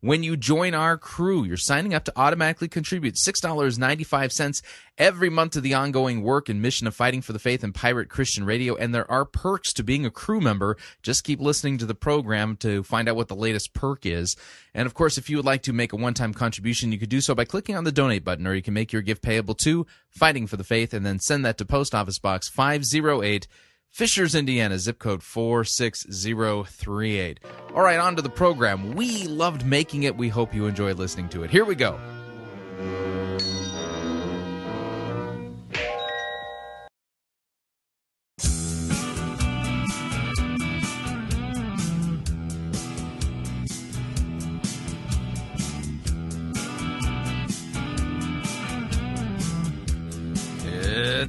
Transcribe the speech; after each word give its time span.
When 0.00 0.22
you 0.22 0.36
join 0.36 0.74
our 0.74 0.96
crew, 0.96 1.42
you're 1.42 1.56
signing 1.56 1.92
up 1.92 2.04
to 2.04 2.12
automatically 2.14 2.68
contribute 2.68 3.16
$6.95 3.16 4.62
every 4.96 5.28
month 5.28 5.52
to 5.54 5.60
the 5.60 5.74
ongoing 5.74 6.22
work 6.22 6.48
and 6.48 6.62
mission 6.62 6.86
of 6.86 6.94
Fighting 6.94 7.20
for 7.20 7.32
the 7.32 7.40
Faith 7.40 7.64
and 7.64 7.74
Pirate 7.74 8.08
Christian 8.08 8.44
Radio. 8.44 8.76
And 8.76 8.94
there 8.94 9.10
are 9.10 9.24
perks 9.24 9.72
to 9.72 9.82
being 9.82 10.06
a 10.06 10.10
crew 10.10 10.40
member. 10.40 10.76
Just 11.02 11.24
keep 11.24 11.40
listening 11.40 11.78
to 11.78 11.86
the 11.86 11.96
program 11.96 12.56
to 12.58 12.84
find 12.84 13.08
out 13.08 13.16
what 13.16 13.26
the 13.26 13.34
latest 13.34 13.74
perk 13.74 14.06
is. 14.06 14.36
And 14.72 14.86
of 14.86 14.94
course, 14.94 15.18
if 15.18 15.28
you 15.28 15.36
would 15.36 15.44
like 15.44 15.62
to 15.62 15.72
make 15.72 15.92
a 15.92 15.96
one 15.96 16.14
time 16.14 16.32
contribution, 16.32 16.92
you 16.92 16.98
could 17.00 17.08
do 17.08 17.20
so 17.20 17.34
by 17.34 17.44
clicking 17.44 17.74
on 17.74 17.82
the 17.82 17.90
donate 17.90 18.22
button, 18.22 18.46
or 18.46 18.54
you 18.54 18.62
can 18.62 18.74
make 18.74 18.92
your 18.92 19.02
gift 19.02 19.22
payable 19.22 19.56
to 19.56 19.84
Fighting 20.10 20.46
for 20.46 20.56
the 20.56 20.62
Faith 20.62 20.94
and 20.94 21.04
then 21.04 21.18
send 21.18 21.44
that 21.44 21.58
to 21.58 21.64
Post 21.64 21.92
Office 21.92 22.20
Box 22.20 22.48
508. 22.48 23.48
Fishers, 23.90 24.34
Indiana, 24.34 24.78
zip 24.78 24.98
code 24.98 25.22
46038. 25.22 27.40
All 27.74 27.82
right, 27.82 27.98
on 27.98 28.16
to 28.16 28.22
the 28.22 28.28
program. 28.28 28.94
We 28.94 29.26
loved 29.26 29.66
making 29.66 30.04
it. 30.04 30.16
We 30.16 30.28
hope 30.28 30.54
you 30.54 30.66
enjoy 30.66 30.92
listening 30.92 31.28
to 31.30 31.42
it. 31.42 31.50
Here 31.50 31.64
we 31.64 31.74
go. 31.74 31.98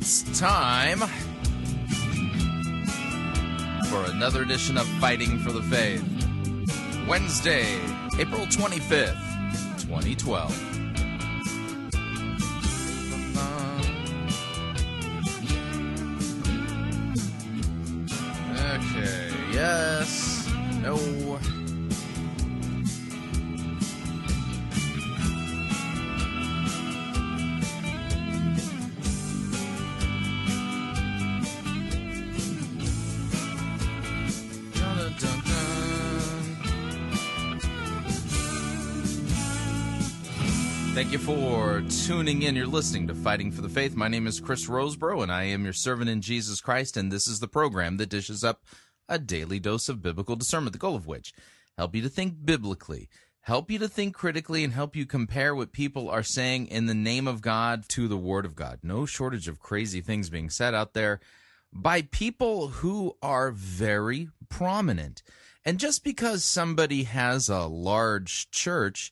It's 0.02 0.40
time 0.40 1.04
for 4.00 4.12
another 4.12 4.44
edition 4.44 4.78
of 4.78 4.88
Fighting 5.00 5.40
for 5.40 5.52
the 5.52 5.62
Faith. 5.64 6.04
Wednesday, 7.08 7.66
April 8.18 8.46
25th, 8.46 9.18
2012. 9.82 10.66
Okay, 18.72 19.34
yes, 19.52 20.50
no. 20.82 21.40
Thank 41.10 41.22
you 41.22 41.36
for 41.36 41.82
tuning 42.06 42.44
in. 42.44 42.56
You're 42.56 42.68
listening 42.68 43.08
to 43.08 43.16
Fighting 43.16 43.52
for 43.52 43.64
the 43.64 43.68
Faith. 43.68 43.96
My 43.96 44.08
name 44.08 44.28
is 44.28 44.40
Chris 44.40 44.68
Rosebrough, 44.68 45.24
and 45.24 45.32
I 45.32 45.46
am 45.46 45.64
your 45.64 45.74
servant 45.74 46.08
in 46.08 46.22
Jesus 46.22 46.62
Christ. 46.62 46.96
And 46.96 47.12
this 47.12 47.28
is 47.28 47.40
the 47.40 47.48
program 47.48 47.98
that 47.98 48.10
dishes 48.10 48.44
up 48.44 48.64
a 49.08 49.18
daily 49.18 49.60
dose 49.60 49.90
of 49.90 50.04
biblical 50.04 50.36
discernment, 50.36 50.74
the 50.74 50.78
goal 50.78 50.96
of 50.96 51.08
which 51.08 51.34
help 51.80 51.96
you 51.96 52.04
to 52.04 52.10
think 52.10 52.46
biblically, 52.46 53.10
help 53.42 53.72
you 53.72 53.80
to 53.80 53.88
think 53.88 54.14
critically, 54.14 54.64
and 54.64 54.72
help 54.72 54.96
you 54.96 55.08
compare 55.08 55.56
what 55.56 55.72
people 55.72 56.12
are 56.12 56.22
saying 56.22 56.68
in 56.68 56.86
the 56.86 56.94
name 56.94 57.28
of 57.28 57.42
God 57.42 57.90
to 57.90 58.08
the 58.08 58.16
Word 58.16 58.46
of 58.46 58.56
God. 58.56 58.78
No 58.84 59.08
shortage 59.08 59.48
of 59.48 59.60
crazy 59.60 60.02
things 60.02 60.30
being 60.30 60.52
said 60.52 60.76
out 60.76 60.94
there 60.94 61.20
by 61.74 62.04
people 62.04 62.68
who 62.68 63.18
are 63.24 63.50
very 63.50 64.30
prominent. 64.48 65.24
And 65.66 65.80
just 65.80 66.04
because 66.04 66.44
somebody 66.44 67.06
has 67.06 67.50
a 67.50 67.66
large 67.66 68.52
church 68.52 69.12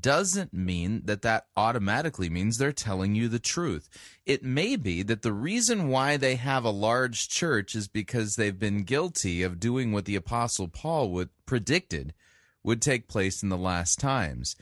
doesn't 0.00 0.52
mean 0.52 1.02
that 1.04 1.22
that 1.22 1.46
automatically 1.56 2.30
means 2.30 2.58
they're 2.58 2.72
telling 2.72 3.14
you 3.14 3.28
the 3.28 3.38
truth. 3.38 3.88
It 4.24 4.42
may 4.42 4.76
be 4.76 5.02
that 5.02 5.22
the 5.22 5.32
reason 5.32 5.88
why 5.88 6.16
they 6.16 6.36
have 6.36 6.64
a 6.64 6.70
large 6.70 7.28
church 7.28 7.74
is 7.74 7.88
because 7.88 8.36
they've 8.36 8.58
been 8.58 8.84
guilty 8.84 9.42
of 9.42 9.60
doing 9.60 9.92
what 9.92 10.04
the 10.04 10.16
apostle 10.16 10.68
Paul 10.68 11.10
would 11.10 11.30
predicted 11.46 12.14
would 12.62 12.80
take 12.80 13.08
place 13.08 13.42
in 13.42 13.48
the 13.48 13.56
last 13.56 13.98
times. 13.98 14.54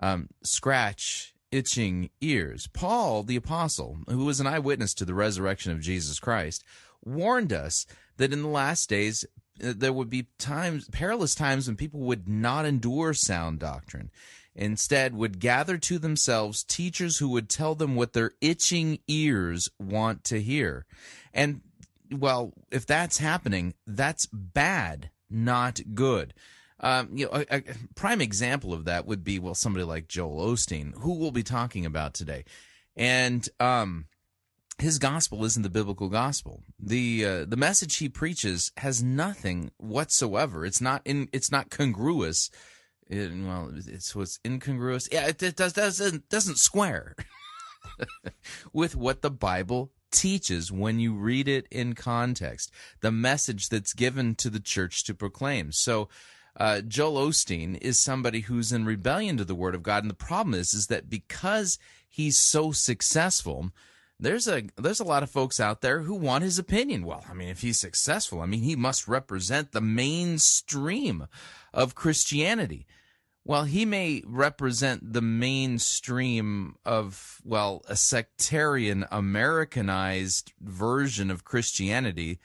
Um, 0.00 0.28
scratch 0.42 1.34
itching 1.50 2.10
ears. 2.20 2.68
Paul, 2.68 3.22
the 3.22 3.36
apostle, 3.36 3.98
who 4.08 4.24
was 4.24 4.40
an 4.40 4.46
eyewitness 4.46 4.94
to 4.94 5.04
the 5.04 5.14
resurrection 5.14 5.72
of 5.72 5.80
Jesus 5.80 6.20
Christ, 6.20 6.64
warned 7.04 7.52
us 7.52 7.86
that 8.18 8.32
in 8.32 8.42
the 8.42 8.48
last 8.48 8.88
days 8.88 9.24
uh, 9.62 9.72
there 9.76 9.92
would 9.92 10.10
be 10.10 10.28
times, 10.38 10.88
perilous 10.90 11.34
times, 11.34 11.66
when 11.66 11.76
people 11.76 12.00
would 12.00 12.28
not 12.28 12.66
endure 12.66 13.14
sound 13.14 13.58
doctrine. 13.58 14.10
Instead, 14.54 15.14
would 15.14 15.38
gather 15.38 15.78
to 15.78 15.98
themselves 15.98 16.64
teachers 16.64 17.18
who 17.18 17.28
would 17.28 17.48
tell 17.48 17.74
them 17.74 17.94
what 17.94 18.12
their 18.12 18.32
itching 18.40 18.98
ears 19.06 19.70
want 19.78 20.24
to 20.24 20.42
hear. 20.42 20.84
And, 21.32 21.60
well, 22.10 22.52
if 22.70 22.84
that's 22.84 23.18
happening, 23.18 23.74
that's 23.86 24.26
bad, 24.26 25.10
not 25.30 25.80
good. 25.94 26.34
Um, 26.80 27.10
you 27.12 27.26
know, 27.26 27.44
a, 27.50 27.58
a 27.58 27.62
prime 27.94 28.20
example 28.20 28.72
of 28.72 28.86
that 28.86 29.06
would 29.06 29.22
be 29.22 29.38
well, 29.38 29.54
somebody 29.54 29.84
like 29.84 30.08
Joel 30.08 30.52
Osteen, 30.52 30.94
who 31.00 31.14
we'll 31.14 31.30
be 31.30 31.42
talking 31.42 31.84
about 31.84 32.14
today, 32.14 32.44
and 32.96 33.46
um, 33.60 34.06
his 34.78 34.98
gospel 34.98 35.44
isn't 35.44 35.62
the 35.62 35.68
biblical 35.68 36.08
gospel. 36.08 36.62
the 36.78 37.24
uh, 37.24 37.44
The 37.44 37.56
message 37.56 37.96
he 37.96 38.08
preaches 38.08 38.72
has 38.78 39.02
nothing 39.02 39.70
whatsoever. 39.76 40.64
It's 40.64 40.80
not 40.80 41.02
in. 41.04 41.28
It's 41.32 41.52
not 41.52 41.70
congruous. 41.70 42.50
It, 43.10 43.32
well, 43.44 43.72
it's 43.74 44.14
what's 44.14 44.38
incongruous. 44.46 45.08
Yeah, 45.10 45.26
it, 45.26 45.42
it 45.42 45.56
does 45.56 45.72
doesn't 45.72 46.28
doesn't 46.28 46.58
square 46.58 47.16
with 48.72 48.94
what 48.94 49.20
the 49.20 49.32
Bible 49.32 49.90
teaches 50.12 50.70
when 50.70 51.00
you 51.00 51.14
read 51.14 51.48
it 51.48 51.66
in 51.72 51.94
context. 51.94 52.70
The 53.00 53.10
message 53.10 53.68
that's 53.68 53.94
given 53.94 54.36
to 54.36 54.48
the 54.48 54.60
church 54.60 55.02
to 55.04 55.14
proclaim. 55.14 55.72
So 55.72 56.08
uh, 56.56 56.82
Joel 56.82 57.26
Osteen 57.28 57.76
is 57.82 57.98
somebody 57.98 58.40
who's 58.42 58.70
in 58.70 58.84
rebellion 58.84 59.36
to 59.38 59.44
the 59.44 59.56
Word 59.56 59.74
of 59.74 59.82
God, 59.82 60.04
and 60.04 60.10
the 60.10 60.14
problem 60.14 60.54
is, 60.54 60.72
is 60.72 60.86
that 60.86 61.10
because 61.10 61.80
he's 62.08 62.38
so 62.38 62.70
successful, 62.70 63.70
there's 64.20 64.46
a 64.46 64.64
there's 64.76 65.00
a 65.00 65.04
lot 65.04 65.24
of 65.24 65.30
folks 65.30 65.58
out 65.58 65.80
there 65.80 66.02
who 66.02 66.14
want 66.14 66.44
his 66.44 66.60
opinion. 66.60 67.04
Well, 67.04 67.24
I 67.28 67.34
mean, 67.34 67.48
if 67.48 67.62
he's 67.62 67.80
successful, 67.80 68.40
I 68.40 68.46
mean, 68.46 68.62
he 68.62 68.76
must 68.76 69.08
represent 69.08 69.72
the 69.72 69.80
mainstream 69.80 71.26
of 71.74 71.96
Christianity. 71.96 72.86
Well, 73.44 73.64
he 73.64 73.84
may 73.84 74.22
represent 74.26 75.12
the 75.12 75.22
mainstream 75.22 76.76
of 76.84 77.40
well, 77.44 77.82
a 77.88 77.96
sectarian 77.96 79.06
Americanized 79.10 80.52
version 80.60 81.30
of 81.30 81.44
Christianity 81.44 82.38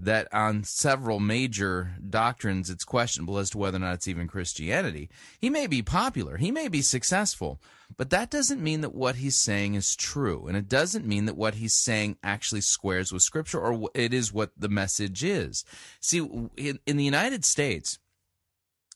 that 0.00 0.32
on 0.32 0.62
several 0.62 1.18
major 1.18 1.96
doctrines 2.08 2.70
it's 2.70 2.84
questionable 2.84 3.38
as 3.38 3.50
to 3.50 3.58
whether 3.58 3.76
or 3.76 3.80
not 3.80 3.94
it's 3.94 4.08
even 4.08 4.28
Christianity. 4.28 5.10
He 5.40 5.50
may 5.50 5.66
be 5.66 5.82
popular, 5.82 6.36
he 6.36 6.52
may 6.52 6.68
be 6.68 6.82
successful, 6.82 7.60
but 7.96 8.10
that 8.10 8.30
doesn't 8.30 8.62
mean 8.62 8.80
that 8.82 8.94
what 8.94 9.16
he's 9.16 9.36
saying 9.36 9.74
is 9.74 9.96
true. 9.96 10.46
And 10.46 10.56
it 10.56 10.68
doesn't 10.68 11.06
mean 11.06 11.24
that 11.24 11.36
what 11.36 11.54
he's 11.54 11.74
saying 11.74 12.16
actually 12.22 12.60
squares 12.60 13.12
with 13.12 13.22
Scripture 13.22 13.60
or 13.60 13.90
it 13.94 14.14
is 14.14 14.32
what 14.32 14.52
the 14.56 14.68
message 14.68 15.24
is. 15.24 15.64
See, 16.00 16.18
in, 16.56 16.78
in 16.86 16.96
the 16.96 17.04
United 17.04 17.44
States, 17.44 17.98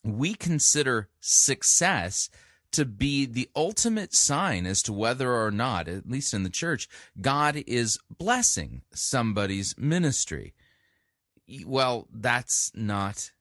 we 0.04 0.34
consider 0.34 1.08
success 1.20 2.28
to 2.72 2.84
be 2.84 3.26
the 3.26 3.50
ultimate 3.54 4.14
sign 4.14 4.66
as 4.66 4.82
to 4.82 4.92
whether 4.92 5.32
or 5.32 5.50
not, 5.50 5.88
at 5.88 6.08
least 6.08 6.32
in 6.32 6.42
the 6.42 6.50
church, 6.50 6.88
God 7.20 7.62
is 7.66 7.98
blessing 8.10 8.82
somebody's 8.92 9.76
ministry 9.76 10.54
well, 11.66 12.08
that's 12.12 12.70
not 12.74 13.32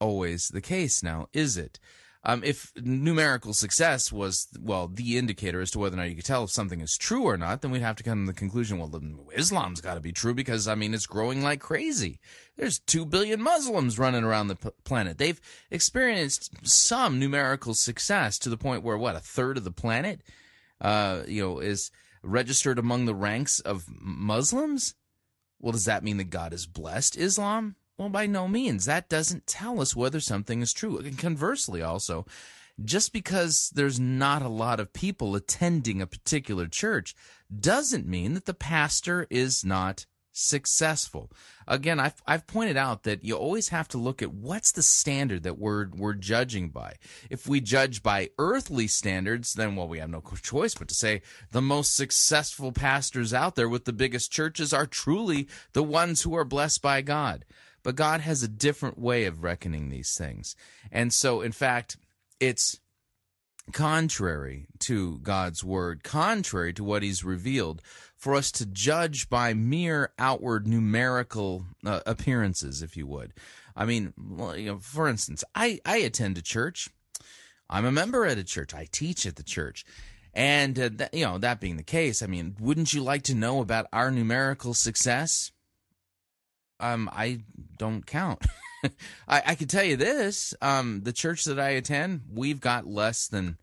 always 0.00 0.48
the 0.48 0.60
case 0.60 1.02
now, 1.02 1.28
is 1.32 1.56
it? 1.56 1.78
Um, 2.22 2.44
if 2.44 2.70
numerical 2.76 3.54
success 3.54 4.12
was, 4.12 4.46
well, 4.60 4.88
the 4.88 5.16
indicator 5.16 5.62
as 5.62 5.70
to 5.70 5.78
whether 5.78 5.94
or 5.94 6.00
not 6.00 6.10
you 6.10 6.16
could 6.16 6.24
tell 6.26 6.44
if 6.44 6.50
something 6.50 6.80
is 6.80 6.98
true 6.98 7.22
or 7.22 7.38
not, 7.38 7.62
then 7.62 7.70
we'd 7.70 7.80
have 7.80 7.96
to 7.96 8.02
come 8.02 8.26
to 8.26 8.32
the 8.32 8.38
conclusion, 8.38 8.78
well, 8.78 8.92
Islam's 9.34 9.80
got 9.80 9.94
to 9.94 10.00
be 10.00 10.12
true 10.12 10.34
because, 10.34 10.68
I 10.68 10.74
mean, 10.74 10.92
it's 10.92 11.06
growing 11.06 11.42
like 11.42 11.60
crazy. 11.60 12.20
There's 12.56 12.78
2 12.78 13.06
billion 13.06 13.40
Muslims 13.40 13.98
running 13.98 14.22
around 14.22 14.48
the 14.48 14.56
p- 14.56 14.68
planet. 14.84 15.16
They've 15.16 15.40
experienced 15.70 16.66
some 16.66 17.18
numerical 17.18 17.72
success 17.72 18.38
to 18.40 18.50
the 18.50 18.58
point 18.58 18.82
where, 18.82 18.98
what, 18.98 19.16
a 19.16 19.20
third 19.20 19.56
of 19.56 19.64
the 19.64 19.72
planet, 19.72 20.20
uh, 20.78 21.22
you 21.26 21.42
know, 21.42 21.58
is 21.58 21.90
registered 22.22 22.78
among 22.78 23.06
the 23.06 23.14
ranks 23.14 23.60
of 23.60 23.84
Muslims? 23.88 24.94
Well, 25.58 25.72
does 25.72 25.84
that 25.86 26.04
mean 26.04 26.18
that 26.18 26.30
God 26.30 26.52
has 26.52 26.66
blessed 26.66 27.16
Islam? 27.16 27.76
Well, 28.00 28.08
by 28.08 28.26
no 28.26 28.48
means. 28.48 28.86
That 28.86 29.10
doesn't 29.10 29.46
tell 29.46 29.78
us 29.78 29.94
whether 29.94 30.20
something 30.20 30.62
is 30.62 30.72
true. 30.72 30.96
And 30.96 31.18
conversely, 31.18 31.82
also, 31.82 32.24
just 32.82 33.12
because 33.12 33.70
there's 33.74 34.00
not 34.00 34.40
a 34.40 34.48
lot 34.48 34.80
of 34.80 34.94
people 34.94 35.34
attending 35.34 36.00
a 36.00 36.06
particular 36.06 36.66
church 36.66 37.14
doesn't 37.54 38.08
mean 38.08 38.32
that 38.32 38.46
the 38.46 38.54
pastor 38.54 39.26
is 39.28 39.66
not 39.66 40.06
successful. 40.32 41.30
Again, 41.68 42.00
I've, 42.00 42.22
I've 42.26 42.46
pointed 42.46 42.78
out 42.78 43.02
that 43.02 43.22
you 43.22 43.36
always 43.36 43.68
have 43.68 43.88
to 43.88 43.98
look 43.98 44.22
at 44.22 44.32
what's 44.32 44.72
the 44.72 44.82
standard 44.82 45.42
that 45.42 45.58
we're, 45.58 45.90
we're 45.90 46.14
judging 46.14 46.70
by. 46.70 46.94
If 47.28 47.46
we 47.46 47.60
judge 47.60 48.02
by 48.02 48.30
earthly 48.38 48.86
standards, 48.86 49.52
then, 49.52 49.76
well, 49.76 49.88
we 49.88 49.98
have 49.98 50.08
no 50.08 50.22
choice 50.40 50.74
but 50.74 50.88
to 50.88 50.94
say 50.94 51.20
the 51.52 51.60
most 51.60 51.94
successful 51.94 52.72
pastors 52.72 53.34
out 53.34 53.56
there 53.56 53.68
with 53.68 53.84
the 53.84 53.92
biggest 53.92 54.32
churches 54.32 54.72
are 54.72 54.86
truly 54.86 55.48
the 55.74 55.82
ones 55.82 56.22
who 56.22 56.34
are 56.34 56.46
blessed 56.46 56.80
by 56.80 57.02
God. 57.02 57.44
But 57.82 57.96
God 57.96 58.20
has 58.20 58.42
a 58.42 58.48
different 58.48 58.98
way 58.98 59.24
of 59.24 59.42
reckoning 59.42 59.88
these 59.88 60.14
things. 60.14 60.54
And 60.92 61.12
so, 61.12 61.40
in 61.40 61.52
fact, 61.52 61.96
it's 62.38 62.78
contrary 63.72 64.66
to 64.80 65.18
God's 65.18 65.62
word, 65.64 66.02
contrary 66.02 66.72
to 66.74 66.84
what 66.84 67.02
He's 67.02 67.24
revealed, 67.24 67.82
for 68.16 68.34
us 68.34 68.50
to 68.52 68.66
judge 68.66 69.30
by 69.30 69.54
mere 69.54 70.12
outward 70.18 70.66
numerical 70.66 71.64
uh, 71.84 72.00
appearances, 72.06 72.82
if 72.82 72.96
you 72.96 73.06
would. 73.06 73.32
I 73.74 73.84
mean, 73.84 74.12
for 74.80 75.08
instance, 75.08 75.44
I, 75.54 75.80
I 75.86 75.98
attend 75.98 76.36
a 76.36 76.42
church. 76.42 76.88
I'm 77.68 77.84
a 77.84 77.92
member 77.92 78.26
at 78.26 78.38
a 78.38 78.44
church. 78.44 78.74
I 78.74 78.88
teach 78.90 79.24
at 79.24 79.36
the 79.36 79.42
church. 79.42 79.84
And, 80.34 80.78
uh, 80.78 81.08
you 81.12 81.24
know, 81.24 81.38
that 81.38 81.60
being 81.60 81.76
the 81.76 81.82
case, 81.82 82.22
I 82.22 82.26
mean, 82.26 82.56
wouldn't 82.60 82.92
you 82.92 83.02
like 83.02 83.22
to 83.24 83.34
know 83.34 83.60
about 83.60 83.86
our 83.92 84.10
numerical 84.10 84.74
success? 84.74 85.50
Um, 86.80 87.08
I 87.12 87.42
don't 87.78 88.06
count. 88.06 88.44
I, 89.28 89.42
I 89.46 89.54
can 89.54 89.68
tell 89.68 89.84
you 89.84 89.96
this: 89.96 90.54
um, 90.62 91.02
the 91.02 91.12
church 91.12 91.44
that 91.44 91.60
I 91.60 91.70
attend, 91.70 92.22
we've 92.32 92.60
got 92.60 92.86
less 92.86 93.28
than 93.28 93.58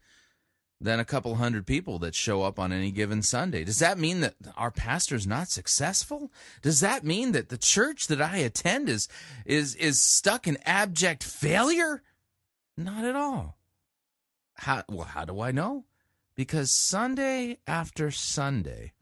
than 0.79 0.99
a 0.99 1.05
couple 1.05 1.35
hundred 1.35 1.65
people 1.65 1.99
that 1.99 2.13
show 2.13 2.43
up 2.43 2.59
on 2.59 2.71
any 2.71 2.91
given 2.91 3.23
Sunday. 3.23 3.63
Does 3.63 3.79
that 3.79 3.97
mean 3.97 4.19
that 4.21 4.35
our 4.55 4.69
pastor's 4.69 5.25
not 5.25 5.49
successful? 5.49 6.31
Does 6.61 6.81
that 6.81 7.03
mean 7.03 7.31
that 7.31 7.49
the 7.49 7.57
church 7.57 8.07
that 8.07 8.21
I 8.21 8.37
attend 8.37 8.89
is 8.89 9.07
is 9.45 9.75
is 9.75 10.01
stuck 10.01 10.47
in 10.47 10.57
abject 10.65 11.23
failure? 11.23 12.03
Not 12.77 13.05
at 13.05 13.15
all. 13.15 13.57
How 14.55 14.83
well, 14.87 15.07
how 15.07 15.25
do 15.25 15.39
I 15.41 15.51
know? 15.51 15.85
Because 16.35 16.69
Sunday 16.69 17.57
after 17.65 18.11
Sunday, 18.11 18.93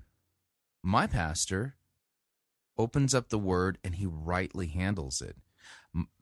my 0.82 1.08
pastor 1.08 1.76
opens 2.78 3.14
up 3.14 3.30
the 3.30 3.40
word 3.40 3.78
and 3.84 3.96
he 3.96 4.06
rightly 4.06 4.68
handles 4.68 5.22
it. 5.22 5.38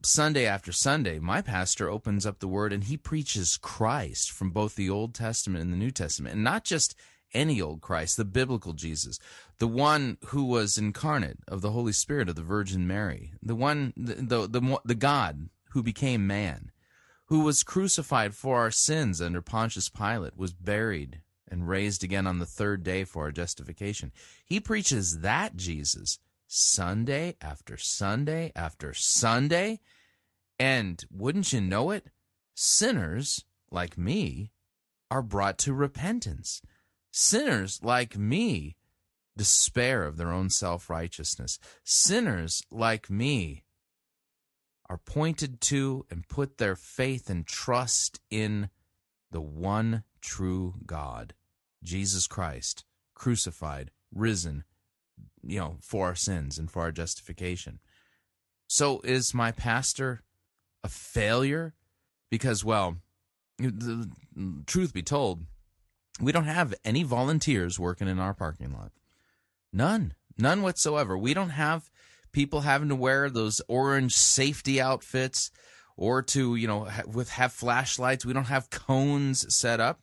Sunday 0.02 0.46
after 0.46 0.70
Sunday, 0.70 1.18
my 1.18 1.42
pastor 1.42 1.88
opens 1.88 2.24
up 2.24 2.38
the 2.38 2.48
word 2.48 2.72
and 2.72 2.84
he 2.84 2.96
preaches 2.96 3.56
Christ 3.56 4.30
from 4.30 4.50
both 4.50 4.76
the 4.76 4.88
Old 4.88 5.14
Testament 5.14 5.62
and 5.62 5.72
the 5.72 5.76
New 5.76 5.90
Testament, 5.90 6.34
and 6.34 6.44
not 6.44 6.64
just 6.64 6.94
any 7.32 7.60
old 7.60 7.80
Christ, 7.80 8.16
the 8.16 8.24
biblical 8.24 8.72
Jesus, 8.72 9.18
the 9.58 9.66
one 9.66 10.16
who 10.26 10.44
was 10.44 10.78
incarnate 10.78 11.38
of 11.48 11.60
the 11.60 11.72
Holy 11.72 11.92
Spirit 11.92 12.28
of 12.28 12.36
the 12.36 12.42
Virgin 12.42 12.86
Mary, 12.86 13.32
the 13.42 13.56
one, 13.56 13.92
the, 13.96 14.14
the, 14.14 14.46
the, 14.46 14.80
the 14.84 14.94
God 14.94 15.48
who 15.70 15.82
became 15.82 16.26
man, 16.26 16.70
who 17.26 17.40
was 17.40 17.64
crucified 17.64 18.34
for 18.34 18.58
our 18.58 18.70
sins 18.70 19.20
under 19.20 19.42
Pontius 19.42 19.88
Pilate, 19.88 20.36
was 20.36 20.52
buried 20.52 21.20
and 21.48 21.68
raised 21.68 22.04
again 22.04 22.26
on 22.26 22.38
the 22.38 22.46
third 22.46 22.84
day 22.84 23.04
for 23.04 23.24
our 23.24 23.32
justification. 23.32 24.12
He 24.44 24.60
preaches 24.60 25.20
that 25.20 25.56
Jesus 25.56 26.18
Sunday 26.54 27.36
after 27.40 27.76
Sunday 27.76 28.52
after 28.54 28.94
Sunday. 28.94 29.80
And 30.56 31.04
wouldn't 31.10 31.52
you 31.52 31.60
know 31.60 31.90
it, 31.90 32.06
sinners 32.54 33.44
like 33.72 33.98
me 33.98 34.52
are 35.10 35.22
brought 35.22 35.58
to 35.58 35.74
repentance. 35.74 36.62
Sinners 37.10 37.80
like 37.82 38.16
me 38.16 38.76
despair 39.36 40.04
of 40.04 40.16
their 40.16 40.30
own 40.30 40.48
self 40.48 40.88
righteousness. 40.88 41.58
Sinners 41.82 42.62
like 42.70 43.10
me 43.10 43.64
are 44.88 44.98
pointed 44.98 45.60
to 45.60 46.06
and 46.08 46.28
put 46.28 46.58
their 46.58 46.76
faith 46.76 47.28
and 47.28 47.46
trust 47.48 48.20
in 48.30 48.70
the 49.32 49.40
one 49.40 50.04
true 50.20 50.74
God, 50.86 51.34
Jesus 51.82 52.28
Christ, 52.28 52.84
crucified, 53.12 53.90
risen, 54.12 54.62
you 55.46 55.58
know, 55.58 55.76
for 55.80 56.06
our 56.06 56.14
sins 56.14 56.58
and 56.58 56.70
for 56.70 56.82
our 56.82 56.92
justification. 56.92 57.80
So 58.66 59.00
is 59.00 59.34
my 59.34 59.52
pastor 59.52 60.22
a 60.82 60.88
failure? 60.88 61.74
Because, 62.30 62.64
well, 62.64 62.96
the 63.58 64.10
truth 64.66 64.92
be 64.92 65.02
told, 65.02 65.44
we 66.20 66.32
don't 66.32 66.44
have 66.44 66.74
any 66.84 67.02
volunteers 67.02 67.78
working 67.78 68.08
in 68.08 68.18
our 68.18 68.34
parking 68.34 68.72
lot. 68.72 68.92
None. 69.72 70.14
None 70.38 70.62
whatsoever. 70.62 71.16
We 71.16 71.34
don't 71.34 71.50
have 71.50 71.90
people 72.32 72.62
having 72.62 72.88
to 72.88 72.96
wear 72.96 73.30
those 73.30 73.60
orange 73.68 74.14
safety 74.14 74.80
outfits 74.80 75.50
or 75.96 76.22
to, 76.22 76.56
you 76.56 76.66
know, 76.66 76.88
with 77.06 77.30
have 77.30 77.52
flashlights. 77.52 78.26
We 78.26 78.32
don't 78.32 78.44
have 78.44 78.70
cones 78.70 79.54
set 79.54 79.78
up. 79.78 80.00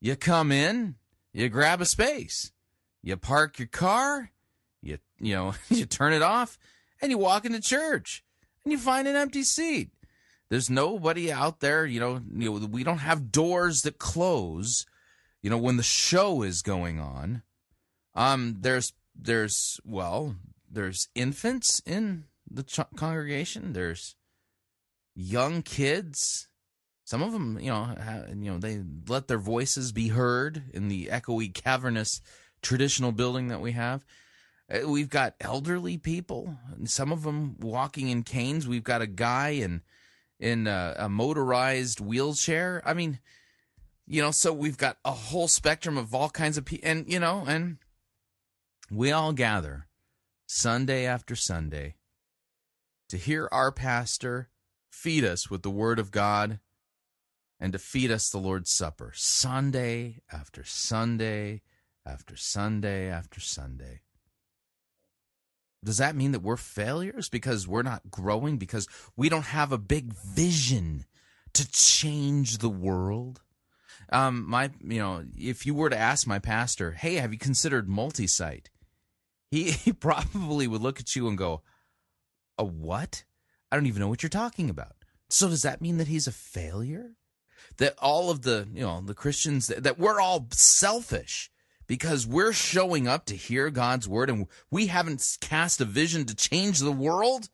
You 0.00 0.16
come 0.16 0.50
in, 0.50 0.96
you 1.32 1.48
grab 1.48 1.80
a 1.80 1.86
space. 1.86 2.52
You 3.02 3.16
park 3.16 3.58
your 3.58 3.68
car, 3.68 4.30
you 4.84 4.98
you 5.18 5.34
know 5.34 5.54
you 5.68 5.86
turn 5.86 6.12
it 6.12 6.22
off 6.22 6.58
and 7.00 7.10
you 7.10 7.18
walk 7.18 7.44
into 7.44 7.60
church 7.60 8.22
and 8.64 8.72
you 8.72 8.78
find 8.78 9.08
an 9.08 9.16
empty 9.16 9.42
seat. 9.42 9.90
There's 10.50 10.70
nobody 10.70 11.32
out 11.32 11.60
there 11.60 11.86
you 11.86 11.98
know, 11.98 12.20
you 12.32 12.50
know 12.50 12.66
we 12.66 12.84
don't 12.84 12.98
have 12.98 13.32
doors 13.32 13.82
that 13.82 13.98
close 13.98 14.86
you 15.42 15.50
know 15.50 15.58
when 15.58 15.76
the 15.76 15.82
show 15.82 16.42
is 16.42 16.62
going 16.62 17.00
on. 17.00 17.42
Um 18.14 18.58
there's 18.60 18.92
there's 19.14 19.80
well 19.84 20.36
there's 20.70 21.08
infants 21.14 21.80
in 21.86 22.24
the 22.50 22.62
ch- 22.62 22.80
congregation. 22.96 23.72
There's 23.72 24.16
young 25.14 25.62
kids. 25.62 26.48
Some 27.04 27.22
of 27.22 27.32
them 27.32 27.58
you 27.58 27.70
know 27.70 27.84
have, 27.84 28.28
you 28.28 28.52
know 28.52 28.58
they 28.58 28.82
let 29.08 29.28
their 29.28 29.38
voices 29.38 29.92
be 29.92 30.08
heard 30.08 30.64
in 30.72 30.88
the 30.88 31.06
echoey 31.06 31.52
cavernous 31.52 32.20
traditional 32.62 33.12
building 33.12 33.48
that 33.48 33.60
we 33.60 33.72
have 33.72 34.04
Uh, 34.72 34.88
we've 34.88 35.10
got 35.10 35.34
elderly 35.40 35.98
people, 35.98 36.56
and 36.74 36.88
some 36.88 37.12
of 37.12 37.22
them 37.22 37.56
walking 37.60 38.08
in 38.08 38.22
canes. 38.22 38.66
We've 38.66 38.84
got 38.84 39.02
a 39.02 39.06
guy 39.06 39.50
in 39.50 39.82
in 40.40 40.66
a, 40.66 40.94
a 40.98 41.08
motorized 41.08 42.00
wheelchair. 42.00 42.82
I 42.84 42.94
mean, 42.94 43.20
you 44.06 44.22
know, 44.22 44.30
so 44.30 44.52
we've 44.52 44.78
got 44.78 44.98
a 45.04 45.12
whole 45.12 45.48
spectrum 45.48 45.96
of 45.96 46.14
all 46.14 46.30
kinds 46.30 46.56
of 46.56 46.64
people, 46.64 46.88
and 46.88 47.10
you 47.10 47.20
know, 47.20 47.44
and 47.46 47.78
we 48.90 49.12
all 49.12 49.32
gather 49.32 49.86
Sunday 50.46 51.06
after 51.06 51.36
Sunday 51.36 51.96
to 53.08 53.16
hear 53.16 53.48
our 53.52 53.70
pastor 53.70 54.48
feed 54.90 55.24
us 55.24 55.50
with 55.50 55.62
the 55.62 55.70
Word 55.70 55.98
of 55.98 56.10
God 56.10 56.60
and 57.60 57.72
to 57.72 57.78
feed 57.78 58.10
us 58.10 58.30
the 58.30 58.38
Lord's 58.38 58.70
Supper 58.70 59.12
Sunday 59.14 60.22
after 60.32 60.64
Sunday 60.64 61.62
after 62.06 62.36
Sunday 62.36 63.08
after 63.08 63.40
Sunday 63.40 64.00
does 65.84 65.98
that 65.98 66.16
mean 66.16 66.32
that 66.32 66.42
we're 66.42 66.56
failures 66.56 67.28
because 67.28 67.68
we're 67.68 67.82
not 67.82 68.10
growing 68.10 68.56
because 68.56 68.88
we 69.16 69.28
don't 69.28 69.46
have 69.46 69.72
a 69.72 69.78
big 69.78 70.12
vision 70.12 71.04
to 71.52 71.70
change 71.70 72.58
the 72.58 72.70
world? 72.70 73.42
Um 74.10 74.48
my 74.48 74.70
you 74.82 74.98
know 74.98 75.24
if 75.36 75.66
you 75.66 75.74
were 75.74 75.90
to 75.90 75.96
ask 75.96 76.26
my 76.26 76.38
pastor 76.38 76.92
hey 76.92 77.14
have 77.14 77.32
you 77.32 77.38
considered 77.38 77.88
multi-site? 77.88 78.70
He, 79.50 79.70
he 79.70 79.92
probably 79.92 80.66
would 80.66 80.82
look 80.82 81.00
at 81.00 81.14
you 81.14 81.28
and 81.28 81.38
go 81.38 81.62
a 82.58 82.64
what? 82.64 83.24
I 83.70 83.76
don't 83.76 83.86
even 83.86 84.00
know 84.00 84.08
what 84.08 84.22
you're 84.22 84.30
talking 84.30 84.70
about. 84.70 84.96
So 85.28 85.48
does 85.48 85.62
that 85.62 85.80
mean 85.80 85.96
that 85.98 86.08
he's 86.08 86.26
a 86.26 86.32
failure? 86.32 87.16
That 87.78 87.98
all 87.98 88.30
of 88.30 88.42
the 88.42 88.68
you 88.72 88.82
know 88.82 89.00
the 89.00 89.14
christians 89.14 89.66
that, 89.68 89.82
that 89.82 89.98
we're 89.98 90.20
all 90.20 90.48
selfish 90.52 91.50
because 91.86 92.26
we're 92.26 92.52
showing 92.52 93.06
up 93.06 93.24
to 93.26 93.36
hear 93.36 93.70
God's 93.70 94.08
word 94.08 94.30
and 94.30 94.46
we 94.70 94.86
haven't 94.88 95.36
cast 95.40 95.80
a 95.80 95.84
vision 95.84 96.24
to 96.26 96.34
change 96.34 96.78
the 96.78 96.92
world? 96.92 97.48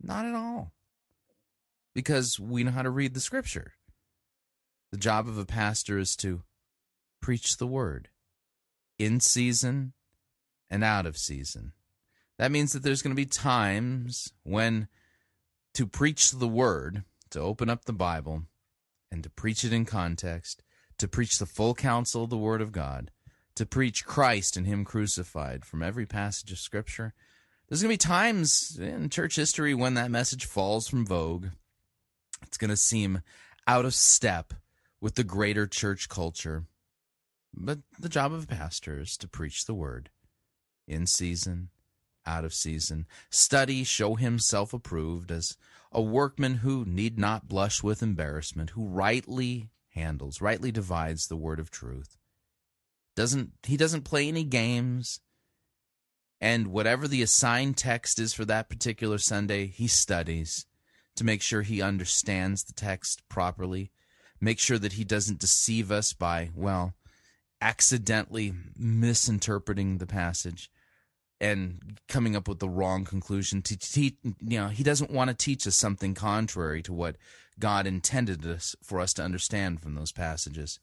Not 0.00 0.24
at 0.24 0.34
all. 0.34 0.72
because 1.94 2.38
we 2.38 2.62
know 2.62 2.70
how 2.70 2.82
to 2.82 2.90
read 2.90 3.12
the 3.12 3.20
scripture. 3.20 3.72
The 4.92 4.98
job 4.98 5.26
of 5.26 5.36
a 5.36 5.44
pastor 5.44 5.98
is 5.98 6.14
to 6.16 6.42
preach 7.20 7.56
the 7.56 7.66
word 7.66 8.08
in 9.00 9.18
season 9.18 9.94
and 10.70 10.84
out 10.84 11.06
of 11.06 11.16
season. 11.18 11.72
That 12.38 12.52
means 12.52 12.72
that 12.72 12.84
there's 12.84 13.02
going 13.02 13.16
to 13.16 13.20
be 13.20 13.26
times 13.26 14.32
when 14.44 14.86
to 15.74 15.86
preach 15.88 16.30
the 16.30 16.46
word, 16.46 17.02
to 17.30 17.40
open 17.40 17.68
up 17.68 17.84
the 17.84 17.92
Bible 17.92 18.44
and 19.10 19.24
to 19.24 19.30
preach 19.30 19.64
it 19.64 19.72
in 19.72 19.84
context, 19.84 20.62
to 20.98 21.08
preach 21.08 21.38
the 21.38 21.46
full 21.46 21.74
counsel 21.74 22.24
of 22.24 22.30
the 22.30 22.36
word 22.38 22.62
of 22.62 22.70
God, 22.70 23.10
to 23.58 23.66
preach 23.66 24.04
Christ 24.04 24.56
and 24.56 24.66
Him 24.66 24.84
crucified 24.84 25.64
from 25.64 25.82
every 25.82 26.06
passage 26.06 26.50
of 26.52 26.58
Scripture. 26.58 27.12
There's 27.68 27.82
going 27.82 27.90
to 27.90 27.94
be 27.94 28.08
times 28.08 28.78
in 28.80 29.10
church 29.10 29.36
history 29.36 29.74
when 29.74 29.94
that 29.94 30.10
message 30.10 30.46
falls 30.46 30.88
from 30.88 31.04
vogue. 31.04 31.48
It's 32.42 32.56
going 32.56 32.70
to 32.70 32.76
seem 32.76 33.20
out 33.66 33.84
of 33.84 33.94
step 33.94 34.54
with 35.00 35.16
the 35.16 35.24
greater 35.24 35.66
church 35.66 36.08
culture. 36.08 36.64
But 37.52 37.80
the 37.98 38.08
job 38.08 38.32
of 38.32 38.44
a 38.44 38.46
pastor 38.46 39.00
is 39.00 39.16
to 39.18 39.28
preach 39.28 39.66
the 39.66 39.74
word 39.74 40.10
in 40.86 41.06
season, 41.06 41.70
out 42.24 42.44
of 42.44 42.54
season, 42.54 43.06
study, 43.28 43.82
show 43.84 44.14
himself 44.14 44.72
approved 44.72 45.30
as 45.30 45.56
a 45.90 46.00
workman 46.00 46.56
who 46.56 46.84
need 46.84 47.18
not 47.18 47.48
blush 47.48 47.82
with 47.82 48.02
embarrassment, 48.02 48.70
who 48.70 48.86
rightly 48.86 49.70
handles, 49.90 50.40
rightly 50.40 50.70
divides 50.70 51.26
the 51.26 51.36
word 51.36 51.58
of 51.58 51.70
truth. 51.70 52.17
Doesn't 53.18 53.50
he 53.64 53.76
doesn't 53.76 54.04
play 54.04 54.28
any 54.28 54.44
games. 54.44 55.18
And 56.40 56.68
whatever 56.68 57.08
the 57.08 57.20
assigned 57.20 57.76
text 57.76 58.20
is 58.20 58.32
for 58.32 58.44
that 58.44 58.68
particular 58.68 59.18
Sunday, 59.18 59.66
he 59.66 59.88
studies 59.88 60.66
to 61.16 61.24
make 61.24 61.42
sure 61.42 61.62
he 61.62 61.82
understands 61.82 62.62
the 62.62 62.72
text 62.74 63.28
properly, 63.28 63.90
make 64.40 64.60
sure 64.60 64.78
that 64.78 64.92
he 64.92 65.02
doesn't 65.02 65.40
deceive 65.40 65.90
us 65.90 66.12
by, 66.12 66.50
well, 66.54 66.94
accidentally 67.60 68.54
misinterpreting 68.78 69.98
the 69.98 70.06
passage 70.06 70.70
and 71.40 71.98
coming 72.06 72.36
up 72.36 72.46
with 72.46 72.60
the 72.60 72.68
wrong 72.68 73.04
conclusion. 73.04 73.62
Teach 73.62 74.14
you 74.22 74.32
know 74.60 74.68
he 74.68 74.84
doesn't 74.84 75.10
want 75.10 75.26
to 75.28 75.34
teach 75.34 75.66
us 75.66 75.74
something 75.74 76.14
contrary 76.14 76.82
to 76.82 76.92
what 76.92 77.16
god 77.58 77.84
intended 77.84 78.46
us 78.46 78.76
for 78.80 79.00
us 79.00 79.12
to 79.14 79.24
understand 79.24 79.82
from 79.82 79.96
those 79.96 80.12
passages 80.12 80.78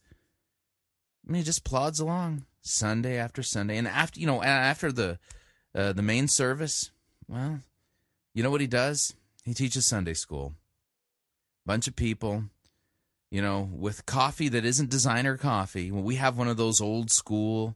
He 1.31 1.43
just 1.43 1.63
plods 1.63 1.99
along 1.99 2.45
sunday 2.61 3.17
after 3.17 3.43
sunday. 3.43 3.77
And 3.77 3.87
after 3.87 4.19
you 4.19 4.27
know 4.27 4.41
after 4.43 4.91
the 4.91 5.19
uh, 5.73 5.93
the 5.93 6.01
main 6.01 6.27
service 6.27 6.91
well 7.27 7.59
you 8.33 8.43
know 8.43 8.51
what 8.51 8.61
he 8.61 8.67
does? 8.67 9.13
He 9.43 9.53
teaches 9.53 9.85
sunday 9.85 10.13
school. 10.13 10.53
Bunch 11.65 11.87
of 11.87 11.95
people 11.95 12.45
you 13.31 13.41
know 13.41 13.69
with 13.71 14.05
coffee 14.05 14.49
that 14.49 14.65
isn't 14.65 14.89
designer 14.89 15.37
coffee. 15.37 15.91
Well, 15.91 16.03
we 16.03 16.15
have 16.15 16.37
one 16.37 16.47
of 16.47 16.57
those 16.57 16.81
old 16.81 17.11
school 17.11 17.75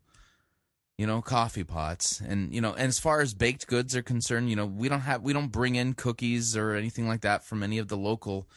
you 0.99 1.07
know, 1.07 1.21
coffee 1.21 1.63
pots. 1.63 2.19
And, 2.19 2.53
you 2.53 2.59
know, 2.59 2.73
and 2.73 2.89
as 2.89 2.99
far 2.99 3.21
as 3.21 3.33
baked 3.33 3.67
goods 3.67 3.95
are 3.95 4.01
concerned, 4.01 4.49
you 4.49 4.57
know, 4.57 4.65
we 4.65 4.89
don't 4.89 4.99
have, 4.99 5.21
we 5.21 5.31
don't 5.31 5.47
bring 5.47 5.75
in 5.75 5.93
cookies 5.93 6.57
or 6.57 6.73
anything 6.73 7.07
like 7.07 7.21
that 7.21 7.45
from 7.45 7.63
any 7.63 7.77
of 7.77 7.87
the 7.87 7.95
local, 7.95 8.49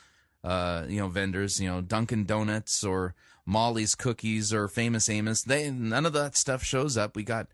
uh, 0.42 0.82
you 0.88 0.98
know, 0.98 1.06
vendors, 1.06 1.60
you 1.60 1.70
know, 1.70 1.80
Dunkin' 1.80 2.24
Donuts 2.24 2.82
or 2.82 3.14
Molly's 3.46 3.94
Cookies 3.94 4.52
or 4.52 4.68
Famous 4.68 5.08
Amos. 5.08 5.42
They, 5.42 5.70
none 5.70 6.06
of 6.06 6.12
that 6.12 6.36
stuff 6.36 6.62
shows 6.62 6.96
up. 6.96 7.16
We 7.16 7.24
got 7.24 7.48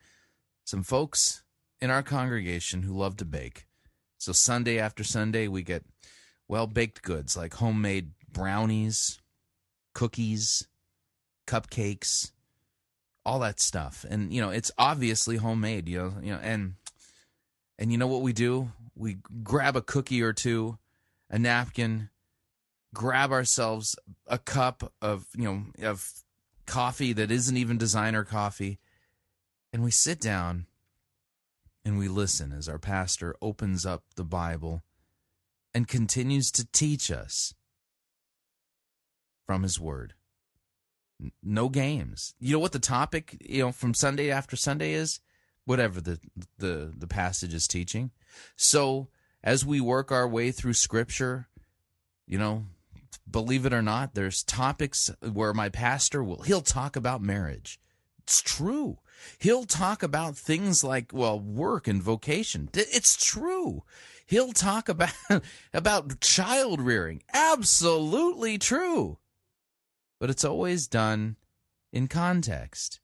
some 0.65 0.83
folks 0.83 1.43
in 1.81 1.91
our 1.91 2.03
congregation 2.03 2.83
who 2.83 2.97
love 2.97 3.17
to 3.19 3.25
bake. 3.25 3.67
So 4.19 4.33
Sunday 4.33 4.79
after 4.79 5.05
Sunday, 5.05 5.49
we 5.49 5.63
get 5.63 5.85
well 6.49 6.67
baked 6.67 7.03
goods 7.03 7.37
like 7.37 7.55
homemade 7.55 8.11
brownies, 8.31 9.21
cookies, 9.95 10.67
cupcakes, 11.47 12.33
all 13.25 13.39
that 13.41 13.61
stuff. 13.61 14.05
And 14.09 14.33
you 14.33 14.41
know, 14.41 14.51
it's 14.51 14.73
obviously 14.77 15.37
homemade, 15.37 15.89
you 15.89 15.99
know, 15.99 16.15
you 16.23 16.33
know, 16.33 16.41
and 16.43 16.75
and 17.79 17.93
you 17.93 17.99
know 17.99 18.09
what 18.09 18.23
we 18.23 18.33
do? 18.33 18.73
We 18.97 19.19
grab 19.43 19.77
a 19.77 19.83
cookie 19.83 20.23
or 20.23 20.33
two, 20.33 20.79
a 21.31 21.39
napkin, 21.39 22.11
grab 22.95 23.33
ourselves 23.33 23.97
a 24.27 24.39
cup 24.39 24.93
of, 25.01 25.27
you 25.37 25.45
know, 25.45 25.89
of 25.89 26.11
coffee 26.67 27.13
that 27.13 27.31
isn't 27.31 27.57
even 27.57 27.79
designer 27.79 28.25
coffee, 28.25 28.79
and 29.73 29.83
we 29.83 29.91
sit 29.91 30.21
down 30.21 30.67
and 31.85 31.99
we 31.99 32.09
listen 32.09 32.53
as 32.53 32.69
our 32.69 32.79
pastor 32.79 33.35
opens 33.41 33.87
up 33.87 34.05
the 34.17 34.25
Bible 34.25 34.83
and 35.75 35.89
continues 35.89 36.51
to 36.53 36.67
teach 36.73 37.11
us 37.11 37.55
from 39.47 39.63
his 39.63 39.81
word 39.81 40.15
no 41.43 41.69
games. 41.69 42.35
You 42.39 42.53
know 42.53 42.59
what 42.59 42.73
the 42.73 42.79
topic, 42.79 43.37
you 43.41 43.63
know, 43.63 43.73
from 43.73 43.95
Sunday 43.95 44.31
after 44.31 44.57
Sunday 44.57 44.93
is? 44.93 45.21
Whatever 45.65 46.01
the 46.01 46.19
the 46.59 46.93
the 46.97 47.07
passage 47.07 47.53
is 47.53 47.69
teaching. 47.69 48.11
So, 48.57 49.09
as 49.43 49.67
we 49.67 49.81
work 49.81 50.11
our 50.11 50.27
way 50.27 50.51
through 50.51 50.75
scripture, 50.75 51.49
you 52.27 52.39
know, 52.39 52.67
believe 53.31 53.67
it 53.67 53.73
or 53.73 53.83
not, 53.83 54.15
there's 54.15 54.43
topics 54.43 55.11
where 55.21 55.55
my 55.55 55.69
pastor 55.69 56.23
will 56.23 56.43
he'll 56.43 56.61
talk 56.61 56.97
about 56.97 57.23
marriage. 57.23 57.81
It's 58.19 58.41
true. 58.43 58.99
He'll 59.39 59.65
talk 59.65 60.03
about 60.03 60.37
things 60.37 60.85
like 60.85 61.13
well, 61.13 61.39
work 61.41 61.89
and 61.89 62.03
vocation. 62.03 62.69
It's 62.75 63.17
true. 63.17 63.85
He'll 64.27 64.53
talk 64.53 64.89
about 64.89 65.15
about 65.73 66.21
child 66.21 66.81
rearing. 66.81 67.23
Absolutely 67.33 68.59
true 68.59 69.19
but 70.19 70.31
it's 70.31 70.45
always 70.45 70.87
done 70.87 71.37
in 71.93 72.09
context. 72.09 73.01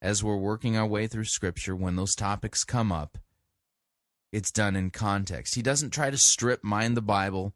As 0.00 0.22
we're 0.22 0.36
working 0.36 0.76
our 0.76 0.86
way 0.86 1.06
through 1.06 1.24
Scripture, 1.24 1.74
when 1.74 1.96
those 1.96 2.14
topics 2.14 2.64
come 2.64 2.92
up, 2.92 3.18
it's 4.30 4.52
done 4.52 4.76
in 4.76 4.90
context. 4.90 5.56
He 5.56 5.62
doesn't 5.62 5.90
try 5.90 6.10
to 6.10 6.18
strip 6.18 6.62
mine 6.62 6.94
the 6.94 7.02
Bible 7.02 7.54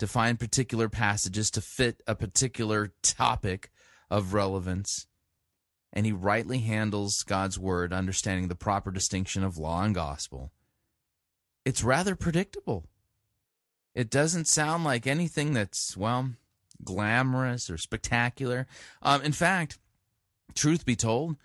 to 0.00 0.06
find 0.06 0.40
particular 0.40 0.88
passages 0.88 1.50
to 1.52 1.60
fit 1.60 2.02
a 2.06 2.14
particular 2.14 2.92
topic 3.02 3.70
of 4.10 4.34
relevance. 4.34 5.06
And 5.92 6.06
he 6.06 6.12
rightly 6.12 6.58
handles 6.58 7.22
God's 7.22 7.58
word, 7.58 7.92
understanding 7.92 8.48
the 8.48 8.54
proper 8.54 8.90
distinction 8.90 9.44
of 9.44 9.58
law 9.58 9.82
and 9.82 9.94
gospel. 9.94 10.52
It's 11.64 11.84
rather 11.84 12.16
predictable. 12.16 12.86
It 13.94 14.10
doesn't 14.10 14.46
sound 14.46 14.84
like 14.84 15.06
anything 15.06 15.52
that's, 15.52 15.96
well, 15.96 16.30
glamorous 16.82 17.68
or 17.68 17.76
spectacular. 17.76 18.66
Um, 19.02 19.20
in 19.22 19.32
fact, 19.32 19.78
truth 20.54 20.86
be 20.86 20.96
told, 20.96 21.36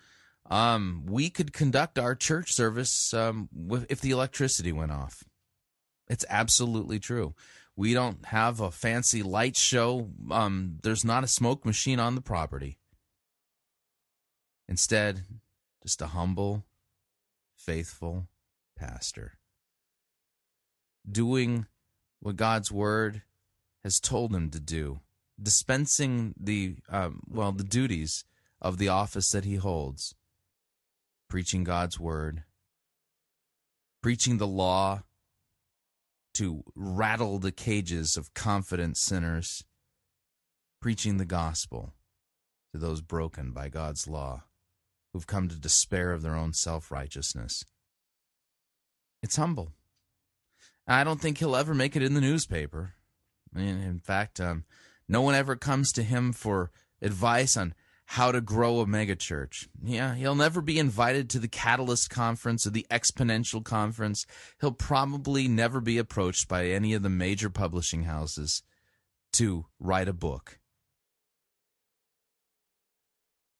um, 0.48 1.02
we 1.06 1.28
could 1.28 1.52
conduct 1.52 1.98
our 1.98 2.14
church 2.14 2.52
service 2.52 3.12
um, 3.12 3.48
if 3.88 4.00
the 4.00 4.12
electricity 4.12 4.72
went 4.72 4.92
off. 4.92 5.24
It's 6.08 6.24
absolutely 6.30 7.00
true. 7.00 7.34
We 7.76 7.92
don't 7.92 8.24
have 8.26 8.60
a 8.60 8.70
fancy 8.70 9.22
light 9.22 9.56
show. 9.56 10.08
Um, 10.30 10.78
there's 10.82 11.04
not 11.04 11.24
a 11.24 11.28
smoke 11.28 11.66
machine 11.66 12.00
on 12.00 12.14
the 12.14 12.22
property. 12.22 12.78
Instead, 14.68 15.22
just 15.82 16.00
a 16.00 16.08
humble, 16.08 16.64
faithful 17.56 18.28
pastor 18.76 19.38
doing 21.10 21.66
what 22.20 22.36
God's 22.36 22.72
word 22.72 23.22
has 23.84 24.00
told 24.00 24.34
him 24.34 24.50
to 24.50 24.58
do 24.58 25.00
dispensing 25.40 26.34
the 26.40 26.76
um, 26.88 27.20
well 27.28 27.52
the 27.52 27.64
duties 27.64 28.24
of 28.60 28.78
the 28.78 28.88
office 28.88 29.30
that 29.30 29.44
he 29.44 29.56
holds 29.56 30.14
preaching 31.28 31.62
god's 31.62 32.00
word 32.00 32.42
preaching 34.02 34.38
the 34.38 34.46
law 34.46 35.02
to 36.36 36.62
rattle 36.74 37.38
the 37.38 37.52
cages 37.52 38.16
of 38.16 38.34
confident 38.34 38.96
sinners 38.98 39.64
preaching 40.82 41.16
the 41.16 41.24
gospel 41.24 41.94
to 42.72 42.78
those 42.78 43.00
broken 43.00 43.52
by 43.52 43.68
god's 43.68 44.06
law 44.06 44.42
who've 45.12 45.26
come 45.26 45.48
to 45.48 45.58
despair 45.58 46.12
of 46.12 46.20
their 46.20 46.34
own 46.34 46.52
self-righteousness. 46.52 47.64
It's 49.22 49.36
humble. 49.36 49.72
I 50.86 51.04
don't 51.04 51.22
think 51.22 51.38
he'll 51.38 51.56
ever 51.56 51.72
make 51.72 51.96
it 51.96 52.02
in 52.02 52.12
the 52.12 52.20
newspaper. 52.20 52.92
In 53.56 53.98
fact 54.04 54.38
um, 54.38 54.64
no 55.08 55.22
one 55.22 55.34
ever 55.34 55.56
comes 55.56 55.90
to 55.92 56.02
him 56.02 56.34
for 56.34 56.70
advice 57.00 57.56
on 57.56 57.74
how 58.06 58.30
to 58.30 58.40
grow 58.40 58.80
a 58.80 58.86
megachurch. 58.86 59.66
Yeah, 59.82 60.14
he'll 60.14 60.36
never 60.36 60.60
be 60.60 60.78
invited 60.78 61.28
to 61.30 61.40
the 61.40 61.48
Catalyst 61.48 62.08
Conference 62.08 62.66
or 62.66 62.70
the 62.70 62.86
Exponential 62.90 63.64
Conference. 63.64 64.26
He'll 64.60 64.72
probably 64.72 65.48
never 65.48 65.80
be 65.80 65.98
approached 65.98 66.48
by 66.48 66.66
any 66.66 66.94
of 66.94 67.02
the 67.02 67.10
major 67.10 67.50
publishing 67.50 68.04
houses 68.04 68.62
to 69.34 69.66
write 69.80 70.08
a 70.08 70.12
book. 70.12 70.60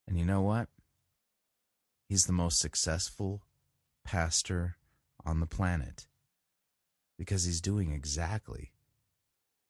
And 0.07 0.17
you 0.17 0.25
know 0.25 0.43
what? 0.43 0.69
He's 2.09 2.26
the 2.26 2.33
most 2.33 2.61
successful 2.61 3.43
pastor 4.05 4.76
on 5.25 5.41
the 5.41 5.47
planet 5.47 6.07
because 7.19 7.45
he's 7.45 7.61
doing 7.61 7.91
exactly 7.91 8.73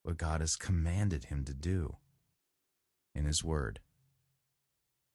what 0.02 0.18
God 0.18 0.42
has 0.42 0.54
commanded 0.54 1.24
him 1.24 1.44
to 1.44 1.54
do 1.54 1.96
in 3.14 3.24
his 3.24 3.42
word. 3.42 3.80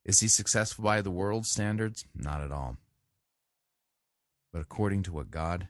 Is 0.04 0.20
he 0.20 0.28
successful 0.28 0.84
by 0.84 1.02
the 1.02 1.12
world's 1.12 1.50
standards? 1.50 2.06
Not 2.16 2.42
at 2.42 2.52
all. 2.52 2.78
But 4.52 4.62
according 4.62 5.04
to 5.04 5.14
what 5.14 5.32
God 5.32 5.68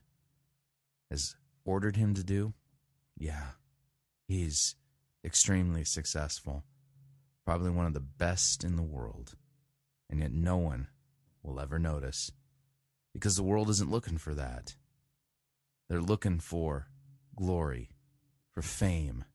has 1.09 1.35
ordered 1.65 1.97
him 1.97 2.13
to 2.13 2.23
do, 2.23 2.53
yeah, 3.17 3.51
he's 4.27 4.75
extremely 5.23 5.83
successful. 5.83 6.63
Probably 7.45 7.69
one 7.69 7.85
of 7.85 7.93
the 7.93 8.00
best 8.00 8.63
in 8.63 8.75
the 8.75 8.81
world. 8.81 9.35
And 10.09 10.19
yet 10.19 10.31
no 10.31 10.57
one 10.57 10.88
will 11.43 11.59
ever 11.59 11.79
notice 11.79 12.31
because 13.13 13.35
the 13.35 13.43
world 13.43 13.69
isn't 13.69 13.91
looking 13.91 14.17
for 14.17 14.33
that. 14.33 14.75
They're 15.89 16.01
looking 16.01 16.39
for 16.39 16.88
glory, 17.35 17.89
for 18.50 18.61
fame, 18.61 19.25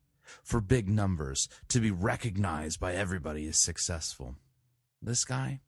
for 0.43 0.61
big 0.61 0.89
numbers, 0.89 1.49
to 1.69 1.81
be 1.81 1.91
recognized 1.91 2.81
by 2.81 2.95
everybody 2.95 3.47
as 3.47 3.59
successful. 3.59 4.37
This 5.03 5.25
guy, 5.25 5.61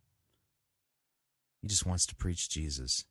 he 1.60 1.68
just 1.68 1.86
wants 1.86 2.06
to 2.06 2.16
preach 2.16 2.48
Jesus 2.48 3.04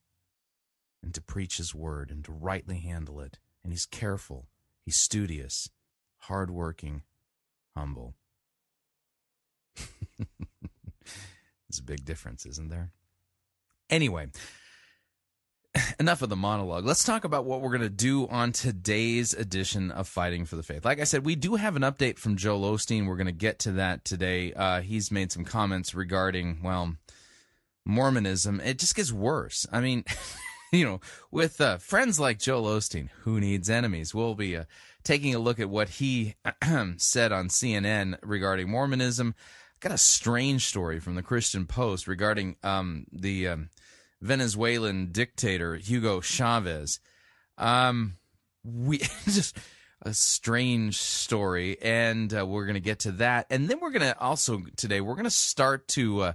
and 1.04 1.14
to 1.14 1.22
preach 1.22 1.58
his 1.58 1.76
word 1.76 2.12
and 2.12 2.24
to 2.26 2.32
rightly 2.32 2.80
handle 2.80 3.20
it. 3.22 3.40
And 3.64 3.72
he's 3.72 3.86
careful, 3.86 4.48
he's 4.86 4.96
studious, 4.96 5.70
hardworking, 6.20 7.04
humble. 7.76 8.16
There's 10.18 11.80
a 11.80 11.84
big 11.84 12.06
difference, 12.06 12.46
isn't 12.46 12.70
there? 12.70 12.92
Anyway, 13.90 14.28
enough 16.00 16.22
of 16.22 16.30
the 16.30 16.36
monologue. 16.36 16.86
Let's 16.86 17.04
talk 17.04 17.24
about 17.24 17.46
what 17.46 17.62
we're 17.62 17.70
going 17.70 17.82
to 17.82 17.90
do 17.90 18.28
on 18.28 18.52
today's 18.52 19.34
edition 19.34 19.92
of 19.92 20.08
Fighting 20.08 20.46
for 20.46 20.56
the 20.56 20.64
Faith. 20.64 20.86
Like 20.86 21.00
I 21.00 21.04
said, 21.04 21.26
we 21.26 21.36
do 21.36 21.56
have 21.56 21.76
an 21.76 21.82
update 21.82 22.18
from 22.18 22.38
Joel 22.38 22.74
Osteen. 22.74 23.08
We're 23.08 23.18
going 23.18 23.28
to 23.28 23.32
get 23.32 23.60
to 23.60 23.72
that 23.74 24.06
today. 24.06 24.54
Uh, 24.54 24.82
he's 24.82 25.12
made 25.12 25.32
some 25.32 25.46
comments 25.46 25.94
regarding, 25.94 26.62
well, 26.64 26.96
Mormonism. 27.86 28.60
It 28.62 28.80
just 28.80 28.96
gets 28.96 29.12
worse. 29.12 29.66
I 29.72 29.80
mean, 29.80 30.04
you 30.72 30.86
know, 30.86 31.02
with 31.32 31.60
uh, 31.62 31.78
friends 31.78 32.20
like 32.20 32.40
Joel 32.40 32.66
Osteen, 32.66 33.10
who 33.22 33.40
needs 33.40 33.70
enemies? 33.70 34.14
We'll 34.14 34.36
be 34.36 34.58
uh, 34.58 34.66
taking 35.04 35.36
a 35.36 35.40
look 35.40 35.60
at 35.60 35.70
what 35.70 35.90
he 35.90 36.36
said 36.98 37.32
on 37.32 37.50
CNN 37.50 38.18
regarding 38.22 38.70
Mormonism. 38.70 39.36
Got 39.80 39.92
a 39.92 39.98
strange 39.98 40.66
story 40.66 41.00
from 41.00 41.16
the 41.16 41.22
Christian 41.22 41.66
Post 41.66 42.08
regarding 42.08 42.56
um, 42.64 43.06
the. 43.12 43.48
Um, 43.48 43.70
Venezuelan 44.22 45.12
dictator 45.12 45.76
Hugo 45.76 46.22
Chavez. 46.22 47.00
Um, 47.58 48.18
we 48.64 48.98
just 49.26 49.58
a 50.02 50.14
strange 50.14 50.98
story, 50.98 51.78
and 51.82 52.34
uh, 52.34 52.46
we're 52.46 52.66
going 52.66 52.76
to 52.76 52.80
get 52.80 53.00
to 53.00 53.12
that, 53.14 53.48
and 53.50 53.68
then 53.68 53.80
we're 53.80 53.92
going 53.92 54.02
to 54.02 54.20
also 54.20 54.62
today 54.76 55.02
we're 55.02 55.16
going 55.16 55.26
to 55.26 55.32
start 55.32 55.88
to 55.90 56.22
uh, 56.22 56.34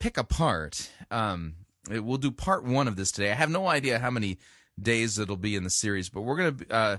pick 0.00 0.16
apart. 0.16 0.90
Um, 1.10 1.54
we'll 1.88 2.18
do 2.18 2.30
part 2.30 2.64
one 2.64 2.88
of 2.88 2.96
this 2.96 3.12
today. 3.12 3.30
I 3.30 3.34
have 3.34 3.50
no 3.50 3.66
idea 3.66 3.98
how 3.98 4.10
many 4.10 4.38
days 4.80 5.18
it'll 5.18 5.36
be 5.36 5.56
in 5.56 5.64
the 5.64 5.70
series, 5.70 6.08
but 6.08 6.22
we're 6.22 6.36
going 6.36 6.56
to. 6.56 6.72
Uh, 6.72 6.96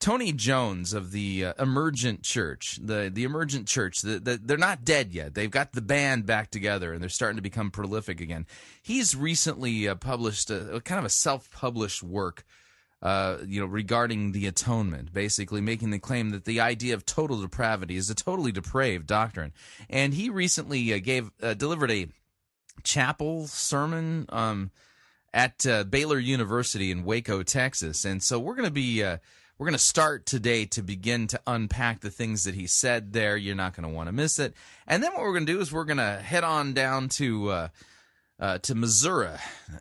Tony 0.00 0.32
Jones 0.32 0.94
of 0.94 1.12
the 1.12 1.44
uh, 1.44 1.52
Emergent 1.58 2.22
Church, 2.22 2.78
the 2.82 3.10
the 3.12 3.24
Emergent 3.24 3.68
Church, 3.68 4.00
the, 4.00 4.18
the, 4.18 4.40
they're 4.42 4.56
not 4.56 4.82
dead 4.82 5.12
yet. 5.12 5.34
They've 5.34 5.50
got 5.50 5.72
the 5.72 5.82
band 5.82 6.24
back 6.24 6.50
together 6.50 6.94
and 6.94 7.02
they're 7.02 7.10
starting 7.10 7.36
to 7.36 7.42
become 7.42 7.70
prolific 7.70 8.18
again. 8.18 8.46
He's 8.82 9.14
recently 9.14 9.86
uh, 9.86 9.94
published 9.96 10.50
a, 10.50 10.76
a, 10.76 10.80
kind 10.80 10.98
of 10.98 11.04
a 11.04 11.10
self-published 11.10 12.02
work, 12.02 12.44
uh, 13.02 13.38
you 13.46 13.60
know, 13.60 13.66
regarding 13.66 14.32
the 14.32 14.46
atonement, 14.46 15.12
basically 15.12 15.60
making 15.60 15.90
the 15.90 15.98
claim 15.98 16.30
that 16.30 16.46
the 16.46 16.60
idea 16.60 16.94
of 16.94 17.04
total 17.04 17.42
depravity 17.42 17.96
is 17.96 18.08
a 18.08 18.14
totally 18.14 18.52
depraved 18.52 19.06
doctrine. 19.06 19.52
And 19.90 20.14
he 20.14 20.30
recently 20.30 20.94
uh, 20.94 20.98
gave 20.98 21.30
uh, 21.42 21.52
delivered 21.52 21.90
a 21.90 22.08
chapel 22.84 23.48
sermon 23.48 24.24
um, 24.30 24.70
at 25.34 25.66
uh, 25.66 25.84
Baylor 25.84 26.18
University 26.18 26.90
in 26.90 27.04
Waco, 27.04 27.42
Texas, 27.42 28.06
and 28.06 28.22
so 28.22 28.38
we're 28.38 28.54
going 28.54 28.64
to 28.64 28.70
be 28.70 29.04
we're 29.60 29.66
going 29.66 29.74
to 29.74 29.78
start 29.78 30.24
today 30.24 30.64
to 30.64 30.80
begin 30.80 31.26
to 31.26 31.38
unpack 31.46 32.00
the 32.00 32.10
things 32.10 32.44
that 32.44 32.54
he 32.54 32.66
said 32.66 33.12
there. 33.12 33.36
You're 33.36 33.54
not 33.54 33.76
going 33.76 33.86
to 33.86 33.94
want 33.94 34.08
to 34.08 34.12
miss 34.12 34.38
it. 34.38 34.54
And 34.86 35.02
then 35.02 35.12
what 35.12 35.20
we're 35.20 35.34
going 35.34 35.44
to 35.44 35.52
do 35.52 35.60
is 35.60 35.70
we're 35.70 35.84
going 35.84 35.98
to 35.98 36.16
head 36.16 36.44
on 36.44 36.72
down 36.72 37.10
to 37.10 37.50
uh, 37.50 37.68
uh, 38.40 38.56
to 38.56 38.74
Missouri 38.74 39.36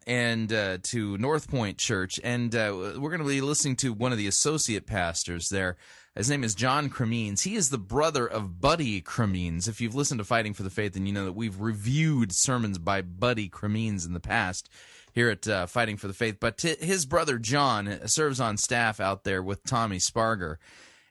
and 0.06 0.52
uh, 0.52 0.80
to 0.84 1.18
North 1.18 1.50
Point 1.50 1.78
Church, 1.78 2.20
and 2.26 2.54
uh, 2.54 2.74
we're 2.98 3.10
going 3.10 3.22
to 3.22 3.26
be 3.26 3.40
listening 3.40 3.78
to 3.78 3.94
one 3.94 4.12
of 4.12 4.18
the 4.18 4.28
associate 4.28 4.86
pastors 4.86 5.48
there. 5.48 5.78
His 6.14 6.30
name 6.30 6.44
is 6.44 6.56
John 6.56 6.90
Cremines. 6.90 7.44
He 7.44 7.56
is 7.56 7.70
the 7.70 7.78
brother 7.78 8.28
of 8.28 8.60
Buddy 8.60 9.00
Cremines. 9.00 9.70
If 9.70 9.80
you've 9.80 9.96
listened 9.96 10.18
to 10.18 10.26
Fighting 10.26 10.54
for 10.54 10.64
the 10.64 10.70
Faith, 10.70 10.96
then 10.96 11.06
you 11.06 11.14
know 11.14 11.24
that 11.24 11.36
we've 11.36 11.62
reviewed 11.62 12.34
sermons 12.34 12.78
by 12.80 13.02
Buddy 13.02 13.48
Cremines 13.48 14.06
in 14.06 14.12
the 14.12 14.20
past 14.20 14.68
here 15.14 15.30
at 15.30 15.48
uh, 15.48 15.66
Fighting 15.66 15.98
for 15.98 16.08
the 16.08 16.14
Faith. 16.14 16.38
But 16.40 16.58
t- 16.58 16.76
his 16.80 17.06
brother 17.06 17.38
John 17.38 18.08
serves 18.08 18.40
on 18.40 18.58
staff 18.58 19.00
out 19.00 19.24
there 19.24 19.44
with 19.44 19.64
Tommy 19.64 19.98
Sparger. 19.98 20.58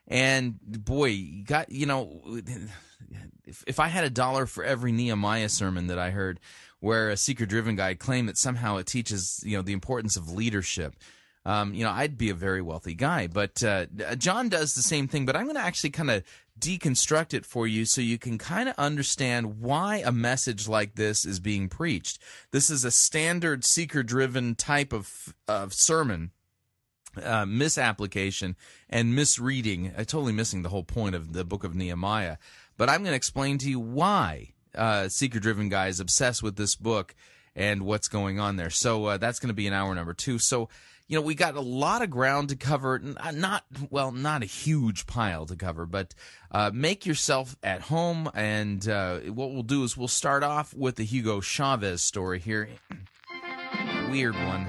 And 0.07 0.59
boy, 0.61 1.43
got 1.45 1.71
you 1.71 1.85
know, 1.85 2.21
if, 3.45 3.63
if 3.67 3.79
I 3.79 3.87
had 3.87 4.03
a 4.03 4.09
dollar 4.09 4.45
for 4.45 4.63
every 4.63 4.91
Nehemiah 4.91 5.49
sermon 5.49 5.87
that 5.87 5.99
I 5.99 6.09
heard, 6.11 6.39
where 6.79 7.09
a 7.09 7.17
seeker-driven 7.17 7.75
guy 7.75 7.93
claimed 7.93 8.29
that 8.29 8.37
somehow 8.37 8.77
it 8.77 8.87
teaches 8.87 9.41
you 9.45 9.57
know 9.57 9.61
the 9.61 9.73
importance 9.73 10.17
of 10.17 10.31
leadership, 10.31 10.95
um, 11.45 11.73
you 11.73 11.83
know, 11.83 11.91
I'd 11.91 12.17
be 12.17 12.29
a 12.29 12.35
very 12.35 12.61
wealthy 12.61 12.93
guy. 12.93 13.27
But 13.27 13.63
uh, 13.63 13.85
John 14.17 14.49
does 14.49 14.73
the 14.73 14.81
same 14.81 15.07
thing. 15.07 15.25
But 15.25 15.35
I'm 15.35 15.45
going 15.45 15.55
to 15.55 15.61
actually 15.61 15.91
kind 15.91 16.11
of 16.11 16.23
deconstruct 16.59 17.33
it 17.33 17.45
for 17.45 17.65
you 17.65 17.85
so 17.85 18.01
you 18.01 18.17
can 18.17 18.37
kind 18.37 18.67
of 18.67 18.75
understand 18.77 19.61
why 19.61 19.97
a 20.05 20.11
message 20.11 20.67
like 20.67 20.95
this 20.95 21.25
is 21.25 21.39
being 21.39 21.69
preached. 21.69 22.19
This 22.51 22.69
is 22.69 22.83
a 22.83 22.91
standard 22.91 23.63
seeker 23.63 24.03
driven 24.03 24.55
type 24.55 24.93
of, 24.93 25.33
of 25.47 25.73
sermon. 25.73 26.31
Uh, 27.21 27.43
misapplication 27.43 28.55
and 28.87 29.15
misreading, 29.15 29.91
uh, 29.97 30.03
totally 30.03 30.31
missing 30.31 30.61
the 30.61 30.69
whole 30.69 30.83
point 30.83 31.15
of 31.15 31.33
the 31.33 31.43
book 31.43 31.63
of 31.63 31.73
Nehemiah. 31.73 32.37
But 32.77 32.87
I'm 32.87 33.01
going 33.01 33.11
to 33.11 33.15
explain 33.15 33.57
to 33.57 33.69
you 33.69 33.79
why 33.79 34.53
uh, 34.75 35.09
seeker 35.09 35.39
driven 35.39 35.69
guys 35.69 35.99
obsessed 35.99 36.43
with 36.43 36.55
this 36.55 36.75
book 36.75 37.15
and 37.55 37.81
what's 37.81 38.07
going 38.07 38.39
on 38.39 38.57
there. 38.57 38.69
So 38.69 39.05
uh, 39.05 39.17
that's 39.17 39.39
going 39.39 39.49
to 39.49 39.55
be 39.55 39.67
an 39.67 39.73
hour 39.73 39.93
number 39.95 40.13
two. 40.13 40.37
So 40.37 40.69
you 41.09 41.15
know, 41.15 41.23
we 41.23 41.33
got 41.33 41.55
a 41.55 41.61
lot 41.61 42.03
of 42.03 42.11
ground 42.11 42.49
to 42.49 42.55
cover. 42.55 43.01
Uh, 43.17 43.31
not, 43.31 43.65
well, 43.89 44.11
not 44.11 44.43
a 44.43 44.45
huge 44.45 45.07
pile 45.07 45.47
to 45.47 45.55
cover, 45.55 45.87
but 45.87 46.13
uh, 46.51 46.69
make 46.71 47.07
yourself 47.07 47.57
at 47.63 47.81
home. 47.81 48.29
And 48.35 48.87
uh, 48.87 49.19
what 49.21 49.51
we'll 49.51 49.63
do 49.63 49.83
is 49.83 49.97
we'll 49.97 50.07
start 50.07 50.43
off 50.43 50.71
with 50.71 50.97
the 50.97 51.03
Hugo 51.03 51.41
Chavez 51.41 52.03
story 52.03 52.37
here. 52.39 52.69
Weird 54.11 54.35
one. 54.35 54.67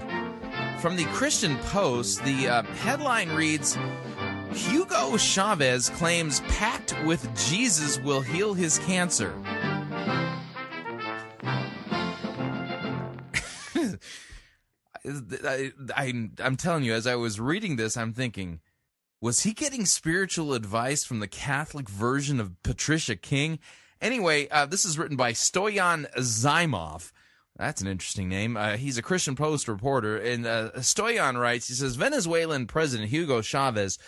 From 0.79 0.97
the 0.97 1.05
Christian 1.13 1.59
Post, 1.59 2.25
the 2.25 2.49
uh, 2.49 2.63
headline 2.63 3.29
reads 3.33 3.77
Hugo 4.55 5.19
Chavez 5.19 5.91
claims 5.91 6.41
pact 6.49 6.97
with 7.05 7.29
Jesus 7.51 8.01
will 8.01 8.23
heal 8.23 8.55
his 8.55 8.79
cancer. 8.81 9.35
I, 15.05 15.73
I, 15.97 16.31
I'm 16.43 16.57
telling 16.57 16.85
you, 16.85 16.93
as 16.93 17.07
I 17.07 17.17
was 17.17 17.41
reading 17.41 17.77
this, 17.77 17.97
I'm 17.97 18.13
thinking, 18.13 18.61
was 19.21 19.41
he 19.41 19.53
getting 19.53 19.87
spiritual 19.87 20.55
advice 20.55 21.05
from 21.05 21.21
the 21.21 21.29
Catholic 21.29 21.89
version 21.89 22.41
of 22.41 22.63
Patricia 22.63 23.17
King? 23.17 23.59
Anyway, 24.01 24.49
uh, 24.49 24.67
this 24.67 24.85
is 24.85 24.99
written 24.99 25.17
by 25.17 25.33
Stoyan 25.33 26.11
Zaimov. 26.17 27.13
That's 27.57 27.83
an 27.83 27.89
interesting 27.89 28.29
name. 28.29 28.57
Uh, 28.57 28.77
he's 28.77 28.97
a 28.97 29.03
Christian 29.03 29.37
Post 29.37 29.69
reporter. 29.69 30.17
And 30.17 30.47
uh, 30.47 30.71
Stoyan 30.77 31.39
writes, 31.39 31.69
he 31.69 31.75
says, 31.75 31.97
Venezuelan 31.97 32.67
President 32.67 33.11
Hugo 33.11 33.43
Chavez, 33.43 33.99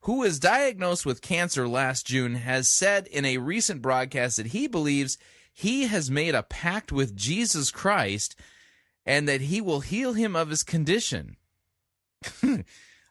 who 0.00 0.20
was 0.20 0.38
diagnosed 0.38 1.04
with 1.04 1.20
cancer 1.20 1.68
last 1.68 2.06
June, 2.06 2.36
has 2.36 2.68
said 2.68 3.06
in 3.08 3.24
a 3.24 3.38
recent 3.38 3.82
broadcast 3.82 4.38
that 4.38 4.46
he 4.46 4.66
believes 4.66 5.18
he 5.52 5.86
has 5.86 6.10
made 6.10 6.34
a 6.34 6.42
pact 6.42 6.92
with 6.92 7.16
Jesus 7.16 7.70
Christ– 7.70 8.36
and 9.04 9.28
that 9.28 9.42
he 9.42 9.60
will 9.60 9.80
heal 9.80 10.12
him 10.12 10.36
of 10.36 10.50
his 10.50 10.62
condition. 10.62 11.36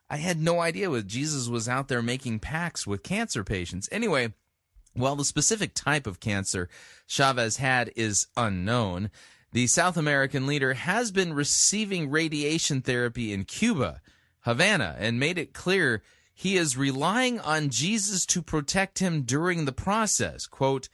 I 0.10 0.18
had 0.18 0.42
no 0.42 0.60
idea 0.60 0.90
what 0.90 1.08
Jesus 1.08 1.48
was 1.48 1.70
out 1.70 1.88
there 1.88 2.02
making 2.02 2.40
pacts 2.40 2.86
with 2.86 3.04
cancer 3.04 3.44
patients. 3.44 3.88
Anyway, 3.92 4.34
while 4.94 5.16
the 5.16 5.26
specific 5.26 5.74
type 5.74 6.06
of 6.06 6.20
cancer 6.20 6.70
Chavez 7.08 7.58
had 7.58 7.92
is 7.96 8.28
unknown, 8.36 9.10
the 9.54 9.68
South 9.68 9.98
American 9.98 10.48
leader 10.48 10.74
has 10.74 11.12
been 11.12 11.34
receiving 11.34 12.10
radiation 12.10 12.82
therapy 12.82 13.34
in 13.34 13.46
Cuba, 13.46 14.02
Havana, 14.42 14.96
and 15.00 15.20
made 15.20 15.38
it 15.38 15.54
clear 15.54 16.02
he 16.34 16.58
is 16.58 16.78
relying 16.78 17.40
on 17.40 17.70
Jesus 17.70 18.26
to 18.28 18.42
protect 18.42 19.00
him 19.00 19.24
during 19.24 19.66
the 19.66 19.72
process. 19.72 20.48
Quote, 20.48 20.90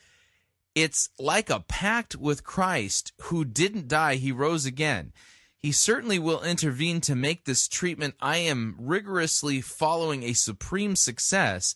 it's 0.84 1.10
like 1.18 1.50
a 1.50 1.62
pact 1.62 2.16
with 2.16 2.44
Christ 2.44 3.12
who 3.24 3.44
didn't 3.44 3.88
die, 3.88 4.16
he 4.16 4.32
rose 4.32 4.68
again. 4.68 5.12
He 5.58 5.72
certainly 5.72 6.20
will 6.20 6.44
intervene 6.44 7.02
to 7.02 7.16
make 7.16 7.46
this 7.46 7.68
treatment 7.68 8.14
I 8.22 8.38
am 8.38 8.76
rigorously 8.78 9.60
following 9.60 10.22
a 10.22 10.34
supreme 10.34 10.96
success. 10.96 11.74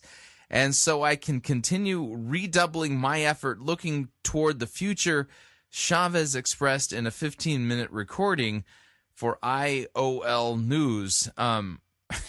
And 0.48 0.72
so 0.72 1.02
I 1.02 1.16
can 1.16 1.40
continue 1.40 2.14
redoubling 2.14 2.96
my 2.96 3.22
effort 3.22 3.60
looking 3.60 4.10
toward 4.22 4.60
the 4.60 4.68
future, 4.68 5.26
Chavez 5.68 6.36
expressed 6.36 6.92
in 6.92 7.04
a 7.04 7.10
15 7.10 7.66
minute 7.66 7.90
recording 7.90 8.62
for 9.12 9.36
IOL 9.42 10.64
News. 10.64 11.28
Um, 11.36 11.80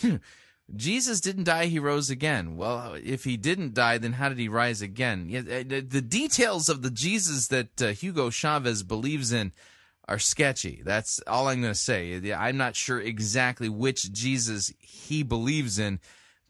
Jesus 0.75 1.21
didn't 1.21 1.43
die, 1.43 1.65
he 1.65 1.79
rose 1.79 2.09
again. 2.09 2.57
Well, 2.57 2.95
if 3.01 3.23
he 3.23 3.37
didn't 3.37 3.73
die, 3.73 3.97
then 3.97 4.13
how 4.13 4.29
did 4.29 4.39
he 4.39 4.47
rise 4.47 4.81
again? 4.81 5.29
Uh, 5.35 5.63
the 5.87 6.01
details 6.01 6.69
of 6.69 6.81
the 6.81 6.89
Jesus 6.89 7.47
that 7.47 7.81
uh, 7.81 7.87
Hugo 7.87 8.29
Chavez 8.29 8.83
believes 8.83 9.31
in 9.31 9.51
are 10.07 10.19
sketchy. 10.19 10.81
That's 10.83 11.19
all 11.27 11.47
I'm 11.47 11.61
going 11.61 11.73
to 11.73 11.79
say. 11.79 12.33
I'm 12.33 12.57
not 12.57 12.75
sure 12.75 12.99
exactly 12.99 13.69
which 13.69 14.11
Jesus 14.11 14.73
he 14.79 15.23
believes 15.23 15.79
in, 15.79 15.99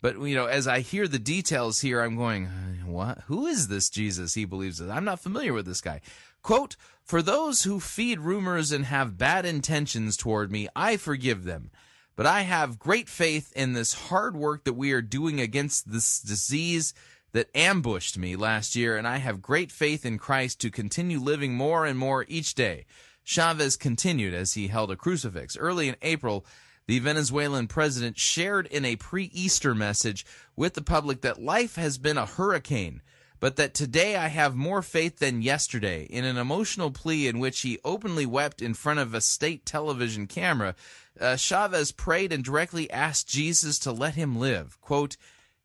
but 0.01 0.19
you 0.19 0.36
know, 0.36 0.47
as 0.47 0.67
I 0.67 0.79
hear 0.79 1.07
the 1.07 1.19
details 1.19 1.81
here, 1.81 2.01
I'm 2.01 2.15
going, 2.15 2.47
what? 2.86 3.19
Who 3.27 3.45
is 3.45 3.67
this 3.67 3.89
Jesus 3.89 4.33
he 4.33 4.45
believes 4.45 4.79
in? 4.79 4.89
I'm 4.89 5.05
not 5.05 5.19
familiar 5.19 5.53
with 5.53 5.65
this 5.65 5.81
guy. 5.81 6.01
Quote, 6.41 6.75
for 7.03 7.21
those 7.21 7.63
who 7.63 7.79
feed 7.79 8.19
rumors 8.19 8.71
and 8.71 8.86
have 8.86 9.17
bad 9.17 9.45
intentions 9.45 10.17
toward 10.17 10.51
me, 10.51 10.67
I 10.75 10.97
forgive 10.97 11.43
them. 11.43 11.71
But 12.15 12.26
I 12.26 12.41
have 12.41 12.80
great 12.80 13.10
faith 13.10 13.52
in 13.56 13.73
this 13.73 13.93
hard 13.93 14.38
work 14.38 14.65
that 14.65 14.73
we 14.73 14.91
are 14.91 15.02
doing 15.02 15.39
against 15.39 15.91
this 15.91 16.19
disease 16.19 16.93
that 17.32 17.49
ambushed 17.56 18.17
me 18.17 18.36
last 18.36 18.76
year, 18.76 18.95
and 18.95 19.08
I 19.08 19.17
have 19.17 19.41
great 19.41 19.71
faith 19.71 20.06
in 20.06 20.19
Christ 20.19 20.62
to 20.62 20.69
continue 20.69 21.19
living 21.19 21.56
more 21.56 21.86
and 21.86 21.97
more 21.97 22.26
each 22.28 22.54
day. 22.54 22.86
Chavez 23.23 23.76
continued 23.76 24.34
as 24.34 24.54
he 24.54 24.67
held 24.67 24.91
a 24.91 24.95
crucifix. 24.95 25.58
Early 25.58 25.88
in 25.88 25.95
April, 26.02 26.45
the 26.86 26.99
Venezuelan 26.99 27.67
president 27.67 28.19
shared 28.19 28.67
in 28.67 28.86
a 28.86 28.97
pre 28.97 29.26
Easter 29.34 29.73
message 29.73 30.26
with 30.56 30.73
the 30.73 30.82
public 30.82 31.21
that 31.21 31.41
life 31.41 31.76
has 31.76 31.97
been 31.97 32.17
a 32.17 32.26
hurricane, 32.26 33.02
but 33.39 33.56
that 33.56 33.73
today 33.73 34.15
I 34.15 34.28
have 34.28 34.56
more 34.56 34.82
faith 34.82 35.19
than 35.19 35.41
yesterday. 35.41 36.04
In 36.04 36.26
an 36.26 36.38
emotional 36.38 36.91
plea 36.91 37.28
in 37.28 37.39
which 37.39 37.62
he 37.62 37.80
openly 37.84 38.26
wept 38.26 38.62
in 38.62 38.73
front 38.73 38.99
of 38.99 39.13
a 39.13 39.21
state 39.21 39.65
television 39.65 40.28
camera, 40.28 40.76
uh, 41.19 41.36
Chavez 41.36 41.91
prayed 41.91 42.32
and 42.32 42.43
directly 42.43 42.89
asked 42.91 43.28
Jesus 43.28 43.80
to 43.80 43.91
let 43.91 44.15
him 44.15 44.38
live. 44.38 44.80
Quote, 44.82 45.17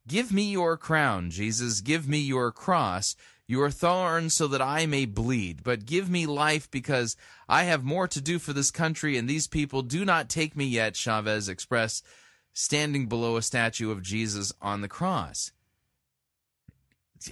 Give 0.06 0.32
me 0.32 0.50
your 0.50 0.76
crown, 0.76 1.30
Jesus, 1.30 1.80
give 1.80 2.08
me 2.08 2.18
your 2.18 2.50
cross 2.50 3.14
your 3.48 3.70
thorns 3.70 4.34
so 4.34 4.46
that 4.46 4.60
I 4.60 4.84
may 4.84 5.06
bleed, 5.06 5.64
but 5.64 5.86
give 5.86 6.08
me 6.10 6.26
life 6.26 6.70
because 6.70 7.16
I 7.48 7.64
have 7.64 7.82
more 7.82 8.06
to 8.06 8.20
do 8.20 8.38
for 8.38 8.52
this 8.52 8.70
country 8.70 9.16
and 9.16 9.26
these 9.26 9.48
people 9.48 9.80
do 9.80 10.04
not 10.04 10.28
take 10.28 10.54
me 10.54 10.66
yet, 10.66 10.94
Chavez 10.94 11.48
expressed, 11.48 12.04
standing 12.52 13.06
below 13.06 13.38
a 13.38 13.42
statue 13.42 13.90
of 13.90 14.02
Jesus 14.02 14.52
on 14.60 14.82
the 14.82 14.88
cross. 14.88 15.50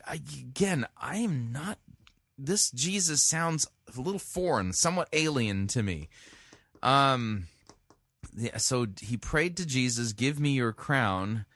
Again, 0.09 0.87
I 0.97 1.19
am 1.19 1.53
not. 1.53 1.79
This 2.39 2.71
Jesus 2.71 3.23
sounds 3.23 3.69
a 3.97 4.01
little 4.01 4.19
foreign, 4.19 4.73
somewhat 4.73 5.09
alien 5.13 5.69
to 5.69 5.83
me. 5.83 6.09
Um, 6.83 7.47
so 8.57 8.87
he 9.01 9.17
prayed 9.17 9.57
to 9.57 9.67
Jesus, 9.67 10.13
"Give 10.13 10.39
me 10.39 10.51
your 10.51 10.73
crown, 10.73 11.47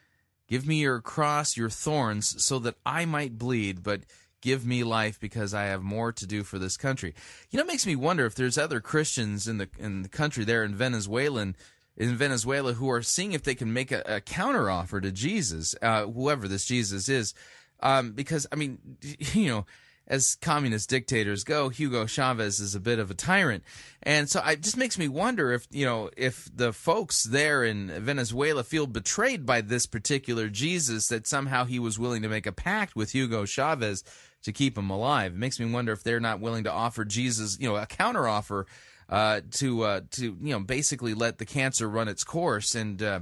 give 0.47 0.67
me 0.67 0.81
your 0.81 1.01
cross, 1.01 1.57
your 1.57 1.69
thorns, 1.69 2.43
so 2.43 2.59
that 2.59 2.75
I 2.85 3.05
might 3.05 3.37
bleed." 3.37 3.83
But 3.83 4.01
give 4.41 4.65
me 4.65 4.83
life 4.83 5.19
because 5.19 5.53
I 5.53 5.65
have 5.65 5.83
more 5.83 6.11
to 6.11 6.25
do 6.25 6.43
for 6.43 6.57
this 6.59 6.77
country. 6.77 7.13
You 7.49 7.57
know, 7.57 7.63
it 7.63 7.67
makes 7.67 7.85
me 7.85 7.95
wonder 7.95 8.25
if 8.25 8.35
there's 8.35 8.57
other 8.57 8.79
Christians 8.79 9.47
in 9.47 9.57
the 9.57 9.69
in 9.77 10.01
the 10.01 10.09
country 10.09 10.43
there 10.43 10.63
in 10.63 10.75
Venezuela 10.75 11.53
in 11.97 12.15
Venezuela 12.15 12.73
who 12.73 12.89
are 12.89 13.01
seeing 13.01 13.33
if 13.33 13.43
they 13.43 13.55
can 13.55 13.71
make 13.73 13.91
a, 13.91 14.01
a 14.05 14.21
counter 14.21 14.69
offer 14.69 14.99
to 14.99 15.11
Jesus, 15.11 15.75
uh, 15.81 16.05
whoever 16.05 16.47
this 16.47 16.65
Jesus 16.65 17.07
is, 17.09 17.33
um, 17.81 18.13
because 18.13 18.47
I 18.51 18.55
mean, 18.55 18.97
you 19.01 19.47
know. 19.47 19.65
As 20.11 20.35
communist 20.35 20.89
dictators 20.89 21.45
go, 21.45 21.69
Hugo 21.69 22.05
Chavez 22.05 22.59
is 22.59 22.75
a 22.75 22.81
bit 22.81 22.99
of 22.99 23.09
a 23.09 23.13
tyrant, 23.13 23.63
and 24.03 24.29
so 24.29 24.43
it 24.45 24.61
just 24.61 24.75
makes 24.75 24.97
me 24.97 25.07
wonder 25.07 25.53
if 25.53 25.65
you 25.71 25.85
know 25.85 26.09
if 26.17 26.49
the 26.53 26.73
folks 26.73 27.23
there 27.23 27.63
in 27.63 27.87
Venezuela 27.87 28.65
feel 28.65 28.87
betrayed 28.87 29.45
by 29.45 29.61
this 29.61 29.85
particular 29.85 30.49
Jesus 30.49 31.07
that 31.07 31.27
somehow 31.27 31.63
he 31.63 31.79
was 31.79 31.97
willing 31.97 32.23
to 32.23 32.27
make 32.27 32.45
a 32.45 32.51
pact 32.51 32.93
with 32.93 33.11
Hugo 33.11 33.45
Chavez 33.45 34.03
to 34.43 34.51
keep 34.51 34.77
him 34.77 34.89
alive. 34.89 35.31
It 35.31 35.37
makes 35.37 35.61
me 35.61 35.71
wonder 35.71 35.93
if 35.93 36.03
they're 36.03 36.19
not 36.19 36.41
willing 36.41 36.65
to 36.65 36.71
offer 36.71 37.05
Jesus, 37.05 37.57
you 37.57 37.69
know, 37.69 37.77
a 37.77 37.85
counteroffer 37.85 38.65
uh, 39.07 39.41
to 39.51 39.83
uh, 39.83 40.01
to 40.11 40.37
you 40.41 40.53
know 40.53 40.59
basically 40.59 41.13
let 41.13 41.37
the 41.37 41.45
cancer 41.45 41.87
run 41.87 42.07
its 42.07 42.23
course 42.23 42.75
and 42.75 43.01
uh, 43.01 43.21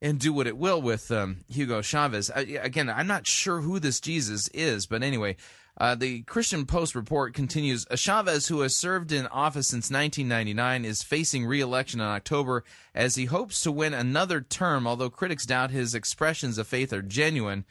and 0.00 0.18
do 0.18 0.32
what 0.32 0.46
it 0.46 0.56
will 0.56 0.80
with 0.80 1.10
um, 1.10 1.44
Hugo 1.48 1.82
Chavez. 1.82 2.30
again, 2.30 2.88
I'm 2.88 3.06
not 3.06 3.26
sure 3.26 3.60
who 3.60 3.78
this 3.78 4.00
Jesus 4.00 4.48
is, 4.48 4.86
but 4.86 5.02
anyway. 5.02 5.36
Uh, 5.78 5.94
the 5.94 6.22
Christian 6.22 6.66
Post 6.66 6.96
report 6.96 7.34
continues. 7.34 7.86
Chavez, 7.94 8.48
who 8.48 8.60
has 8.60 8.74
served 8.74 9.12
in 9.12 9.28
office 9.28 9.68
since 9.68 9.90
1999, 9.90 10.84
is 10.84 11.04
facing 11.04 11.46
re-election 11.46 12.00
in 12.00 12.06
October 12.06 12.64
as 12.94 13.14
he 13.14 13.26
hopes 13.26 13.60
to 13.62 13.70
win 13.70 13.94
another 13.94 14.40
term. 14.40 14.88
Although 14.88 15.08
critics 15.08 15.46
doubt 15.46 15.70
his 15.70 15.94
expressions 15.94 16.58
of 16.58 16.66
faith 16.66 16.92
are 16.92 17.00
genuine. 17.00 17.64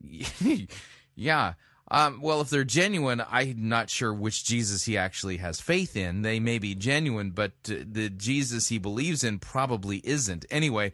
yeah, 1.16 1.54
um, 1.90 2.20
well, 2.20 2.40
if 2.42 2.50
they're 2.50 2.64
genuine, 2.64 3.22
I'm 3.30 3.68
not 3.68 3.88
sure 3.88 4.12
which 4.12 4.44
Jesus 4.44 4.84
he 4.84 4.98
actually 4.98 5.38
has 5.38 5.60
faith 5.60 5.96
in. 5.96 6.22
They 6.22 6.38
may 6.38 6.58
be 6.58 6.74
genuine, 6.74 7.30
but 7.30 7.52
uh, 7.70 7.76
the 7.80 8.10
Jesus 8.10 8.68
he 8.68 8.78
believes 8.78 9.24
in 9.24 9.38
probably 9.38 9.98
isn't. 10.04 10.44
Anyway, 10.50 10.92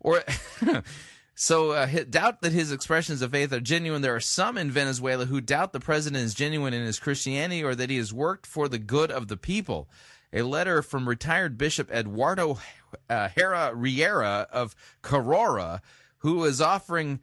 or 0.00 0.22
so 1.34 1.72
uh, 1.72 1.86
doubt 2.08 2.42
that 2.42 2.52
his 2.52 2.70
expressions 2.70 3.22
of 3.22 3.32
faith 3.32 3.52
are 3.52 3.60
genuine. 3.60 4.02
There 4.02 4.14
are 4.14 4.20
some 4.20 4.56
in 4.56 4.70
Venezuela 4.70 5.26
who 5.26 5.40
doubt 5.40 5.72
the 5.72 5.80
president 5.80 6.24
is 6.24 6.34
genuine 6.34 6.74
in 6.74 6.84
his 6.84 7.00
Christianity 7.00 7.62
or 7.62 7.74
that 7.74 7.90
he 7.90 7.96
has 7.96 8.12
worked 8.12 8.46
for 8.46 8.68
the 8.68 8.78
good 8.78 9.10
of 9.10 9.28
the 9.28 9.36
people. 9.36 9.88
A 10.32 10.42
letter 10.42 10.82
from 10.82 11.08
retired 11.08 11.58
Bishop 11.58 11.90
Eduardo 11.90 12.58
uh, 13.08 13.28
Riera 13.74 14.46
of 14.52 14.74
Carora, 15.02 15.80
who 16.18 16.44
is 16.44 16.60
offering 16.60 17.20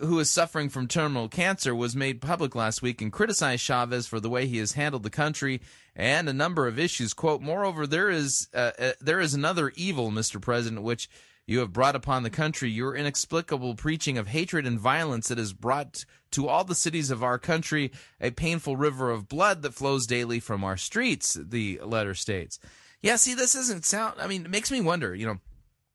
who 0.00 0.18
is 0.18 0.28
suffering 0.28 0.68
from 0.68 0.88
terminal 0.88 1.28
cancer, 1.28 1.72
was 1.72 1.94
made 1.94 2.20
public 2.20 2.56
last 2.56 2.82
week 2.82 3.00
and 3.00 3.12
criticized 3.12 3.62
Chavez 3.62 4.08
for 4.08 4.18
the 4.18 4.28
way 4.28 4.46
he 4.46 4.58
has 4.58 4.72
handled 4.72 5.04
the 5.04 5.10
country 5.10 5.60
and 5.94 6.28
a 6.28 6.32
number 6.32 6.66
of 6.66 6.78
issues. 6.78 7.14
"Quote: 7.14 7.40
Moreover, 7.40 7.86
there 7.86 8.10
is 8.10 8.48
uh, 8.52 8.72
uh, 8.78 8.92
there 9.00 9.20
is 9.20 9.32
another 9.32 9.72
evil, 9.76 10.10
Mr. 10.10 10.40
President, 10.40 10.82
which 10.82 11.08
you 11.46 11.60
have 11.60 11.72
brought 11.72 11.96
upon 11.96 12.22
the 12.22 12.30
country. 12.30 12.70
Your 12.70 12.94
inexplicable 12.94 13.74
preaching 13.74 14.18
of 14.18 14.28
hatred 14.28 14.66
and 14.66 14.80
violence 14.80 15.28
that 15.28 15.38
has 15.38 15.52
brought 15.52 16.04
to 16.32 16.48
all 16.48 16.64
the 16.64 16.74
cities 16.74 17.10
of 17.10 17.22
our 17.22 17.38
country 17.38 17.92
a 18.20 18.30
painful 18.30 18.76
river 18.76 19.10
of 19.10 19.28
blood 19.28 19.62
that 19.62 19.74
flows 19.74 20.06
daily 20.06 20.40
from 20.40 20.64
our 20.64 20.76
streets." 20.76 21.34
The 21.40 21.80
letter 21.84 22.14
states. 22.14 22.58
Yeah, 23.02 23.16
see, 23.16 23.34
this 23.34 23.52
doesn't 23.52 23.84
sound. 23.84 24.20
I 24.20 24.26
mean, 24.26 24.44
it 24.44 24.50
makes 24.50 24.70
me 24.70 24.80
wonder. 24.80 25.14
You 25.14 25.26
know, 25.26 25.38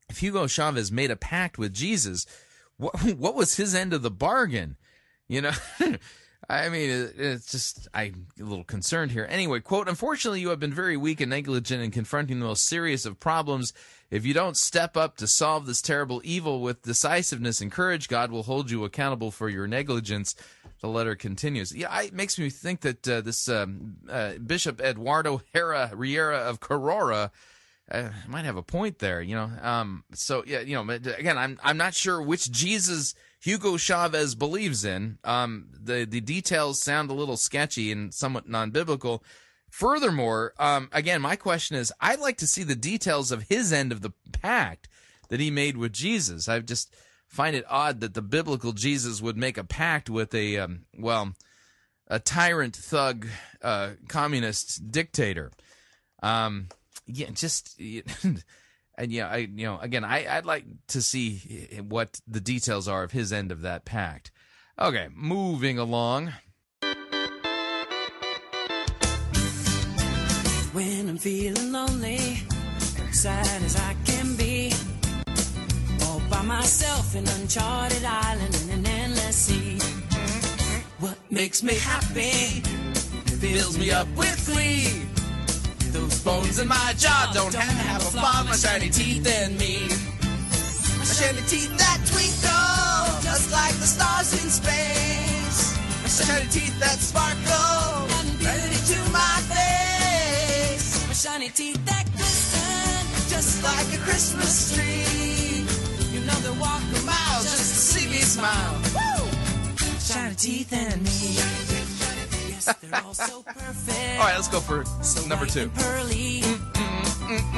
if 0.10 0.20
Hugo 0.20 0.48
Chavez 0.48 0.92
made 0.92 1.12
a 1.12 1.16
pact 1.16 1.58
with 1.58 1.74
Jesus 1.74 2.26
what 2.82 2.96
what 3.18 3.36
was 3.36 3.56
his 3.56 3.74
end 3.74 3.94
of 3.94 4.02
the 4.02 4.12
bargain? 4.12 4.76
You 5.28 5.42
know, 5.42 5.52
I 6.50 6.68
mean, 6.70 7.12
it's 7.18 7.52
just 7.52 7.88
I'm 7.94 8.28
a 8.40 8.44
little 8.44 8.66
concerned 8.66 9.12
here. 9.12 9.28
Anyway, 9.30 9.62
quote: 9.62 9.88
Unfortunately, 9.88 10.42
you 10.42 10.50
have 10.50 10.60
been 10.60 10.74
very 10.74 10.98
weak 10.98 11.22
and 11.22 11.30
negligent 11.30 11.82
in 11.82 11.92
confronting 11.92 12.40
the 12.40 12.46
most 12.46 12.66
serious 12.66 13.06
of 13.06 13.20
problems. 13.20 13.72
If 14.12 14.26
you 14.26 14.34
don't 14.34 14.58
step 14.58 14.97
up 14.97 15.15
to 15.17 15.28
solve 15.28 15.65
this 15.65 15.82
terrible 15.82 16.21
evil 16.26 16.60
with 16.60 16.82
decisiveness 16.82 17.62
and 17.62 17.71
courage, 17.71 18.10
God 18.10 18.30
will 18.30 18.43
hold 18.43 18.69
you 18.69 18.84
accountable 18.84 19.32
for 19.32 19.47
your 19.47 19.67
negligence. 19.67 20.36
The 20.82 20.89
letter 20.89 21.15
continues. 21.15 21.74
Yeah, 21.74 21.97
it 22.02 22.13
makes 22.13 22.38
me 22.38 22.50
think 22.50 22.82
that 22.82 23.08
uh, 23.08 23.21
this 23.21 23.47
um, 23.47 23.95
uh, 24.10 24.34
Bishop 24.45 24.82
Eduardo 24.82 25.41
Herrera 25.54 25.91
Riera 25.95 26.39
of 26.39 26.60
Carora 26.60 27.32
uh, 27.89 28.10
might 28.28 28.45
have 28.45 28.58
a 28.58 28.63
point 28.63 29.00
there, 29.00 29.21
you 29.21 29.36
know. 29.36 29.50
Um, 29.62 30.04
so 30.13 30.43
yeah, 30.45 30.60
you 30.60 30.76
know, 30.76 30.89
again, 30.91 31.38
I'm 31.38 31.60
I'm 31.63 31.78
not 31.78 31.93
sure 31.93 32.21
which 32.21 32.52
Jesus 32.52 33.15
Hugo 33.39 33.78
Chavez 33.78 34.36
believes 34.36 34.84
in. 34.84 35.19
Um, 35.24 35.67
the 35.71 36.06
the 36.06 36.19
details 36.19 36.82
sound 36.82 37.10
a 37.10 37.13
little 37.13 37.38
sketchy 37.38 37.91
and 37.91 38.13
somewhat 38.13 38.50
non-biblical. 38.50 39.24
Furthermore, 39.71 40.53
um, 40.60 40.89
again, 40.91 41.21
my 41.21 41.38
question 41.38 41.77
is, 41.77 41.93
I'd 42.01 42.19
like 42.19 42.38
to 42.39 42.47
see 42.47 42.63
the 42.63 42.75
details 42.75 43.31
of 43.31 43.43
his 43.43 43.71
end 43.71 43.93
of 43.93 44.01
the 44.01 44.12
pact 44.34 44.89
that 45.29 45.39
he 45.39 45.49
made 45.49 45.77
with 45.77 45.93
Jesus. 45.93 46.49
I 46.49 46.60
just 46.60 46.93
find 47.25 47.55
it 47.55 47.63
odd 47.69 48.01
that 48.01 48.13
the 48.13 48.21
biblical 48.21 48.73
Jesus 48.73 49.21
would 49.21 49.38
make 49.38 49.57
a 49.57 49.63
pact 49.63 50.10
with 50.10 50.36
a 50.36 50.57
um, 50.57 50.81
well, 50.99 51.34
a 52.07 52.19
tyrant, 52.19 52.75
thug, 52.75 53.27
uh, 53.62 53.91
communist 54.10 54.91
dictator. 54.91 55.51
Um, 56.21 56.67
yeah, 57.07 57.29
just 57.29 57.79
and 58.23 58.43
yeah, 59.12 59.29
I 59.29 59.38
you 59.38 59.65
know 59.65 59.79
again, 59.79 60.03
I 60.03 60.27
I'd 60.38 60.45
like 60.45 60.65
to 60.89 61.01
see 61.01 61.79
what 61.88 62.19
the 62.27 62.41
details 62.41 62.89
are 62.89 63.03
of 63.03 63.13
his 63.13 63.31
end 63.31 63.53
of 63.53 63.62
that 63.62 63.86
pact. 63.86 64.31
Okay, 64.77 65.07
moving 65.15 65.79
along. 65.79 66.34
Feeling 71.21 71.71
lonely, 71.71 72.41
sad 73.12 73.62
as 73.62 73.75
I 73.75 73.95
can 74.05 74.36
be, 74.36 74.73
all 76.05 76.19
by 76.31 76.41
myself 76.41 77.15
in 77.15 77.27
uncharted 77.27 78.03
island 78.03 78.55
in 78.63 78.79
an 78.79 78.88
endless 78.88 79.36
sea. 79.36 79.77
What 80.99 81.19
makes 81.29 81.62
me 81.62 81.75
happy, 81.75 82.62
fills 83.38 83.77
me 83.77 83.91
up 83.91 84.07
with 84.15 84.49
glee. 84.51 85.05
Those 85.91 86.23
bones 86.23 86.57
in 86.57 86.67
my 86.67 86.93
jaw 86.97 87.29
don't 87.36 87.53
have 87.53 88.01
a 88.01 88.05
flaw, 88.05 88.43
my 88.43 88.55
shiny 88.55 88.89
teeth 88.89 89.27
and 89.27 89.55
me. 89.60 89.89
My 90.97 91.05
shiny 91.05 91.43
teeth 91.45 91.77
that 91.77 92.01
twinkle, 92.10 93.21
just 93.21 93.51
like 93.51 93.75
the 93.75 93.86
stars 93.86 94.34
in 94.41 94.49
space. 94.49 95.77
My 96.01 96.10
shiny 96.10 96.49
teeth 96.49 96.79
that 96.79 96.97
sparkle, 96.97 98.11
shiny 101.21 101.49
teeth 101.49 101.86
that 101.86 102.05
glisten, 102.15 103.29
just 103.29 103.63
like 103.63 103.86
a 103.93 103.97
Christmas 104.01 104.73
tree. 104.73 105.62
You 106.10 106.25
know 106.25 106.34
they 106.41 106.49
walk 106.60 106.81
a 106.81 107.05
mile 107.05 107.43
just 107.43 107.57
to 107.57 107.77
see 107.77 108.10
me 108.10 108.17
smile. 108.17 108.81
Woo! 108.95 109.29
Shiny 109.99 110.34
teeth 110.34 110.73
and 110.73 110.99
me. 111.03 111.38
all 114.17 114.25
right, 114.25 114.36
let's 114.36 114.47
go 114.47 114.60
for 114.60 114.84
so 115.03 115.23
number 115.27 115.45
two. 115.45 115.69
Pearly. 115.69 116.41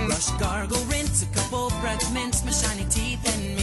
Brush, 0.07 0.29
gargle, 0.31 0.83
rinse, 0.91 1.23
a 1.23 1.25
couple 1.27 1.69
breath 1.79 2.13
mints, 2.13 2.43
my 2.43 2.51
shiny 2.51 2.83
teeth 2.89 3.23
and 3.33 3.55
me. 3.55 3.62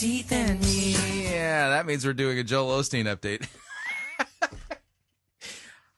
Teeth 0.00 0.32
and 0.32 0.58
me. 0.62 0.92
Yeah, 1.24 1.68
that 1.68 1.84
means 1.84 2.06
we're 2.06 2.14
doing 2.14 2.38
a 2.38 2.42
Joel 2.42 2.80
Osteen 2.80 3.04
update. 3.04 3.46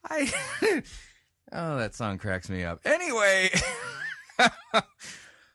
I 0.03 0.29
Oh, 1.53 1.77
that 1.77 1.95
song 1.95 2.17
cracks 2.17 2.49
me 2.49 2.65
up. 2.65 2.81
Anyway, 2.83 3.49
all 4.73 4.81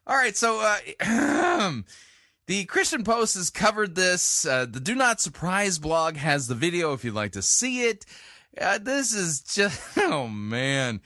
right, 0.06 0.34
so 0.34 0.60
uh, 0.62 0.78
the 2.46 2.64
Christian 2.64 3.04
Post 3.04 3.34
has 3.34 3.50
covered 3.50 3.94
this. 3.94 4.46
Uh, 4.46 4.64
the 4.64 4.80
Do 4.80 4.94
Not 4.94 5.20
Surprise 5.20 5.78
blog 5.78 6.16
has 6.16 6.46
the 6.46 6.54
video 6.54 6.94
if 6.94 7.04
you'd 7.04 7.12
like 7.12 7.32
to 7.32 7.42
see 7.42 7.82
it. 7.82 8.06
Uh, 8.58 8.78
this 8.78 9.12
is 9.12 9.42
just 9.42 9.78
oh 9.98 10.26
man. 10.26 11.02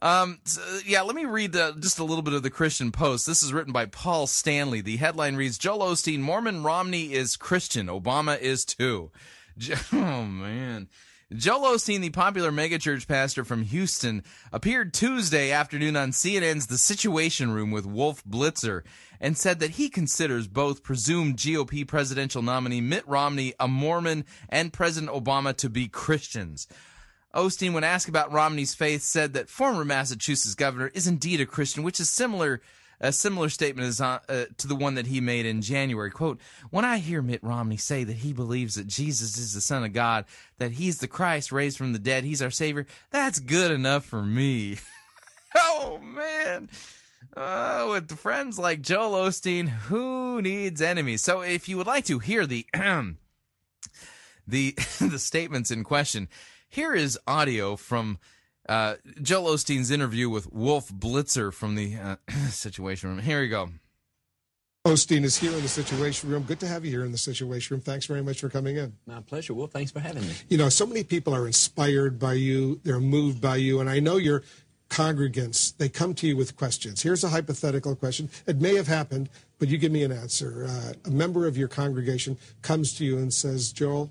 Um, 0.00 0.38
so, 0.44 0.60
yeah, 0.86 1.02
let 1.02 1.16
me 1.16 1.24
read 1.24 1.52
the, 1.52 1.76
just 1.78 1.98
a 1.98 2.04
little 2.04 2.22
bit 2.22 2.34
of 2.34 2.42
the 2.42 2.50
Christian 2.50 2.92
Post. 2.92 3.26
This 3.26 3.42
is 3.42 3.52
written 3.52 3.72
by 3.72 3.86
Paul 3.86 4.26
Stanley. 4.26 4.80
The 4.80 4.96
headline 4.96 5.36
reads 5.36 5.58
Joel 5.58 5.80
Osteen, 5.80 6.20
Mormon 6.20 6.62
Romney 6.62 7.12
is 7.12 7.36
Christian. 7.36 7.86
Obama 7.86 8.38
is 8.38 8.64
too. 8.64 9.10
Oh, 9.92 10.24
man. 10.24 10.88
Joel 11.34 11.74
Osteen, 11.74 12.00
the 12.00 12.08
popular 12.08 12.50
megachurch 12.50 13.06
pastor 13.06 13.44
from 13.44 13.62
Houston, 13.64 14.22
appeared 14.50 14.94
Tuesday 14.94 15.50
afternoon 15.50 15.94
on 15.94 16.12
CNN's 16.12 16.68
The 16.68 16.78
Situation 16.78 17.50
Room 17.50 17.70
with 17.70 17.84
Wolf 17.84 18.24
Blitzer 18.24 18.82
and 19.20 19.36
said 19.36 19.60
that 19.60 19.72
he 19.72 19.90
considers 19.90 20.48
both 20.48 20.82
presumed 20.82 21.36
GOP 21.36 21.86
presidential 21.86 22.40
nominee 22.40 22.80
Mitt 22.80 23.06
Romney 23.06 23.52
a 23.60 23.68
Mormon 23.68 24.24
and 24.48 24.72
President 24.72 25.12
Obama 25.12 25.54
to 25.56 25.68
be 25.68 25.86
Christians. 25.86 26.66
Osteen, 27.34 27.72
when 27.74 27.84
asked 27.84 28.08
about 28.08 28.32
Romney's 28.32 28.74
faith, 28.74 29.02
said 29.02 29.34
that 29.34 29.48
former 29.48 29.84
Massachusetts 29.84 30.54
governor 30.54 30.90
is 30.94 31.06
indeed 31.06 31.40
a 31.40 31.46
Christian, 31.46 31.82
which 31.82 32.00
is 32.00 32.08
similar. 32.08 32.60
A 33.00 33.12
similar 33.12 33.48
statement 33.48 33.86
is 33.86 34.00
uh, 34.00 34.18
uh, 34.28 34.46
to 34.56 34.66
the 34.66 34.74
one 34.74 34.96
that 34.96 35.06
he 35.06 35.20
made 35.20 35.46
in 35.46 35.62
January. 35.62 36.10
Quote, 36.10 36.40
When 36.70 36.84
I 36.84 36.98
hear 36.98 37.22
Mitt 37.22 37.44
Romney 37.44 37.76
say 37.76 38.02
that 38.02 38.16
he 38.16 38.32
believes 38.32 38.74
that 38.74 38.88
Jesus 38.88 39.38
is 39.38 39.54
the 39.54 39.60
Son 39.60 39.84
of 39.84 39.92
God, 39.92 40.24
that 40.58 40.72
he's 40.72 40.98
the 40.98 41.06
Christ 41.06 41.52
raised 41.52 41.78
from 41.78 41.92
the 41.92 42.00
dead, 42.00 42.24
he's 42.24 42.42
our 42.42 42.50
Savior, 42.50 42.86
that's 43.10 43.38
good 43.38 43.70
enough 43.70 44.04
for 44.04 44.22
me. 44.22 44.78
oh, 45.54 46.00
man. 46.02 46.68
Uh, 47.36 47.86
with 47.90 48.18
friends 48.18 48.58
like 48.58 48.80
Joel 48.80 49.28
Osteen, 49.28 49.68
who 49.68 50.42
needs 50.42 50.82
enemies? 50.82 51.22
So 51.22 51.42
if 51.42 51.68
you 51.68 51.76
would 51.76 51.86
like 51.86 52.06
to 52.06 52.18
hear 52.18 52.46
the 52.46 52.66
the 54.48 54.74
the 55.00 55.18
statements 55.18 55.70
in 55.70 55.84
question, 55.84 56.28
here 56.68 56.94
is 56.94 57.18
audio 57.26 57.76
from 57.76 58.18
uh, 58.68 58.96
Joel 59.22 59.54
Osteen's 59.54 59.90
interview 59.90 60.28
with 60.28 60.52
Wolf 60.52 60.88
Blitzer 60.88 61.52
from 61.52 61.74
the 61.74 61.96
uh, 61.96 62.16
Situation 62.50 63.10
Room. 63.10 63.18
Here 63.20 63.40
we 63.40 63.48
go. 63.48 63.70
Osteen 64.86 65.24
is 65.24 65.36
here 65.36 65.52
in 65.52 65.60
the 65.60 65.68
Situation 65.68 66.30
Room. 66.30 66.44
Good 66.44 66.60
to 66.60 66.66
have 66.66 66.84
you 66.84 66.90
here 66.90 67.04
in 67.04 67.12
the 67.12 67.18
Situation 67.18 67.74
Room. 67.74 67.82
Thanks 67.82 68.06
very 68.06 68.22
much 68.22 68.40
for 68.40 68.48
coming 68.48 68.76
in. 68.76 68.94
My 69.06 69.20
pleasure. 69.20 69.52
Well, 69.52 69.66
thanks 69.66 69.90
for 69.90 70.00
having 70.00 70.22
me. 70.22 70.32
You 70.48 70.56
know, 70.56 70.68
so 70.68 70.86
many 70.86 71.04
people 71.04 71.34
are 71.34 71.46
inspired 71.46 72.18
by 72.18 72.34
you, 72.34 72.80
they're 72.84 73.00
moved 73.00 73.40
by 73.40 73.56
you, 73.56 73.80
and 73.80 73.90
I 73.90 73.98
know 74.00 74.16
your 74.16 74.42
congregants, 74.88 75.76
they 75.76 75.88
come 75.88 76.14
to 76.14 76.26
you 76.26 76.36
with 76.36 76.56
questions. 76.56 77.02
Here's 77.02 77.22
a 77.22 77.28
hypothetical 77.28 77.94
question. 77.94 78.30
It 78.46 78.60
may 78.60 78.74
have 78.76 78.86
happened, 78.86 79.28
but 79.58 79.68
you 79.68 79.76
give 79.76 79.92
me 79.92 80.02
an 80.04 80.12
answer. 80.12 80.66
Uh, 80.68 80.92
a 81.04 81.10
member 81.10 81.46
of 81.46 81.58
your 81.58 81.68
congregation 81.68 82.38
comes 82.62 82.94
to 82.94 83.04
you 83.04 83.18
and 83.18 83.32
says, 83.32 83.72
Joel, 83.72 84.10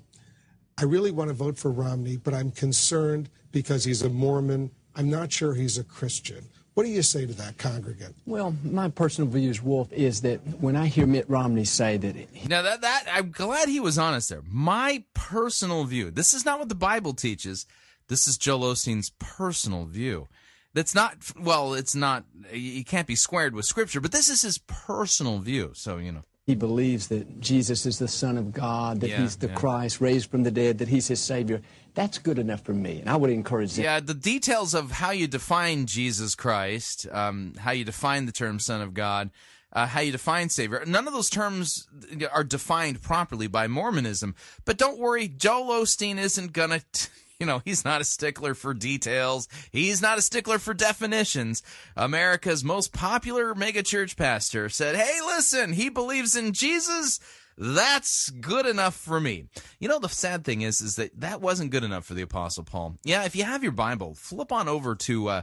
I 0.78 0.84
really 0.84 1.10
want 1.10 1.28
to 1.28 1.34
vote 1.34 1.58
for 1.58 1.72
Romney, 1.72 2.16
but 2.16 2.32
I'm 2.32 2.52
concerned 2.52 3.28
because 3.50 3.84
he's 3.84 4.02
a 4.02 4.08
Mormon. 4.08 4.70
I'm 4.94 5.10
not 5.10 5.32
sure 5.32 5.54
he's 5.54 5.76
a 5.76 5.84
Christian. 5.84 6.44
What 6.74 6.84
do 6.84 6.90
you 6.90 7.02
say 7.02 7.26
to 7.26 7.32
that 7.34 7.58
congregant? 7.58 8.14
Well, 8.24 8.54
my 8.62 8.88
personal 8.88 9.28
view 9.28 9.50
as 9.50 9.60
Wolf 9.60 9.92
is 9.92 10.20
that 10.20 10.38
when 10.60 10.76
I 10.76 10.86
hear 10.86 11.08
Mitt 11.08 11.28
Romney 11.28 11.64
say 11.64 11.96
that 11.96 12.14
he, 12.14 12.46
now 12.46 12.62
that 12.62 12.82
that 12.82 13.06
I'm 13.12 13.32
glad 13.32 13.68
he 13.68 13.80
was 13.80 13.98
honest 13.98 14.28
there. 14.28 14.42
My 14.48 15.02
personal 15.12 15.82
view. 15.82 16.12
This 16.12 16.32
is 16.32 16.44
not 16.44 16.60
what 16.60 16.68
the 16.68 16.76
Bible 16.76 17.14
teaches. 17.14 17.66
This 18.06 18.28
is 18.28 18.38
Joel 18.38 18.72
Osteen's 18.72 19.10
personal 19.18 19.86
view. 19.86 20.28
That's 20.72 20.94
not 20.94 21.16
well. 21.36 21.74
It's 21.74 21.96
not. 21.96 22.24
You 22.52 22.84
can't 22.84 23.08
be 23.08 23.16
squared 23.16 23.56
with 23.56 23.64
Scripture. 23.64 24.00
But 24.00 24.12
this 24.12 24.28
is 24.28 24.42
his 24.42 24.58
personal 24.58 25.40
view. 25.40 25.72
So 25.74 25.96
you 25.96 26.12
know 26.12 26.22
he 26.48 26.54
believes 26.54 27.08
that 27.08 27.42
Jesus 27.42 27.84
is 27.84 27.98
the 27.98 28.08
Son 28.08 28.38
of 28.38 28.54
God, 28.54 29.02
that 29.02 29.10
yeah, 29.10 29.20
he's 29.20 29.36
the 29.36 29.48
yeah. 29.48 29.54
Christ 29.54 30.00
raised 30.00 30.30
from 30.30 30.44
the 30.44 30.50
dead, 30.50 30.78
that 30.78 30.88
he's 30.88 31.06
his 31.06 31.20
Savior. 31.20 31.60
That's 31.92 32.16
good 32.16 32.38
enough 32.38 32.62
for 32.62 32.72
me, 32.72 33.00
and 33.00 33.10
I 33.10 33.16
would 33.16 33.28
encourage 33.28 33.74
that. 33.74 33.82
Yeah, 33.82 34.00
the 34.00 34.14
details 34.14 34.72
of 34.72 34.92
how 34.92 35.10
you 35.10 35.26
define 35.26 35.84
Jesus 35.84 36.34
Christ, 36.34 37.06
um, 37.12 37.52
how 37.58 37.72
you 37.72 37.84
define 37.84 38.24
the 38.24 38.32
term 38.32 38.60
Son 38.60 38.80
of 38.80 38.94
God, 38.94 39.28
uh, 39.74 39.88
how 39.88 40.00
you 40.00 40.10
define 40.10 40.48
Savior, 40.48 40.82
none 40.86 41.06
of 41.06 41.12
those 41.12 41.28
terms 41.28 41.86
are 42.32 42.44
defined 42.44 43.02
properly 43.02 43.46
by 43.46 43.66
Mormonism. 43.66 44.34
But 44.64 44.78
don't 44.78 44.98
worry, 44.98 45.28
Joel 45.28 45.82
Osteen 45.82 46.16
isn't 46.16 46.54
gonna. 46.54 46.80
T- 46.92 47.10
you 47.40 47.46
know, 47.46 47.62
he's 47.64 47.84
not 47.84 48.00
a 48.00 48.04
stickler 48.04 48.54
for 48.54 48.74
details. 48.74 49.48
He's 49.70 50.02
not 50.02 50.18
a 50.18 50.22
stickler 50.22 50.58
for 50.58 50.74
definitions. 50.74 51.62
America's 51.96 52.64
most 52.64 52.92
popular 52.92 53.54
megachurch 53.54 54.16
pastor 54.16 54.68
said, 54.68 54.96
Hey, 54.96 55.18
listen, 55.24 55.72
he 55.72 55.88
believes 55.88 56.34
in 56.34 56.52
Jesus. 56.52 57.20
That's 57.56 58.30
good 58.30 58.66
enough 58.66 58.94
for 58.94 59.20
me. 59.20 59.46
You 59.78 59.88
know, 59.88 59.98
the 60.00 60.08
sad 60.08 60.44
thing 60.44 60.62
is, 60.62 60.80
is 60.80 60.96
that 60.96 61.20
that 61.20 61.40
wasn't 61.40 61.70
good 61.70 61.84
enough 61.84 62.04
for 62.04 62.14
the 62.14 62.22
apostle 62.22 62.64
Paul. 62.64 62.98
Yeah. 63.04 63.24
If 63.24 63.36
you 63.36 63.44
have 63.44 63.62
your 63.62 63.72
Bible, 63.72 64.14
flip 64.14 64.50
on 64.50 64.68
over 64.68 64.94
to, 64.96 65.28
uh, 65.28 65.42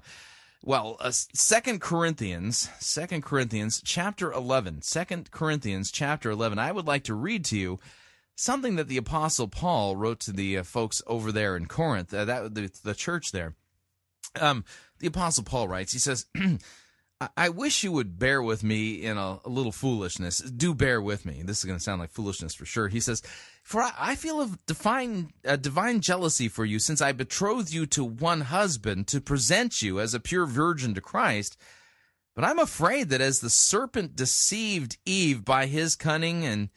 well, 0.63 0.97
uh, 0.99 1.11
Second 1.11 1.79
Corinthians, 1.79 2.69
Second 2.79 3.23
Corinthians, 3.23 3.81
chapter 3.83 4.31
eleven. 4.31 4.81
Second 4.81 5.31
Corinthians, 5.31 5.91
chapter 5.91 6.31
eleven. 6.31 6.57
I 6.57 6.71
would 6.71 6.87
like 6.87 7.03
to 7.05 7.13
read 7.13 7.45
to 7.45 7.57
you 7.57 7.79
something 8.35 8.75
that 8.75 8.87
the 8.87 8.97
apostle 8.97 9.47
Paul 9.47 9.95
wrote 9.95 10.19
to 10.21 10.31
the 10.31 10.59
uh, 10.59 10.63
folks 10.63 11.01
over 11.07 11.31
there 11.31 11.55
in 11.55 11.65
Corinth, 11.65 12.13
uh, 12.13 12.25
that 12.25 12.53
the, 12.53 12.71
the, 12.83 12.93
church 12.93 13.31
there. 13.31 13.55
Um, 14.39 14.65
the 14.99 15.07
apostle 15.07 15.43
Paul 15.43 15.67
writes, 15.67 15.93
he 15.93 15.99
says, 15.99 16.25
I 17.37 17.47
wish 17.47 17.83
you 17.83 17.93
would 17.93 18.19
bear 18.19 18.41
with 18.41 18.61
me 18.61 19.03
in 19.03 19.17
a, 19.17 19.39
a 19.45 19.49
little 19.49 19.71
foolishness. 19.71 20.39
Do 20.39 20.73
bear 20.73 21.01
with 21.01 21.25
me. 21.25 21.43
This 21.43 21.59
is 21.59 21.65
going 21.65 21.77
to 21.77 21.83
sound 21.83 22.01
like 22.01 22.11
foolishness 22.11 22.53
for 22.53 22.65
sure. 22.65 22.89
He 22.89 22.99
says, 22.99 23.21
For 23.63 23.81
I, 23.81 23.91
I 23.97 24.15
feel 24.15 24.41
a 24.41 24.49
divine, 24.67 25.31
a 25.45 25.55
divine 25.55 26.01
jealousy 26.01 26.49
for 26.49 26.65
you, 26.65 26.77
since 26.77 27.01
I 27.01 27.13
betrothed 27.13 27.71
you 27.71 27.85
to 27.87 28.03
one 28.03 28.41
husband 28.41 29.07
to 29.07 29.21
present 29.21 29.81
you 29.81 30.01
as 30.01 30.13
a 30.13 30.19
pure 30.19 30.45
virgin 30.45 30.93
to 30.95 31.01
Christ. 31.01 31.57
But 32.35 32.43
I'm 32.43 32.59
afraid 32.59 33.07
that 33.09 33.21
as 33.21 33.39
the 33.39 33.49
serpent 33.49 34.17
deceived 34.17 34.97
Eve 35.05 35.45
by 35.45 35.67
his 35.67 35.95
cunning 35.95 36.45
and 36.45 36.69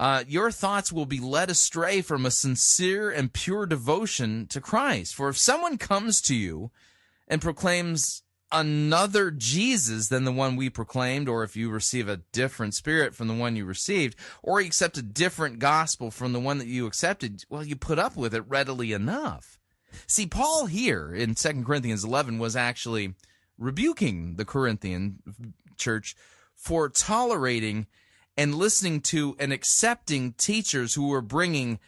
uh, 0.00 0.24
your 0.26 0.50
thoughts 0.50 0.90
will 0.90 1.04
be 1.04 1.20
led 1.20 1.50
astray 1.50 2.00
from 2.00 2.24
a 2.24 2.30
sincere 2.30 3.10
and 3.10 3.34
pure 3.34 3.66
devotion 3.66 4.46
to 4.46 4.58
Christ. 4.58 5.14
For 5.14 5.28
if 5.28 5.36
someone 5.36 5.76
comes 5.76 6.22
to 6.22 6.34
you 6.34 6.70
and 7.28 7.42
proclaims 7.42 8.22
another 8.50 9.30
Jesus 9.30 10.08
than 10.08 10.24
the 10.24 10.32
one 10.32 10.56
we 10.56 10.70
proclaimed, 10.70 11.28
or 11.28 11.44
if 11.44 11.54
you 11.54 11.68
receive 11.68 12.08
a 12.08 12.22
different 12.32 12.74
spirit 12.74 13.14
from 13.14 13.28
the 13.28 13.34
one 13.34 13.56
you 13.56 13.66
received, 13.66 14.16
or 14.42 14.62
you 14.62 14.68
accept 14.68 14.96
a 14.96 15.02
different 15.02 15.58
gospel 15.58 16.10
from 16.10 16.32
the 16.32 16.40
one 16.40 16.56
that 16.56 16.66
you 16.66 16.86
accepted, 16.86 17.44
well, 17.50 17.62
you 17.62 17.76
put 17.76 17.98
up 17.98 18.16
with 18.16 18.34
it 18.34 18.48
readily 18.48 18.94
enough. 18.94 19.58
See, 20.06 20.26
Paul 20.26 20.64
here 20.64 21.14
in 21.14 21.34
2 21.34 21.62
Corinthians 21.62 22.04
11 22.04 22.38
was 22.38 22.56
actually 22.56 23.16
rebuking 23.58 24.36
the 24.36 24.46
Corinthian 24.46 25.18
church 25.76 26.16
for 26.56 26.88
tolerating 26.88 27.86
and 28.36 28.54
listening 28.54 29.00
to 29.00 29.36
and 29.38 29.52
accepting 29.52 30.32
teachers 30.32 30.94
who 30.94 31.08
were 31.08 31.22
bringing 31.22 31.78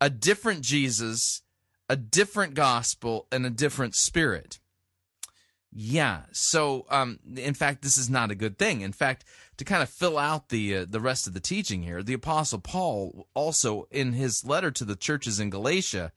a 0.00 0.10
different 0.10 0.62
Jesus, 0.62 1.42
a 1.88 1.96
different 1.96 2.54
gospel, 2.54 3.26
and 3.32 3.44
a 3.44 3.50
different 3.50 3.94
spirit. 3.94 4.58
Yeah. 5.70 6.22
So, 6.32 6.86
um, 6.88 7.18
in 7.36 7.54
fact, 7.54 7.82
this 7.82 7.98
is 7.98 8.08
not 8.08 8.30
a 8.30 8.34
good 8.34 8.58
thing. 8.58 8.80
In 8.80 8.92
fact, 8.92 9.24
to 9.58 9.64
kind 9.64 9.82
of 9.82 9.90
fill 9.90 10.16
out 10.16 10.48
the 10.48 10.78
uh, 10.78 10.86
the 10.88 11.00
rest 11.00 11.26
of 11.26 11.34
the 11.34 11.40
teaching 11.40 11.82
here, 11.82 12.02
the 12.02 12.14
Apostle 12.14 12.60
Paul 12.60 13.28
also 13.34 13.86
in 13.90 14.12
his 14.12 14.44
letter 14.44 14.70
to 14.70 14.84
the 14.84 14.96
churches 14.96 15.38
in 15.38 15.50
Galatia, 15.50 16.12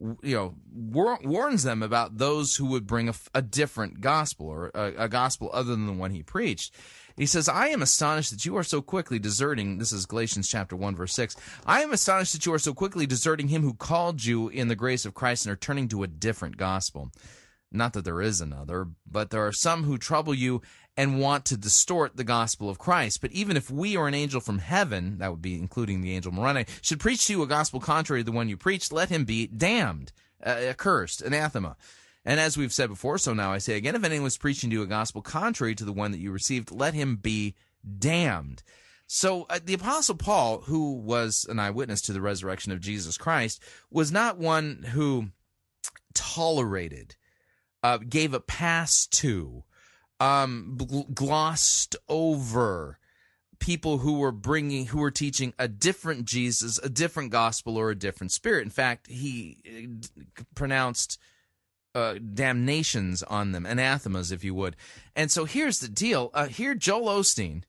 you 0.00 0.34
know, 0.34 0.54
war- 0.72 1.20
warns 1.22 1.62
them 1.62 1.82
about 1.82 2.18
those 2.18 2.56
who 2.56 2.66
would 2.66 2.86
bring 2.86 3.12
a, 3.34 3.42
different 3.42 4.00
gospel 4.00 4.48
or 4.48 4.70
a, 4.74 5.04
a 5.04 5.08
gospel 5.08 5.50
other 5.52 5.70
than 5.70 5.86
the 5.86 5.92
one 5.92 6.10
he 6.10 6.22
preached. 6.22 6.74
He 7.20 7.26
says, 7.26 7.50
I 7.50 7.68
am 7.68 7.82
astonished 7.82 8.30
that 8.30 8.46
you 8.46 8.56
are 8.56 8.64
so 8.64 8.80
quickly 8.80 9.18
deserting. 9.18 9.76
This 9.76 9.92
is 9.92 10.06
Galatians 10.06 10.48
chapter 10.48 10.74
1, 10.74 10.96
verse 10.96 11.12
6. 11.12 11.36
I 11.66 11.82
am 11.82 11.92
astonished 11.92 12.32
that 12.32 12.46
you 12.46 12.54
are 12.54 12.58
so 12.58 12.72
quickly 12.72 13.04
deserting 13.04 13.48
him 13.48 13.60
who 13.60 13.74
called 13.74 14.24
you 14.24 14.48
in 14.48 14.68
the 14.68 14.74
grace 14.74 15.04
of 15.04 15.12
Christ 15.12 15.44
and 15.44 15.52
are 15.52 15.56
turning 15.56 15.86
to 15.88 16.02
a 16.02 16.06
different 16.06 16.56
gospel. 16.56 17.10
Not 17.70 17.92
that 17.92 18.06
there 18.06 18.22
is 18.22 18.40
another, 18.40 18.88
but 19.06 19.28
there 19.28 19.46
are 19.46 19.52
some 19.52 19.84
who 19.84 19.98
trouble 19.98 20.32
you 20.32 20.62
and 20.96 21.20
want 21.20 21.44
to 21.44 21.58
distort 21.58 22.16
the 22.16 22.24
gospel 22.24 22.70
of 22.70 22.78
Christ. 22.78 23.20
But 23.20 23.32
even 23.32 23.54
if 23.54 23.70
we 23.70 23.98
or 23.98 24.08
an 24.08 24.14
angel 24.14 24.40
from 24.40 24.60
heaven, 24.60 25.18
that 25.18 25.30
would 25.30 25.42
be 25.42 25.56
including 25.56 26.00
the 26.00 26.16
angel 26.16 26.32
Moroni, 26.32 26.64
should 26.80 27.00
preach 27.00 27.26
to 27.26 27.34
you 27.34 27.42
a 27.42 27.46
gospel 27.46 27.80
contrary 27.80 28.22
to 28.22 28.30
the 28.30 28.32
one 28.32 28.48
you 28.48 28.56
preach, 28.56 28.92
let 28.92 29.10
him 29.10 29.26
be 29.26 29.46
damned, 29.46 30.10
uh, 30.42 30.48
accursed, 30.48 31.20
anathema. 31.20 31.76
And 32.24 32.38
as 32.38 32.56
we've 32.56 32.72
said 32.72 32.90
before, 32.90 33.18
so 33.18 33.32
now 33.32 33.52
I 33.52 33.58
say 33.58 33.76
again, 33.76 33.94
if 33.94 34.04
anyone 34.04 34.26
is 34.26 34.36
preaching 34.36 34.70
to 34.70 34.76
you 34.76 34.82
a 34.82 34.86
gospel 34.86 35.22
contrary 35.22 35.74
to 35.76 35.84
the 35.84 35.92
one 35.92 36.10
that 36.12 36.20
you 36.20 36.30
received, 36.30 36.70
let 36.70 36.94
him 36.94 37.16
be 37.16 37.54
damned. 37.98 38.62
So 39.06 39.46
uh, 39.50 39.58
the 39.64 39.74
apostle 39.74 40.14
Paul, 40.14 40.60
who 40.60 40.92
was 40.94 41.46
an 41.48 41.58
eyewitness 41.58 42.02
to 42.02 42.12
the 42.12 42.20
resurrection 42.20 42.72
of 42.72 42.80
Jesus 42.80 43.18
Christ, 43.18 43.62
was 43.90 44.12
not 44.12 44.38
one 44.38 44.84
who 44.90 45.30
tolerated 46.14 47.16
uh, 47.82 47.98
gave 47.98 48.34
a 48.34 48.40
pass 48.40 49.06
to, 49.06 49.64
um, 50.18 50.78
glossed 51.14 51.96
over 52.08 52.98
people 53.58 53.98
who 53.98 54.18
were 54.18 54.32
bringing, 54.32 54.86
who 54.86 54.98
were 54.98 55.10
teaching 55.10 55.54
a 55.58 55.68
different 55.68 56.24
Jesus, 56.24 56.78
a 56.78 56.88
different 56.88 57.30
gospel, 57.30 57.76
or 57.76 57.90
a 57.90 57.98
different 57.98 58.32
spirit. 58.32 58.64
In 58.64 58.70
fact, 58.70 59.06
he 59.06 60.00
uh, 60.38 60.42
pronounced 60.54 61.18
uh, 61.94 62.14
damnations 62.14 63.22
on 63.22 63.52
them, 63.52 63.66
anathemas, 63.66 64.32
if 64.32 64.44
you 64.44 64.54
would. 64.54 64.76
And 65.16 65.30
so 65.30 65.44
here's 65.44 65.80
the 65.80 65.88
deal. 65.88 66.30
Uh, 66.34 66.46
here, 66.46 66.74
Joel 66.74 67.20
Osteen, 67.20 67.62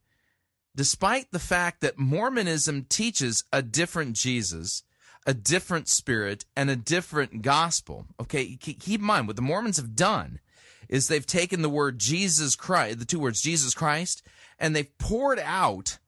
despite 0.76 1.32
the 1.32 1.40
fact 1.40 1.82
that 1.82 1.98
Mormonism 1.98 2.86
teaches 2.90 3.44
a 3.52 3.62
different 3.62 4.16
Jesus, 4.16 4.84
a 5.26 5.34
different 5.34 5.88
spirit 5.88 6.46
and 6.56 6.70
a 6.70 6.76
different 6.76 7.42
gospel. 7.42 8.06
Okay, 8.20 8.56
keep 8.56 9.00
in 9.00 9.06
mind 9.06 9.28
what 9.28 9.36
the 9.36 9.42
Mormons 9.42 9.78
have 9.78 9.96
done 9.96 10.40
is 10.90 11.08
they've 11.08 11.26
taken 11.26 11.62
the 11.62 11.70
word 11.70 12.00
Jesus 12.00 12.56
Christ, 12.56 13.00
the 13.00 13.06
two 13.06 13.20
words 13.20 13.42
Jesus 13.42 13.74
Christ, 13.74 14.24
and 14.60 14.76
they've 14.76 14.98
poured 14.98 15.40
out 15.40 16.00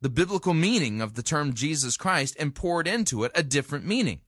the 0.00 0.08
biblical 0.08 0.54
meaning 0.54 1.00
of 1.00 1.14
the 1.14 1.22
term 1.22 1.54
Jesus 1.54 1.96
Christ 1.96 2.36
and 2.38 2.54
poured 2.54 2.86
into 2.86 3.24
it 3.24 3.32
a 3.34 3.42
different 3.42 3.84
meaning. 3.84 4.20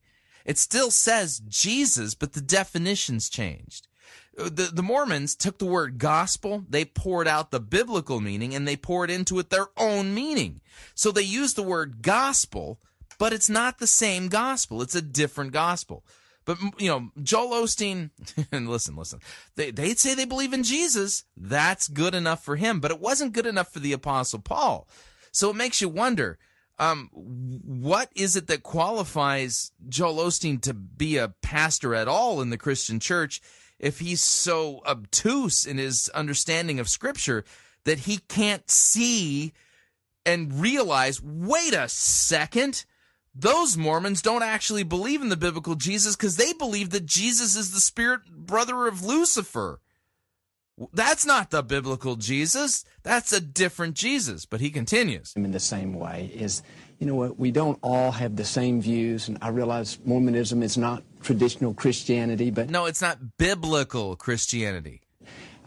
It 0.44 0.58
still 0.58 0.90
says 0.90 1.40
Jesus, 1.40 2.14
but 2.14 2.32
the 2.32 2.40
definition's 2.40 3.28
changed. 3.28 3.88
The, 4.36 4.70
the 4.72 4.82
Mormons 4.82 5.34
took 5.34 5.58
the 5.58 5.66
word 5.66 5.98
gospel, 5.98 6.64
they 6.68 6.84
poured 6.84 7.28
out 7.28 7.50
the 7.50 7.60
biblical 7.60 8.20
meaning, 8.20 8.54
and 8.54 8.66
they 8.66 8.76
poured 8.76 9.10
into 9.10 9.38
it 9.38 9.50
their 9.50 9.68
own 9.76 10.14
meaning. 10.14 10.60
So 10.94 11.10
they 11.10 11.22
use 11.22 11.54
the 11.54 11.62
word 11.62 12.02
gospel 12.02 12.80
but 13.20 13.34
it's 13.34 13.50
not 13.50 13.78
the 13.78 13.86
same 13.86 14.28
gospel. 14.28 14.80
It's 14.80 14.94
a 14.94 15.02
different 15.02 15.52
gospel. 15.52 16.06
But 16.46 16.56
you 16.78 16.88
know, 16.88 17.10
Joel 17.22 17.62
Osteen, 17.62 18.08
and 18.52 18.66
listen, 18.66 18.96
listen, 18.96 19.20
they 19.56 19.70
they'd 19.70 19.98
say 19.98 20.14
they 20.14 20.24
believe 20.24 20.54
in 20.54 20.62
Jesus. 20.62 21.24
That's 21.36 21.86
good 21.86 22.14
enough 22.14 22.42
for 22.42 22.56
him, 22.56 22.80
but 22.80 22.90
it 22.90 22.98
wasn't 22.98 23.34
good 23.34 23.44
enough 23.44 23.74
for 23.74 23.78
the 23.78 23.92
Apostle 23.92 24.38
Paul. 24.38 24.88
So 25.32 25.50
it 25.50 25.56
makes 25.56 25.82
you 25.82 25.90
wonder, 25.90 26.38
um, 26.80 27.10
what 27.12 28.10
is 28.16 28.36
it 28.36 28.46
that 28.46 28.62
qualifies 28.62 29.70
Joel 29.86 30.16
Osteen 30.16 30.62
to 30.62 30.72
be 30.72 31.18
a 31.18 31.34
pastor 31.42 31.94
at 31.94 32.08
all 32.08 32.40
in 32.40 32.48
the 32.48 32.56
Christian 32.56 32.98
church 32.98 33.42
if 33.78 33.98
he's 33.98 34.22
so 34.22 34.80
obtuse 34.86 35.66
in 35.66 35.76
his 35.76 36.08
understanding 36.14 36.80
of 36.80 36.88
Scripture 36.88 37.44
that 37.84 38.00
he 38.00 38.18
can't 38.28 38.70
see 38.70 39.52
and 40.24 40.58
realize, 40.58 41.20
wait 41.22 41.74
a 41.74 41.86
second, 41.88 42.86
those 43.34 43.76
Mormons 43.76 44.22
don't 44.22 44.42
actually 44.42 44.82
believe 44.82 45.20
in 45.20 45.28
the 45.28 45.36
biblical 45.36 45.74
Jesus 45.74 46.16
because 46.16 46.36
they 46.36 46.54
believe 46.54 46.90
that 46.90 47.04
Jesus 47.04 47.56
is 47.56 47.72
the 47.72 47.80
spirit 47.80 48.22
brother 48.30 48.86
of 48.86 49.04
Lucifer. 49.04 49.80
That's 50.92 51.26
not 51.26 51.50
the 51.50 51.62
biblical 51.62 52.16
Jesus. 52.16 52.84
That's 53.02 53.32
a 53.32 53.40
different 53.40 53.94
Jesus. 53.94 54.46
But 54.46 54.60
he 54.60 54.70
continues. 54.70 55.32
In 55.36 55.50
the 55.50 55.60
same 55.60 55.94
way 55.94 56.30
is, 56.34 56.62
you 56.98 57.06
know 57.06 57.14
what, 57.14 57.38
we 57.38 57.50
don't 57.50 57.78
all 57.82 58.12
have 58.12 58.36
the 58.36 58.44
same 58.44 58.80
views. 58.80 59.28
And 59.28 59.38
I 59.42 59.48
realize 59.48 59.98
Mormonism 60.04 60.62
is 60.62 60.78
not 60.78 61.02
traditional 61.22 61.74
Christianity, 61.74 62.50
but. 62.50 62.70
No, 62.70 62.86
it's 62.86 63.02
not 63.02 63.36
biblical 63.36 64.16
Christianity. 64.16 65.02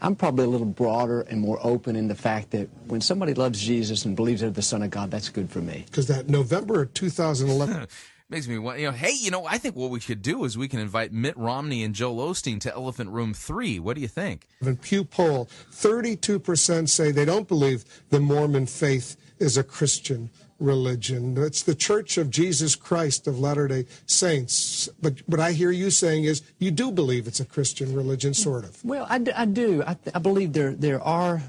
I'm 0.00 0.16
probably 0.16 0.44
a 0.44 0.48
little 0.48 0.66
broader 0.66 1.22
and 1.22 1.40
more 1.40 1.58
open 1.62 1.96
in 1.96 2.08
the 2.08 2.14
fact 2.14 2.50
that 2.50 2.68
when 2.88 3.00
somebody 3.00 3.32
loves 3.32 3.60
Jesus 3.60 4.04
and 4.04 4.14
believes 4.14 4.42
they're 4.42 4.50
the 4.50 4.60
Son 4.60 4.82
of 4.82 4.90
God, 4.90 5.10
that's 5.10 5.30
good 5.30 5.48
for 5.48 5.60
me. 5.60 5.84
Because 5.86 6.08
that 6.08 6.28
November 6.28 6.84
2011. 6.84 7.86
Makes 8.30 8.48
me 8.48 8.58
want, 8.58 8.78
you 8.78 8.86
know, 8.86 8.92
hey, 8.92 9.12
you 9.12 9.30
know, 9.30 9.44
I 9.44 9.58
think 9.58 9.76
what 9.76 9.90
we 9.90 10.00
could 10.00 10.22
do 10.22 10.44
is 10.44 10.56
we 10.56 10.66
can 10.66 10.80
invite 10.80 11.12
Mitt 11.12 11.36
Romney 11.36 11.84
and 11.84 11.94
Joel 11.94 12.30
Osteen 12.30 12.58
to 12.60 12.72
Elephant 12.72 13.10
Room 13.10 13.34
3. 13.34 13.78
What 13.80 13.96
do 13.96 14.00
you 14.00 14.08
think? 14.08 14.48
In 14.62 14.76
Pew 14.78 15.04
poll, 15.04 15.46
32% 15.70 16.88
say 16.88 17.10
they 17.10 17.26
don't 17.26 17.46
believe 17.46 17.84
the 18.08 18.20
Mormon 18.20 18.64
faith 18.64 19.16
is 19.38 19.58
a 19.58 19.62
Christian 19.62 20.30
religion. 20.58 21.36
It's 21.36 21.62
the 21.62 21.74
Church 21.74 22.16
of 22.16 22.30
Jesus 22.30 22.76
Christ 22.76 23.26
of 23.26 23.38
Latter 23.38 23.68
day 23.68 23.86
Saints. 24.06 24.88
But 25.02 25.18
what 25.26 25.40
I 25.40 25.52
hear 25.52 25.70
you 25.70 25.90
saying 25.90 26.24
is 26.24 26.42
you 26.58 26.70
do 26.70 26.90
believe 26.90 27.26
it's 27.26 27.40
a 27.40 27.44
Christian 27.44 27.94
religion, 27.94 28.32
sort 28.32 28.64
of. 28.64 28.82
Well, 28.84 29.06
I, 29.10 29.22
I 29.36 29.44
do. 29.44 29.82
I, 29.86 29.98
I 30.14 30.18
believe 30.18 30.54
there, 30.54 30.72
there 30.72 31.02
are 31.02 31.42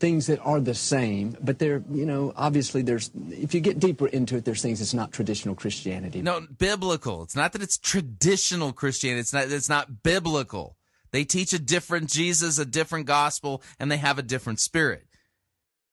things 0.00 0.26
that 0.26 0.40
are 0.40 0.60
the 0.60 0.74
same, 0.74 1.36
but 1.40 1.58
they're, 1.58 1.82
you 1.92 2.06
know, 2.06 2.32
obviously 2.34 2.82
there's, 2.82 3.10
if 3.28 3.54
you 3.54 3.60
get 3.60 3.78
deeper 3.78 4.08
into 4.08 4.36
it, 4.36 4.44
there's 4.44 4.62
things 4.62 4.80
that's 4.80 4.94
not 4.94 5.12
traditional 5.12 5.54
Christianity. 5.54 6.22
No, 6.22 6.40
biblical. 6.58 7.22
It's 7.22 7.36
not 7.36 7.52
that 7.52 7.62
it's 7.62 7.78
traditional 7.78 8.72
Christianity. 8.72 9.20
It's 9.20 9.32
not, 9.32 9.50
it's 9.50 9.68
not 9.68 10.02
biblical. 10.02 10.76
They 11.12 11.24
teach 11.24 11.52
a 11.52 11.58
different 11.58 12.08
Jesus, 12.08 12.58
a 12.58 12.64
different 12.64 13.06
gospel, 13.06 13.62
and 13.78 13.92
they 13.92 13.98
have 13.98 14.18
a 14.18 14.22
different 14.22 14.58
spirit. 14.58 15.06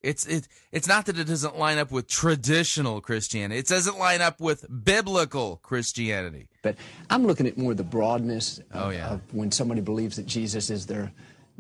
It's 0.02 0.28
it, 0.28 0.48
it's 0.72 0.88
not 0.88 1.08
that 1.08 1.18
it 1.18 1.26
doesn't 1.26 1.58
line 1.58 1.80
up 1.80 1.92
with 1.92 2.08
traditional 2.08 3.02
Christianity. 3.02 3.60
It 3.60 3.68
doesn't 3.68 3.98
line 3.98 4.22
up 4.22 4.40
with 4.40 4.66
biblical 4.84 5.58
Christianity. 5.58 6.50
But 6.62 6.76
I'm 7.10 7.26
looking 7.26 7.48
at 7.48 7.58
more 7.58 7.74
the 7.74 7.84
broadness 7.84 8.62
oh, 8.74 8.80
of, 8.80 8.86
oh, 8.86 8.90
yeah. 8.92 9.10
of 9.10 9.34
when 9.34 9.52
somebody 9.52 9.82
believes 9.82 10.16
that 10.18 10.28
Jesus 10.28 10.70
is 10.70 10.86
their 10.86 11.12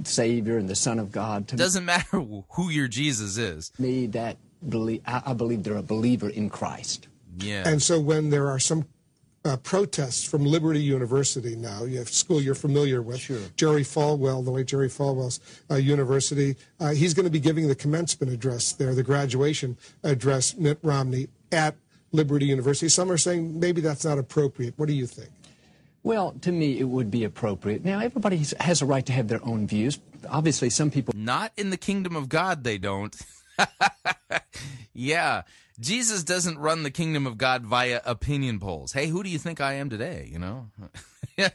Savior 0.04 0.58
and 0.58 0.70
the 0.70 0.76
Son 0.76 1.00
of 1.00 1.12
God. 1.12 1.48
To 1.50 1.56
doesn't 1.56 1.86
matter 1.86 2.18
who 2.50 2.70
your 2.70 2.88
Jesus 2.88 3.38
is. 3.38 3.72
Me, 3.80 4.08
that 4.08 4.38
believe 4.68 5.02
I, 5.06 5.22
I 5.28 5.34
believe 5.34 5.64
they're 5.64 5.78
a 5.78 5.84
believer 5.84 6.30
in 6.30 6.50
Christ. 6.50 7.08
Yeah. 7.40 7.68
And 7.68 7.82
so 7.82 8.00
when 8.00 8.30
there 8.30 8.48
are 8.50 8.60
some 8.60 8.86
uh, 9.48 9.58
protests 9.58 10.24
from 10.26 10.46
Liberty 10.46 10.82
University 10.82 11.56
now. 11.56 11.86
You 11.86 12.00
have 12.00 12.10
school 12.10 12.42
you're 12.42 12.56
familiar 12.56 13.02
with. 13.02 13.20
Sure. 13.20 13.40
Jerry 13.56 13.84
Falwell, 13.84 14.44
the 14.44 14.52
late 14.52 14.68
Jerry 14.68 14.90
Falwell's 14.90 15.40
uh, 15.72 15.76
university. 15.76 16.56
Uh, 16.80 16.90
he's 16.90 17.14
going 17.14 17.26
to 17.26 17.32
be 17.32 17.40
giving 17.40 17.68
the 17.68 17.76
commencement 17.76 18.32
address 18.32 18.74
there, 18.74 18.94
the 18.94 19.04
graduation 19.04 19.78
address, 20.04 20.56
Mitt 20.56 20.80
Romney, 20.84 21.28
at 21.52 21.76
Liberty 22.12 22.46
University. 22.46 22.90
Some 22.90 23.12
are 23.12 23.18
saying 23.18 23.60
maybe 23.60 23.80
that's 23.80 24.06
not 24.06 24.18
appropriate. 24.18 24.74
What 24.78 24.88
do 24.88 24.94
you 24.94 25.08
think? 25.08 25.30
Well, 26.08 26.32
to 26.44 26.54
me, 26.54 26.80
it 26.80 26.86
would 26.86 27.12
be 27.12 27.26
appropriate. 27.26 27.84
Now, 27.84 28.00
everybody 28.00 28.42
has 28.62 28.82
a 28.82 28.86
right 28.86 29.06
to 29.08 29.12
have 29.12 29.28
their 29.28 29.46
own 29.46 29.68
views. 29.68 30.00
Obviously, 30.30 30.70
some 30.70 30.90
people. 30.90 31.14
Not 31.18 31.52
in 31.58 31.70
the 31.70 31.76
kingdom 31.76 32.16
of 32.16 32.30
God, 32.30 32.64
they 32.64 32.78
don't. 32.78 33.14
yeah. 34.94 35.42
Jesus 35.82 36.24
doesn't 36.24 36.60
run 36.60 36.84
the 36.84 36.92
kingdom 36.92 37.28
of 37.28 37.38
God 37.38 37.66
via 37.66 38.00
opinion 38.06 38.58
polls. 38.58 38.94
Hey, 38.94 39.08
who 39.08 39.22
do 39.22 39.30
you 39.30 39.38
think 39.38 39.60
I 39.60 39.74
am 39.74 39.90
today? 39.90 40.30
You 40.32 40.40
know? 40.40 40.70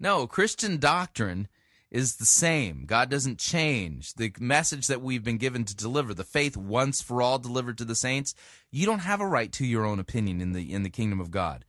no, 0.00 0.26
Christian 0.26 0.78
doctrine 0.78 1.46
is 1.90 2.16
the 2.16 2.24
same. 2.24 2.86
God 2.86 3.10
doesn't 3.10 3.38
change. 3.38 4.14
The 4.14 4.32
message 4.40 4.86
that 4.86 5.02
we've 5.02 5.22
been 5.22 5.36
given 5.36 5.64
to 5.66 5.76
deliver, 5.76 6.14
the 6.14 6.24
faith 6.24 6.56
once 6.56 7.02
for 7.02 7.20
all 7.20 7.38
delivered 7.38 7.76
to 7.76 7.84
the 7.84 7.94
saints, 7.94 8.34
you 8.70 8.86
don't 8.86 9.00
have 9.00 9.20
a 9.20 9.26
right 9.26 9.52
to 9.52 9.66
your 9.66 9.84
own 9.84 9.98
opinion 9.98 10.40
in 10.40 10.52
the 10.52 10.72
in 10.72 10.84
the 10.84 10.90
kingdom 10.90 11.20
of 11.20 11.30
God. 11.30 11.66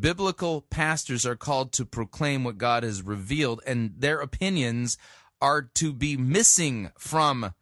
Biblical 0.00 0.62
pastors 0.62 1.24
are 1.24 1.36
called 1.36 1.72
to 1.72 1.84
proclaim 1.84 2.44
what 2.44 2.58
God 2.58 2.82
has 2.82 3.02
revealed 3.02 3.60
and 3.66 3.94
their 3.96 4.20
opinions 4.20 4.98
are 5.40 5.62
to 5.74 5.92
be 5.92 6.16
missing 6.16 6.90
from 6.98 7.54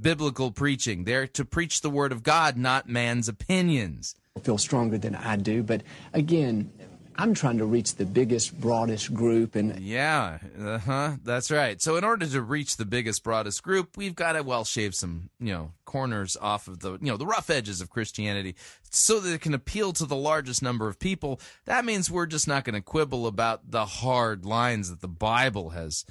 biblical 0.00 0.50
preaching. 0.50 1.04
They're 1.04 1.26
to 1.28 1.44
preach 1.44 1.80
the 1.80 1.90
word 1.90 2.12
of 2.12 2.22
God, 2.22 2.56
not 2.56 2.88
man's 2.88 3.28
opinions. 3.28 4.14
Feel 4.42 4.58
stronger 4.58 4.98
than 4.98 5.14
I 5.14 5.36
do, 5.36 5.62
but 5.62 5.82
again, 6.12 6.72
I'm 7.18 7.34
trying 7.34 7.58
to 7.58 7.64
reach 7.64 7.94
the 7.94 8.04
biggest, 8.04 8.60
broadest 8.60 9.14
group, 9.14 9.54
and 9.54 9.78
yeah, 9.80 10.38
uh 10.60 10.78
huh, 10.78 11.12
that's 11.24 11.50
right. 11.50 11.80
So 11.80 11.96
in 11.96 12.04
order 12.04 12.26
to 12.26 12.42
reach 12.42 12.76
the 12.76 12.84
biggest, 12.84 13.24
broadest 13.24 13.62
group, 13.62 13.96
we've 13.96 14.14
got 14.14 14.32
to 14.32 14.42
well 14.42 14.64
shave 14.64 14.94
some, 14.94 15.30
you 15.40 15.52
know, 15.52 15.72
corners 15.84 16.36
off 16.40 16.68
of 16.68 16.80
the, 16.80 16.92
you 16.92 17.06
know, 17.06 17.16
the 17.16 17.26
rough 17.26 17.48
edges 17.48 17.80
of 17.80 17.88
Christianity, 17.88 18.54
so 18.90 19.18
that 19.20 19.32
it 19.32 19.40
can 19.40 19.54
appeal 19.54 19.92
to 19.94 20.04
the 20.04 20.16
largest 20.16 20.62
number 20.62 20.88
of 20.88 20.98
people. 20.98 21.40
That 21.64 21.84
means 21.84 22.10
we're 22.10 22.26
just 22.26 22.46
not 22.46 22.64
going 22.64 22.74
to 22.74 22.82
quibble 22.82 23.26
about 23.26 23.70
the 23.70 23.86
hard 23.86 24.44
lines 24.44 24.90
that 24.90 25.00
the 25.00 25.08
Bible 25.08 25.70
has 25.70 26.04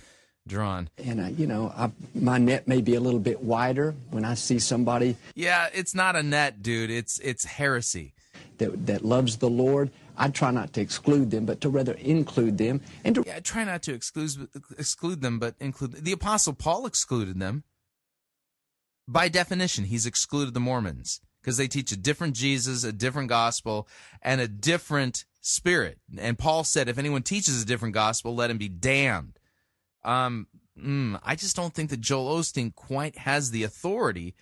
drawn. 0.47 0.89
And, 0.97 1.19
uh, 1.19 1.27
you 1.27 1.47
know, 1.47 1.73
I, 1.75 1.91
my 2.13 2.37
net 2.37 2.67
may 2.67 2.81
be 2.81 2.95
a 2.95 2.99
little 2.99 3.19
bit 3.19 3.41
wider 3.41 3.95
when 4.09 4.25
I 4.25 4.35
see 4.35 4.59
somebody. 4.59 5.17
Yeah, 5.33 5.69
it's 5.73 5.93
not 5.95 6.15
a 6.15 6.23
net, 6.23 6.61
dude. 6.61 6.89
It's 6.89 7.19
it's 7.19 7.45
heresy. 7.45 8.13
That, 8.57 8.85
that 8.85 9.03
loves 9.03 9.37
the 9.37 9.49
Lord. 9.49 9.91
I 10.17 10.29
try 10.29 10.51
not 10.51 10.73
to 10.73 10.81
exclude 10.81 11.31
them, 11.31 11.45
but 11.45 11.61
to 11.61 11.69
rather 11.69 11.93
include 11.93 12.57
them. 12.57 12.81
And 13.03 13.15
to 13.15 13.23
yeah, 13.25 13.39
try 13.39 13.63
not 13.63 13.83
to 13.83 13.93
exclude 13.93 14.47
exclude 14.77 15.21
them, 15.21 15.39
but 15.39 15.55
include 15.59 15.93
the 16.03 16.11
Apostle 16.11 16.53
Paul 16.53 16.85
excluded 16.85 17.39
them. 17.39 17.63
By 19.07 19.29
definition, 19.29 19.85
he's 19.85 20.05
excluded 20.05 20.53
the 20.53 20.59
Mormons 20.59 21.21
because 21.41 21.57
they 21.57 21.67
teach 21.67 21.91
a 21.91 21.97
different 21.97 22.35
Jesus, 22.35 22.83
a 22.83 22.91
different 22.91 23.29
gospel, 23.29 23.87
and 24.21 24.41
a 24.41 24.47
different 24.47 25.25
spirit. 25.41 25.99
And 26.17 26.39
Paul 26.39 26.63
said, 26.63 26.89
if 26.89 26.97
anyone 26.97 27.21
teaches 27.21 27.61
a 27.61 27.65
different 27.65 27.93
gospel, 27.93 28.33
let 28.33 28.49
him 28.49 28.57
be 28.57 28.67
damned. 28.67 29.37
Um, 30.03 30.47
mm, 30.79 31.19
I 31.23 31.35
just 31.35 31.55
don't 31.55 31.73
think 31.73 31.91
that 31.91 32.01
Joel 32.01 32.39
Osteen 32.39 32.73
quite 32.73 33.19
has 33.19 33.51
the 33.51 33.61
authority 33.61 34.33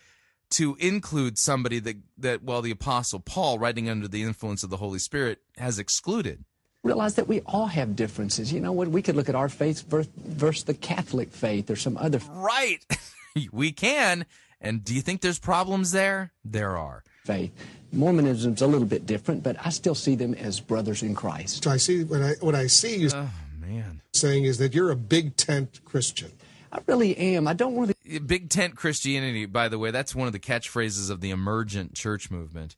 to 0.53 0.75
include 0.79 1.37
somebody 1.37 1.79
that, 1.79 1.97
that 2.17 2.43
well, 2.43 2.61
the 2.61 2.71
Apostle 2.71 3.19
Paul, 3.19 3.59
writing 3.59 3.89
under 3.89 4.07
the 4.07 4.23
influence 4.23 4.63
of 4.63 4.69
the 4.69 4.77
Holy 4.77 4.99
Spirit, 4.99 5.39
has 5.57 5.79
excluded. 5.79 6.45
Realize 6.83 7.15
that 7.15 7.27
we 7.27 7.41
all 7.41 7.67
have 7.67 7.95
differences. 7.95 8.51
You 8.51 8.59
know 8.59 8.71
what? 8.71 8.89
We 8.89 9.01
could 9.01 9.15
look 9.15 9.29
at 9.29 9.35
our 9.35 9.49
faith 9.49 9.83
versus 9.87 10.63
the 10.63 10.73
Catholic 10.73 11.31
faith 11.31 11.69
or 11.69 11.75
some 11.75 11.97
other. 11.97 12.19
Right. 12.29 12.85
we 13.51 13.71
can. 13.71 14.25
And 14.61 14.83
do 14.83 14.93
you 14.93 15.01
think 15.01 15.21
there's 15.21 15.39
problems 15.39 15.91
there? 15.91 16.33
There 16.43 16.77
are. 16.77 17.03
Faith. 17.25 17.51
Mormonism's 17.91 18.61
a 18.61 18.67
little 18.67 18.87
bit 18.87 19.05
different, 19.05 19.43
but 19.43 19.55
I 19.63 19.69
still 19.69 19.95
see 19.95 20.15
them 20.15 20.33
as 20.33 20.59
brothers 20.59 21.03
in 21.03 21.15
Christ. 21.15 21.63
So 21.63 21.71
I 21.71 21.77
see 21.77 22.03
what 22.03 22.21
I 22.21 22.33
what 22.41 22.55
I 22.55 22.67
see 22.67 22.97
you 22.97 23.09
oh, 23.13 23.29
man. 23.59 24.01
saying 24.13 24.45
is 24.45 24.57
that 24.57 24.73
you're 24.73 24.91
a 24.91 24.95
big 24.95 25.37
tent 25.37 25.79
Christian. 25.85 26.31
I 26.71 26.79
really 26.87 27.15
am. 27.17 27.47
I 27.47 27.53
don't 27.53 27.75
want 27.75 27.89
to. 27.89 27.92
Big 28.25 28.49
tent 28.49 28.75
Christianity, 28.75 29.45
by 29.45 29.69
the 29.69 29.79
way, 29.79 29.91
that's 29.91 30.13
one 30.13 30.27
of 30.27 30.33
the 30.33 30.39
catchphrases 30.39 31.09
of 31.09 31.21
the 31.21 31.29
emergent 31.29 31.93
church 31.93 32.29
movement. 32.29 32.75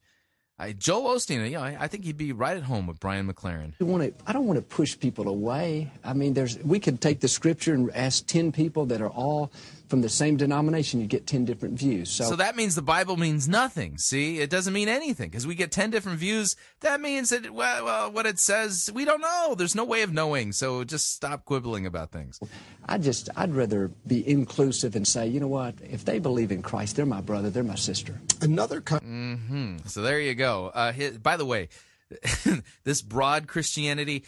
I, 0.57 0.71
Joel 0.71 1.15
Osteen, 1.15 1.43
you 1.49 1.57
know, 1.57 1.63
I, 1.63 1.75
I, 1.81 1.87
think 1.87 2.05
he'd 2.05 2.15
be 2.15 2.31
right 2.31 2.55
at 2.55 2.63
home 2.63 2.87
with 2.87 2.99
Brian 2.99 3.31
McLaren. 3.31 3.73
I, 3.81 3.83
want 3.83 4.03
to, 4.03 4.23
I 4.25 4.31
don't 4.31 4.45
want 4.45 4.57
to 4.57 4.65
push 4.65 4.97
people 4.97 5.27
away. 5.27 5.91
I 6.01 6.13
mean, 6.13 6.33
there's 6.33 6.57
we 6.59 6.79
could 6.79 7.01
take 7.01 7.19
the 7.19 7.27
scripture 7.27 7.73
and 7.73 7.91
ask 7.93 8.25
ten 8.25 8.53
people 8.53 8.85
that 8.85 9.01
are 9.01 9.09
all 9.09 9.51
from 9.95 10.01
the 10.01 10.09
same 10.09 10.35
denomination, 10.35 10.99
you 10.99 11.07
get 11.07 11.25
10 11.25 11.45
different 11.45 11.79
views. 11.79 12.09
So, 12.09 12.25
so 12.25 12.35
that 12.35 12.57
means 12.57 12.75
the 12.75 12.81
Bible 12.81 13.15
means 13.15 13.47
nothing. 13.47 13.97
See, 13.97 14.39
it 14.39 14.49
doesn't 14.49 14.73
mean 14.73 14.89
anything 14.89 15.29
because 15.29 15.47
we 15.47 15.55
get 15.55 15.71
10 15.71 15.89
different 15.89 16.19
views. 16.19 16.57
That 16.81 16.99
means 16.99 17.29
that, 17.29 17.49
well, 17.51 17.85
well, 17.85 18.11
what 18.11 18.25
it 18.25 18.37
says, 18.37 18.91
we 18.93 19.05
don't 19.05 19.21
know. 19.21 19.55
There's 19.57 19.73
no 19.73 19.85
way 19.85 20.01
of 20.01 20.11
knowing. 20.11 20.51
So 20.51 20.83
just 20.83 21.13
stop 21.13 21.45
quibbling 21.45 21.85
about 21.85 22.11
things. 22.11 22.41
I 22.85 22.97
just, 22.97 23.29
I'd 23.37 23.55
rather 23.55 23.89
be 24.05 24.29
inclusive 24.29 24.97
and 24.97 25.07
say, 25.07 25.27
you 25.27 25.39
know 25.39 25.47
what? 25.47 25.75
If 25.81 26.03
they 26.03 26.19
believe 26.19 26.51
in 26.51 26.61
Christ, 26.61 26.97
they're 26.97 27.05
my 27.05 27.21
brother, 27.21 27.49
they're 27.49 27.63
my 27.63 27.75
sister. 27.75 28.19
Another. 28.41 28.81
Con- 28.81 28.99
mm-hmm. 28.99 29.87
So 29.87 30.01
there 30.01 30.19
you 30.19 30.35
go. 30.35 30.71
Uh, 30.73 30.91
his, 30.91 31.17
by 31.19 31.37
the 31.37 31.45
way, 31.45 31.69
this 32.83 33.01
broad 33.01 33.47
Christianity, 33.47 34.25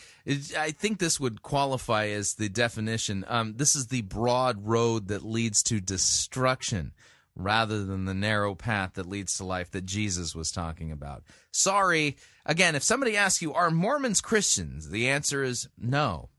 I 0.58 0.72
think 0.72 1.00
this 1.00 1.20
would 1.20 1.42
qualify 1.42 2.08
as 2.08 2.36
the 2.36 2.50
definition. 2.50 3.24
Um, 3.28 3.56
this 3.58 3.76
is 3.76 3.88
the 3.88 4.02
broad 4.02 4.68
road 4.68 5.10
that 5.10 5.24
leads 5.24 5.62
to 5.64 5.80
destruction 5.80 6.94
rather 7.36 7.86
than 7.86 8.06
the 8.06 8.14
narrow 8.14 8.56
path 8.56 8.94
that 8.96 9.08
leads 9.08 9.38
to 9.38 9.44
life 9.44 9.70
that 9.72 9.86
Jesus 9.86 10.36
was 10.36 10.52
talking 10.52 10.92
about. 10.92 11.24
Sorry. 11.52 12.18
Again, 12.46 12.76
if 12.76 12.84
somebody 12.84 13.16
asks 13.16 13.42
you, 13.42 13.54
are 13.54 13.70
Mormons 13.70 14.22
Christians? 14.22 14.90
The 14.90 15.08
answer 15.10 15.44
is 15.44 15.70
no, 15.78 16.30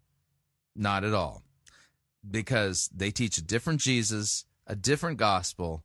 not 0.74 1.04
at 1.04 1.14
all. 1.14 1.44
Because 2.28 2.90
they 2.92 3.12
teach 3.12 3.38
a 3.38 3.42
different 3.42 3.80
Jesus, 3.80 4.44
a 4.66 4.74
different 4.74 5.18
gospel, 5.18 5.84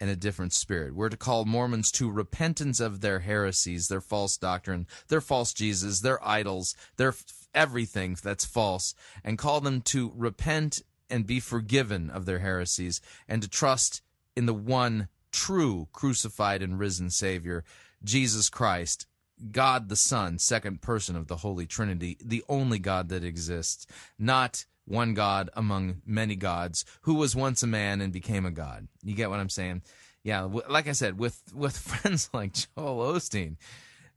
and 0.00 0.10
a 0.10 0.16
different 0.16 0.52
spirit. 0.52 0.94
We're 0.94 1.08
to 1.08 1.16
call 1.16 1.44
Mormons 1.44 1.90
to 1.92 2.10
repentance 2.10 2.80
of 2.80 3.00
their 3.00 3.20
heresies, 3.20 3.88
their 3.88 4.00
false 4.00 4.36
doctrine, 4.36 4.86
their 5.08 5.20
false 5.20 5.52
Jesus, 5.52 6.00
their 6.00 6.24
idols, 6.26 6.74
their 6.96 7.14
everything 7.54 8.16
that's 8.22 8.44
false, 8.44 8.94
and 9.24 9.38
call 9.38 9.60
them 9.60 9.80
to 9.80 10.12
repent 10.14 10.82
and 11.08 11.26
be 11.26 11.40
forgiven 11.40 12.10
of 12.10 12.26
their 12.26 12.40
heresies 12.40 13.00
and 13.28 13.42
to 13.42 13.48
trust 13.48 14.02
in 14.36 14.46
the 14.46 14.54
one 14.54 15.08
true 15.32 15.88
crucified 15.92 16.62
and 16.62 16.78
risen 16.78 17.10
Savior, 17.10 17.64
Jesus 18.04 18.50
Christ, 18.50 19.06
God 19.50 19.88
the 19.88 19.96
Son, 19.96 20.38
second 20.38 20.82
person 20.82 21.16
of 21.16 21.26
the 21.26 21.36
Holy 21.36 21.66
Trinity, 21.66 22.16
the 22.24 22.44
only 22.48 22.78
God 22.78 23.08
that 23.08 23.24
exists, 23.24 23.86
not 24.18 24.64
one 24.86 25.14
God 25.14 25.50
among 25.54 26.02
many 26.06 26.36
gods, 26.36 26.84
who 27.02 27.14
was 27.14 27.36
once 27.36 27.62
a 27.62 27.66
man 27.66 28.00
and 28.00 28.12
became 28.12 28.46
a 28.46 28.50
god. 28.50 28.88
You 29.02 29.14
get 29.14 29.30
what 29.30 29.40
I'm 29.40 29.48
saying? 29.48 29.82
Yeah, 30.22 30.48
like 30.68 30.88
I 30.88 30.92
said, 30.92 31.18
with 31.18 31.40
with 31.54 31.76
friends 31.78 32.30
like 32.32 32.52
Joel 32.54 33.14
Osteen, 33.14 33.56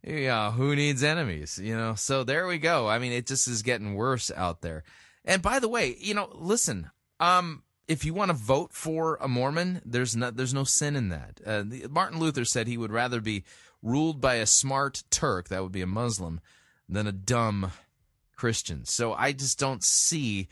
yeah, 0.03 0.51
who 0.51 0.75
needs 0.75 1.03
enemies? 1.03 1.59
You 1.61 1.75
know. 1.75 1.95
So 1.95 2.23
there 2.23 2.47
we 2.47 2.57
go. 2.57 2.87
I 2.87 2.99
mean, 2.99 3.11
it 3.11 3.27
just 3.27 3.47
is 3.47 3.61
getting 3.61 3.95
worse 3.95 4.31
out 4.35 4.61
there. 4.61 4.83
And 5.25 5.41
by 5.41 5.59
the 5.59 5.67
way, 5.67 5.95
you 5.99 6.13
know, 6.13 6.29
listen, 6.33 6.89
um, 7.19 7.63
if 7.87 8.05
you 8.05 8.13
want 8.13 8.29
to 8.29 8.37
vote 8.37 8.71
for 8.71 9.17
a 9.19 9.27
Mormon, 9.27 9.81
there's 9.83 10.15
no 10.15 10.31
there's 10.31 10.53
no 10.53 10.63
sin 10.63 10.95
in 10.95 11.09
that. 11.09 11.41
Uh, 11.45 11.63
the, 11.65 11.87
Martin 11.89 12.19
Luther 12.19 12.45
said 12.45 12.67
he 12.67 12.77
would 12.77 12.91
rather 12.91 13.19
be 13.19 13.43
ruled 13.81 14.21
by 14.21 14.35
a 14.35 14.45
smart 14.45 15.03
Turk, 15.09 15.49
that 15.49 15.63
would 15.63 15.71
be 15.71 15.81
a 15.81 15.87
Muslim, 15.87 16.39
than 16.87 17.07
a 17.07 17.11
dumb 17.11 17.71
Christians. 18.39 18.89
So 18.89 19.13
I 19.13 19.33
just 19.33 19.59
don't 19.59 19.83
see 19.83 20.47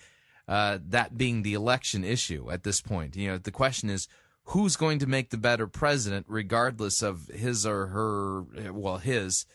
uh, 0.45 0.79
that 0.89 1.17
being 1.17 1.41
the 1.41 1.53
election 1.53 2.03
issue 2.03 2.51
at 2.51 2.63
this 2.63 2.81
point. 2.81 3.15
You 3.15 3.29
know, 3.29 3.37
the 3.37 3.51
question 3.51 3.89
is 3.89 4.09
who's 4.43 4.75
going 4.75 4.99
to 4.99 5.07
make 5.07 5.29
the 5.29 5.37
better 5.37 5.67
president, 5.67 6.25
regardless 6.27 7.01
of 7.01 7.27
his 7.27 7.65
or 7.65 7.87
her, 7.87 8.71
well, 8.73 8.97
his 8.97 9.45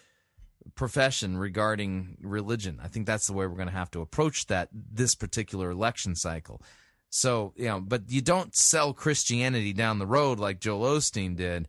profession 0.75 1.37
regarding 1.37 2.17
religion. 2.23 2.81
I 2.83 2.89
think 2.89 3.07
that's 3.07 3.27
the 3.27 3.35
way 3.35 3.47
we're 3.47 3.57
going 3.57 3.69
to 3.69 3.75
have 3.75 3.91
to 3.93 4.01
approach 4.01 4.47
that 4.47 4.71
this 4.73 5.15
particular 5.15 5.71
election 5.71 6.15
cycle. 6.15 6.63
So, 7.11 7.53
you 7.57 7.67
know, 7.67 7.81
but 7.81 8.05
you 8.09 8.23
don't 8.23 8.57
sell 8.57 8.95
Christianity 8.95 9.75
down 9.75 9.99
the 9.99 10.07
road 10.07 10.39
like 10.39 10.61
Joel 10.61 10.97
Osteen 10.97 11.37
did 11.37 11.69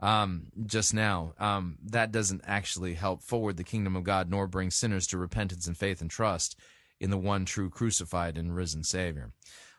um, 0.00 0.46
just 0.66 0.94
now. 0.94 1.34
Um, 1.38 1.78
that 1.86 2.12
doesn't 2.12 2.42
actually 2.44 2.94
help 2.94 3.22
forward 3.22 3.56
the 3.56 3.64
kingdom 3.64 3.96
of 3.96 4.04
God 4.04 4.30
nor 4.30 4.46
bring 4.46 4.70
sinners 4.70 5.06
to 5.08 5.18
repentance 5.18 5.66
and 5.66 5.76
faith 5.76 6.00
and 6.00 6.10
trust 6.10 6.56
in 7.00 7.10
the 7.10 7.18
one 7.18 7.44
true 7.44 7.70
crucified 7.70 8.36
and 8.36 8.54
risen 8.54 8.84
Savior. 8.84 9.32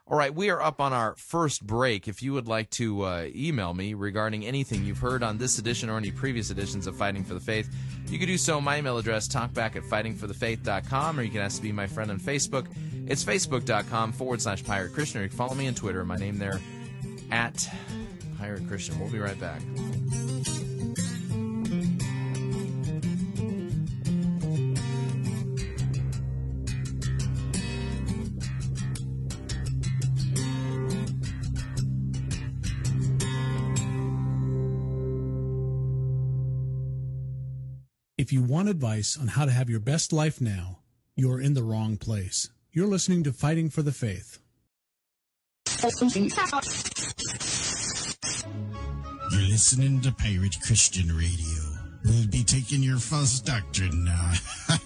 All 0.07 0.17
right, 0.17 0.33
we 0.33 0.49
are 0.49 0.59
up 0.59 0.81
on 0.81 0.91
our 0.91 1.15
first 1.17 1.65
break. 1.67 2.07
If 2.07 2.23
you 2.23 2.33
would 2.33 2.47
like 2.47 2.71
to 2.71 3.03
uh, 3.03 3.27
email 3.35 3.75
me 3.75 3.93
regarding 3.93 4.43
anything 4.43 4.83
you've 4.83 4.97
heard 4.97 5.21
on 5.21 5.37
this 5.37 5.59
edition 5.59 5.87
or 5.87 5.97
any 5.97 6.09
previous 6.09 6.49
editions 6.49 6.87
of 6.87 6.95
Fighting 6.95 7.23
for 7.23 7.35
the 7.35 7.39
Faith, 7.39 7.69
you 8.07 8.17
can 8.17 8.27
do 8.27 8.35
so. 8.35 8.59
My 8.59 8.79
email 8.79 8.97
address, 8.97 9.27
talkback 9.27 9.75
at 9.75 9.83
fightingforthefaith.com, 9.83 11.19
or 11.19 11.21
you 11.21 11.29
can 11.29 11.41
ask 11.41 11.57
to 11.57 11.61
be 11.61 11.71
my 11.71 11.85
friend 11.85 12.09
on 12.09 12.19
Facebook. 12.19 12.65
It's 13.07 13.23
facebook.com 13.23 14.13
forward 14.13 14.41
slash 14.41 14.63
pirate 14.63 14.97
or 14.97 15.01
you 15.03 15.29
can 15.29 15.37
follow 15.37 15.53
me 15.53 15.67
on 15.67 15.75
Twitter. 15.75 16.03
My 16.03 16.17
name 16.17 16.39
there, 16.39 16.59
at 17.29 17.69
Pirate 18.39 18.67
Christian. 18.67 18.97
We'll 18.99 19.09
be 19.09 19.19
right 19.19 19.39
back. 19.39 19.61
If 38.17 38.33
you 38.33 38.43
want 38.43 38.69
advice 38.69 39.17
on 39.19 39.27
how 39.27 39.45
to 39.45 39.51
have 39.51 39.69
your 39.69 39.79
best 39.79 40.13
life 40.13 40.39
now, 40.39 40.79
you're 41.15 41.41
in 41.41 41.55
the 41.55 41.63
wrong 41.63 41.97
place. 41.97 42.49
You're 42.71 42.87
listening 42.87 43.23
to 43.23 43.33
Fighting 43.33 43.69
for 43.69 43.81
the 43.81 43.91
Faith 43.91 44.39
listening 49.59 49.99
to 49.99 50.09
Pirate 50.13 50.55
Christian 50.61 51.13
Radio. 51.17 51.61
We'll 52.05 52.27
be 52.27 52.45
taking 52.45 52.81
your 52.81 52.97
false 52.97 53.41
doctrine 53.41 54.05
now. 54.05 54.31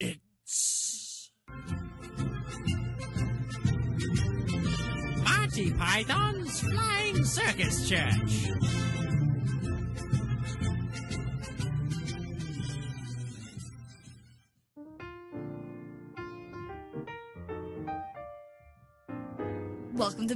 it's 0.00 1.30
Monty 5.24 5.70
Python's 5.70 6.60
Flying 6.60 7.24
Circus 7.24 7.88
Church. 7.88 8.39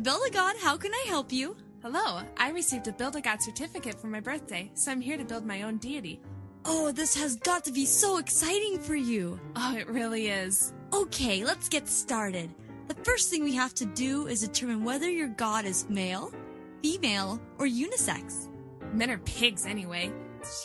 Build 0.05 0.20
a 0.28 0.30
God. 0.30 0.57
How 0.61 0.76
can 0.76 0.92
I 0.92 1.02
help 1.09 1.32
you? 1.32 1.57
Hello, 1.80 2.20
I 2.36 2.50
received 2.50 2.86
a 2.88 2.92
Build 2.92 3.16
a 3.16 3.22
God 3.22 3.40
certificate 3.40 3.98
for 3.98 4.09
my 4.09 4.20
birthday, 4.20 4.70
so 4.74 4.92
I'm 4.92 5.00
here 5.00 5.16
to 5.16 5.24
build 5.24 5.46
my 5.46 5.62
own 5.62 5.78
deity. 5.78 6.20
Oh, 6.66 6.92
this 6.92 7.16
has 7.16 7.36
got 7.36 7.64
to 7.64 7.72
be 7.72 7.86
so 7.86 8.18
exciting 8.18 8.78
for 8.78 8.94
you. 8.94 9.40
Oh, 9.57 9.74
it 9.74 9.88
really 9.88 10.28
is. 10.28 10.74
Okay, 10.92 11.42
let's 11.42 11.70
get 11.70 11.88
started. 11.88 12.55
The 12.88 12.96
first 12.96 13.30
thing 13.30 13.44
we 13.44 13.55
have 13.55 13.72
to 13.76 13.86
do 13.86 14.26
is 14.26 14.42
determine 14.42 14.84
whether 14.84 15.09
your 15.09 15.28
God 15.28 15.64
is 15.64 15.88
male, 15.88 16.34
female, 16.82 17.40
or 17.59 17.66
unisex. 17.66 18.48
Men 18.92 19.11
are 19.11 19.16
pigs 19.16 19.64
anyway. 19.64 20.12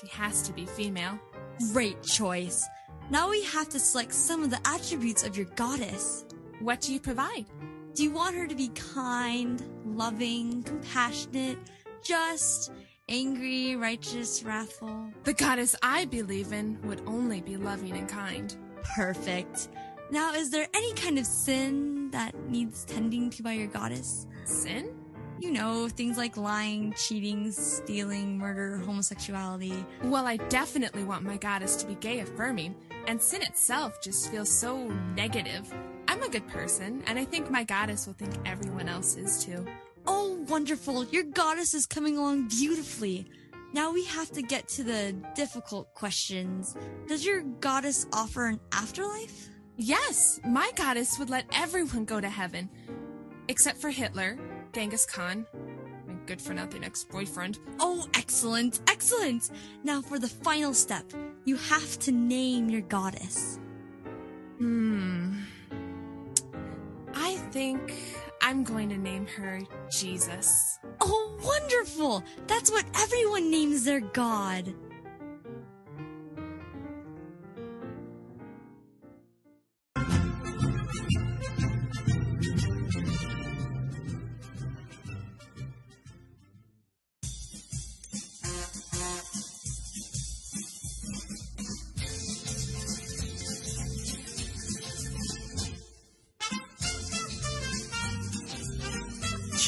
She 0.01 0.07
has 0.09 0.41
to 0.41 0.51
be 0.51 0.65
female. 0.65 1.17
Great 1.71 2.03
choice. 2.03 2.67
Now 3.09 3.29
we 3.29 3.41
have 3.45 3.69
to 3.69 3.79
select 3.79 4.13
some 4.13 4.43
of 4.43 4.49
the 4.49 4.59
attributes 4.67 5.23
of 5.23 5.37
your 5.37 5.47
goddess. 5.55 6.25
What 6.59 6.81
do 6.81 6.91
you 6.91 6.99
provide? 6.99 7.45
Do 7.93 8.03
you 8.03 8.11
want 8.11 8.35
her 8.35 8.47
to 8.47 8.55
be 8.55 8.69
kind, 8.69 9.61
loving, 9.85 10.63
compassionate, 10.63 11.57
just, 12.01 12.71
angry, 13.09 13.75
righteous, 13.75 14.43
wrathful? 14.43 15.11
The 15.23 15.33
goddess 15.33 15.75
I 15.81 16.05
believe 16.05 16.53
in 16.53 16.79
would 16.83 17.01
only 17.05 17.41
be 17.41 17.57
loving 17.57 17.93
and 17.93 18.07
kind. 18.07 18.55
Perfect. 18.95 19.69
Now, 20.11 20.33
is 20.33 20.49
there 20.49 20.67
any 20.73 20.93
kind 20.93 21.19
of 21.19 21.25
sin 21.25 22.09
that 22.11 22.33
needs 22.47 22.85
tending 22.85 23.29
to 23.31 23.43
by 23.43 23.53
your 23.53 23.67
goddess? 23.67 24.27
Sin? 24.45 24.95
You 25.39 25.51
know, 25.51 25.87
things 25.87 26.17
like 26.17 26.37
lying, 26.37 26.93
cheating, 26.93 27.51
stealing, 27.51 28.37
murder, 28.37 28.77
homosexuality. 28.77 29.85
Well, 30.03 30.25
I 30.25 30.37
definitely 30.37 31.03
want 31.03 31.23
my 31.23 31.37
goddess 31.37 31.75
to 31.77 31.87
be 31.87 31.95
gay 31.95 32.19
affirming, 32.19 32.75
and 33.07 33.21
sin 33.21 33.41
itself 33.41 34.01
just 34.01 34.31
feels 34.31 34.49
so 34.49 34.87
negative. 35.15 35.73
I'm 36.10 36.24
a 36.24 36.28
good 36.28 36.47
person, 36.47 37.03
and 37.05 37.20
I 37.20 37.24
think 37.24 37.51
my 37.51 37.64
goddess 37.64 38.07
will 38.07 38.16
think 38.16 38.34
everyone 38.43 38.89
else 38.89 39.16
is 39.16 39.45
too. 39.45 39.64
Oh, 40.07 40.43
wonderful. 40.47 41.05
Your 41.05 41.22
goddess 41.22 41.76
is 41.76 41.86
coming 41.86 42.18
along 42.18 42.47
beautifully. 42.47 43.28
Now 43.74 43.93
we 43.93 44.05
have 44.05 44.32
to 44.32 44.41
get 44.41 44.68
to 44.70 44.84
the 44.84 45.16
difficult 45.36 45.93
questions. 45.93 46.76
Does 47.07 47.24
your 47.24 47.41
goddess 47.41 48.07
offer 48.12 48.47
an 48.47 48.60
afterlife? 48.72 49.49
Yes, 49.78 50.39
my 50.43 50.72
goddess 50.76 51.20
would 51.20 51.30
let 51.30 51.45
everyone 51.53 52.05
go 52.05 52.20
to 52.20 52.28
heaven. 52.28 52.72
Except 53.47 53.80
for 53.80 53.91
Hitler, 53.91 54.36
Genghis 54.74 55.05
Khan, 55.05 55.45
my 56.07 56.16
good 56.26 56.41
for 56.41 56.55
nothing 56.55 56.84
ex 56.84 57.03
boyfriend. 57.03 57.60
Oh, 57.80 58.07
excellent, 58.16 58.82
excellent. 58.88 59.51
Now 59.84 60.01
for 60.01 60.18
the 60.18 60.28
final 60.28 60.74
step, 60.74 61.05
you 61.45 61.55
have 61.55 61.99
to 61.99 62.12
name 62.12 62.68
your 62.68 62.82
goddess. 62.82 63.60
Hmm. 64.57 65.34
I 67.16 67.36
think 67.51 67.93
I'm 68.41 68.64
going 68.64 68.89
to 68.89 68.97
name 68.97 69.28
her 69.28 69.62
Jesus. 69.91 70.80
Oh, 71.01 71.38
wonderful! 71.43 72.24
That's 72.47 72.72
what 72.72 72.86
everyone 72.95 73.51
names 73.51 73.86
their 73.86 73.99
god. 74.01 74.74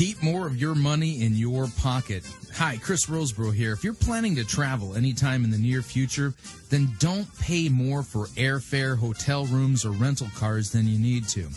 Keep 0.01 0.23
more 0.23 0.47
of 0.47 0.57
your 0.59 0.73
money 0.73 1.21
in 1.21 1.35
your 1.35 1.67
pocket. 1.77 2.23
Hi, 2.55 2.79
Chris 2.81 3.05
Rosebrough 3.05 3.53
here. 3.53 3.71
If 3.71 3.83
you're 3.83 3.93
planning 3.93 4.35
to 4.37 4.43
travel 4.43 4.95
anytime 4.95 5.43
in 5.43 5.51
the 5.51 5.59
near 5.59 5.83
future, 5.83 6.33
then 6.71 6.89
don't 6.97 7.27
pay 7.37 7.69
more 7.69 8.01
for 8.01 8.25
airfare, 8.29 8.97
hotel 8.97 9.45
rooms, 9.45 9.85
or 9.85 9.91
rental 9.91 10.27
cars 10.35 10.71
than 10.71 10.87
you 10.87 10.97
need 10.97 11.27
to. 11.27 11.47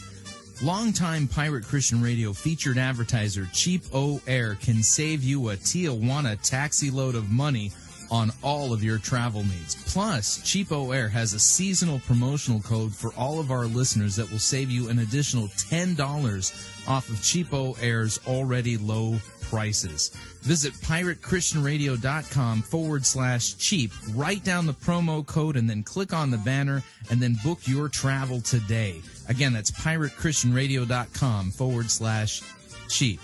Longtime 0.62 1.26
Pirate 1.26 1.64
Christian 1.64 2.03
Radio 2.03 2.34
featured 2.34 2.76
advertiser 2.76 3.49
Cheap 3.55 3.84
O 3.95 4.20
Air 4.26 4.57
can 4.57 4.82
save 4.82 5.24
you 5.24 5.49
a 5.49 5.57
Tijuana 5.57 6.38
taxi 6.42 6.90
load 6.90 7.14
of 7.14 7.30
money 7.30 7.72
on 8.11 8.30
all 8.42 8.74
of 8.74 8.84
your 8.84 8.99
travel 8.99 9.42
needs. 9.42 9.74
Plus, 9.90 10.38
CheapOair 10.40 11.11
has 11.11 11.32
a 11.32 11.38
seasonal 11.38 11.99
promotional 12.01 12.61
code 12.61 12.95
for 12.95 13.11
all 13.14 13.40
of 13.40 13.51
our 13.51 13.64
listeners 13.64 14.16
that 14.16 14.30
will 14.30 14.38
save 14.38 14.70
you 14.70 14.90
an 14.90 14.99
additional 14.99 15.49
$10 15.49 16.74
off 16.87 17.09
of 17.09 17.16
CheapOair's 17.16 18.20
already 18.26 18.76
low 18.76 19.18
prices. 19.43 20.11
Visit 20.43 20.72
piratechristianradio.com 20.74 22.62
forward 22.62 23.07
slash 23.07 23.55
cheap. 23.55 23.93
Write 24.14 24.45
down 24.45 24.66
the 24.66 24.74
promo 24.74 25.24
code 25.24 25.57
and 25.57 25.68
then 25.68 25.82
click 25.82 26.12
on 26.12 26.30
the 26.30 26.39
banner 26.39 26.82
and 27.11 27.20
then 27.20 27.37
book 27.45 27.61
your 27.64 27.89
travel 27.89 28.41
today. 28.41 29.01
Again, 29.28 29.53
that's 29.53 29.70
piratechristianradio.com 29.70 31.51
forward 31.51 31.91
slash 31.91 32.43
cheap. 32.89 33.20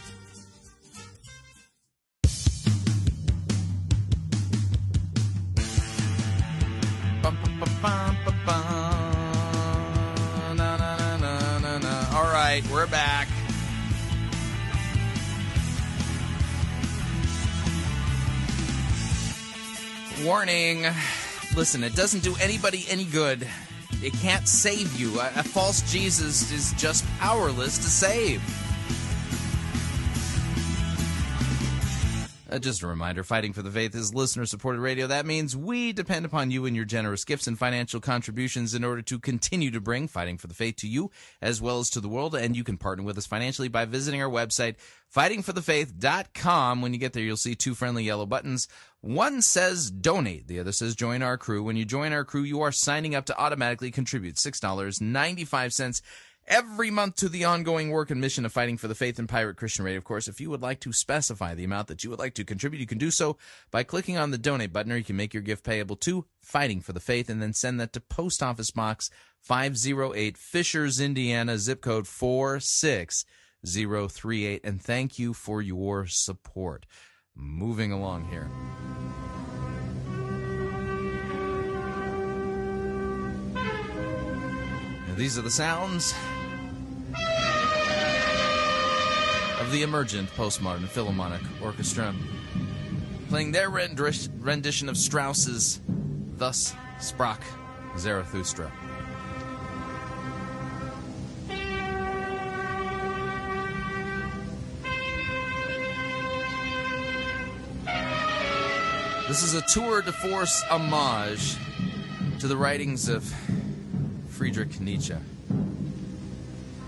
All 12.13 12.27
right, 12.27 12.63
we're 12.71 12.87
back. 12.87 13.29
Warning. 20.25 20.87
Listen, 21.57 21.83
it 21.83 21.95
doesn't 21.95 22.23
do 22.23 22.35
anybody 22.41 22.85
any 22.89 23.05
good. 23.05 23.47
It 24.03 24.12
can't 24.14 24.47
save 24.47 24.99
you. 25.01 25.18
A, 25.21 25.27
a 25.37 25.43
false 25.43 25.81
Jesus 25.91 26.53
is 26.53 26.73
just 26.75 27.07
powerless 27.18 27.79
to 27.79 27.85
save. 27.85 28.43
Uh, 32.51 32.59
just 32.59 32.83
a 32.83 32.87
reminder 32.87 33.23
Fighting 33.23 33.53
for 33.53 33.63
the 33.63 33.71
Faith 33.71 33.95
is 33.95 34.13
listener 34.13 34.45
supported 34.45 34.81
radio. 34.81 35.07
That 35.07 35.25
means 35.25 35.57
we 35.57 35.93
depend 35.93 36.27
upon 36.27 36.51
you 36.51 36.67
and 36.67 36.75
your 36.75 36.85
generous 36.85 37.25
gifts 37.25 37.47
and 37.47 37.57
financial 37.57 38.01
contributions 38.01 38.75
in 38.75 38.83
order 38.83 39.03
to 39.03 39.21
continue 39.21 39.71
to 39.71 39.81
bring 39.81 40.09
Fighting 40.09 40.37
for 40.37 40.49
the 40.49 40.55
Faith 40.55 40.75
to 40.77 40.89
you 40.89 41.13
as 41.41 41.63
well 41.63 41.79
as 41.79 41.91
to 41.91 42.01
the 42.01 42.09
world. 42.09 42.35
And 42.35 42.57
you 42.57 42.65
can 42.65 42.77
partner 42.77 43.05
with 43.05 43.17
us 43.17 43.27
financially 43.27 43.69
by 43.69 43.85
visiting 43.85 44.21
our 44.21 44.29
website, 44.29 44.75
fightingforthefaith.com. 45.15 46.83
When 46.83 46.93
you 46.93 46.99
get 46.99 47.13
there, 47.13 47.23
you'll 47.23 47.37
see 47.37 47.55
two 47.55 47.77
friendly 47.77 48.03
yellow 48.03 48.27
buttons. 48.27 48.67
One 49.01 49.43
says 49.43 49.89
donate, 49.89 50.49
the 50.49 50.59
other 50.59 50.73
says 50.73 50.97
join 50.97 51.23
our 51.23 51.39
crew. 51.39 51.63
When 51.63 51.77
you 51.77 51.85
join 51.85 52.13
our 52.13 52.25
crew, 52.25 52.43
you 52.43 52.63
are 52.63 52.73
signing 52.73 53.15
up 53.15 53.27
to 53.27 53.39
automatically 53.39 53.93
contribute 53.93 54.35
$6.95 54.35 56.03
every 56.51 56.91
month 56.91 57.17
to 57.17 57.29
the 57.29 57.45
ongoing 57.45 57.91
work 57.91 58.11
and 58.11 58.21
mission 58.21 58.45
of 58.45 58.53
fighting 58.53 58.77
for 58.77 58.89
the 58.89 58.95
faith 58.95 59.19
in 59.19 59.29
Pirate 59.29 59.57
Christian 59.57 59.85
Radio. 59.85 59.99
Of 59.99 60.05
course, 60.05 60.29
if 60.29 60.41
you 60.41 60.51
would 60.51 60.61
like 60.61 60.81
to 60.81 60.93
specify 60.93 61.55
the 61.55 61.65
amount 61.65 61.89
that 61.89 62.05
you 62.05 62.11
would 62.11 62.19
like 62.19 62.35
to 62.35 62.45
contribute, 62.45 62.81
you 62.81 62.87
can 62.87 62.99
do 62.99 63.11
so 63.11 63.39
by 63.71 63.85
clicking 63.85 64.19
on 64.19 64.33
the 64.33 64.39
donate 64.39 64.73
button, 64.73 64.93
or 64.93 64.97
you 64.97 65.05
can 65.05 65.17
make 65.17 65.33
your 65.33 65.45
gift 65.45 65.65
payable 65.65 65.97
to 65.97 66.27
Fighting 66.43 66.81
for 66.81 66.93
the 66.93 67.01
Faith 67.01 67.31
and 67.31 67.41
then 67.41 67.53
send 67.53 67.81
that 67.81 67.93
to 67.93 68.01
Post 68.01 68.43
Office 68.43 68.73
Box 68.73 69.09
508 69.41 70.37
Fishers, 70.37 70.99
Indiana, 71.01 71.57
zip 71.57 71.81
code 71.81 72.09
46038. 72.09 74.61
And 74.65 74.83
thank 74.83 75.17
you 75.19 75.33
for 75.33 75.63
your 75.63 76.07
support. 76.07 76.85
Moving 77.37 77.93
along 77.93 78.29
here. 78.29 78.51
These 85.21 85.37
are 85.37 85.43
the 85.43 85.51
sounds 85.51 86.15
the 89.71 89.83
emergent 89.83 90.29
postmodern 90.31 90.89
Philharmonic 90.89 91.43
Orchestra, 91.62 92.12
playing 93.29 93.53
their 93.53 93.71
rendition 93.71 94.89
of 94.89 94.97
Strauss's 94.97 95.81
Thus 96.37 96.75
Sprach 96.99 97.43
Zarathustra. 97.97 98.73
This 109.29 109.45
is 109.45 109.55
a 109.55 109.62
tour 109.73 110.03
de 110.03 110.11
force 110.11 110.64
homage 110.64 111.57
to 112.41 112.49
the 112.49 112.57
writings 112.57 113.09
of 113.09 113.33
Friedrich 114.31 114.81
Nietzsche, 114.81 115.14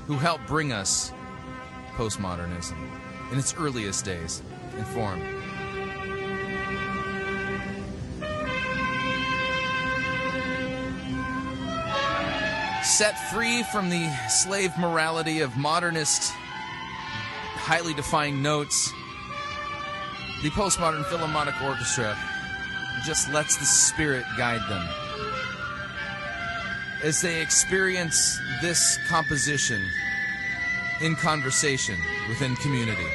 who 0.08 0.18
helped 0.18 0.48
bring 0.48 0.72
us 0.72 1.12
postmodernism 1.96 2.76
in 3.32 3.38
its 3.38 3.54
earliest 3.54 4.04
days 4.04 4.42
in 4.76 4.84
form. 4.86 5.20
Set 12.82 13.18
free 13.32 13.62
from 13.64 13.88
the 13.90 14.10
slave 14.28 14.70
morality 14.78 15.40
of 15.40 15.56
modernist, 15.56 16.32
highly 17.54 17.94
defined 17.94 18.42
notes, 18.42 18.92
the 20.42 20.50
postmodern 20.50 21.04
Philharmonic 21.06 21.54
Orchestra 21.62 22.18
just 23.04 23.32
lets 23.32 23.56
the 23.56 23.64
spirit 23.64 24.24
guide 24.36 24.60
them 24.68 24.88
as 27.02 27.20
they 27.20 27.40
experience 27.40 28.40
this 28.60 28.98
composition 29.08 29.82
in 31.02 31.16
conversation 31.16 31.98
within 32.28 32.54
community. 32.56 33.06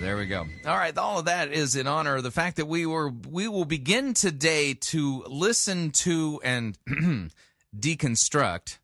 There 0.00 0.16
we 0.16 0.26
go. 0.26 0.46
All 0.66 0.76
right, 0.76 0.96
all 0.98 1.20
of 1.20 1.26
that 1.26 1.52
is 1.52 1.76
in 1.76 1.86
honor 1.86 2.16
of 2.16 2.24
the 2.24 2.32
fact 2.32 2.56
that 2.56 2.66
we 2.66 2.86
were 2.86 3.12
we 3.30 3.46
will 3.46 3.64
begin 3.64 4.14
today 4.14 4.74
to 4.74 5.22
listen 5.28 5.92
to 5.92 6.40
and 6.42 6.76
deconstruct 7.78 8.78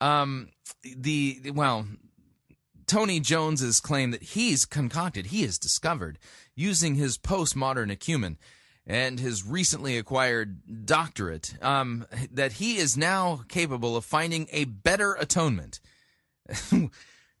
um 0.00 0.48
the 0.84 1.50
well 1.52 1.86
Tony 2.86 3.18
Jones's 3.18 3.80
claim 3.80 4.12
that 4.12 4.22
he's 4.22 4.64
concocted, 4.64 5.26
he 5.26 5.42
has 5.42 5.58
discovered 5.58 6.18
using 6.54 6.94
his 6.94 7.18
postmodern 7.18 7.90
acumen 7.90 8.38
and 8.86 9.20
his 9.20 9.46
recently 9.46 9.96
acquired 9.96 10.86
doctorate 10.86 11.54
um, 11.62 12.06
that 12.32 12.54
he 12.54 12.76
is 12.76 12.96
now 12.96 13.42
capable 13.48 13.96
of 13.96 14.04
finding 14.04 14.48
a 14.50 14.64
better 14.64 15.14
atonement. 15.14 15.80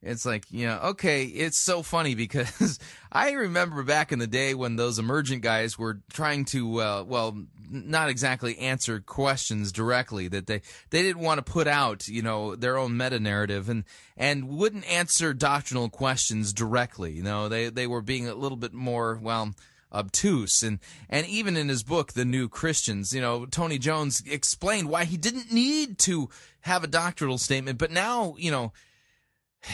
it's 0.02 0.24
like, 0.24 0.44
you 0.50 0.66
know, 0.66 0.78
okay, 0.84 1.24
it's 1.24 1.58
so 1.58 1.82
funny 1.82 2.14
because 2.14 2.78
I 3.12 3.32
remember 3.32 3.82
back 3.82 4.12
in 4.12 4.20
the 4.20 4.26
day 4.26 4.54
when 4.54 4.76
those 4.76 4.98
emergent 4.98 5.42
guys 5.42 5.76
were 5.76 6.00
trying 6.12 6.44
to, 6.46 6.80
uh, 6.80 7.04
well, 7.06 7.36
not 7.72 8.08
exactly 8.08 8.58
answer 8.58 9.00
questions 9.00 9.72
directly 9.72 10.28
that 10.28 10.46
they 10.46 10.60
they 10.90 11.02
didn't 11.02 11.22
want 11.22 11.44
to 11.44 11.52
put 11.52 11.66
out 11.66 12.06
you 12.06 12.20
know 12.20 12.54
their 12.54 12.76
own 12.76 12.96
meta 12.96 13.18
narrative 13.18 13.70
and 13.70 13.84
and 14.14 14.48
wouldn't 14.48 14.88
answer 14.90 15.32
doctrinal 15.32 15.88
questions 15.88 16.52
directly 16.52 17.12
you 17.12 17.22
know 17.22 17.48
they 17.48 17.70
they 17.70 17.86
were 17.86 18.02
being 18.02 18.28
a 18.28 18.34
little 18.34 18.58
bit 18.58 18.74
more 18.74 19.18
well 19.22 19.54
obtuse. 19.92 20.62
And 20.62 20.78
and 21.08 21.26
even 21.26 21.56
in 21.56 21.68
his 21.68 21.82
book 21.82 22.12
the 22.12 22.24
new 22.24 22.48
christians 22.48 23.12
you 23.12 23.20
know 23.20 23.46
tony 23.46 23.78
jones 23.78 24.22
explained 24.26 24.88
why 24.88 25.04
he 25.04 25.16
didn't 25.16 25.52
need 25.52 25.98
to 25.98 26.28
have 26.62 26.82
a 26.84 26.86
doctrinal 26.86 27.38
statement 27.38 27.78
but 27.78 27.90
now 27.90 28.34
you 28.38 28.50
know 28.50 28.72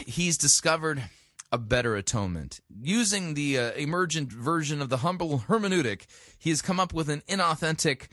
he's 0.07 0.37
discovered 0.37 1.03
a 1.51 1.59
better 1.59 1.97
atonement. 1.97 2.61
Using 2.81 3.35
the 3.35 3.59
uh, 3.59 3.73
emergent 3.73 4.33
version 4.33 4.83
of 4.83 4.89
the 4.89 4.99
humble 4.99 5.45
hermeneutic 5.49 6.07
he 6.39 6.51
has 6.51 6.63
come 6.63 6.79
up 6.79 6.93
with 6.93 7.09
an 7.09 7.23
inauthentic 7.29 8.09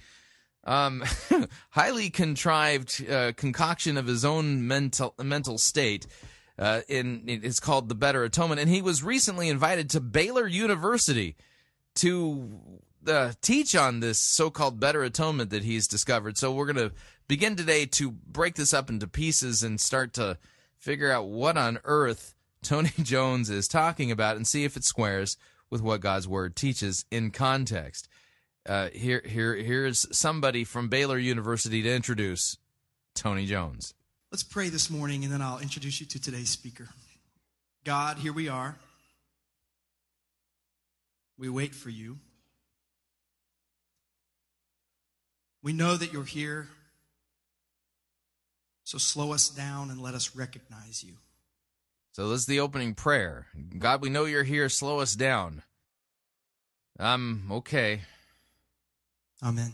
um, 0.64 1.04
highly 1.72 2.10
contrived 2.10 3.08
uh, 3.08 3.34
concoction 3.34 3.98
of 3.98 4.08
his 4.08 4.26
own 4.26 4.68
mental 4.68 5.14
mental 5.22 5.58
state 5.58 6.08
uh, 6.58 6.82
in 6.88 7.24
it's 7.28 7.60
called 7.60 7.90
the 7.90 7.96
better 7.96 8.24
atonement. 8.24 8.62
And 8.62 8.70
he 8.70 8.82
was 8.82 9.04
recently 9.04 9.50
invited 9.50 9.90
to 9.92 10.02
baylor 10.02 10.48
university 10.48 11.36
to 11.96 12.60
uh, 13.08 13.32
teach 13.42 13.76
on 13.76 14.00
this 14.00 14.20
so-called 14.20 14.80
better 14.80 15.04
atonement 15.04 15.50
that 15.52 15.64
he's 15.64 15.88
discovered. 15.88 16.38
So 16.38 16.52
we're 16.52 16.72
going 16.72 16.90
to 16.90 16.96
begin 17.28 17.56
today 17.56 17.86
to 17.86 18.12
break 18.12 18.56
this 18.56 18.74
up 18.74 18.90
into 18.90 19.08
pieces 19.08 19.64
and 19.64 19.80
start 19.80 20.14
to 20.14 20.38
figure 20.78 21.12
out 21.12 21.28
what 21.28 21.58
on 21.58 21.80
earth 21.84 22.36
Tony 22.62 22.92
Jones 23.02 23.50
is 23.50 23.68
talking 23.68 24.12
about 24.12 24.36
and 24.36 24.48
see 24.48 24.64
if 24.64 24.76
it 24.76 24.84
squares 24.84 25.38
with 25.70 25.82
what 25.82 26.02
God's 26.02 26.28
word 26.28 26.56
teaches 26.56 27.06
in 27.12 27.32
context. 27.32 28.08
Uh, 28.68 28.90
here, 28.90 29.22
here, 29.26 29.56
here's 29.56 30.08
somebody 30.16 30.64
from 30.64 30.90
Baylor 30.90 31.18
University 31.18 31.84
to 31.84 31.94
introduce 31.94 32.58
Tony 33.14 33.46
Jones. 33.46 33.94
Let's 34.32 34.44
pray 34.44 34.70
this 34.70 34.90
morning, 34.90 35.24
and 35.24 35.32
then 35.32 35.42
I'll 35.42 35.60
introduce 35.60 36.00
you 36.00 36.08
to 36.08 36.22
today's 36.22 36.50
speaker. 36.50 36.90
God, 37.84 38.18
here 38.18 38.34
we 38.34 38.50
are. 38.50 38.78
We 41.38 41.50
wait 41.50 41.76
for 41.76 41.90
you. 41.90 42.18
We 45.62 45.74
know 45.74 45.98
that 45.98 46.14
you're 46.14 46.24
here. 46.24 46.68
So 48.84 48.98
slow 48.98 49.34
us 49.34 49.50
down 49.50 49.90
and 49.90 50.00
let 50.00 50.14
us 50.14 50.36
recognize 50.36 51.04
you. 51.04 51.14
So 52.12 52.30
this 52.30 52.42
is 52.42 52.46
the 52.46 52.60
opening 52.60 52.94
prayer. 52.94 53.48
God, 53.78 54.02
we 54.02 54.10
know 54.10 54.26
you're 54.26 54.44
here. 54.44 54.70
Slow 54.70 55.00
us 55.00 55.16
down. 55.16 55.64
I'm 56.98 57.52
okay. 57.52 58.02
Amen. 59.44 59.74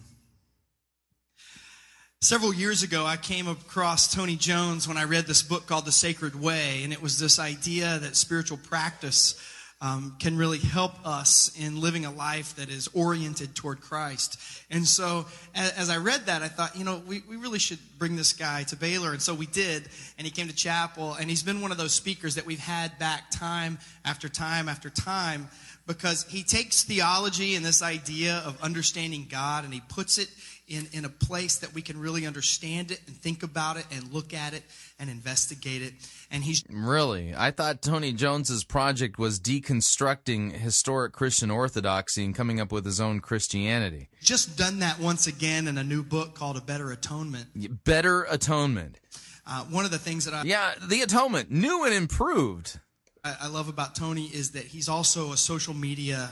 Several 2.22 2.54
years 2.54 2.84
ago, 2.84 3.06
I 3.06 3.18
came 3.18 3.48
across 3.48 4.14
Tony 4.14 4.36
Jones 4.36 4.88
when 4.88 4.98
I 4.98 5.04
read 5.04 5.26
this 5.26 5.42
book 5.42 5.68
called 5.68 5.86
The 5.86 5.92
Sacred 5.92 6.40
Way, 6.40 6.84
and 6.84 6.94
it 6.94 7.02
was 7.02 7.20
this 7.20 7.38
idea 7.38 8.00
that 8.00 8.16
spiritual 8.16 8.58
practice 8.58 9.36
um, 9.82 10.16
can 10.20 10.38
really 10.38 10.60
help 10.60 10.94
us 11.06 11.52
in 11.60 11.82
living 11.82 12.06
a 12.06 12.12
life 12.12 12.56
that 12.56 12.70
is 12.70 12.88
oriented 12.94 13.56
toward 13.56 13.82
Christ. 13.82 14.40
And 14.70 14.88
so, 14.88 15.26
as, 15.56 15.72
as, 15.72 15.90
I 15.90 15.98
read 15.98 16.28
that, 16.28 16.44
I 16.44 16.48
thought, 16.50 16.76
you 16.76 16.86
know, 16.86 17.02
we, 17.08 17.24
we 17.28 17.36
really 17.36 17.58
should 17.58 17.80
bring 17.98 18.16
this 18.16 18.32
guy 18.32 18.62
to 18.66 18.76
Baylor. 18.76 19.12
And 19.12 19.22
so 19.22 19.34
we 19.34 19.48
did. 19.48 19.90
And 20.20 20.26
he 20.26 20.32
came 20.32 20.48
to 20.48 20.56
chapel, 20.56 21.16
and 21.16 21.30
he's 21.30 21.42
been 21.42 21.62
one 21.62 21.72
of 21.72 21.80
those 21.80 21.94
speakers 21.94 22.36
that 22.36 22.46
we've 22.46 22.60
had 22.60 22.98
back 23.00 23.32
time 23.32 23.80
after 24.06 24.30
time 24.30 24.70
after 24.70 24.92
time 24.92 25.50
because 25.88 26.26
he 26.30 26.44
takes 26.44 26.84
theology 26.84 27.56
and 27.56 27.66
this 27.66 27.82
idea 27.82 28.44
of 28.46 28.62
understanding 28.62 29.28
God 29.30 29.66
and 29.66 29.74
he 29.74 29.82
puts 29.90 30.20
it 30.20 30.30
in, 30.72 30.88
in 30.94 31.06
a 31.06 31.10
place 31.10 31.58
that 31.58 31.74
we 31.74 31.82
can 31.82 32.00
really 32.00 32.26
understand 32.26 32.92
it 32.92 33.02
and 33.06 33.16
think 33.16 33.44
about 33.44 33.76
it 33.76 33.86
and 33.92 34.12
look 34.14 34.34
at 34.34 34.54
it 34.54 34.64
and 34.98 35.10
investigate 35.10 35.82
it. 35.82 35.94
And 36.32 36.44
he's 36.44 36.64
really, 36.70 37.34
I 37.36 37.52
thought 37.52 37.82
Tony 37.82 38.14
Jones's 38.14 38.64
project 38.64 39.20
was 39.20 39.40
deconstructing 39.40 40.54
historic 40.54 41.12
Christian 41.12 41.52
orthodoxy 41.52 42.24
and 42.24 42.34
coming 42.34 42.62
up 42.62 42.72
with 42.72 42.86
his 42.86 43.02
own 43.02 43.20
Christianity. 43.20 44.10
Just 44.22 44.58
done 44.58 44.80
that 44.80 44.98
once 45.00 45.28
again 45.28 45.68
in 45.68 45.78
a 45.78 45.84
new 45.84 46.04
book 46.04 46.36
called 46.36 46.56
A 46.56 46.62
Better 46.62 46.92
Atonement. 46.92 47.84
Better 47.84 48.24
Atonement. 48.24 48.98
Uh, 49.46 49.66
one 49.66 49.84
of 49.84 49.92
the 49.92 49.98
things 49.98 50.26
that 50.26 50.34
I 50.34 50.44
yeah, 50.44 50.74
the 50.82 51.02
atonement, 51.02 51.52
new 51.52 51.84
and 51.84 51.94
improved. 51.94 52.80
I, 53.26 53.36
I 53.42 53.48
love 53.48 53.68
about 53.68 53.96
Tony 53.96 54.26
is 54.26 54.52
that 54.52 54.64
he's 54.64 54.88
also 54.88 55.34
a 55.34 55.38
social 55.38 55.74
media 55.74 56.30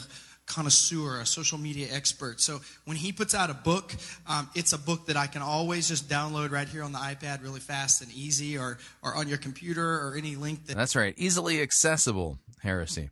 connoisseur, 0.50 1.22
a 1.22 1.26
social 1.26 1.58
media 1.58 1.88
expert. 1.92 2.42
So 2.42 2.60
when 2.86 2.98
he 2.98 3.12
puts 3.14 3.34
out 3.34 3.50
a 3.50 3.54
book, 3.54 3.96
um, 4.28 4.50
it's 4.56 4.74
a 4.74 4.78
book 4.78 5.06
that 5.06 5.16
I 5.16 5.28
can 5.28 5.42
always 5.42 5.88
just 5.88 6.10
download 6.10 6.52
right 6.52 6.68
here 6.68 6.84
on 6.84 6.92
the 6.92 6.98
iPad 6.98 7.42
really 7.44 7.60
fast 7.62 8.02
and 8.02 8.12
easy 8.12 8.58
or, 8.58 8.80
or 9.02 9.16
on 9.16 9.28
your 9.28 9.38
computer 9.38 9.86
or 9.86 10.16
any 10.18 10.36
link 10.36 10.66
that. 10.66 10.76
That's 10.76 10.96
right. 10.96 11.14
Easily 11.18 11.62
accessible 11.62 12.40
heresy. 12.62 13.10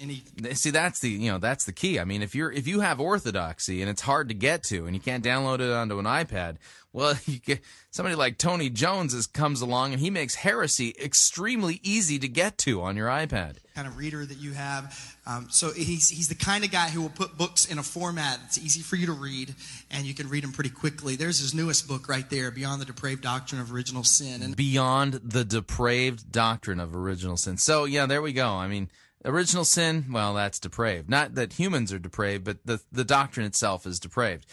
Any, 0.00 0.22
See, 0.54 0.70
that's 0.70 1.00
the 1.00 1.08
you 1.08 1.30
know 1.30 1.38
that's 1.38 1.64
the 1.64 1.72
key. 1.72 1.98
I 1.98 2.04
mean, 2.04 2.22
if 2.22 2.34
you're 2.34 2.50
if 2.50 2.66
you 2.66 2.80
have 2.80 3.00
orthodoxy 3.00 3.80
and 3.80 3.90
it's 3.90 4.02
hard 4.02 4.28
to 4.28 4.34
get 4.34 4.62
to, 4.64 4.86
and 4.86 4.94
you 4.94 5.00
can't 5.00 5.24
download 5.24 5.60
it 5.60 5.70
onto 5.70 5.98
an 5.98 6.04
iPad, 6.04 6.56
well, 6.92 7.16
you 7.26 7.38
get 7.38 7.60
somebody 7.90 8.16
like 8.16 8.38
Tony 8.38 8.70
Jones 8.70 9.14
is, 9.14 9.26
comes 9.26 9.60
along 9.60 9.92
and 9.92 10.00
he 10.00 10.10
makes 10.10 10.34
heresy 10.34 10.94
extremely 11.02 11.80
easy 11.82 12.18
to 12.18 12.28
get 12.28 12.58
to 12.58 12.82
on 12.82 12.96
your 12.96 13.08
iPad. 13.08 13.56
Kind 13.74 13.86
of 13.86 13.96
reader 13.96 14.24
that 14.24 14.38
you 14.38 14.52
have. 14.52 15.16
Um, 15.26 15.48
so 15.50 15.72
he's 15.72 16.08
he's 16.08 16.28
the 16.28 16.34
kind 16.34 16.64
of 16.64 16.70
guy 16.70 16.88
who 16.88 17.02
will 17.02 17.10
put 17.10 17.36
books 17.38 17.66
in 17.66 17.78
a 17.78 17.82
format 17.82 18.40
that's 18.40 18.58
easy 18.58 18.80
for 18.80 18.96
you 18.96 19.06
to 19.06 19.12
read, 19.12 19.54
and 19.90 20.06
you 20.06 20.14
can 20.14 20.28
read 20.28 20.42
them 20.42 20.52
pretty 20.52 20.70
quickly. 20.70 21.16
There's 21.16 21.38
his 21.38 21.54
newest 21.54 21.86
book 21.86 22.08
right 22.08 22.28
there, 22.28 22.50
Beyond 22.50 22.80
the 22.80 22.86
Depraved 22.86 23.22
Doctrine 23.22 23.60
of 23.60 23.72
Original 23.72 24.02
Sin, 24.02 24.42
and 24.42 24.56
Beyond 24.56 25.20
the 25.22 25.44
Depraved 25.44 26.32
Doctrine 26.32 26.80
of 26.80 26.96
Original 26.96 27.36
Sin. 27.36 27.58
So 27.58 27.84
yeah, 27.84 28.06
there 28.06 28.22
we 28.22 28.32
go. 28.32 28.48
I 28.48 28.66
mean 28.66 28.88
original 29.24 29.64
sin, 29.64 30.06
well, 30.10 30.34
that's 30.34 30.58
depraved. 30.58 31.08
Not 31.08 31.34
that 31.34 31.54
humans 31.54 31.92
are 31.92 31.98
depraved, 31.98 32.44
but 32.44 32.58
the 32.64 32.80
the 32.92 33.04
doctrine 33.04 33.46
itself 33.46 33.86
is 33.86 34.00
depraved. 34.00 34.46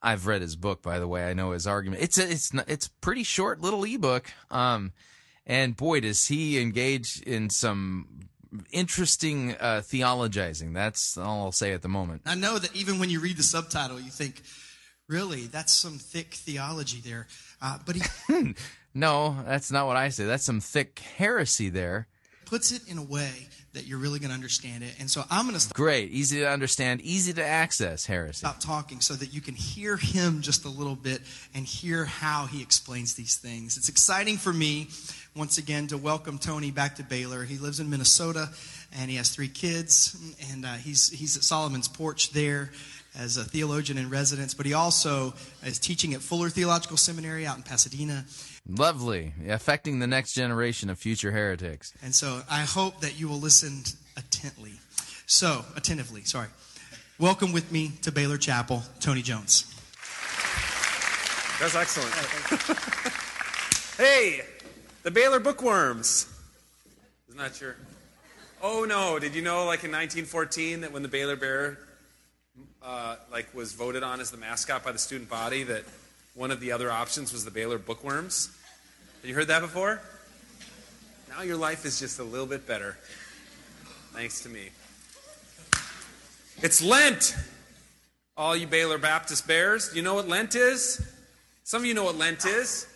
I've 0.00 0.26
read 0.26 0.42
his 0.42 0.54
book, 0.54 0.82
by 0.82 0.98
the 0.98 1.08
way. 1.08 1.28
I 1.28 1.34
know 1.34 1.50
his 1.50 1.66
argument. 1.66 2.02
It's 2.02 2.18
a, 2.18 2.30
it's 2.30 2.52
it's 2.66 2.88
pretty 2.88 3.24
short 3.24 3.60
little 3.60 3.84
ebook. 3.84 4.30
Um, 4.50 4.92
and 5.46 5.76
boy, 5.76 6.00
does 6.00 6.26
he 6.26 6.60
engage 6.60 7.20
in 7.22 7.50
some 7.50 8.28
interesting 8.70 9.54
uh, 9.60 9.82
theologizing. 9.84 10.74
That's 10.74 11.16
all 11.16 11.44
I'll 11.44 11.52
say 11.52 11.72
at 11.72 11.82
the 11.82 11.88
moment. 11.88 12.22
I 12.26 12.34
know 12.34 12.58
that 12.58 12.74
even 12.74 12.98
when 12.98 13.10
you 13.10 13.20
read 13.20 13.36
the 13.36 13.42
subtitle, 13.42 14.00
you 14.00 14.10
think, 14.10 14.42
really, 15.08 15.46
that's 15.46 15.72
some 15.72 15.98
thick 15.98 16.34
theology 16.34 17.00
there. 17.00 17.26
Uh, 17.60 17.78
but 17.84 17.96
he. 17.96 18.54
no, 18.94 19.36
that's 19.46 19.70
not 19.70 19.86
what 19.86 19.96
I 19.96 20.08
say. 20.08 20.24
That's 20.24 20.44
some 20.44 20.60
thick 20.60 20.98
heresy 20.98 21.68
there 21.68 22.08
puts 22.48 22.72
it 22.72 22.88
in 22.88 22.98
a 22.98 23.02
way 23.02 23.30
that 23.74 23.86
you're 23.86 23.98
really 23.98 24.18
going 24.18 24.30
to 24.30 24.34
understand 24.34 24.82
it. 24.82 24.94
And 24.98 25.10
so 25.10 25.22
I'm 25.30 25.44
going 25.44 25.54
to 25.54 25.60
stop, 25.60 25.74
Great. 25.76 26.10
Easy 26.10 26.40
to 26.40 26.48
understand, 26.48 27.02
easy 27.02 27.32
to 27.34 27.44
access 27.44 28.06
heresy. 28.06 28.38
stop 28.38 28.58
talking 28.60 29.00
so 29.00 29.14
that 29.14 29.34
you 29.34 29.40
can 29.40 29.54
hear 29.54 29.96
him 29.96 30.40
just 30.40 30.64
a 30.64 30.68
little 30.68 30.96
bit 30.96 31.20
and 31.54 31.66
hear 31.66 32.06
how 32.06 32.46
he 32.46 32.62
explains 32.62 33.14
these 33.14 33.36
things. 33.36 33.76
It's 33.76 33.88
exciting 33.88 34.38
for 34.38 34.52
me, 34.52 34.88
once 35.36 35.58
again, 35.58 35.86
to 35.88 35.98
welcome 35.98 36.38
Tony 36.38 36.70
back 36.70 36.96
to 36.96 37.02
Baylor. 37.02 37.44
He 37.44 37.58
lives 37.58 37.80
in 37.80 37.90
Minnesota 37.90 38.48
and 38.98 39.10
he 39.10 39.18
has 39.18 39.28
three 39.28 39.48
kids, 39.48 40.16
and 40.50 40.64
uh, 40.64 40.72
he's, 40.74 41.10
he's 41.10 41.36
at 41.36 41.42
Solomon's 41.42 41.88
Porch 41.88 42.30
there 42.32 42.70
as 43.18 43.36
a 43.36 43.44
theologian 43.44 43.98
in 43.98 44.08
residence, 44.08 44.54
but 44.54 44.64
he 44.64 44.72
also 44.72 45.34
is 45.64 45.78
teaching 45.78 46.14
at 46.14 46.20
Fuller 46.22 46.48
Theological 46.48 46.96
Seminary 46.96 47.46
out 47.46 47.56
in 47.56 47.62
Pasadena. 47.62 48.24
Lovely. 48.68 49.32
Affecting 49.48 49.98
the 49.98 50.06
next 50.06 50.34
generation 50.34 50.90
of 50.90 50.98
future 50.98 51.30
heretics. 51.30 51.94
And 52.02 52.14
so 52.14 52.42
I 52.50 52.60
hope 52.60 53.00
that 53.00 53.18
you 53.18 53.26
will 53.26 53.40
listen 53.40 53.82
attentively. 54.14 54.72
So, 55.26 55.64
attentively, 55.74 56.22
sorry. 56.24 56.48
Welcome 57.18 57.52
with 57.52 57.72
me 57.72 57.92
to 58.02 58.12
Baylor 58.12 58.36
Chapel, 58.36 58.82
Tony 59.00 59.22
Jones. 59.22 59.74
That's 61.58 61.74
excellent. 61.74 62.12
hey, 63.96 64.42
the 65.02 65.10
Baylor 65.10 65.40
bookworms. 65.40 66.30
Isn't 67.28 67.40
that 67.40 67.60
your? 67.60 67.76
Oh 68.62 68.84
no! 68.84 69.18
Did 69.18 69.34
you 69.34 69.42
know, 69.42 69.64
like 69.64 69.82
in 69.82 69.90
1914, 69.90 70.82
that 70.82 70.92
when 70.92 71.02
the 71.02 71.08
Baylor 71.08 71.36
Bear, 71.36 71.78
uh, 72.82 73.16
like, 73.32 73.52
was 73.54 73.72
voted 73.72 74.02
on 74.02 74.20
as 74.20 74.30
the 74.30 74.36
mascot 74.36 74.84
by 74.84 74.92
the 74.92 74.98
student 74.98 75.28
body, 75.28 75.64
that 75.64 75.84
one 76.34 76.50
of 76.50 76.60
the 76.60 76.70
other 76.70 76.90
options 76.90 77.32
was 77.32 77.44
the 77.44 77.50
Baylor 77.50 77.78
bookworms? 77.78 78.50
Have 79.20 79.28
you 79.28 79.34
heard 79.34 79.48
that 79.48 79.62
before? 79.62 80.00
Now 81.28 81.42
your 81.42 81.56
life 81.56 81.84
is 81.84 81.98
just 81.98 82.20
a 82.20 82.22
little 82.22 82.46
bit 82.46 82.68
better, 82.68 82.96
thanks 84.12 84.42
to 84.42 84.48
me. 84.48 84.68
It's 86.62 86.80
Lent. 86.80 87.34
All 88.36 88.54
you 88.54 88.68
Baylor 88.68 88.96
Baptist 88.96 89.48
Bears, 89.48 89.90
you 89.92 90.02
know 90.02 90.14
what 90.14 90.28
Lent 90.28 90.54
is? 90.54 91.04
Some 91.64 91.82
of 91.82 91.86
you 91.86 91.94
know 91.94 92.04
what 92.04 92.16
Lent 92.16 92.46
is. 92.46 92.86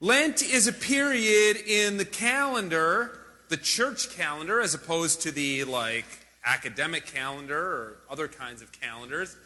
Lent 0.00 0.42
is 0.42 0.66
a 0.66 0.72
period 0.72 1.58
in 1.64 1.96
the 1.96 2.04
calendar, 2.04 3.20
the 3.50 3.56
church 3.56 4.10
calendar, 4.10 4.60
as 4.60 4.74
opposed 4.74 5.22
to 5.22 5.30
the 5.30 5.62
like 5.62 6.06
academic 6.44 7.06
calendar 7.06 7.56
or 7.56 7.96
other 8.10 8.26
kinds 8.26 8.62
of 8.62 8.72
calendars. 8.72 9.36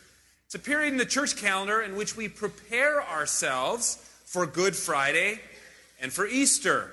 It's 0.47 0.55
a 0.55 0.59
period 0.59 0.93
in 0.93 0.97
the 0.97 1.05
church 1.05 1.37
calendar 1.37 1.83
in 1.83 1.95
which 1.95 2.17
we 2.17 2.29
prepare 2.29 3.07
ourselves 3.07 4.09
for 4.33 4.47
Good 4.47 4.75
Friday 4.75 5.39
and 6.01 6.11
for 6.11 6.27
Easter. 6.27 6.91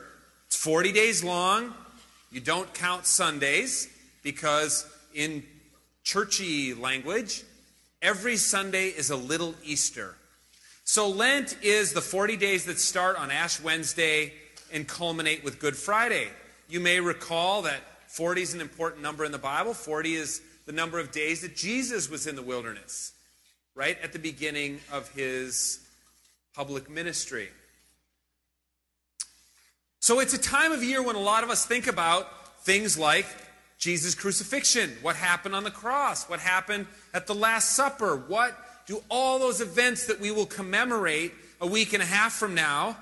It's 0.47 0.57
40 0.57 0.91
days 0.91 1.23
long. 1.23 1.73
You 2.33 2.41
don't 2.41 2.73
count 2.73 3.05
Sundays 3.05 3.87
because 4.23 4.85
in 5.13 5.43
churchy 6.03 6.73
language, 6.73 7.43
every 8.01 8.35
Sunday 8.35 8.87
is 8.87 9.09
a 9.09 9.15
little 9.15 9.55
Easter. 9.63 10.15
So 10.83 11.07
Lent 11.07 11.55
is 11.63 11.93
the 11.93 12.01
40 12.01 12.35
days 12.35 12.65
that 12.65 12.77
start 12.77 13.17
on 13.17 13.31
Ash 13.31 13.61
Wednesday 13.61 14.33
and 14.73 14.85
culminate 14.85 15.41
with 15.41 15.61
Good 15.61 15.77
Friday. 15.77 16.27
You 16.67 16.81
may 16.81 16.99
recall 16.99 17.61
that 17.61 17.79
40 18.07 18.41
is 18.41 18.53
an 18.53 18.59
important 18.59 19.01
number 19.01 19.23
in 19.23 19.31
the 19.31 19.37
Bible. 19.37 19.73
40 19.73 20.13
is 20.13 20.41
the 20.65 20.73
number 20.73 20.99
of 20.99 21.13
days 21.13 21.39
that 21.43 21.55
Jesus 21.55 22.09
was 22.09 22.27
in 22.27 22.35
the 22.35 22.43
wilderness, 22.43 23.13
right 23.75 23.97
at 24.03 24.11
the 24.11 24.19
beginning 24.19 24.81
of 24.91 25.09
his 25.11 25.79
public 26.53 26.89
ministry. 26.89 27.49
So 29.99 30.19
it's 30.19 30.33
a 30.33 30.39
time 30.39 30.71
of 30.71 30.83
year 30.83 31.03
when 31.03 31.15
a 31.15 31.21
lot 31.21 31.43
of 31.43 31.49
us 31.49 31.65
think 31.65 31.87
about 31.87 32.27
things 32.63 32.97
like 32.97 33.25
Jesus' 33.77 34.15
crucifixion, 34.15 34.91
what 35.01 35.15
happened 35.15 35.55
on 35.55 35.63
the 35.63 35.71
cross, 35.71 36.29
what 36.29 36.39
happened 36.39 36.87
at 37.13 37.27
the 37.27 37.35
Last 37.35 37.75
Supper, 37.75 38.15
what 38.15 38.57
do 38.85 39.01
all 39.09 39.39
those 39.39 39.61
events 39.61 40.07
that 40.07 40.19
we 40.19 40.31
will 40.31 40.45
commemorate 40.45 41.33
a 41.61 41.67
week 41.67 41.93
and 41.93 42.01
a 42.01 42.05
half 42.05 42.33
from 42.33 42.55
now 42.55 42.97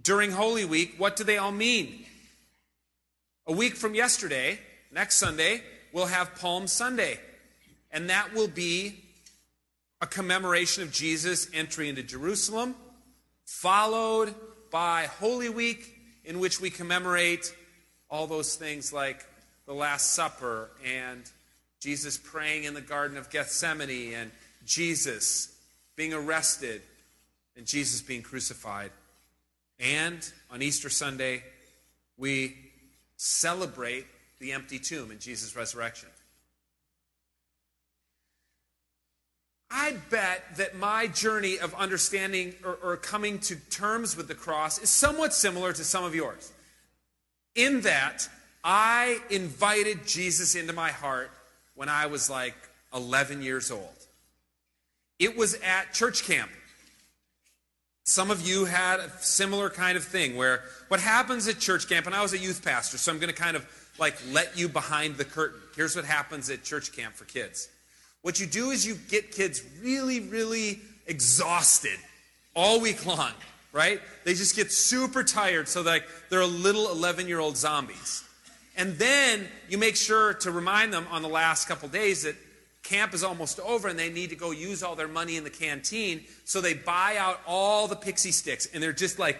during 0.00 0.30
Holy 0.30 0.64
Week, 0.64 0.94
what 0.98 1.16
do 1.16 1.24
they 1.24 1.38
all 1.38 1.52
mean? 1.52 2.04
A 3.46 3.52
week 3.52 3.76
from 3.76 3.94
yesterday, 3.94 4.58
next 4.92 5.16
Sunday, 5.16 5.62
we'll 5.92 6.06
have 6.06 6.34
Palm 6.36 6.66
Sunday. 6.66 7.18
And 7.90 8.10
that 8.10 8.34
will 8.34 8.48
be 8.48 9.05
a 10.00 10.06
commemoration 10.06 10.82
of 10.82 10.92
Jesus' 10.92 11.48
entry 11.54 11.88
into 11.88 12.02
Jerusalem, 12.02 12.74
followed 13.44 14.34
by 14.70 15.06
Holy 15.20 15.48
Week, 15.48 15.94
in 16.24 16.38
which 16.38 16.60
we 16.60 16.70
commemorate 16.70 17.54
all 18.10 18.26
those 18.26 18.56
things 18.56 18.92
like 18.92 19.24
the 19.66 19.74
Last 19.74 20.12
Supper 20.12 20.70
and 20.84 21.22
Jesus 21.80 22.18
praying 22.18 22.64
in 22.64 22.74
the 22.74 22.80
Garden 22.80 23.16
of 23.16 23.30
Gethsemane 23.30 24.14
and 24.14 24.30
Jesus 24.64 25.56
being 25.96 26.12
arrested 26.12 26.82
and 27.56 27.66
Jesus 27.66 28.02
being 28.02 28.22
crucified. 28.22 28.90
And 29.78 30.18
on 30.50 30.62
Easter 30.62 30.88
Sunday, 30.90 31.42
we 32.16 32.56
celebrate 33.16 34.06
the 34.38 34.52
empty 34.52 34.78
tomb 34.78 35.10
and 35.10 35.20
Jesus' 35.20 35.56
resurrection. 35.56 36.08
I 39.70 39.96
bet 40.10 40.56
that 40.58 40.76
my 40.76 41.08
journey 41.08 41.58
of 41.58 41.74
understanding 41.74 42.54
or, 42.64 42.78
or, 42.82 42.96
coming 42.96 43.40
to 43.40 43.56
terms 43.56 44.16
with 44.16 44.28
the 44.28 44.34
cross 44.34 44.78
is 44.78 44.90
somewhat 44.90 45.34
similar 45.34 45.72
to 45.72 45.82
some 45.82 46.04
of 46.04 46.14
yours. 46.14 46.52
In 47.56 47.80
that, 47.80 48.28
I 48.62 49.18
invited 49.28 50.06
Jesus 50.06 50.54
into 50.54 50.72
my 50.72 50.90
heart 50.90 51.30
when 51.74 51.88
I 51.88 52.06
was 52.06 52.30
like 52.30 52.54
11 52.94 53.42
years 53.42 53.70
old. 53.70 54.06
It 55.18 55.36
was 55.36 55.54
at 55.54 55.92
church 55.92 56.24
camp. 56.24 56.50
Some 58.04 58.30
of 58.30 58.46
you 58.46 58.66
had 58.66 59.00
a 59.00 59.10
similar 59.20 59.68
kind 59.68 59.96
of 59.96 60.04
thing 60.04 60.36
where 60.36 60.62
what 60.88 61.00
happens 61.00 61.48
at 61.48 61.58
church 61.58 61.88
camp, 61.88 62.06
and 62.06 62.14
I 62.14 62.22
was 62.22 62.34
a 62.34 62.38
youth 62.38 62.64
pastor, 62.64 62.98
so 62.98 63.10
I'm 63.10 63.18
going 63.18 63.34
to 63.34 63.40
kind 63.40 63.56
of 63.56 63.66
like 63.98 64.14
let 64.30 64.56
you 64.56 64.68
behind 64.68 65.16
the 65.16 65.24
curtain. 65.24 65.60
Here's 65.74 65.96
what 65.96 66.04
happens 66.04 66.48
at 66.50 66.62
church 66.62 66.92
camp 66.92 67.14
for 67.14 67.24
kids. 67.24 67.68
What 68.26 68.40
you 68.40 68.46
do 68.46 68.70
is 68.70 68.84
you 68.84 68.96
get 69.08 69.30
kids 69.30 69.62
really, 69.80 70.18
really 70.18 70.80
exhausted 71.06 71.96
all 72.56 72.80
week 72.80 73.06
long, 73.06 73.30
right? 73.72 74.00
They 74.24 74.34
just 74.34 74.56
get 74.56 74.72
super 74.72 75.22
tired, 75.22 75.68
so 75.68 75.82
like 75.82 76.02
they're 76.28 76.44
little 76.44 76.90
11 76.90 77.28
year 77.28 77.38
old 77.38 77.56
zombies. 77.56 78.24
And 78.76 78.98
then 78.98 79.46
you 79.68 79.78
make 79.78 79.94
sure 79.94 80.34
to 80.34 80.50
remind 80.50 80.92
them 80.92 81.06
on 81.12 81.22
the 81.22 81.28
last 81.28 81.68
couple 81.68 81.88
days 81.88 82.24
that 82.24 82.34
camp 82.82 83.14
is 83.14 83.22
almost 83.22 83.60
over 83.60 83.86
and 83.86 83.96
they 83.96 84.10
need 84.10 84.30
to 84.30 84.36
go 84.36 84.50
use 84.50 84.82
all 84.82 84.96
their 84.96 85.06
money 85.06 85.36
in 85.36 85.44
the 85.44 85.48
canteen. 85.48 86.24
So 86.44 86.60
they 86.60 86.74
buy 86.74 87.18
out 87.20 87.40
all 87.46 87.86
the 87.86 87.94
pixie 87.94 88.32
sticks 88.32 88.66
and 88.74 88.82
they're 88.82 88.92
just 88.92 89.20
like 89.20 89.38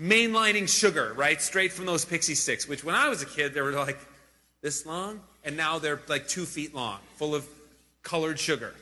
mainlining 0.00 0.70
sugar, 0.70 1.12
right? 1.18 1.42
Straight 1.42 1.70
from 1.70 1.84
those 1.84 2.06
pixie 2.06 2.34
sticks, 2.34 2.66
which 2.66 2.82
when 2.82 2.94
I 2.94 3.10
was 3.10 3.20
a 3.20 3.26
kid, 3.26 3.52
they 3.52 3.60
were 3.60 3.72
like 3.72 3.98
this 4.62 4.86
long. 4.86 5.20
And 5.44 5.54
now 5.54 5.78
they're 5.78 6.00
like 6.08 6.28
two 6.28 6.46
feet 6.46 6.74
long, 6.74 7.00
full 7.16 7.34
of 7.34 7.46
colored 8.02 8.38
sugar. 8.38 8.74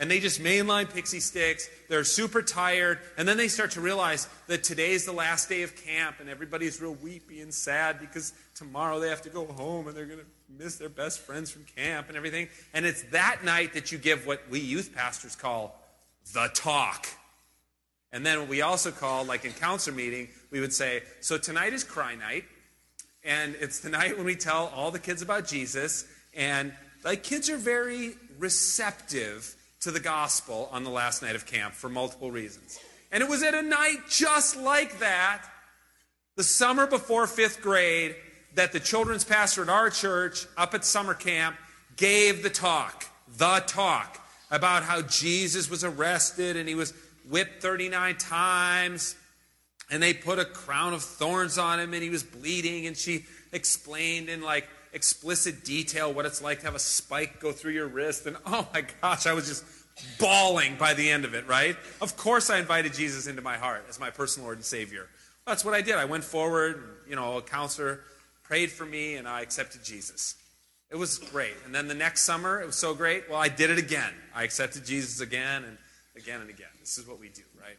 And 0.00 0.08
they 0.08 0.20
just 0.20 0.40
mainline 0.40 0.92
pixie 0.92 1.18
sticks. 1.18 1.68
They're 1.88 2.04
super 2.04 2.40
tired. 2.40 3.00
And 3.16 3.26
then 3.26 3.36
they 3.36 3.48
start 3.48 3.72
to 3.72 3.80
realize 3.80 4.28
that 4.46 4.62
today's 4.62 5.04
the 5.04 5.12
last 5.12 5.48
day 5.48 5.62
of 5.62 5.74
camp 5.74 6.16
and 6.20 6.28
everybody's 6.28 6.80
real 6.80 6.94
weepy 6.94 7.40
and 7.40 7.52
sad 7.52 7.98
because 7.98 8.32
tomorrow 8.54 9.00
they 9.00 9.08
have 9.08 9.22
to 9.22 9.28
go 9.28 9.46
home 9.46 9.88
and 9.88 9.96
they're 9.96 10.06
going 10.06 10.20
to 10.20 10.26
miss 10.56 10.76
their 10.76 10.88
best 10.88 11.20
friends 11.20 11.50
from 11.50 11.64
camp 11.76 12.08
and 12.08 12.16
everything. 12.16 12.48
And 12.72 12.86
it's 12.86 13.02
that 13.10 13.42
night 13.44 13.74
that 13.74 13.90
you 13.90 13.98
give 13.98 14.24
what 14.24 14.48
we 14.48 14.60
youth 14.60 14.94
pastors 14.94 15.34
call 15.34 15.82
the 16.32 16.48
talk. 16.54 17.08
And 18.12 18.24
then 18.24 18.38
what 18.38 18.48
we 18.48 18.62
also 18.62 18.92
call, 18.92 19.24
like 19.24 19.44
in 19.44 19.52
counselor 19.52 19.96
meeting, 19.96 20.28
we 20.50 20.60
would 20.60 20.72
say, 20.72 21.02
so 21.20 21.38
tonight 21.38 21.72
is 21.72 21.82
cry 21.82 22.14
night. 22.14 22.44
And 23.24 23.56
it's 23.60 23.80
the 23.80 23.88
night 23.90 24.16
when 24.16 24.26
we 24.26 24.36
tell 24.36 24.72
all 24.74 24.92
the 24.92 25.00
kids 25.00 25.22
about 25.22 25.46
Jesus. 25.46 26.06
And 26.34 26.72
like 27.04 27.24
kids 27.24 27.50
are 27.50 27.56
very 27.56 28.14
receptive 28.38 29.54
to 29.80 29.90
the 29.90 30.00
gospel 30.00 30.68
on 30.72 30.84
the 30.84 30.90
last 30.90 31.22
night 31.22 31.36
of 31.36 31.46
camp 31.46 31.74
for 31.74 31.88
multiple 31.88 32.30
reasons. 32.30 32.78
And 33.12 33.22
it 33.22 33.28
was 33.28 33.42
at 33.42 33.54
a 33.54 33.62
night 33.62 33.98
just 34.08 34.56
like 34.56 34.98
that, 34.98 35.44
the 36.36 36.44
summer 36.44 36.86
before 36.86 37.26
fifth 37.26 37.62
grade, 37.62 38.14
that 38.54 38.72
the 38.72 38.80
children's 38.80 39.24
pastor 39.24 39.62
at 39.62 39.68
our 39.68 39.90
church 39.90 40.46
up 40.56 40.74
at 40.74 40.84
summer 40.84 41.14
camp 41.14 41.56
gave 41.96 42.42
the 42.42 42.50
talk, 42.50 43.06
the 43.36 43.62
talk, 43.66 44.24
about 44.50 44.82
how 44.82 45.02
Jesus 45.02 45.70
was 45.70 45.84
arrested 45.84 46.56
and 46.56 46.68
he 46.68 46.74
was 46.74 46.94
whipped 47.28 47.62
39 47.62 48.16
times 48.16 49.14
and 49.90 50.02
they 50.02 50.14
put 50.14 50.38
a 50.38 50.44
crown 50.44 50.94
of 50.94 51.02
thorns 51.02 51.58
on 51.58 51.80
him 51.80 51.92
and 51.94 52.02
he 52.02 52.10
was 52.10 52.22
bleeding 52.22 52.86
and 52.86 52.96
she 52.96 53.24
explained 53.52 54.28
in 54.28 54.40
like 54.40 54.66
explicit 54.92 55.64
detail 55.64 56.12
what 56.12 56.26
it's 56.26 56.42
like 56.42 56.60
to 56.60 56.64
have 56.64 56.74
a 56.74 56.80
spike 56.80 57.40
go 57.40 57.52
through 57.52 57.72
your 57.72 57.86
wrist 57.86 58.26
and 58.26 58.36
oh 58.46 58.66
my 58.72 58.84
gosh 59.02 59.26
i 59.26 59.32
was 59.32 59.48
just 59.48 59.64
bawling 60.18 60.76
by 60.76 60.94
the 60.94 61.10
end 61.10 61.24
of 61.24 61.34
it 61.34 61.46
right 61.46 61.76
of 62.00 62.16
course 62.16 62.50
i 62.50 62.58
invited 62.58 62.92
jesus 62.94 63.26
into 63.26 63.42
my 63.42 63.56
heart 63.56 63.84
as 63.88 63.98
my 63.98 64.10
personal 64.10 64.46
lord 64.46 64.58
and 64.58 64.64
savior 64.64 65.08
that's 65.46 65.64
what 65.64 65.74
i 65.74 65.80
did 65.80 65.96
i 65.96 66.04
went 66.04 66.24
forward 66.24 66.82
you 67.08 67.16
know 67.16 67.36
a 67.36 67.42
counselor 67.42 68.00
prayed 68.48 68.72
for 68.72 68.86
me, 68.86 69.14
and 69.16 69.28
I 69.28 69.42
accepted 69.42 69.84
Jesus. 69.84 70.34
It 70.90 70.96
was 70.96 71.18
great. 71.18 71.54
And 71.66 71.74
then 71.74 71.86
the 71.86 71.94
next 71.94 72.22
summer, 72.22 72.60
it 72.62 72.66
was 72.66 72.76
so 72.76 72.94
great. 72.94 73.28
Well, 73.28 73.38
I 73.38 73.48
did 73.48 73.68
it 73.68 73.78
again. 73.78 74.12
I 74.34 74.42
accepted 74.44 74.86
Jesus 74.86 75.20
again 75.20 75.64
and 75.64 75.76
again 76.16 76.40
and 76.40 76.48
again. 76.48 76.68
This 76.80 76.96
is 76.96 77.06
what 77.06 77.20
we 77.20 77.28
do, 77.28 77.42
right? 77.60 77.76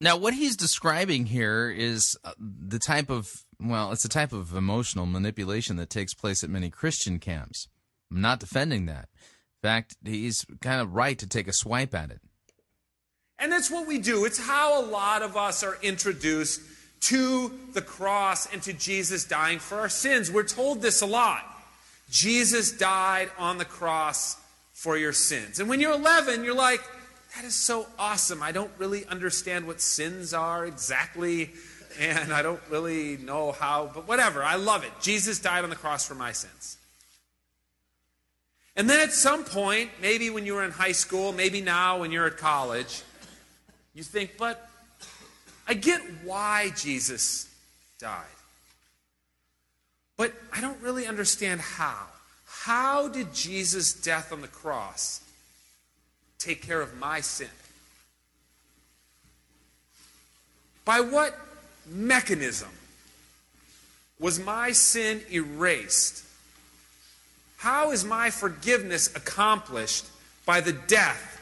Now, 0.00 0.16
what 0.16 0.32
he's 0.32 0.56
describing 0.56 1.26
here 1.26 1.70
is 1.70 2.16
uh, 2.24 2.32
the 2.38 2.78
type 2.78 3.10
of, 3.10 3.30
well, 3.64 3.92
it's 3.92 4.04
a 4.04 4.08
type 4.08 4.32
of 4.32 4.54
emotional 4.54 5.06
manipulation 5.06 5.76
that 5.76 5.90
takes 5.90 6.14
place 6.14 6.42
at 6.42 6.50
many 6.50 6.70
Christian 6.70 7.18
camps. 7.18 7.68
I'm 8.10 8.20
not 8.20 8.40
defending 8.40 8.86
that. 8.86 9.08
In 9.62 9.68
fact, 9.68 9.96
he's 10.04 10.44
kind 10.60 10.80
of 10.80 10.94
right 10.94 11.18
to 11.18 11.26
take 11.26 11.48
a 11.48 11.52
swipe 11.52 11.94
at 11.94 12.10
it. 12.10 12.20
And 13.38 13.50
that's 13.50 13.70
what 13.70 13.86
we 13.86 13.98
do. 13.98 14.24
It's 14.24 14.38
how 14.38 14.80
a 14.80 14.84
lot 14.84 15.22
of 15.22 15.36
us 15.36 15.62
are 15.62 15.78
introduced 15.82 16.60
to 17.02 17.52
the 17.72 17.82
cross 17.82 18.52
and 18.52 18.62
to 18.62 18.72
Jesus 18.72 19.24
dying 19.24 19.58
for 19.58 19.78
our 19.78 19.88
sins. 19.88 20.30
We're 20.30 20.44
told 20.44 20.80
this 20.80 21.02
a 21.02 21.06
lot. 21.06 21.44
Jesus 22.10 22.70
died 22.72 23.30
on 23.38 23.58
the 23.58 23.64
cross 23.64 24.36
for 24.72 24.96
your 24.96 25.12
sins. 25.12 25.58
And 25.58 25.68
when 25.68 25.80
you're 25.80 25.94
11, 25.94 26.44
you're 26.44 26.54
like, 26.54 26.80
that 27.34 27.44
is 27.44 27.54
so 27.54 27.86
awesome. 27.98 28.42
I 28.42 28.52
don't 28.52 28.70
really 28.78 29.06
understand 29.06 29.66
what 29.66 29.80
sins 29.80 30.34
are 30.34 30.66
exactly, 30.66 31.50
and 31.98 32.32
I 32.32 32.42
don't 32.42 32.60
really 32.70 33.16
know 33.16 33.52
how, 33.52 33.90
but 33.92 34.06
whatever. 34.08 34.42
I 34.42 34.56
love 34.56 34.84
it. 34.84 34.92
Jesus 35.00 35.38
died 35.38 35.64
on 35.64 35.70
the 35.70 35.76
cross 35.76 36.06
for 36.06 36.14
my 36.14 36.32
sins. 36.32 36.76
And 38.74 38.88
then 38.88 39.00
at 39.00 39.12
some 39.12 39.44
point, 39.44 39.90
maybe 40.00 40.30
when 40.30 40.46
you 40.46 40.54
were 40.54 40.64
in 40.64 40.70
high 40.70 40.92
school, 40.92 41.32
maybe 41.32 41.60
now 41.60 42.00
when 42.00 42.10
you're 42.10 42.26
at 42.26 42.38
college, 42.38 43.02
you 43.94 44.02
think, 44.02 44.38
but 44.38 44.68
I 45.68 45.74
get 45.74 46.00
why 46.24 46.70
Jesus 46.76 47.54
died. 47.98 48.24
But 50.16 50.32
I 50.52 50.60
don't 50.60 50.80
really 50.80 51.06
understand 51.06 51.60
how. 51.60 52.06
How 52.46 53.08
did 53.08 53.34
Jesus' 53.34 53.92
death 53.92 54.32
on 54.32 54.40
the 54.40 54.48
cross 54.48 55.20
take 56.38 56.62
care 56.62 56.80
of 56.80 56.96
my 56.98 57.20
sin? 57.20 57.48
By 60.84 61.00
what 61.00 61.38
mechanism 61.86 62.68
was 64.18 64.38
my 64.38 64.72
sin 64.72 65.20
erased? 65.32 66.24
How 67.58 67.90
is 67.90 68.04
my 68.04 68.30
forgiveness 68.30 69.14
accomplished 69.14 70.06
by 70.46 70.60
the 70.60 70.72
death 70.72 71.40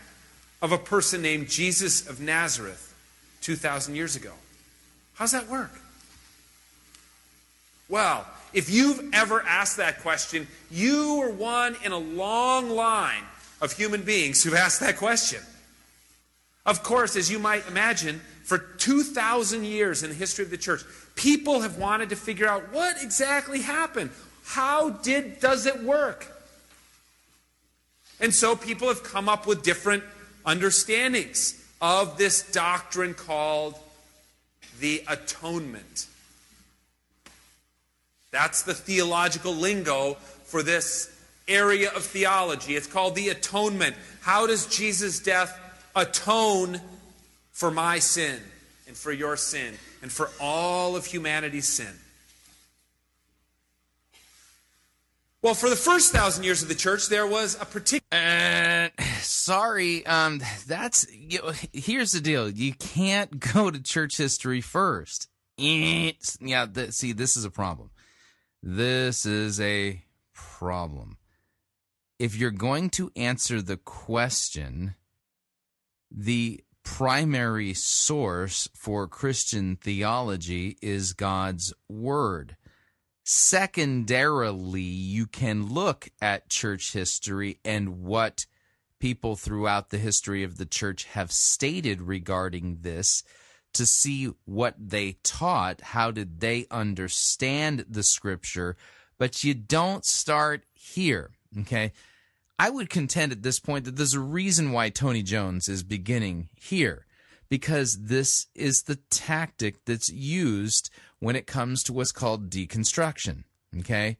of 0.62 0.72
a 0.72 0.78
person 0.78 1.22
named 1.22 1.49
Jesus 1.49 2.09
of 2.09 2.20
Nazareth 2.20 2.95
2,000 3.43 3.95
years 3.95 4.16
ago? 4.16 4.32
How's 5.14 5.32
that 5.32 5.49
work? 5.49 5.72
Well, 7.88 8.26
if 8.53 8.70
you've 8.70 9.11
ever 9.12 9.43
asked 9.43 9.76
that 9.76 10.01
question, 10.01 10.47
you 10.70 11.20
are 11.22 11.30
one 11.30 11.76
in 11.84 11.93
a 11.93 11.99
long 11.99 12.70
line 12.70 13.24
of 13.61 13.72
human 13.72 14.03
beings 14.03 14.43
who've 14.43 14.55
asked 14.55 14.80
that 14.80 14.97
question. 14.97 15.41
Of 16.66 16.82
course, 16.82 17.16
as 17.16 17.30
you 17.30 17.38
might 17.38 17.66
imagine, 17.68 18.20
for 18.51 18.59
2,000 18.59 19.62
years 19.62 20.03
in 20.03 20.09
the 20.09 20.16
history 20.16 20.44
of 20.44 20.51
the 20.51 20.59
church, 20.59 20.82
people 21.14 21.61
have 21.61 21.78
wanted 21.78 22.09
to 22.09 22.16
figure 22.16 22.48
out 22.48 22.72
what 22.72 23.01
exactly 23.01 23.62
happened. 23.62 24.11
How 24.44 24.90
did 24.90 25.38
does 25.38 25.66
it 25.66 25.84
work? 25.84 26.26
And 28.18 28.34
so 28.34 28.57
people 28.57 28.88
have 28.88 29.05
come 29.05 29.28
up 29.28 29.46
with 29.46 29.62
different 29.62 30.03
understandings 30.44 31.64
of 31.80 32.18
this 32.18 32.51
doctrine 32.51 33.14
called 33.14 33.76
the 34.80 35.05
atonement. 35.07 36.09
That's 38.32 38.62
the 38.62 38.74
theological 38.74 39.55
lingo 39.55 40.14
for 40.42 40.64
this 40.64 41.16
area 41.46 41.92
of 41.92 42.03
theology. 42.03 42.74
It's 42.74 42.88
called 42.88 43.14
the 43.14 43.28
atonement. 43.28 43.94
How 44.22 44.48
does 44.48 44.66
Jesus' 44.66 45.20
death 45.20 45.57
atone 45.94 46.80
for 47.61 47.70
my 47.70 47.98
sin 47.98 48.40
and 48.88 48.96
for 48.96 49.12
your 49.12 49.36
sin 49.36 49.74
and 50.00 50.11
for 50.11 50.30
all 50.40 50.96
of 50.96 51.04
humanity's 51.04 51.68
sin? 51.68 51.94
Well, 55.42 55.52
for 55.52 55.68
the 55.68 55.76
first 55.76 56.11
thousand 56.11 56.44
years 56.44 56.62
of 56.62 56.68
the 56.68 56.74
church, 56.74 57.08
there 57.08 57.26
was 57.26 57.61
a 57.61 57.66
particular. 57.66 58.06
Uh, 58.11 58.88
sorry, 59.20 60.06
um, 60.06 60.40
that's 60.66 61.06
you 61.12 61.38
know, 61.40 61.52
here's 61.74 62.12
the 62.12 62.20
deal. 62.22 62.48
You 62.48 62.72
can't 62.72 63.38
go 63.52 63.70
to 63.70 63.82
church 63.82 64.16
history 64.16 64.62
first. 64.62 65.28
Yeah, 65.58 66.66
th- 66.66 66.92
see, 66.92 67.12
this 67.12 67.36
is 67.36 67.44
a 67.44 67.50
problem. 67.50 67.90
This 68.62 69.26
is 69.26 69.61
a 69.61 70.02
problem. 70.32 71.18
If 72.18 72.36
you're 72.36 72.50
going 72.50 72.88
to 72.90 73.11
answer 73.16 73.61
the 73.61 73.76
question, 73.76 74.94
the 76.11 76.62
primary 76.97 77.72
source 77.72 78.68
for 78.74 79.07
Christian 79.07 79.76
theology 79.76 80.76
is 80.82 81.12
God's 81.12 81.72
Word. 81.88 82.57
Secondarily, 83.22 84.82
you 84.82 85.26
can 85.26 85.72
look 85.72 86.11
at 86.20 86.49
church 86.49 86.93
history 86.93 87.59
and 87.64 88.03
what 88.03 88.45
people 88.99 89.36
throughout 89.36 89.91
the 89.91 89.99
history 89.99 90.43
of 90.43 90.59
the 90.59 90.66
church 90.66 91.05
have 91.05 91.30
stated 91.30 92.03
regarding 92.03 92.78
this 92.80 93.22
to 93.72 93.86
see 93.86 94.28
what 94.45 94.74
they 94.76 95.16
taught. 95.22 95.80
How 95.80 96.11
did 96.11 96.41
they 96.41 96.66
understand 96.72 97.86
the 97.88 98.03
scripture? 98.03 98.76
But 99.16 99.45
you 99.45 99.55
don't 99.55 100.05
start 100.05 100.64
here. 100.74 101.30
Okay. 101.61 101.93
I 102.61 102.68
would 102.68 102.90
contend 102.90 103.32
at 103.32 103.42
this 103.42 103.58
point 103.58 103.86
that 103.86 103.96
there's 103.96 104.12
a 104.12 104.20
reason 104.20 104.72
why 104.72 104.90
Tony 104.90 105.22
Jones 105.22 105.66
is 105.66 105.82
beginning 105.82 106.50
here 106.61 107.06
because 107.48 108.02
this 108.02 108.48
is 108.54 108.82
the 108.82 108.96
tactic 109.08 109.86
that's 109.86 110.11
used 110.11 110.90
when 111.20 111.36
it 111.36 111.46
comes 111.46 111.82
to 111.84 111.94
what's 111.94 112.12
called 112.12 112.50
deconstruction. 112.50 113.44
Okay. 113.78 114.18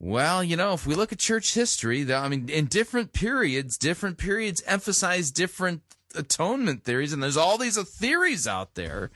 Well, 0.00 0.42
you 0.42 0.56
know, 0.56 0.72
if 0.72 0.84
we 0.84 0.96
look 0.96 1.12
at 1.12 1.20
church 1.20 1.54
history, 1.54 2.12
I 2.12 2.26
mean, 2.26 2.48
in 2.48 2.66
different 2.66 3.12
periods, 3.12 3.78
different 3.78 4.18
periods 4.18 4.60
emphasize 4.66 5.30
different 5.30 5.82
atonement 6.16 6.82
theories, 6.82 7.12
and 7.12 7.22
there's 7.22 7.36
all 7.36 7.56
these 7.56 7.80
theories 7.80 8.48
out 8.48 8.74
there, 8.74 9.12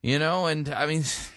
you 0.00 0.20
know, 0.20 0.46
and 0.46 0.68
I 0.68 0.86
mean, 0.86 1.02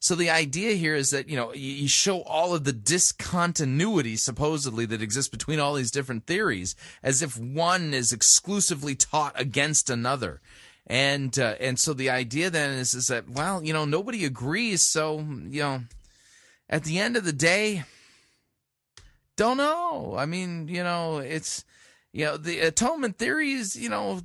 so 0.00 0.14
the 0.14 0.30
idea 0.30 0.74
here 0.74 0.94
is 0.94 1.10
that, 1.10 1.28
you 1.28 1.36
know, 1.36 1.52
you 1.52 1.88
show 1.88 2.22
all 2.22 2.54
of 2.54 2.64
the 2.64 2.72
discontinuity 2.72 4.16
supposedly 4.16 4.86
that 4.86 5.02
exists 5.02 5.30
between 5.30 5.58
all 5.58 5.74
these 5.74 5.90
different 5.90 6.26
theories 6.26 6.76
as 7.02 7.20
if 7.20 7.36
one 7.36 7.92
is 7.92 8.12
exclusively 8.12 8.94
taught 8.94 9.38
against 9.40 9.90
another. 9.90 10.40
And 10.86 11.38
uh, 11.38 11.56
and 11.60 11.78
so 11.78 11.92
the 11.92 12.08
idea 12.08 12.48
then 12.48 12.70
is 12.78 12.94
is 12.94 13.08
that 13.08 13.28
well, 13.28 13.62
you 13.62 13.72
know, 13.74 13.84
nobody 13.84 14.24
agrees, 14.24 14.82
so, 14.82 15.18
you 15.18 15.60
know, 15.60 15.82
at 16.70 16.84
the 16.84 16.98
end 16.98 17.16
of 17.16 17.24
the 17.24 17.32
day, 17.32 17.84
don't 19.36 19.58
know. 19.58 20.14
I 20.16 20.24
mean, 20.24 20.68
you 20.68 20.82
know, 20.82 21.18
it's 21.18 21.64
you 22.12 22.24
know 22.24 22.36
the 22.36 22.60
atonement 22.60 23.18
theory 23.18 23.52
is 23.52 23.76
you 23.76 23.88
know 23.88 24.20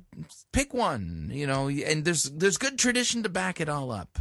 pick 0.52 0.72
one 0.72 1.30
you 1.32 1.46
know 1.46 1.68
and 1.68 2.04
there's 2.04 2.24
there's 2.24 2.56
good 2.56 2.78
tradition 2.78 3.22
to 3.22 3.28
back 3.28 3.60
it 3.60 3.68
all 3.68 3.90
up 3.90 4.18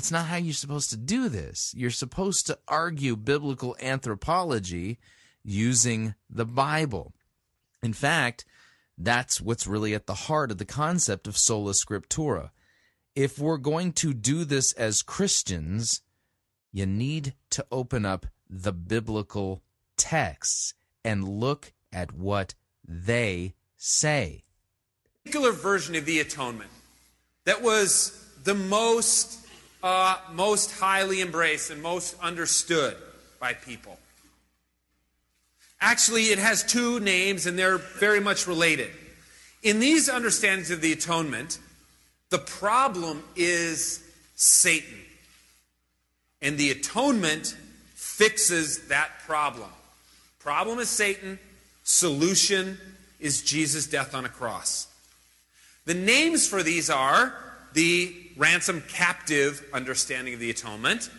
that's 0.00 0.10
not 0.10 0.28
how 0.28 0.36
you're 0.36 0.54
supposed 0.54 0.88
to 0.88 0.96
do 0.96 1.28
this. 1.28 1.74
You're 1.76 1.90
supposed 1.90 2.46
to 2.46 2.58
argue 2.66 3.16
biblical 3.16 3.76
anthropology 3.82 4.98
using 5.44 6.14
the 6.30 6.46
bible. 6.46 7.12
In 7.82 7.92
fact 7.92 8.46
that's 8.96 9.42
what's 9.42 9.66
really 9.66 9.92
at 9.92 10.06
the 10.06 10.14
heart 10.14 10.50
of 10.50 10.56
the 10.56 10.64
concept 10.64 11.26
of 11.26 11.36
sola 11.36 11.72
scriptura. 11.72 12.48
If 13.14 13.38
we're 13.38 13.58
going 13.58 13.92
to 13.94 14.14
do 14.14 14.46
this 14.46 14.72
as 14.72 15.02
christians 15.02 16.00
you 16.72 16.86
need 16.86 17.34
to 17.50 17.66
open 17.70 18.06
up 18.06 18.24
the 18.48 18.72
biblical 18.72 19.62
texts 19.98 20.72
and 21.04 21.28
look 21.28 21.74
at 21.92 22.10
what 22.10 22.54
they 22.88 23.52
say. 23.76 24.44
Particular 25.24 25.52
version 25.52 25.94
of 25.94 26.06
the 26.06 26.20
atonement 26.20 26.70
that 27.44 27.60
was 27.60 28.16
the 28.44 28.54
most 28.54 29.40
uh, 29.82 30.18
most 30.32 30.78
highly 30.78 31.20
embraced 31.20 31.70
and 31.70 31.82
most 31.82 32.16
understood 32.20 32.96
by 33.38 33.54
people. 33.54 33.98
Actually, 35.80 36.24
it 36.24 36.38
has 36.38 36.62
two 36.62 37.00
names 37.00 37.46
and 37.46 37.58
they're 37.58 37.78
very 37.78 38.20
much 38.20 38.46
related. 38.46 38.90
In 39.62 39.80
these 39.80 40.08
understandings 40.08 40.70
of 40.70 40.80
the 40.80 40.92
atonement, 40.92 41.58
the 42.28 42.38
problem 42.38 43.22
is 43.34 44.02
Satan. 44.34 44.98
And 46.42 46.56
the 46.56 46.70
atonement 46.70 47.56
fixes 47.94 48.88
that 48.88 49.10
problem. 49.26 49.68
Problem 50.38 50.78
is 50.78 50.88
Satan, 50.88 51.38
solution 51.84 52.78
is 53.18 53.42
Jesus' 53.42 53.86
death 53.86 54.14
on 54.14 54.24
a 54.24 54.28
cross. 54.28 54.86
The 55.84 55.94
names 55.94 56.46
for 56.46 56.62
these 56.62 56.88
are 56.88 57.34
the 57.72 58.14
ransom 58.40 58.82
captive 58.88 59.62
understanding 59.74 60.32
of 60.32 60.40
the 60.40 60.48
atonement, 60.48 61.10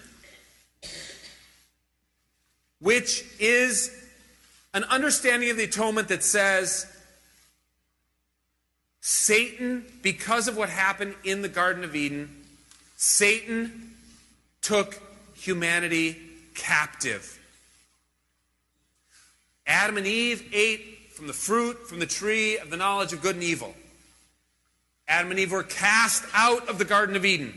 which 2.80 3.24
is 3.40 3.96
an 4.74 4.84
understanding 4.86 5.52
of 5.52 5.58
the 5.58 5.64
atonement 5.64 6.08
that 6.08 6.24
says 6.24 6.88
Satan, 9.02 9.86
because 10.02 10.48
of 10.48 10.58
what 10.58 10.70
happened 10.70 11.14
in 11.24 11.44
the 11.44 11.48
Garden 11.48 11.84
of 11.84 11.96
Eden, 11.96 12.44
Satan 12.98 13.94
took 14.64 15.00
humanity 15.36 16.18
captive. 16.56 17.40
Adam 19.68 19.98
and 19.98 20.08
Eve 20.08 20.50
ate 20.54 21.12
from 21.12 21.28
the 21.28 21.34
fruit 21.34 21.88
from 21.88 22.00
the 22.00 22.06
tree 22.08 22.58
of 22.58 22.72
the 22.72 22.78
knowledge 22.78 23.14
of 23.14 23.22
good 23.22 23.36
and 23.36 23.44
evil. 23.44 23.76
Adam 25.12 25.32
and 25.32 25.39
Eve 25.41 25.51
were 25.51 25.64
cast 25.64 26.24
out 26.34 26.70
of 26.70 26.78
the 26.78 26.86
Garden 26.86 27.18
of 27.18 27.26
Eden. 27.26 27.53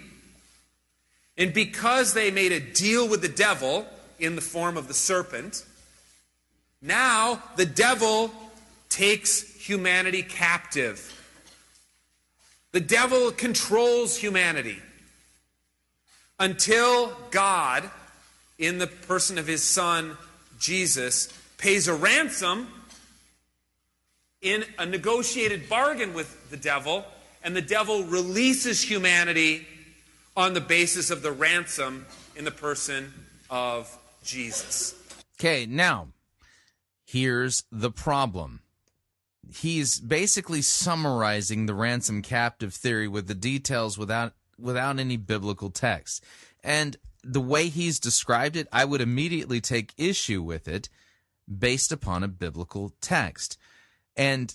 And 1.38 1.54
because 1.54 2.12
they 2.12 2.32
made 2.32 2.50
a 2.50 2.58
deal 2.58 3.08
with 3.08 3.22
the 3.22 3.28
devil 3.28 3.86
in 4.18 4.34
the 4.34 4.42
form 4.42 4.76
of 4.76 4.88
the 4.88 4.94
serpent, 4.94 5.64
now 6.82 7.40
the 7.56 7.64
devil 7.64 8.32
takes 8.88 9.54
humanity 9.54 10.22
captive. 10.22 11.12
The 12.72 12.80
devil 12.80 13.30
controls 13.30 14.16
humanity 14.16 14.78
until 16.40 17.16
God, 17.30 17.88
in 18.58 18.78
the 18.78 18.88
person 18.88 19.38
of 19.38 19.46
his 19.46 19.62
son 19.62 20.16
Jesus, 20.58 21.32
pays 21.56 21.86
a 21.86 21.94
ransom 21.94 22.66
in 24.42 24.64
a 24.76 24.84
negotiated 24.84 25.68
bargain 25.68 26.14
with 26.14 26.50
the 26.50 26.56
devil, 26.56 27.04
and 27.44 27.54
the 27.54 27.62
devil 27.62 28.02
releases 28.04 28.82
humanity 28.82 29.66
on 30.36 30.54
the 30.54 30.60
basis 30.60 31.10
of 31.10 31.22
the 31.22 31.30
ransom 31.30 32.06
in 32.34 32.44
the 32.44 32.50
person 32.50 33.12
of 33.50 33.96
Jesus. 34.24 34.94
Okay, 35.38 35.66
now 35.66 36.08
here's 37.04 37.62
the 37.70 37.90
problem. 37.90 38.60
He's 39.54 40.00
basically 40.00 40.62
summarizing 40.62 41.66
the 41.66 41.74
ransom 41.74 42.22
captive 42.22 42.72
theory 42.72 43.06
with 43.06 43.28
the 43.28 43.34
details 43.34 43.98
without 43.98 44.32
without 44.58 44.98
any 44.98 45.16
biblical 45.16 45.68
text. 45.68 46.24
And 46.62 46.96
the 47.22 47.40
way 47.40 47.68
he's 47.68 48.00
described 48.00 48.56
it, 48.56 48.68
I 48.72 48.84
would 48.84 49.00
immediately 49.00 49.60
take 49.60 49.92
issue 49.98 50.42
with 50.42 50.66
it 50.66 50.88
based 51.46 51.92
upon 51.92 52.22
a 52.22 52.28
biblical 52.28 52.94
text. 53.00 53.58
And 54.16 54.54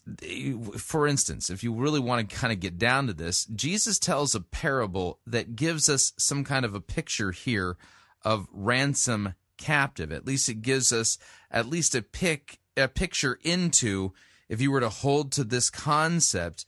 for 0.78 1.06
instance, 1.06 1.50
if 1.50 1.64
you 1.64 1.74
really 1.74 2.00
want 2.00 2.30
to 2.30 2.36
kind 2.36 2.54
of 2.54 2.62
get 2.62 2.78
down 2.78 3.08
to 3.08 3.14
this, 3.14 3.46
Jesus 3.46 4.00
tells 4.00 4.34
a 4.34 4.40
parable 4.40 5.20
that 5.28 5.56
gives 5.56 5.90
us 5.90 6.14
some 6.18 6.46
kind 6.46 6.64
of 6.64 6.74
a 6.74 6.82
picture 6.82 7.32
here 7.32 7.76
of 8.24 8.48
ransom 8.54 9.36
captive. 9.58 10.12
At 10.12 10.26
least 10.26 10.48
it 10.48 10.62
gives 10.62 10.94
us 10.94 11.18
at 11.52 11.68
least 11.68 11.94
a 11.94 12.02
pick 12.02 12.60
a 12.78 12.88
picture 12.88 13.38
into 13.44 14.14
if 14.48 14.62
you 14.62 14.72
were 14.72 14.80
to 14.80 14.90
hold 14.90 15.32
to 15.34 15.44
this 15.44 15.70
concept 15.70 16.66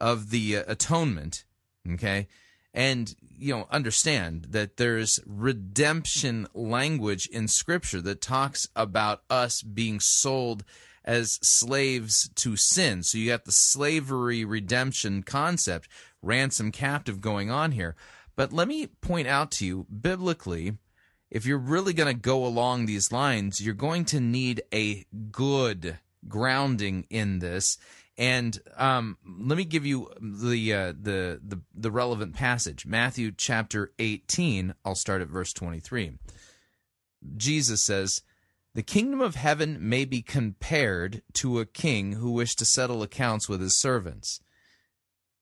of 0.00 0.30
the 0.30 0.56
uh, 0.56 0.64
atonement, 0.66 1.44
okay? 1.92 2.26
And 2.72 3.14
you 3.38 3.54
know, 3.54 3.66
understand 3.70 4.46
that 4.50 4.76
there's 4.76 5.20
redemption 5.26 6.46
language 6.54 7.26
in 7.26 7.48
scripture 7.48 8.00
that 8.02 8.20
talks 8.20 8.68
about 8.74 9.22
us 9.28 9.62
being 9.62 10.00
sold 10.00 10.64
as 11.04 11.38
slaves 11.42 12.28
to 12.36 12.56
sin. 12.56 13.02
So 13.02 13.18
you 13.18 13.28
got 13.28 13.44
the 13.44 13.52
slavery 13.52 14.44
redemption 14.44 15.22
concept, 15.22 15.88
ransom 16.22 16.72
captive 16.72 17.20
going 17.20 17.50
on 17.50 17.72
here. 17.72 17.96
But 18.36 18.52
let 18.52 18.68
me 18.68 18.86
point 18.86 19.28
out 19.28 19.50
to 19.52 19.66
you, 19.66 19.86
biblically, 19.90 20.78
if 21.30 21.46
you're 21.46 21.58
really 21.58 21.92
going 21.92 22.14
to 22.14 22.20
go 22.20 22.44
along 22.44 22.86
these 22.86 23.12
lines, 23.12 23.60
you're 23.60 23.74
going 23.74 24.04
to 24.06 24.20
need 24.20 24.62
a 24.72 25.04
good 25.30 25.98
grounding 26.28 27.06
in 27.10 27.38
this. 27.38 27.78
And 28.18 28.58
um, 28.76 29.16
let 29.24 29.56
me 29.56 29.64
give 29.64 29.86
you 29.86 30.10
the, 30.20 30.74
uh, 30.74 30.92
the 31.00 31.40
the 31.42 31.60
the 31.74 31.90
relevant 31.90 32.34
passage, 32.34 32.84
Matthew 32.84 33.32
chapter 33.34 33.92
18. 33.98 34.74
I'll 34.84 34.94
start 34.94 35.22
at 35.22 35.28
verse 35.28 35.54
23. 35.54 36.18
Jesus 37.36 37.80
says, 37.80 38.22
"The 38.80 38.84
kingdom 38.84 39.20
of 39.20 39.34
heaven 39.34 39.76
may 39.78 40.06
be 40.06 40.22
compared 40.22 41.20
to 41.34 41.58
a 41.58 41.66
king 41.66 42.12
who 42.12 42.30
wished 42.30 42.58
to 42.60 42.64
settle 42.64 43.02
accounts 43.02 43.46
with 43.46 43.60
his 43.60 43.78
servants." 43.78 44.40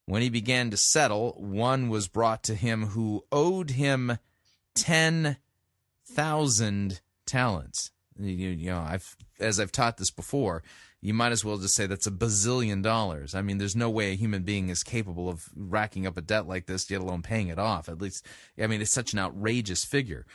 When 0.07 0.23
he 0.23 0.29
began 0.29 0.71
to 0.73 0.77
settle, 0.77 1.35
one 1.39 1.89
was 1.89 2.09
brought 2.09 2.43
to 2.43 2.57
him 2.57 2.87
who 2.87 3.25
owed 3.31 3.71
him 3.71 4.19
ten 4.75 5.37
thousand 6.05 7.01
talents. 7.27 7.93
You, 8.19 8.33
you, 8.33 8.71
know, 8.71 8.81
I've 8.81 9.17
as 9.39 9.61
I've 9.61 9.71
taught 9.71 9.99
this 9.99 10.11
before, 10.11 10.65
you 11.01 11.15
might 11.15 11.31
as 11.31 11.45
well 11.45 11.59
just 11.59 11.77
say 11.77 11.87
that's 11.87 12.09
a 12.09 12.11
bazillion 12.11 12.83
dollars. 12.83 13.37
I 13.37 13.43
mean, 13.43 13.59
there's 13.59 13.77
no 13.77 13.89
way 13.89 14.11
a 14.11 14.17
human 14.17 14.43
being 14.43 14.69
is 14.69 14.83
capable 14.83 15.29
of 15.29 15.49
racking 15.55 16.09
up 16.09 16.17
a 16.17 16.23
debt 16.23 16.49
like 16.49 16.67
this, 16.67 16.91
let 16.91 17.01
alone 17.01 17.23
paying 17.23 17.47
it 17.47 17.59
off. 17.61 17.89
At 17.89 18.03
least, 18.03 18.27
I 18.61 18.67
mean, 18.67 18.83
it's 18.83 18.91
such 18.91 19.13
an 19.13 19.21
outrageous 19.21 19.85
figure. 19.85 20.27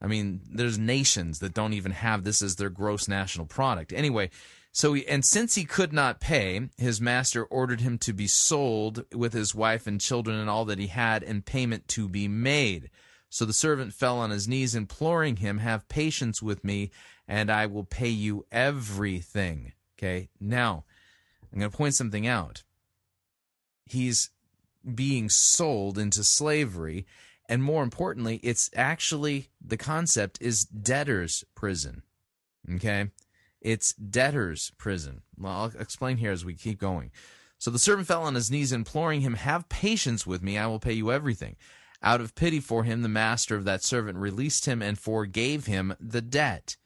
I 0.00 0.06
mean, 0.06 0.42
there's 0.48 0.78
nations 0.78 1.40
that 1.40 1.54
don't 1.54 1.72
even 1.72 1.92
have 1.92 2.24
this 2.24 2.40
as 2.40 2.56
their 2.56 2.70
gross 2.70 3.08
national 3.08 3.46
product. 3.46 3.92
Anyway, 3.92 4.30
so 4.70 4.92
he, 4.92 5.06
and 5.08 5.24
since 5.24 5.54
he 5.54 5.64
could 5.64 5.92
not 5.92 6.20
pay, 6.20 6.68
his 6.76 7.00
master 7.00 7.44
ordered 7.44 7.80
him 7.80 7.98
to 7.98 8.12
be 8.12 8.26
sold 8.26 9.04
with 9.12 9.32
his 9.32 9.54
wife 9.54 9.86
and 9.86 10.00
children 10.00 10.38
and 10.38 10.48
all 10.48 10.64
that 10.66 10.78
he 10.78 10.86
had, 10.86 11.22
and 11.22 11.44
payment 11.44 11.88
to 11.88 12.08
be 12.08 12.28
made. 12.28 12.90
So 13.30 13.44
the 13.44 13.52
servant 13.52 13.92
fell 13.92 14.18
on 14.18 14.30
his 14.30 14.46
knees, 14.46 14.74
imploring 14.74 15.36
him, 15.36 15.58
Have 15.58 15.88
patience 15.88 16.40
with 16.40 16.64
me, 16.64 16.90
and 17.26 17.50
I 17.50 17.66
will 17.66 17.84
pay 17.84 18.08
you 18.08 18.46
everything. 18.52 19.72
Okay, 19.98 20.28
now 20.40 20.84
I'm 21.52 21.58
going 21.58 21.70
to 21.70 21.76
point 21.76 21.94
something 21.94 22.26
out. 22.26 22.62
He's 23.84 24.30
being 24.94 25.28
sold 25.28 25.98
into 25.98 26.22
slavery, 26.22 27.06
and 27.48 27.62
more 27.62 27.82
importantly, 27.82 28.40
it's 28.42 28.70
actually 28.74 29.48
the 29.64 29.76
concept 29.76 30.38
is 30.40 30.64
debtor's 30.64 31.44
prison. 31.54 32.02
Okay, 32.74 33.10
it's 33.60 33.92
debtor's 33.94 34.72
prison. 34.78 35.22
Well, 35.36 35.52
I'll 35.52 35.80
explain 35.80 36.18
here 36.18 36.32
as 36.32 36.44
we 36.44 36.54
keep 36.54 36.78
going. 36.78 37.10
So 37.58 37.70
the 37.70 37.78
servant 37.78 38.06
fell 38.06 38.22
on 38.22 38.34
his 38.34 38.50
knees, 38.50 38.70
imploring 38.72 39.22
him, 39.22 39.34
Have 39.34 39.68
patience 39.68 40.26
with 40.26 40.42
me, 40.42 40.58
I 40.58 40.66
will 40.66 40.78
pay 40.78 40.92
you 40.92 41.10
everything. 41.10 41.56
Out 42.02 42.20
of 42.20 42.36
pity 42.36 42.60
for 42.60 42.84
him, 42.84 43.02
the 43.02 43.08
master 43.08 43.56
of 43.56 43.64
that 43.64 43.82
servant 43.82 44.18
released 44.18 44.66
him 44.66 44.80
and 44.82 44.96
forgave 44.96 45.66
him 45.66 45.94
the 45.98 46.20
debt. 46.20 46.76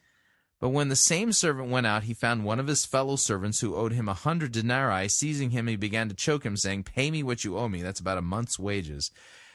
But 0.59 0.71
when 0.71 0.89
the 0.89 0.97
same 0.97 1.33
servant 1.33 1.69
went 1.69 1.87
out, 1.87 2.05
he 2.05 2.15
found 2.15 2.45
one 2.45 2.61
of 2.61 2.69
his 2.69 2.87
fellow 2.87 3.17
servants 3.17 3.61
who 3.61 3.75
owed 3.75 3.93
him 3.93 4.09
a 4.09 4.15
hundred 4.15 4.53
denarii. 4.53 5.09
Seizing 5.09 5.51
him, 5.51 5.67
he 5.67 5.77
began 5.77 6.09
to 6.09 6.15
choke 6.15 6.47
him, 6.47 6.57
saying, 6.57 6.85
Pay 6.85 7.11
me 7.11 7.23
what 7.23 7.45
you 7.45 7.59
owe 7.59 7.69
me. 7.69 7.83
That's 7.83 8.01
about 8.01 8.17
a 8.17 8.23
month's 8.23 8.61
wages. 8.61 9.11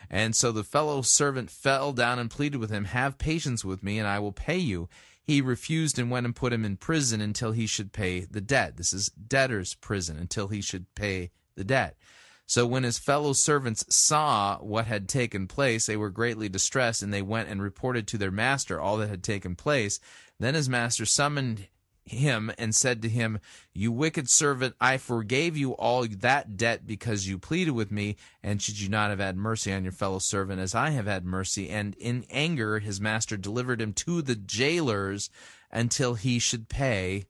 And 0.10 0.36
so 0.36 0.52
the 0.52 0.64
fellow 0.64 1.02
servant 1.02 1.50
fell 1.50 1.94
down 1.94 2.20
and 2.20 2.30
pleaded 2.30 2.58
with 2.58 2.70
him, 2.70 2.86
Have 2.86 3.18
patience 3.18 3.66
with 3.66 3.84
me, 3.84 4.00
and 4.00 4.08
I 4.08 4.20
will 4.20 4.32
pay 4.32 4.58
you. 4.58 4.90
He 5.24 5.42
refused 5.42 6.00
and 6.00 6.10
went 6.10 6.26
and 6.26 6.36
put 6.36 6.54
him 6.54 6.64
in 6.64 6.78
prison 6.78 7.20
until 7.20 7.52
he 7.52 7.68
should 7.68 7.92
pay 7.92 8.22
the 8.22 8.40
debt. 8.40 8.78
This 8.78 8.94
is 8.94 9.10
debtor's 9.10 9.74
prison, 9.74 10.18
until 10.18 10.48
he 10.48 10.62
should 10.62 10.94
pay 10.96 11.32
the 11.56 11.66
debt. 11.66 11.98
So 12.46 12.66
when 12.66 12.84
his 12.84 12.98
fellow 12.98 13.34
servants 13.34 13.84
saw 13.94 14.58
what 14.60 14.86
had 14.86 15.10
taken 15.10 15.48
place, 15.48 15.86
they 15.86 15.98
were 15.98 16.10
greatly 16.10 16.48
distressed, 16.48 17.04
and 17.04 17.14
they 17.14 17.22
went 17.22 17.50
and 17.50 17.62
reported 17.62 18.08
to 18.08 18.18
their 18.18 18.32
master 18.32 18.80
all 18.80 18.96
that 18.98 19.10
had 19.10 19.22
taken 19.22 19.56
place. 19.56 20.00
Then 20.40 20.56
his 20.56 20.70
master 20.70 21.06
summoned 21.06 21.68
him 22.08 22.52
and 22.58 22.76
said 22.76 23.02
to 23.02 23.10
him, 23.10 23.40
You 23.74 23.92
wicked 23.92 24.30
servant, 24.30 24.76
I 24.80 24.98
forgave 24.98 25.58
you 25.58 25.72
all 25.72 26.06
that 26.08 26.58
debt 26.58 26.88
because 26.88 27.28
you 27.28 27.38
pleaded 27.38 27.72
with 27.72 27.92
me, 27.92 28.18
and 28.44 28.62
should 28.62 28.80
you 28.80 28.90
not 28.90 29.10
have 29.10 29.20
had 29.20 29.38
mercy 29.38 29.74
on 29.74 29.84
your 29.84 29.92
fellow 29.92 30.20
servant 30.20 30.60
as 30.60 30.76
I 30.76 30.92
have 30.92 31.06
had 31.06 31.26
mercy? 31.26 31.70
And 31.70 31.96
in 31.96 32.26
anger, 32.30 32.80
his 32.80 33.02
master 33.02 33.38
delivered 33.38 33.82
him 33.82 33.94
to 33.94 34.22
the 34.22 34.36
jailers 34.36 35.30
until 35.72 36.16
he 36.16 36.40
should 36.40 36.70
pay 36.70 37.26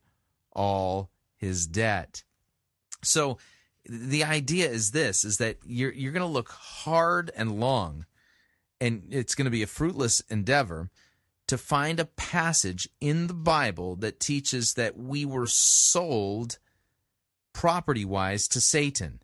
all 0.52 1.10
his 1.36 1.66
debt. 1.66 2.24
So, 3.02 3.38
the 3.88 4.24
idea 4.24 4.68
is 4.68 4.90
this 4.90 5.24
is 5.24 5.38
that 5.38 5.56
you're 5.64 5.92
you're 5.92 6.12
going 6.12 6.20
to 6.20 6.26
look 6.26 6.50
hard 6.50 7.30
and 7.34 7.58
long 7.58 8.04
and 8.80 9.02
it's 9.10 9.34
going 9.34 9.46
to 9.46 9.50
be 9.50 9.62
a 9.62 9.66
fruitless 9.66 10.20
endeavor 10.28 10.90
to 11.48 11.58
find 11.58 11.98
a 11.98 12.04
passage 12.04 12.88
in 13.00 13.26
the 13.26 13.34
Bible 13.34 13.96
that 13.96 14.20
teaches 14.20 14.74
that 14.74 14.96
we 14.96 15.24
were 15.24 15.46
sold 15.46 16.58
property 17.52 18.04
wise 18.04 18.46
to 18.48 18.60
Satan. 18.60 19.20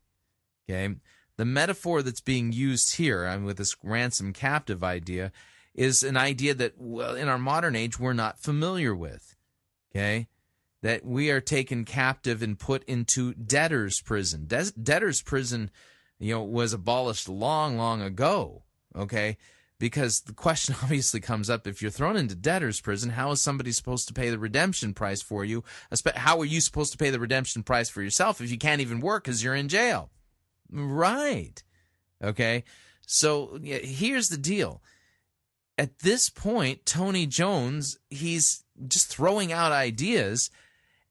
Okay? 0.69 0.95
The 1.37 1.45
metaphor 1.45 2.03
that's 2.03 2.21
being 2.21 2.53
used 2.53 2.97
here 2.97 3.27
I 3.27 3.37
mean, 3.37 3.47
with 3.47 3.59
this 3.59 3.77
ransom 3.83 4.33
captive 4.33 4.83
idea 4.83 5.33
is 5.75 6.03
an 6.03 6.17
idea 6.17 6.55
that 6.55 6.75
well, 6.77 7.15
in 7.15 7.29
our 7.29 7.39
modern 7.39 7.77
age 7.77 7.99
we're 7.99 8.13
not 8.13 8.39
familiar 8.39 8.95
with. 8.95 9.37
Okay? 9.95 10.29
that 10.85 11.03
we 11.03 11.31
are 11.31 11.41
taken 11.41 11.83
captive 11.87 12.43
and 12.43 12.59
put 12.59 12.85
into 12.85 13.33
debtor's 13.33 14.03
prison. 14.03 14.45
De- 14.47 14.71
debtor's 14.73 15.23
prison, 15.23 15.71
you 16.19 16.35
know, 16.35 16.45
was 16.45 16.75
abolished 16.75 17.27
long, 17.27 17.79
long 17.79 18.03
ago. 18.03 18.65
Okay, 18.95 19.39
because 19.79 20.23
the 20.23 20.33
question 20.33 20.75
obviously 20.83 21.21
comes 21.21 21.51
up 21.51 21.67
if 21.67 21.83
you're 21.83 21.91
thrown 21.91 22.17
into 22.17 22.35
debtor's 22.35 22.81
prison, 22.81 23.11
how 23.11 23.31
is 23.33 23.41
somebody 23.41 23.73
supposed 23.73 24.09
to 24.09 24.15
pay 24.15 24.31
the 24.31 24.39
redemption 24.39 24.95
price 24.95 25.23
for 25.23 25.45
you? 25.45 25.65
How 26.17 26.39
are 26.41 26.45
you 26.45 26.61
supposed 26.61 26.93
to 26.93 26.99
pay 26.99 27.11
the 27.11 27.21
redemption 27.21 27.63
price 27.63 27.89
for 27.89 28.03
yourself 28.03 28.41
if 28.41 28.51
you 28.51 28.59
can't 28.59 28.81
even 28.81 29.01
work 29.01 29.25
because 29.25 29.43
you're 29.43 29.55
in 29.55 29.69
jail? 29.69 30.11
Right. 30.71 31.63
Okay. 32.23 32.65
So 33.07 33.59
here's 33.63 34.29
the 34.29 34.39
deal. 34.39 34.83
At 35.77 36.01
this 36.01 36.31
point, 36.31 36.87
Tony 36.87 37.27
Jones, 37.27 37.99
he's 38.09 38.65
just 38.87 39.09
throwing 39.09 39.53
out 39.53 39.73
ideas. 39.73 40.51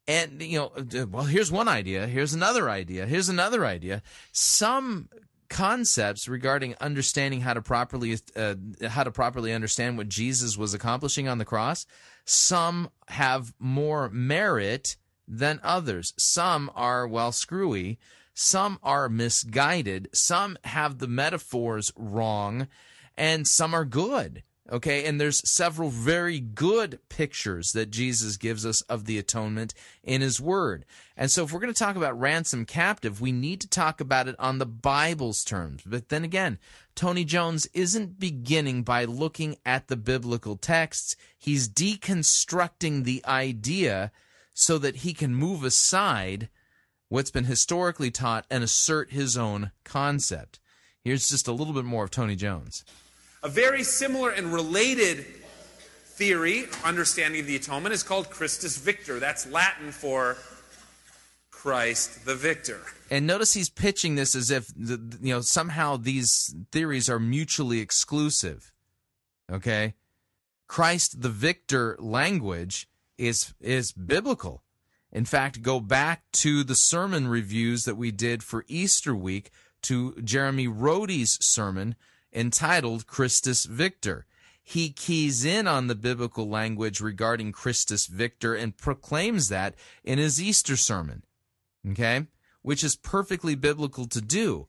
And, 0.08 0.42
you 0.42 0.58
know, 0.58 0.72
uh, 0.76 1.08
well, 1.08 1.26
here's 1.26 1.52
one 1.52 1.68
idea. 1.68 2.08
Here's 2.08 2.34
another 2.34 2.70
idea. 2.70 3.06
Here's 3.06 3.30
another 3.30 3.66
idea. 3.66 4.02
Some 4.32 5.10
concepts 5.54 6.28
regarding 6.28 6.76
understanding 6.82 7.42
how 7.42 7.54
to 7.54 7.62
properly 7.62 8.18
uh, 8.36 8.56
how 8.88 9.04
to 9.04 9.12
properly 9.12 9.54
understand 9.54 9.98
what 9.98 10.10
Jesus 10.10 10.58
was 10.58 10.74
accomplishing 10.74 11.28
on 11.30 11.38
the 11.38 11.46
cross. 11.46 11.86
Some 12.26 12.90
have 13.08 13.54
more 13.60 14.10
merit 14.10 14.98
than 15.28 15.62
others. 15.64 16.14
Some 16.18 16.70
are 16.76 17.08
well 17.08 17.32
screwy. 17.32 18.00
Some 18.34 18.80
are 18.82 19.08
misguided. 19.08 20.10
Some 20.12 20.58
have 20.64 20.98
the 20.98 21.08
metaphors 21.08 21.94
wrong. 21.96 22.68
And 23.16 23.48
some 23.48 23.76
are 23.76 23.86
good 23.86 24.44
Okay, 24.72 25.04
and 25.04 25.20
there's 25.20 25.48
several 25.50 25.90
very 25.90 26.40
good 26.40 27.00
pictures 27.10 27.74
that 27.74 27.92
Jesus 27.92 28.38
gives 28.38 28.66
us 28.66 28.80
of 28.84 29.04
the 29.04 29.18
atonement 29.18 29.74
in 30.04 30.22
his 30.22 30.40
word. 30.40 30.86
And 31.18 31.30
so 31.30 31.44
if 31.44 31.52
we're 31.52 31.60
going 31.60 31.74
to 31.74 31.78
talk 31.78 31.98
about 31.98 32.18
ransom 32.18 32.66
captive, 32.66 33.20
we 33.20 33.34
need 33.34 33.60
to 33.62 33.68
talk 33.68 34.00
about 34.00 34.30
it 34.30 34.38
on 34.40 34.60
the 34.60 34.66
Bible's 34.66 35.44
terms. 35.44 35.84
But 35.86 36.08
then 36.08 36.24
again, 36.24 36.60
Tony 36.96 37.26
Jones 37.26 37.68
isn't 37.74 38.22
beginning 38.22 38.84
by 38.84 39.04
looking 39.04 39.58
at 39.66 39.90
the 39.90 39.98
biblical 39.98 40.56
texts. 40.56 41.18
He's 41.38 41.68
deconstructing 41.68 43.04
the 43.04 43.22
idea 43.26 44.14
so 44.54 44.78
that 44.78 44.98
he 44.98 45.14
can 45.14 45.36
move 45.36 45.66
aside 45.66 46.48
what's 47.10 47.32
been 47.32 47.46
historically 47.46 48.12
taught 48.12 48.46
and 48.50 48.64
assert 48.64 49.12
his 49.12 49.38
own 49.38 49.72
concept. 49.84 50.62
Here's 51.04 51.28
just 51.28 51.50
a 51.50 51.54
little 51.54 51.74
bit 51.74 51.84
more 51.84 52.06
of 52.06 52.12
Tony 52.12 52.38
Jones. 52.38 52.86
A 53.44 53.50
very 53.50 53.84
similar 53.84 54.30
and 54.30 54.54
related 54.54 55.26
theory, 56.06 56.66
understanding 56.86 57.42
of 57.42 57.48
the 57.48 57.58
atonement, 57.58 57.94
is 57.94 58.02
called 58.02 58.30
Christus 58.30 58.78
Victor. 58.78 59.20
That's 59.20 59.46
Latin 59.46 59.92
for 59.92 60.38
Christ 61.52 62.26
the 62.26 62.36
victor. 62.36 62.82
And 63.10 63.28
notice 63.28 63.54
he's 63.54 63.70
pitching 63.70 64.16
this 64.16 64.34
as 64.34 64.50
if 64.50 64.72
you 64.78 65.34
know 65.34 65.42
somehow 65.42 65.98
these 65.98 66.56
theories 66.72 67.10
are 67.10 67.20
mutually 67.20 67.80
exclusive. 67.80 68.72
Okay? 69.52 69.94
Christ 70.68 71.22
the 71.22 71.30
victor 71.30 71.98
language 72.00 72.88
is 73.18 73.54
is 73.60 73.92
biblical. 73.92 74.64
In 75.12 75.26
fact, 75.26 75.62
go 75.62 75.80
back 75.80 76.24
to 76.34 76.64
the 76.64 76.76
sermon 76.76 77.28
reviews 77.28 77.84
that 77.84 77.96
we 77.96 78.12
did 78.12 78.42
for 78.42 78.66
Easter 78.68 79.16
week 79.16 79.52
to 79.84 80.16
Jeremy 80.24 80.68
Rhode's 80.68 81.38
sermon 81.46 81.96
entitled 82.34 83.08
Christus 83.08 83.66
Victor. 83.66 84.26
He 84.64 84.90
keys 84.92 85.44
in 85.44 85.68
on 85.68 85.88
the 85.88 85.96
biblical 85.96 86.48
language 86.48 87.02
regarding 87.02 87.52
Christus 87.52 88.08
Victor 88.08 88.56
and 88.56 88.78
proclaims 88.78 89.50
that 89.50 89.76
in 90.04 90.20
his 90.20 90.42
Easter 90.42 90.78
sermon. 90.78 91.24
Okay? 91.92 92.28
Which 92.62 92.84
is 92.84 92.96
perfectly 92.96 93.56
biblical 93.56 94.08
to 94.08 94.22
do. 94.22 94.68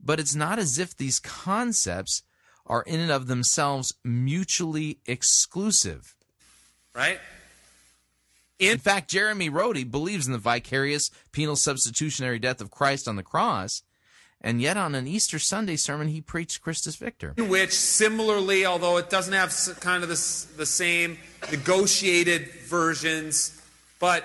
But 0.00 0.20
it's 0.20 0.34
not 0.34 0.58
as 0.58 0.78
if 0.78 0.96
these 0.96 1.18
concepts 1.18 2.22
are 2.66 2.82
in 2.82 3.00
and 3.00 3.10
of 3.10 3.26
themselves 3.26 3.94
mutually 4.04 5.00
exclusive. 5.06 6.16
Right? 6.94 7.18
In, 8.58 8.78
fact, 8.78 9.10
Jeremy 9.10 9.48
Rhode 9.48 9.90
believes 9.90 10.26
in 10.26 10.32
the 10.32 10.38
vicarious 10.38 11.10
penal 11.32 11.56
substitutionary 11.56 12.38
death 12.38 12.60
of 12.60 12.70
Christ 12.70 13.08
on 13.08 13.16
the 13.16 13.22
cross 13.22 13.82
and 14.44 14.60
yet, 14.60 14.76
on 14.76 14.94
an 14.94 15.06
Easter 15.06 15.38
Sunday 15.38 15.76
sermon, 15.76 16.08
he 16.08 16.20
preached 16.20 16.60
Christus 16.60 16.96
Victor. 16.96 17.32
Which, 17.38 17.72
similarly, 17.72 18.66
although 18.66 18.98
it 18.98 19.08
doesn't 19.08 19.32
have 19.32 19.56
kind 19.80 20.02
of 20.02 20.10
the, 20.10 20.56
the 20.58 20.66
same 20.66 21.16
negotiated 21.50 22.50
versions, 22.66 23.58
but 23.98 24.22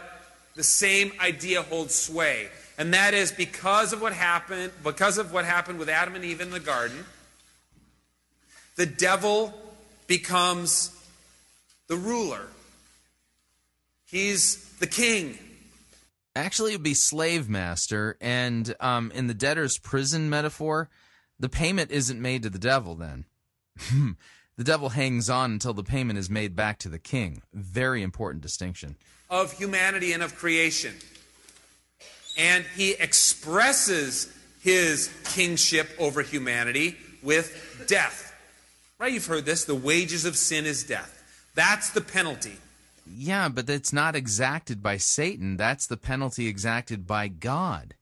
the 0.55 0.63
same 0.63 1.13
idea 1.21 1.61
holds 1.61 1.95
sway. 1.95 2.49
And 2.77 2.93
that 2.93 3.13
is 3.13 3.31
because 3.31 3.93
of 3.93 4.01
what 4.01 4.11
happened, 4.11 4.73
because 4.83 5.17
of 5.17 5.31
what 5.31 5.45
happened 5.45 5.79
with 5.79 5.87
Adam 5.87 6.15
and 6.15 6.25
Eve 6.25 6.41
in 6.41 6.51
the 6.51 6.59
garden, 6.59 7.05
the 8.75 8.85
devil 8.85 9.53
becomes 10.05 10.91
the 11.87 11.95
ruler. 11.95 12.47
He's 14.05 14.65
the 14.79 14.87
king. 14.87 15.37
Actually, 16.39 16.71
it 16.71 16.75
would 16.75 16.83
be 16.83 16.93
slave 16.93 17.49
master, 17.49 18.17
and 18.21 18.73
um, 18.79 19.11
in 19.13 19.27
the 19.27 19.33
debtor's 19.33 19.77
prison 19.77 20.29
metaphor, 20.29 20.89
the 21.37 21.49
payment 21.49 21.91
isn't 21.91 22.21
made 22.21 22.43
to 22.43 22.49
the 22.49 22.57
devil. 22.57 22.95
Then, 22.95 23.25
the 24.57 24.63
devil 24.63 24.89
hangs 24.89 25.29
on 25.29 25.51
until 25.51 25.73
the 25.73 25.83
payment 25.83 26.17
is 26.17 26.29
made 26.29 26.55
back 26.55 26.79
to 26.79 26.89
the 26.89 26.97
king. 26.97 27.41
Very 27.53 28.01
important 28.01 28.41
distinction 28.41 28.95
of 29.29 29.51
humanity 29.51 30.13
and 30.13 30.23
of 30.23 30.35
creation, 30.35 30.95
and 32.37 32.63
he 32.75 32.91
expresses 32.93 34.33
his 34.61 35.09
kingship 35.25 35.89
over 35.99 36.21
humanity 36.21 36.95
with 37.21 37.85
death. 37.87 38.33
Right? 38.97 39.11
You've 39.11 39.25
heard 39.25 39.45
this. 39.45 39.65
The 39.65 39.75
wages 39.75 40.23
of 40.23 40.37
sin 40.37 40.65
is 40.65 40.83
death. 40.85 41.21
That's 41.53 41.89
the 41.89 42.01
penalty. 42.01 42.57
Yeah, 43.11 43.49
but 43.49 43.69
it's 43.69 43.91
not 43.91 44.15
exacted 44.15 44.83
by 44.83 44.97
Satan. 44.97 45.57
That's 45.57 45.87
the 45.87 45.97
penalty 45.97 46.47
exacted 46.47 47.07
by 47.07 47.27
God. 47.27 47.95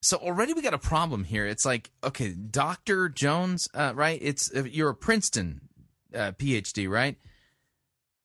So 0.00 0.16
already 0.16 0.52
we 0.52 0.62
got 0.62 0.74
a 0.74 0.78
problem 0.78 1.24
here. 1.24 1.46
It's 1.46 1.64
like, 1.64 1.90
okay, 2.02 2.32
Dr. 2.32 3.08
Jones, 3.08 3.68
uh, 3.74 3.92
right? 3.94 4.18
It's 4.22 4.50
you're 4.52 4.90
a 4.90 4.94
Princeton 4.94 5.62
uh, 6.14 6.32
PhD, 6.32 6.88
right? 6.88 7.16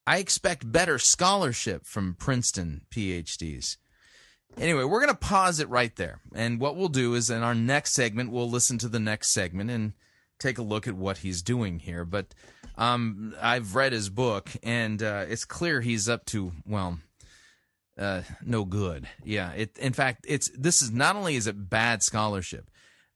I 0.05 0.17
expect 0.17 0.71
better 0.71 0.97
scholarship 0.97 1.86
from 1.86 2.15
Princeton 2.15 2.82
PhDs. 2.89 3.78
Anyway, 4.57 4.84
we're 4.86 5.01
going 5.01 5.14
to 5.14 5.19
pause 5.19 5.60
it 5.60 5.69
right 5.69 5.95
there. 5.95 6.22
And 6.34 6.60
what 6.60 6.76
we'll 6.76 6.88
do 6.88 7.14
is 7.14 7.30
in 7.30 7.43
our 7.43 7.53
next 7.53 7.93
segment, 7.93 8.31
we'll 8.31 8.49
listen 8.49 8.77
to 8.80 8.88
the 8.88 8.99
next 8.99 9.30
segment 9.31 9.69
and 9.69 9.93
take 10.39 10.57
a 10.57 10.64
look 10.64 10.88
at 10.88 10.95
what 10.95 11.18
he's 11.18 11.41
doing 11.41 11.80
here. 11.80 12.05
But 12.05 12.34
um, 12.77 13.35
I've 13.41 13.76
read 13.76 13.93
his 13.93 14.09
book, 14.09 14.49
and 14.64 15.01
uh, 15.01 15.26
it's 15.27 15.45
clear 15.45 15.81
he's 15.81 16.07
up 16.07 16.26
to 16.27 16.51
well, 16.65 16.99
uh, 17.97 18.22
no 18.43 18.65
good. 18.65 19.07
Yeah. 19.23 19.51
It. 19.51 19.77
In 19.77 19.93
fact, 19.93 20.26
it's 20.27 20.49
this 20.57 20.81
is 20.81 20.91
not 20.91 21.15
only 21.15 21.35
is 21.35 21.47
it 21.47 21.69
bad 21.69 22.03
scholarship. 22.03 22.69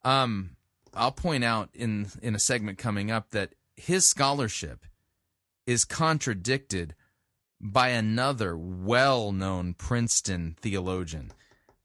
Um, 0.03 0.51
I'll 0.93 1.11
point 1.11 1.43
out 1.43 1.69
in 1.73 2.07
in 2.21 2.35
a 2.35 2.39
segment 2.39 2.77
coming 2.77 3.11
up 3.11 3.31
that 3.31 3.53
his 3.75 4.07
scholarship 4.07 4.85
is 5.65 5.85
contradicted 5.85 6.95
by 7.59 7.89
another 7.89 8.57
well-known 8.57 9.75
Princeton 9.75 10.55
theologian 10.59 11.31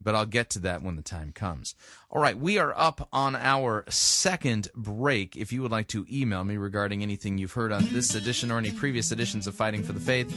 but 0.06 0.14
I'll 0.14 0.24
get 0.24 0.50
to 0.50 0.60
that 0.60 0.84
when 0.84 0.94
the 0.94 1.02
time 1.02 1.32
comes. 1.32 1.74
All 2.12 2.22
right, 2.22 2.38
we 2.38 2.58
are 2.58 2.72
up 2.78 3.08
on 3.12 3.34
our 3.34 3.84
second 3.88 4.68
break. 4.76 5.34
If 5.34 5.52
you 5.52 5.62
would 5.62 5.72
like 5.72 5.88
to 5.88 6.06
email 6.08 6.44
me 6.44 6.58
regarding 6.58 7.02
anything 7.02 7.38
you've 7.38 7.54
heard 7.54 7.72
on 7.72 7.88
this 7.90 8.14
edition 8.14 8.52
or 8.52 8.58
any 8.58 8.70
previous 8.70 9.10
editions 9.10 9.48
of 9.48 9.56
Fighting 9.56 9.82
for 9.82 9.92
the 9.92 9.98
Faith, 9.98 10.30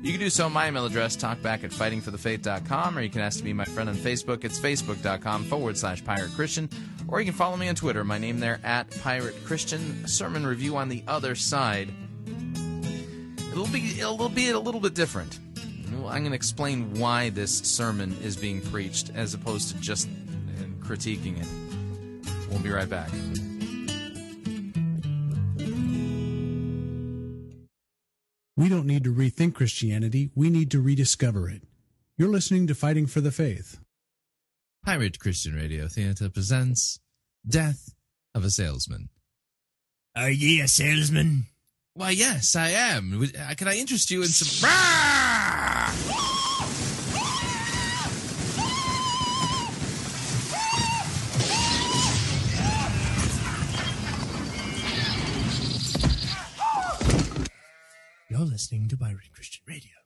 you 0.00 0.12
can 0.12 0.20
do 0.20 0.30
so. 0.30 0.46
At 0.46 0.52
my 0.52 0.68
email 0.68 0.86
address, 0.86 1.16
talkback 1.16 1.64
at 1.64 1.72
fightingforthefaith.com, 1.72 2.96
or 2.96 3.00
you 3.02 3.10
can 3.10 3.20
ask 3.20 3.38
to 3.38 3.44
be 3.44 3.52
my 3.52 3.64
friend 3.64 3.88
on 3.88 3.96
Facebook. 3.96 4.44
It's 4.44 4.60
facebook.com 4.60 5.42
forward 5.42 5.76
slash 5.76 6.04
pirate 6.04 6.30
Christian, 6.36 6.70
or 7.08 7.18
you 7.18 7.24
can 7.24 7.34
follow 7.34 7.56
me 7.56 7.68
on 7.68 7.74
Twitter. 7.74 8.04
My 8.04 8.18
name 8.18 8.38
there 8.38 8.60
at 8.62 8.88
Pirate 9.02 9.34
Christian. 9.44 10.06
Sermon 10.06 10.46
review 10.46 10.76
on 10.76 10.88
the 10.88 11.02
other 11.08 11.34
side. 11.34 11.92
It'll 13.50 13.66
be, 13.66 13.98
it'll 13.98 14.28
be 14.28 14.50
a 14.50 14.60
little 14.60 14.80
bit 14.80 14.94
different. 14.94 15.40
I'm 16.06 16.22
going 16.22 16.30
to 16.30 16.36
explain 16.36 16.94
why 16.94 17.30
this 17.30 17.58
sermon 17.58 18.16
is 18.22 18.36
being 18.36 18.60
preached 18.60 19.10
as 19.14 19.34
opposed 19.34 19.70
to 19.70 19.80
just 19.80 20.08
critiquing 20.86 21.40
it. 21.40 22.50
We'll 22.50 22.60
be 22.60 22.70
right 22.70 22.88
back. 22.88 23.10
We 28.56 28.70
don't 28.70 28.86
need 28.86 29.04
to 29.04 29.12
rethink 29.12 29.54
Christianity, 29.54 30.30
we 30.34 30.48
need 30.48 30.70
to 30.70 30.80
rediscover 30.80 31.50
it. 31.50 31.62
You're 32.16 32.30
listening 32.30 32.66
to 32.68 32.74
Fighting 32.74 33.06
for 33.06 33.20
the 33.20 33.30
Faith. 33.30 33.78
Pirate 34.84 35.18
Christian 35.18 35.54
Radio 35.54 35.88
Theater 35.88 36.30
presents 36.30 37.00
Death 37.46 37.94
of 38.34 38.44
a 38.44 38.50
Salesman. 38.50 39.10
Are 40.16 40.30
ye 40.30 40.60
a 40.60 40.68
salesman? 40.68 41.46
Why, 41.92 42.10
yes, 42.10 42.56
I 42.56 42.68
am. 42.70 43.22
Uh, 43.22 43.54
can 43.54 43.68
I 43.68 43.76
interest 43.76 44.10
you 44.10 44.22
in 44.22 44.28
some. 44.28 44.68
You're 45.86 45.94
listening 58.40 58.88
to 58.88 58.96
Pirate 58.96 59.32
Christian 59.32 59.62
Radio. 59.68 60.05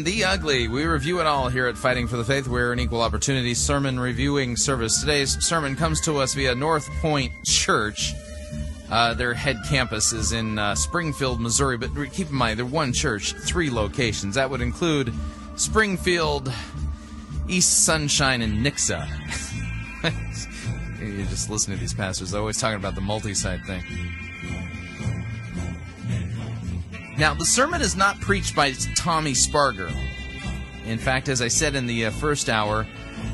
And 0.00 0.06
the 0.06 0.24
ugly. 0.24 0.66
We 0.66 0.86
review 0.86 1.20
it 1.20 1.26
all 1.26 1.50
here 1.50 1.66
at 1.66 1.76
Fighting 1.76 2.08
for 2.08 2.16
the 2.16 2.24
Faith. 2.24 2.48
We're 2.48 2.72
an 2.72 2.80
equal 2.80 3.02
opportunity 3.02 3.52
sermon 3.52 4.00
reviewing 4.00 4.56
service. 4.56 4.98
Today's 4.98 5.36
sermon 5.46 5.76
comes 5.76 6.00
to 6.02 6.16
us 6.16 6.32
via 6.32 6.54
North 6.54 6.88
Point 7.02 7.32
Church. 7.44 8.14
Uh, 8.90 9.12
their 9.12 9.34
head 9.34 9.58
campus 9.68 10.14
is 10.14 10.32
in 10.32 10.58
uh, 10.58 10.74
Springfield, 10.74 11.38
Missouri, 11.38 11.76
but 11.76 11.90
keep 12.14 12.30
in 12.30 12.34
mind, 12.34 12.58
they're 12.58 12.64
one 12.64 12.94
church, 12.94 13.34
three 13.34 13.68
locations. 13.68 14.36
That 14.36 14.48
would 14.48 14.62
include 14.62 15.12
Springfield, 15.56 16.50
East 17.46 17.84
Sunshine, 17.84 18.40
and 18.40 18.64
Nixa. 18.64 19.06
you 20.98 21.26
just 21.26 21.50
listen 21.50 21.74
to 21.74 21.78
these 21.78 21.92
pastors, 21.92 22.30
they're 22.30 22.40
always 22.40 22.58
talking 22.58 22.78
about 22.78 22.94
the 22.94 23.02
multi 23.02 23.34
site 23.34 23.60
thing. 23.66 23.82
Now, 27.20 27.34
the 27.34 27.44
sermon 27.44 27.82
is 27.82 27.96
not 27.96 28.18
preached 28.22 28.56
by 28.56 28.72
Tommy 28.96 29.32
Sparger. 29.32 29.94
In 30.86 30.96
fact, 30.96 31.28
as 31.28 31.42
I 31.42 31.48
said 31.48 31.74
in 31.74 31.86
the 31.86 32.06
uh, 32.06 32.10
first 32.12 32.48
hour, 32.48 32.86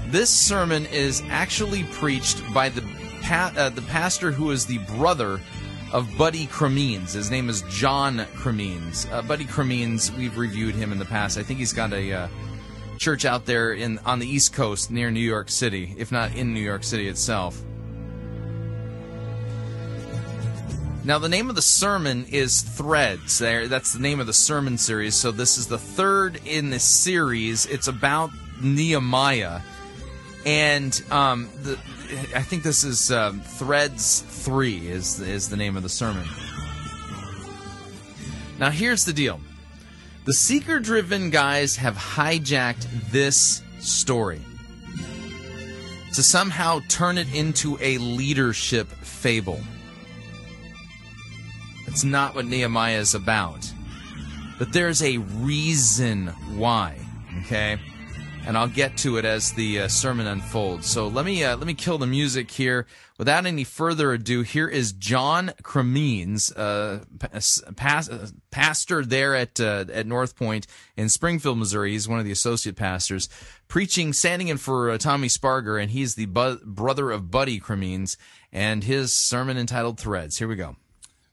this 0.09 0.29
sermon 0.29 0.87
is 0.87 1.23
actually 1.29 1.85
preached 1.85 2.43
by 2.53 2.69
the 2.69 2.83
pa- 3.23 3.53
uh, 3.57 3.69
the 3.69 3.83
pastor 3.83 4.33
who 4.33 4.51
is 4.51 4.67
the 4.67 4.79
brother 4.97 5.41
of 5.93 6.11
Buddy 6.19 6.49
Cremines. 6.49 7.13
His 7.13 7.31
name 7.31 7.49
is 7.49 7.63
John 7.71 8.27
Cremines. 8.35 9.07
Uh, 9.13 9.23
Buddy 9.23 9.45
Cremines, 9.45 10.11
we've 10.19 10.37
reviewed 10.37 10.75
him 10.75 10.91
in 10.91 10.99
the 10.99 11.05
past. 11.05 11.39
I 11.39 11.45
think 11.45 11.61
he's 11.61 11.73
got 11.73 11.93
a 11.93 12.13
uh, 12.13 12.29
church 12.99 13.25
out 13.25 13.47
there 13.47 13.73
in 13.73 14.01
on 14.01 14.19
the 14.19 14.27
East 14.27 14.53
Coast 14.53 14.91
near 14.91 15.13
New 15.13 15.21
York 15.21 15.49
City, 15.49 15.95
if 15.97 16.11
not 16.11 16.35
in 16.35 16.53
New 16.53 16.61
York 16.61 16.83
City 16.83 17.07
itself. 17.07 17.63
Now, 21.07 21.21
the 21.21 21.29
name 21.29 21.49
of 21.49 21.55
the 21.55 21.63
sermon 21.63 22.27
is 22.31 22.63
Threads. 22.63 23.39
There, 23.39 23.69
that's 23.69 23.93
the 23.93 24.01
name 24.01 24.19
of 24.19 24.27
the 24.27 24.33
sermon 24.33 24.77
series. 24.77 25.15
So 25.15 25.31
this 25.31 25.57
is 25.57 25.69
the 25.69 25.79
third 25.79 26.41
in 26.45 26.71
this 26.71 26.83
series. 26.83 27.65
It's 27.65 27.87
about 27.87 28.31
Nehemiah, 28.61 29.61
and 30.45 31.01
um, 31.13 31.49
the, 31.63 31.79
I 32.35 32.43
think 32.43 32.65
this 32.65 32.83
is 32.83 33.13
um, 33.13 33.41
Threads 33.41 34.25
Three 34.27 34.89
is 34.89 35.21
is 35.21 35.49
the 35.49 35.57
name 35.57 35.77
of 35.77 35.85
the 35.85 35.89
sermon. 35.89 36.27
Now, 38.59 38.71
here's 38.71 39.05
the 39.05 39.13
deal: 39.13 39.39
the 40.25 40.35
seeker-driven 40.35 41.31
guys 41.31 41.77
have 41.77 41.95
hijacked 41.95 43.13
this 43.13 43.63
story 43.79 44.41
to 46.15 46.23
somehow 46.25 46.81
turn 46.89 47.17
it 47.17 47.33
into 47.33 47.79
a 47.81 47.99
leadership 47.99 48.89
fable. 48.89 49.61
It's 51.97 52.05
not 52.05 52.35
what 52.35 52.45
Nehemiah 52.45 52.99
is 52.99 53.15
about. 53.15 53.73
But 54.59 54.71
there's 54.71 55.03
a 55.03 55.17
reason 55.17 56.27
why, 56.55 56.99
okay? 57.41 57.79
And 58.47 58.59
I'll 58.59 58.69
get 58.69 58.99
to 58.99 59.17
it 59.17 59.25
as 59.25 59.55
the 59.55 59.81
uh, 59.81 59.89
sermon 59.89 60.27
unfolds. 60.27 60.91
So 60.91 61.09
let 61.09 61.25
me 61.25 61.43
uh, 61.43 61.57
let 61.57 61.67
me 61.67 61.73
kill 61.73 61.97
the 61.97 62.07
music 62.07 62.51
here. 62.51 62.87
Without 63.17 63.47
any 63.47 63.65
further 63.65 64.13
ado, 64.13 64.43
here 64.43 64.69
is 64.69 64.93
John 64.93 65.55
Cremines, 65.63 66.53
uh, 66.53 67.03
pas- 67.19 68.31
pastor 68.51 69.03
there 69.03 69.35
at 69.35 69.59
uh, 69.59 69.87
at 69.91 70.07
North 70.07 70.37
Point 70.37 70.67
in 70.99 71.09
Springfield, 71.09 71.57
Missouri. 71.57 71.93
He's 71.93 72.07
one 72.07 72.19
of 72.19 72.27
the 72.27 72.31
associate 72.31 72.77
pastors, 72.77 73.31
preaching, 73.69 74.13
standing 74.13 74.49
in 74.49 74.59
for 74.59 74.91
uh, 74.91 74.99
Tommy 74.99 75.29
Sparger, 75.29 75.81
and 75.81 75.91
he's 75.91 76.15
the 76.15 76.27
bu- 76.27 76.61
brother 76.63 77.11
of 77.11 77.31
Buddy 77.31 77.59
Cremines, 77.59 78.19
and 78.53 78.85
his 78.85 79.15
sermon 79.15 79.57
entitled 79.57 79.99
Threads. 79.99 80.37
Here 80.37 80.47
we 80.47 80.57
go. 80.57 80.77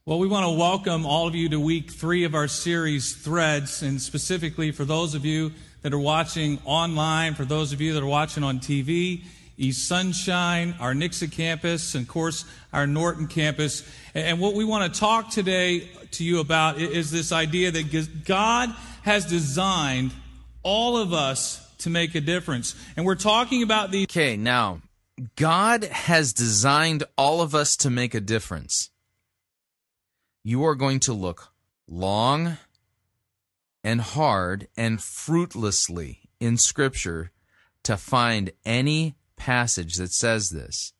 Well, 0.06 0.20
we 0.20 0.28
want 0.28 0.46
to 0.46 0.60
welcome 0.60 1.06
all 1.06 1.30
of 1.30 1.34
you 1.34 1.48
to 1.48 1.62
week 1.62 1.90
three 1.90 2.26
of 2.26 2.36
our 2.36 2.50
series, 2.50 3.16
Threads, 3.16 3.84
and 3.84 4.02
specifically 4.02 4.74
for 4.74 4.84
those 4.84 5.16
of 5.16 5.24
you 5.24 5.54
that 5.82 5.94
are 5.94 6.00
watching 6.00 6.60
online, 6.66 7.36
for 7.36 7.46
those 7.46 7.72
of 7.72 7.80
you 7.80 7.94
that 7.94 8.04
are 8.04 8.06
watching 8.06 8.44
on 8.44 8.60
TV, 8.60 9.24
East 9.58 9.88
Sunshine, 9.88 10.76
our 10.82 10.94
Nixa 10.94 11.32
campus, 11.32 11.96
and 11.96 12.02
of 12.02 12.10
course, 12.10 12.44
our 12.74 12.86
Norton 12.86 13.28
campus. 13.28 13.90
And 14.14 14.42
what 14.42 14.56
we 14.56 14.66
want 14.66 14.94
to 14.94 15.00
talk 15.00 15.30
today 15.30 15.88
to 16.12 16.26
you 16.26 16.42
about 16.42 16.82
is 16.82 17.10
this 17.10 17.32
idea 17.32 17.72
that 17.72 18.26
God 18.26 18.76
has 19.04 19.26
designed 19.26 20.12
all 20.64 20.98
of 20.98 21.14
us 21.14 21.66
to 21.78 21.90
make 21.90 22.14
a 22.14 22.20
difference. 22.20 22.76
And 22.98 23.06
we're 23.06 23.16
talking 23.16 23.64
about 23.64 23.92
the. 23.92 24.04
Okay, 24.04 24.36
now, 24.36 24.82
God 25.38 25.86
has 25.86 26.34
designed 26.34 27.06
all 27.18 27.40
of 27.40 27.56
us 27.56 27.78
to 27.78 27.90
make 27.90 28.14
a 28.14 28.20
difference 28.20 28.90
you 30.44 30.64
are 30.66 30.76
going 30.76 31.00
to 31.02 31.14
look 31.14 31.54
long 31.88 32.58
and 33.84 34.02
hard 34.02 34.68
and 34.78 35.02
fruitlessly 35.02 36.30
in 36.40 36.58
Scripture 36.58 37.32
to 37.84 37.98
find 37.98 38.52
any 38.66 39.16
passage 39.36 39.96
that 39.96 40.12
says 40.12 40.50
this. 40.50 40.94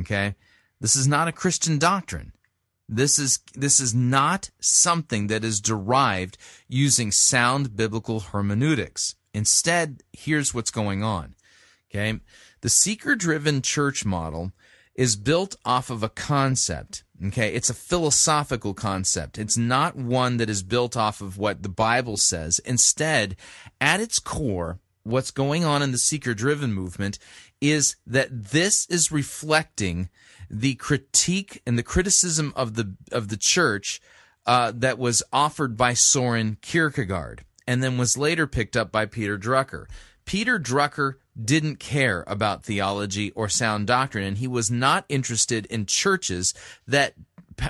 Okay? 0.00 0.34
This 0.80 0.96
is 0.96 1.06
not 1.06 1.28
a 1.28 1.32
Christian 1.32 1.78
doctrine. 1.78 2.32
This 2.88 3.18
is 3.18 3.38
this 3.54 3.78
is 3.78 3.94
not 3.94 4.50
something 4.60 5.28
that 5.28 5.44
is 5.44 5.60
derived 5.60 6.36
using 6.68 7.12
sound 7.12 7.76
biblical 7.76 8.18
hermeneutics. 8.20 9.14
Instead, 9.32 10.02
here's 10.12 10.52
what's 10.52 10.72
going 10.72 11.02
on. 11.02 11.36
Okay? 11.88 12.18
The 12.62 12.68
seeker-driven 12.68 13.62
church 13.62 14.04
model 14.04 14.52
is 14.94 15.14
built 15.14 15.56
off 15.64 15.88
of 15.90 16.02
a 16.02 16.08
concept 16.08 17.04
Okay, 17.26 17.52
it's 17.52 17.68
a 17.68 17.74
philosophical 17.74 18.72
concept. 18.72 19.38
It's 19.38 19.58
not 19.58 19.94
one 19.94 20.38
that 20.38 20.48
is 20.48 20.62
built 20.62 20.96
off 20.96 21.20
of 21.20 21.36
what 21.36 21.62
the 21.62 21.68
Bible 21.68 22.16
says. 22.16 22.60
Instead, 22.60 23.36
at 23.78 24.00
its 24.00 24.18
core, 24.18 24.78
what's 25.02 25.30
going 25.30 25.62
on 25.62 25.82
in 25.82 25.92
the 25.92 25.98
seeker 25.98 26.32
driven 26.32 26.72
movement 26.72 27.18
is 27.60 27.96
that 28.06 28.28
this 28.30 28.86
is 28.86 29.12
reflecting 29.12 30.08
the 30.48 30.74
critique 30.76 31.60
and 31.66 31.78
the 31.78 31.82
criticism 31.82 32.54
of 32.56 32.74
the 32.74 32.94
of 33.12 33.28
the 33.28 33.36
church 33.36 34.00
uh, 34.46 34.72
that 34.74 34.98
was 34.98 35.22
offered 35.32 35.76
by 35.76 35.92
Soren 35.92 36.56
Kierkegaard 36.62 37.44
and 37.66 37.82
then 37.82 37.98
was 37.98 38.16
later 38.16 38.46
picked 38.46 38.76
up 38.76 38.90
by 38.90 39.04
Peter 39.04 39.38
Drucker. 39.38 39.86
Peter 40.24 40.58
Drucker 40.58 41.14
didn't 41.42 41.76
care 41.76 42.24
about 42.26 42.64
theology 42.64 43.30
or 43.32 43.48
sound 43.48 43.86
doctrine, 43.86 44.24
and 44.24 44.38
he 44.38 44.48
was 44.48 44.70
not 44.70 45.04
interested 45.08 45.66
in 45.66 45.86
churches 45.86 46.54
that 46.86 47.14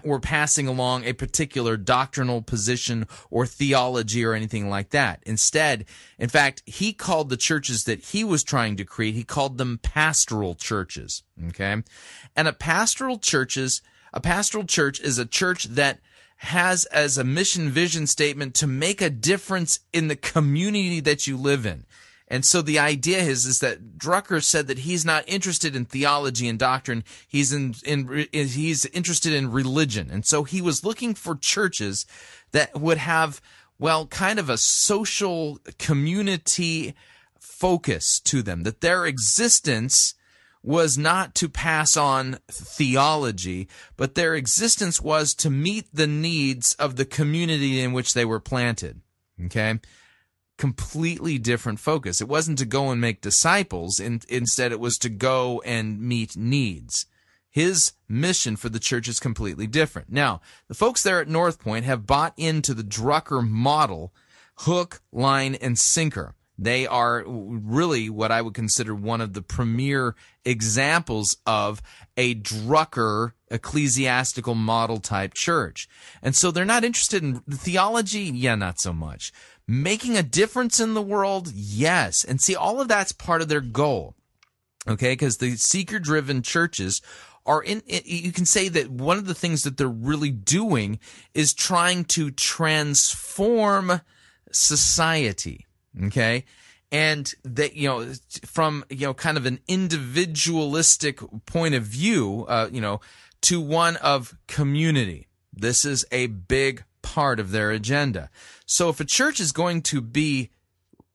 were 0.04 0.20
passing 0.20 0.68
along 0.68 1.04
a 1.04 1.12
particular 1.12 1.76
doctrinal 1.76 2.42
position 2.42 3.06
or 3.30 3.46
theology 3.46 4.24
or 4.24 4.34
anything 4.34 4.68
like 4.68 4.90
that. 4.90 5.22
Instead, 5.26 5.84
in 6.18 6.28
fact, 6.28 6.62
he 6.66 6.92
called 6.92 7.28
the 7.28 7.36
churches 7.36 7.84
that 7.84 8.04
he 8.06 8.22
was 8.22 8.44
trying 8.44 8.76
to 8.76 8.84
create, 8.84 9.14
he 9.14 9.24
called 9.24 9.58
them 9.58 9.78
pastoral 9.82 10.54
churches. 10.54 11.22
Okay. 11.48 11.82
And 12.36 12.48
a 12.48 12.52
pastoral 12.52 13.18
churches, 13.18 13.82
a 14.12 14.20
pastoral 14.20 14.64
church 14.64 15.00
is 15.00 15.18
a 15.18 15.26
church 15.26 15.64
that 15.64 16.00
has 16.36 16.86
as 16.86 17.18
a 17.18 17.24
mission 17.24 17.68
vision 17.68 18.06
statement 18.06 18.54
to 18.54 18.66
make 18.66 19.02
a 19.02 19.10
difference 19.10 19.80
in 19.92 20.08
the 20.08 20.16
community 20.16 21.00
that 21.00 21.26
you 21.26 21.36
live 21.36 21.66
in. 21.66 21.84
And 22.30 22.44
so 22.44 22.62
the 22.62 22.78
idea 22.78 23.18
is, 23.18 23.44
is 23.44 23.58
that 23.58 23.98
Drucker 23.98 24.42
said 24.42 24.68
that 24.68 24.78
he's 24.78 25.04
not 25.04 25.24
interested 25.26 25.74
in 25.74 25.84
theology 25.84 26.48
and 26.48 26.58
doctrine. 26.58 27.02
He's 27.26 27.52
in, 27.52 27.74
in, 27.84 28.28
he's 28.32 28.86
interested 28.86 29.32
in 29.32 29.50
religion. 29.50 30.08
And 30.12 30.24
so 30.24 30.44
he 30.44 30.62
was 30.62 30.84
looking 30.84 31.14
for 31.14 31.34
churches 31.34 32.06
that 32.52 32.80
would 32.80 32.98
have, 32.98 33.40
well, 33.80 34.06
kind 34.06 34.38
of 34.38 34.48
a 34.48 34.56
social 34.56 35.58
community 35.78 36.94
focus 37.40 38.20
to 38.20 38.42
them, 38.42 38.62
that 38.62 38.80
their 38.80 39.06
existence 39.06 40.14
was 40.62 40.96
not 40.96 41.34
to 41.34 41.48
pass 41.48 41.96
on 41.96 42.38
theology, 42.48 43.66
but 43.96 44.14
their 44.14 44.36
existence 44.36 45.00
was 45.00 45.34
to 45.34 45.50
meet 45.50 45.88
the 45.92 46.06
needs 46.06 46.74
of 46.74 46.94
the 46.94 47.04
community 47.04 47.80
in 47.80 47.92
which 47.92 48.14
they 48.14 48.24
were 48.24 48.40
planted. 48.40 49.00
Okay 49.46 49.80
completely 50.60 51.38
different 51.38 51.80
focus. 51.80 52.20
It 52.20 52.28
wasn't 52.28 52.58
to 52.58 52.66
go 52.66 52.90
and 52.90 53.00
make 53.00 53.22
disciples. 53.22 53.98
In, 53.98 54.20
instead, 54.28 54.72
it 54.72 54.78
was 54.78 54.98
to 54.98 55.08
go 55.08 55.62
and 55.64 55.98
meet 55.98 56.36
needs. 56.36 57.06
His 57.48 57.94
mission 58.10 58.56
for 58.56 58.68
the 58.68 58.78
church 58.78 59.08
is 59.08 59.18
completely 59.18 59.66
different. 59.66 60.12
Now, 60.12 60.42
the 60.68 60.74
folks 60.74 61.02
there 61.02 61.18
at 61.18 61.28
North 61.28 61.58
Point 61.58 61.86
have 61.86 62.06
bought 62.06 62.34
into 62.36 62.74
the 62.74 62.84
Drucker 62.84 63.42
model, 63.42 64.12
hook, 64.58 65.00
line, 65.10 65.54
and 65.54 65.78
sinker. 65.78 66.34
They 66.58 66.86
are 66.86 67.24
really 67.26 68.10
what 68.10 68.30
I 68.30 68.42
would 68.42 68.52
consider 68.52 68.94
one 68.94 69.22
of 69.22 69.32
the 69.32 69.40
premier 69.40 70.14
examples 70.44 71.38
of 71.46 71.80
a 72.18 72.34
Drucker 72.34 73.32
ecclesiastical 73.50 74.54
model 74.54 74.98
type 74.98 75.32
church. 75.32 75.88
And 76.22 76.36
so 76.36 76.50
they're 76.50 76.66
not 76.66 76.84
interested 76.84 77.22
in 77.22 77.40
theology. 77.40 78.24
Yeah, 78.24 78.56
not 78.56 78.78
so 78.78 78.92
much. 78.92 79.32
Making 79.70 80.16
a 80.16 80.24
difference 80.24 80.80
in 80.80 80.94
the 80.94 81.02
world? 81.02 81.52
Yes. 81.54 82.24
And 82.24 82.40
see, 82.40 82.56
all 82.56 82.80
of 82.80 82.88
that's 82.88 83.12
part 83.12 83.40
of 83.40 83.48
their 83.48 83.60
goal. 83.60 84.16
Okay. 84.88 85.12
Because 85.12 85.36
the 85.36 85.54
seeker 85.54 86.00
driven 86.00 86.42
churches 86.42 87.00
are 87.46 87.62
in, 87.62 87.80
you 87.86 88.32
can 88.32 88.46
say 88.46 88.68
that 88.68 88.90
one 88.90 89.16
of 89.16 89.26
the 89.26 89.34
things 89.34 89.62
that 89.62 89.76
they're 89.76 89.86
really 89.86 90.30
doing 90.32 90.98
is 91.34 91.54
trying 91.54 92.04
to 92.06 92.32
transform 92.32 94.00
society. 94.50 95.66
Okay. 96.06 96.44
And 96.90 97.32
that, 97.44 97.76
you 97.76 97.88
know, 97.88 98.12
from, 98.44 98.84
you 98.90 99.06
know, 99.06 99.14
kind 99.14 99.36
of 99.36 99.46
an 99.46 99.60
individualistic 99.68 101.20
point 101.46 101.76
of 101.76 101.84
view, 101.84 102.44
uh, 102.48 102.68
you 102.72 102.80
know, 102.80 103.00
to 103.42 103.60
one 103.60 103.96
of 103.98 104.36
community. 104.48 105.28
This 105.52 105.84
is 105.84 106.04
a 106.10 106.26
big 106.26 106.82
part 107.02 107.40
of 107.40 107.50
their 107.50 107.70
agenda. 107.70 108.30
So 108.66 108.88
if 108.88 109.00
a 109.00 109.04
church 109.04 109.40
is 109.40 109.52
going 109.52 109.82
to 109.82 110.00
be, 110.00 110.50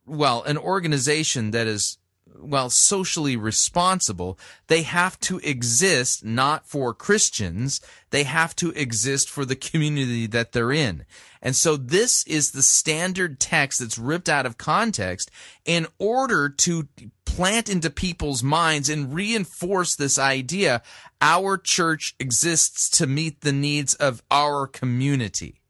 well, 0.05 0.43
an 0.43 0.57
organization 0.57 1.51
that 1.51 1.67
is, 1.67 1.97
well, 2.37 2.69
socially 2.69 3.37
responsible, 3.37 4.37
they 4.67 4.83
have 4.83 5.19
to 5.21 5.39
exist 5.39 6.25
not 6.25 6.67
for 6.67 6.93
Christians, 6.93 7.81
they 8.09 8.23
have 8.23 8.55
to 8.57 8.71
exist 8.71 9.29
for 9.29 9.45
the 9.45 9.55
community 9.55 10.27
that 10.27 10.51
they're 10.51 10.71
in. 10.71 11.05
And 11.41 11.55
so 11.55 11.77
this 11.77 12.25
is 12.25 12.51
the 12.51 12.61
standard 12.61 13.39
text 13.39 13.79
that's 13.79 13.97
ripped 13.97 14.29
out 14.29 14.45
of 14.45 14.57
context 14.57 15.31
in 15.63 15.87
order 15.99 16.49
to 16.49 16.87
plant 17.25 17.69
into 17.69 17.89
people's 17.89 18.41
minds 18.41 18.89
and 18.89 19.13
reinforce 19.13 19.95
this 19.95 20.17
idea 20.17 20.81
our 21.21 21.57
church 21.57 22.15
exists 22.19 22.89
to 22.89 23.07
meet 23.07 23.41
the 23.41 23.51
needs 23.51 23.93
of 23.95 24.23
our 24.31 24.67
community. 24.67 25.61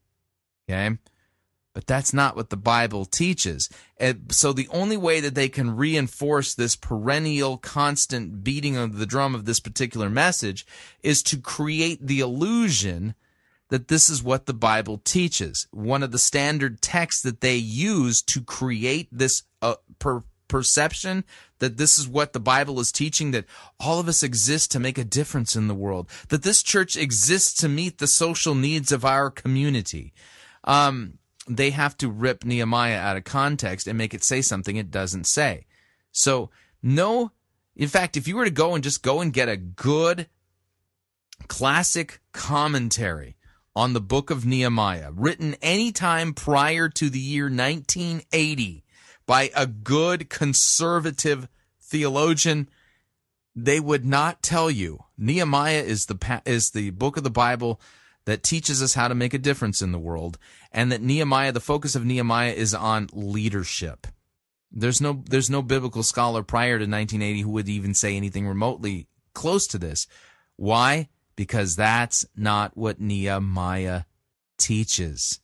Okay? 0.67 0.97
But 1.73 1.87
that's 1.87 2.13
not 2.13 2.37
what 2.37 2.49
the 2.49 2.57
Bible 2.57 3.03
teaches. 3.03 3.69
And 3.97 4.31
so 4.31 4.53
the 4.53 4.69
only 4.69 4.95
way 4.95 5.19
that 5.19 5.35
they 5.35 5.49
can 5.49 5.75
reinforce 5.75 6.55
this 6.55 6.77
perennial, 6.77 7.57
constant 7.57 8.45
beating 8.45 8.77
of 8.77 8.97
the 8.97 9.05
drum 9.05 9.35
of 9.35 9.43
this 9.43 9.59
particular 9.59 10.09
message 10.09 10.65
is 11.03 11.21
to 11.23 11.37
create 11.37 12.07
the 12.07 12.21
illusion 12.21 13.13
that 13.69 13.89
this 13.89 14.09
is 14.09 14.23
what 14.23 14.45
the 14.45 14.53
Bible 14.53 14.99
teaches. 15.03 15.67
One 15.71 16.01
of 16.01 16.13
the 16.13 16.17
standard 16.17 16.81
texts 16.81 17.21
that 17.23 17.41
they 17.41 17.57
use 17.57 18.21
to 18.21 18.41
create 18.41 19.09
this 19.11 19.43
uh, 19.61 19.75
per- 19.99 20.23
perception 20.47 21.25
that 21.59 21.75
this 21.75 21.97
is 21.97 22.07
what 22.07 22.31
the 22.31 22.39
Bible 22.39 22.79
is 22.79 22.91
teaching 22.91 23.31
that 23.31 23.45
all 23.81 23.99
of 23.99 24.07
us 24.07 24.23
exist 24.23 24.71
to 24.71 24.79
make 24.79 24.97
a 24.97 25.03
difference 25.03 25.57
in 25.57 25.67
the 25.67 25.75
world, 25.75 26.09
that 26.29 26.43
this 26.43 26.63
church 26.63 26.95
exists 26.95 27.53
to 27.59 27.67
meet 27.67 27.97
the 27.97 28.07
social 28.07 28.55
needs 28.55 28.93
of 28.93 29.03
our 29.03 29.29
community 29.29 30.13
um, 30.65 31.19
they 31.47 31.69
have 31.69 31.95
to 31.97 32.09
rip 32.09 32.43
Nehemiah 32.43 32.97
out 32.97 33.17
of 33.17 33.23
context 33.23 33.87
and 33.87 33.97
make 33.97 34.13
it 34.13 34.23
say 34.23 34.41
something 34.41 34.75
it 34.75 34.91
doesn't 34.91 35.25
say. 35.25 35.65
So, 36.11 36.49
no, 36.81 37.31
in 37.75 37.87
fact, 37.87 38.17
if 38.17 38.27
you 38.27 38.35
were 38.35 38.45
to 38.45 38.51
go 38.51 38.73
and 38.73 38.83
just 38.83 39.03
go 39.03 39.21
and 39.21 39.31
get 39.31 39.49
a 39.49 39.57
good 39.57 40.27
classic 41.47 42.21
commentary 42.31 43.35
on 43.75 43.93
the 43.93 44.01
book 44.01 44.29
of 44.29 44.45
Nehemiah, 44.45 45.11
written 45.11 45.55
any 45.61 45.91
time 45.91 46.33
prior 46.33 46.89
to 46.89 47.09
the 47.09 47.19
year 47.19 47.45
1980 47.45 48.83
by 49.25 49.51
a 49.55 49.67
good 49.67 50.29
conservative 50.29 51.47
theologian, 51.81 52.69
they 53.55 53.79
would 53.79 54.05
not 54.05 54.41
tell 54.41 54.71
you 54.71 55.03
Nehemiah 55.17 55.81
is 55.81 56.07
the 56.07 56.41
is 56.45 56.71
the 56.71 56.89
book 56.91 57.17
of 57.17 57.23
the 57.23 57.29
Bible 57.29 57.79
that 58.25 58.43
teaches 58.43 58.81
us 58.81 58.93
how 58.93 59.07
to 59.07 59.15
make 59.15 59.33
a 59.33 59.39
difference 59.39 59.81
in 59.81 59.91
the 59.91 59.99
world, 59.99 60.37
and 60.71 60.91
that 60.91 61.01
Nehemiah, 61.01 61.51
the 61.51 61.59
focus 61.59 61.95
of 61.95 62.05
Nehemiah 62.05 62.51
is 62.51 62.73
on 62.73 63.09
leadership. 63.13 64.07
There's 64.71 64.99
no 64.99 65.23
there's 65.29 65.49
no 65.49 65.61
biblical 65.61 66.03
scholar 66.03 66.43
prior 66.43 66.77
to 66.77 66.83
1980 66.83 67.41
who 67.41 67.51
would 67.51 67.69
even 67.69 67.93
say 67.93 68.17
anything 68.17 68.47
remotely 68.47 69.07
close 69.33 69.67
to 69.67 69.77
this. 69.77 70.07
Why? 70.57 71.09
Because 71.35 71.75
that's 71.75 72.25
not 72.35 72.75
what 72.75 72.99
Nehemiah 72.99 74.03
teaches 74.57 75.39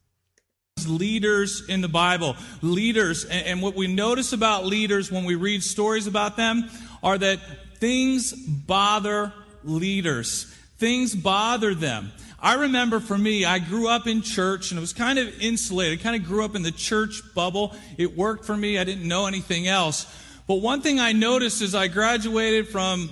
leaders 0.87 1.67
in 1.67 1.81
the 1.81 1.87
Bible. 1.87 2.35
Leaders, 2.61 3.25
and, 3.25 3.61
what 3.61 3.75
we 3.75 3.87
notice 3.87 4.33
about 4.33 4.65
leaders 4.65 5.11
when 5.11 5.25
we 5.25 5.35
read 5.35 5.63
stories 5.63 6.07
about 6.07 6.37
them 6.37 6.69
are 7.03 7.17
that 7.17 7.39
things 7.77 8.33
bother 8.33 9.33
leaders. 9.63 10.45
Things 10.77 11.13
bother 11.15 11.75
them. 11.75 12.11
I 12.41 12.55
remember 12.55 12.99
for 12.99 13.17
me, 13.17 13.45
I 13.45 13.59
grew 13.59 13.87
up 13.87 14.07
in 14.07 14.23
church 14.23 14.71
and 14.71 14.79
it 14.79 14.81
was 14.81 14.93
kind 14.93 15.19
of 15.19 15.39
insulated. 15.39 15.99
I 15.99 16.01
kind 16.01 16.19
of 16.19 16.27
grew 16.27 16.43
up 16.43 16.55
in 16.55 16.63
the 16.63 16.71
church 16.71 17.21
bubble. 17.35 17.75
It 17.99 18.17
worked 18.17 18.45
for 18.45 18.57
me. 18.57 18.79
I 18.79 18.83
didn't 18.83 19.07
know 19.07 19.27
anything 19.27 19.67
else. 19.67 20.11
But 20.47 20.55
one 20.55 20.81
thing 20.81 20.99
I 20.99 21.11
noticed 21.11 21.61
as 21.61 21.75
I 21.75 21.87
graduated 21.87 22.67
from 22.67 23.11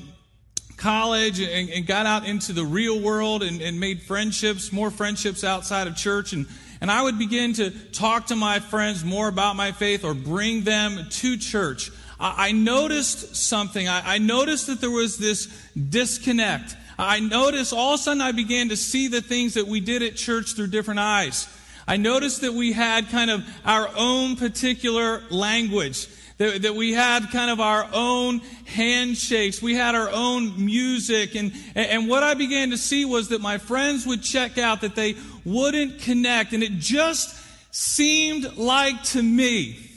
college 0.77 1.39
and, 1.39 1.69
and 1.69 1.85
got 1.85 2.07
out 2.07 2.25
into 2.25 2.53
the 2.53 2.65
real 2.65 2.99
world 2.99 3.43
and, 3.43 3.61
and, 3.61 3.79
made 3.79 4.01
friendships, 4.01 4.71
more 4.71 4.89
friendships 4.89 5.43
outside 5.43 5.87
of 5.87 5.95
church. 5.95 6.33
And, 6.33 6.47
and 6.81 6.89
I 6.89 7.03
would 7.03 7.19
begin 7.19 7.53
to 7.53 7.69
talk 7.69 8.27
to 8.27 8.35
my 8.35 8.59
friends 8.59 9.03
more 9.03 9.27
about 9.27 9.55
my 9.55 9.73
faith 9.73 10.03
or 10.03 10.13
bring 10.15 10.63
them 10.63 11.05
to 11.09 11.37
church. 11.37 11.91
I, 12.19 12.51
noticed 12.51 13.37
something. 13.37 13.87
I 13.87 14.17
noticed 14.17 14.67
that 14.67 14.81
there 14.81 14.91
was 14.91 15.17
this 15.17 15.45
disconnect. 15.73 16.75
I 16.99 17.21
noticed 17.21 17.71
all 17.71 17.93
of 17.93 17.99
a 18.01 18.03
sudden 18.03 18.19
I 18.19 18.33
began 18.33 18.69
to 18.69 18.75
see 18.75 19.07
the 19.07 19.21
things 19.21 19.53
that 19.53 19.65
we 19.65 19.79
did 19.79 20.03
at 20.03 20.17
church 20.17 20.53
through 20.53 20.67
different 20.67 20.99
eyes. 20.99 21.47
I 21.87 21.95
noticed 21.95 22.41
that 22.41 22.53
we 22.53 22.73
had 22.73 23.07
kind 23.07 23.31
of 23.31 23.47
our 23.63 23.89
own 23.95 24.35
particular 24.35 25.23
language. 25.29 26.07
That, 26.37 26.61
that, 26.61 26.75
we 26.75 26.93
had 26.93 27.31
kind 27.31 27.51
of 27.51 27.61
our 27.61 27.87
own 27.93 28.39
handshakes. 28.65 29.61
We 29.61 29.75
had 29.75 29.95
our 29.95 30.09
own 30.09 30.65
music. 30.65 31.35
And, 31.35 31.53
and 31.73 32.09
what 32.09 32.23
I 32.23 32.33
began 32.33 32.69
to 32.71 32.77
see 32.77 33.05
was 33.05 33.29
that 33.29 33.41
my 33.41 33.57
friends 33.57 34.05
would 34.05 34.21
check 34.21 34.57
out, 34.57 34.81
that 34.81 34.95
they 34.95 35.15
wouldn't 35.45 35.99
connect. 35.99 36.53
And 36.53 36.63
it 36.63 36.73
just 36.73 37.35
seemed 37.71 38.57
like 38.57 39.01
to 39.03 39.23
me 39.23 39.89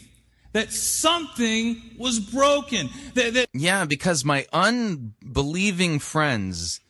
that 0.53 0.73
something 0.73 1.83
was 1.99 2.21
broken. 2.21 2.91
That, 3.15 3.35
that 3.35 3.49
Yeah, 3.53 3.85
because 3.87 4.25
my 4.25 4.47
unbelieving 4.53 5.99
friends 5.99 6.81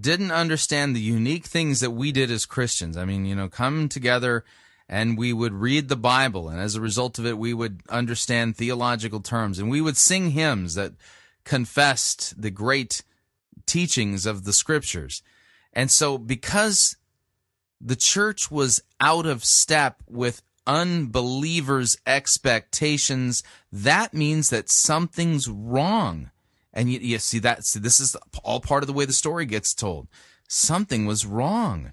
didn't 0.00 0.32
understand 0.32 0.94
the 0.94 1.00
unique 1.00 1.46
things 1.46 1.80
that 1.80 1.90
we 1.90 2.12
did 2.12 2.30
as 2.30 2.46
Christians. 2.46 2.96
I 2.96 3.04
mean, 3.04 3.24
you 3.24 3.34
know, 3.34 3.48
come 3.48 3.88
together 3.88 4.44
and 4.88 5.16
we 5.16 5.32
would 5.32 5.52
read 5.52 5.88
the 5.88 5.96
Bible, 5.96 6.48
and 6.48 6.58
as 6.58 6.74
a 6.74 6.80
result 6.80 7.20
of 7.20 7.24
it, 7.24 7.38
we 7.38 7.54
would 7.54 7.80
understand 7.88 8.56
theological 8.56 9.20
terms, 9.20 9.60
and 9.60 9.70
we 9.70 9.80
would 9.80 9.96
sing 9.96 10.30
hymns 10.30 10.74
that 10.74 10.94
confessed 11.44 12.40
the 12.42 12.50
great 12.50 13.04
teachings 13.66 14.26
of 14.26 14.42
the 14.42 14.52
scriptures. 14.52 15.22
And 15.72 15.92
so, 15.92 16.18
because 16.18 16.96
the 17.80 17.94
church 17.94 18.50
was 18.50 18.82
out 18.98 19.26
of 19.26 19.44
step 19.44 20.02
with 20.08 20.42
unbelievers' 20.66 21.96
expectations, 22.04 23.44
that 23.70 24.12
means 24.12 24.50
that 24.50 24.68
something's 24.68 25.48
wrong. 25.48 26.32
And 26.72 26.92
you, 26.92 27.00
you 27.00 27.18
see 27.18 27.38
that 27.40 27.64
see, 27.64 27.80
this 27.80 28.00
is 28.00 28.16
all 28.44 28.60
part 28.60 28.82
of 28.82 28.86
the 28.86 28.92
way 28.92 29.04
the 29.04 29.12
story 29.12 29.46
gets 29.46 29.74
told. 29.74 30.08
Something 30.48 31.06
was 31.06 31.26
wrong. 31.26 31.92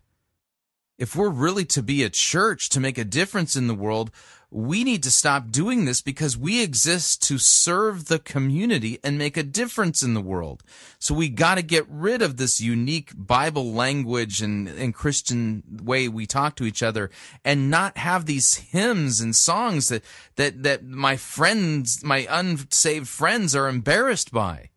If 0.97 1.15
we're 1.15 1.29
really 1.29 1.65
to 1.65 1.83
be 1.83 2.03
a 2.03 2.09
church 2.09 2.69
to 2.69 2.79
make 2.79 2.97
a 2.97 3.03
difference 3.03 3.55
in 3.55 3.67
the 3.67 3.75
world, 3.75 4.11
we 4.49 4.85
need 4.85 5.03
to 5.03 5.11
stop 5.11 5.51
doing 5.51 5.83
this 5.83 6.01
because 6.01 6.37
we 6.37 6.63
exist 6.63 7.21
to 7.23 7.37
serve 7.37 8.05
the 8.05 8.19
community 8.19 8.97
and 9.03 9.17
make 9.17 9.35
a 9.35 9.43
difference 9.43 10.01
in 10.01 10.13
the 10.13 10.21
world. 10.21 10.63
So 10.99 11.13
we 11.13 11.27
got 11.27 11.55
to 11.55 11.61
get 11.61 11.85
rid 11.89 12.21
of 12.21 12.37
this 12.37 12.61
unique 12.61 13.11
Bible 13.13 13.73
language 13.73 14.41
and, 14.41 14.69
and 14.69 14.93
Christian 14.93 15.63
way 15.83 16.07
we 16.07 16.25
talk 16.25 16.55
to 16.55 16.63
each 16.63 16.81
other 16.81 17.09
and 17.43 17.69
not 17.69 17.97
have 17.97 18.25
these 18.25 18.55
hymns 18.55 19.19
and 19.19 19.35
songs 19.35 19.89
that, 19.89 20.03
that, 20.37 20.63
that 20.63 20.85
my 20.85 21.17
friends, 21.17 22.01
my 22.01 22.25
unsaved 22.29 23.09
friends 23.09 23.53
are 23.53 23.67
embarrassed 23.67 24.31
by. 24.31 24.69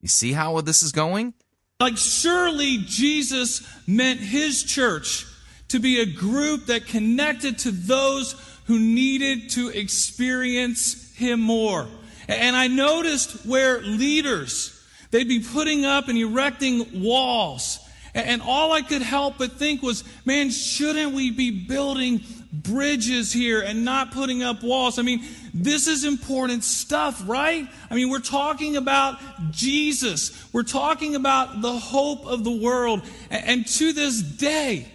You 0.00 0.08
see 0.08 0.32
how 0.32 0.60
this 0.60 0.82
is 0.82 0.90
going? 0.90 1.34
Like, 1.78 1.96
surely 1.96 2.78
Jesus 2.78 3.66
meant 3.86 4.20
his 4.20 4.64
church 4.64 5.26
to 5.68 5.78
be 5.78 6.00
a 6.00 6.06
group 6.06 6.66
that 6.66 6.86
connected 6.86 7.58
to 7.60 7.70
those 7.70 8.34
who 8.64 8.78
needed 8.78 9.50
to 9.50 9.68
experience 9.68 11.12
him 11.14 11.40
more. 11.40 11.86
And 12.28 12.56
I 12.56 12.68
noticed 12.68 13.44
where 13.46 13.80
leaders, 13.80 14.80
they'd 15.10 15.28
be 15.28 15.40
putting 15.40 15.84
up 15.84 16.08
and 16.08 16.18
erecting 16.18 17.02
walls. 17.02 17.78
And 18.14 18.40
all 18.42 18.72
I 18.72 18.82
could 18.82 19.02
help 19.02 19.38
but 19.38 19.52
think 19.52 19.82
was, 19.82 20.04
man, 20.24 20.50
shouldn't 20.50 21.14
we 21.14 21.30
be 21.30 21.66
building 21.66 22.22
bridges 22.52 23.32
here 23.32 23.60
and 23.60 23.84
not 23.84 24.12
putting 24.12 24.42
up 24.42 24.62
walls? 24.62 24.98
I 24.98 25.02
mean, 25.02 25.24
this 25.52 25.88
is 25.88 26.04
important 26.04 26.62
stuff, 26.62 27.22
right? 27.26 27.68
I 27.90 27.94
mean, 27.94 28.10
we're 28.10 28.20
talking 28.20 28.76
about 28.76 29.18
Jesus. 29.50 30.52
We're 30.52 30.62
talking 30.62 31.16
about 31.16 31.60
the 31.60 31.72
hope 31.72 32.24
of 32.26 32.44
the 32.44 32.56
world. 32.56 33.02
And 33.30 33.66
to 33.66 33.92
this 33.92 34.22
day, 34.22 34.88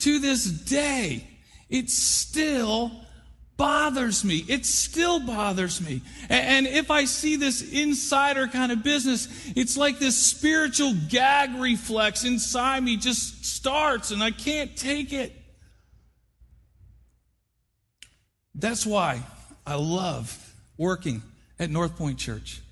to 0.00 0.18
this 0.18 0.44
day, 0.44 1.29
it 1.70 1.88
still 1.88 2.92
bothers 3.56 4.24
me. 4.24 4.44
It 4.48 4.64
still 4.64 5.20
bothers 5.20 5.80
me. 5.80 6.00
And 6.30 6.66
if 6.66 6.90
I 6.90 7.04
see 7.04 7.36
this 7.36 7.60
insider 7.60 8.48
kind 8.48 8.72
of 8.72 8.82
business, 8.82 9.28
it's 9.54 9.76
like 9.76 9.98
this 9.98 10.16
spiritual 10.16 10.94
gag 11.10 11.54
reflex 11.60 12.24
inside 12.24 12.82
me 12.82 12.96
just 12.96 13.44
starts 13.44 14.10
and 14.10 14.22
I 14.22 14.30
can't 14.30 14.74
take 14.76 15.12
it. 15.12 15.36
That's 18.54 18.86
why 18.86 19.22
I 19.66 19.74
love 19.74 20.54
working 20.78 21.22
at 21.58 21.70
North 21.70 21.96
Point 21.96 22.18
Church. 22.18 22.62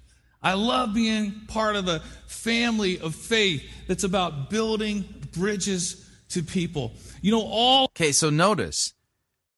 I 0.43 0.55
love 0.55 0.95
being 0.95 1.43
part 1.49 1.77
of 1.77 1.87
a 1.89 2.01
family 2.27 2.99
of 2.99 3.15
faith 3.15 3.63
that's 3.87 4.05
about 4.05 4.49
building 4.49 5.05
bridges 5.33 6.08
to 6.31 6.43
people. 6.43 6.93
You 7.23 7.33
know, 7.33 7.43
all. 7.43 7.85
Okay, 7.87 8.13
so 8.13 8.31
notice 8.31 8.95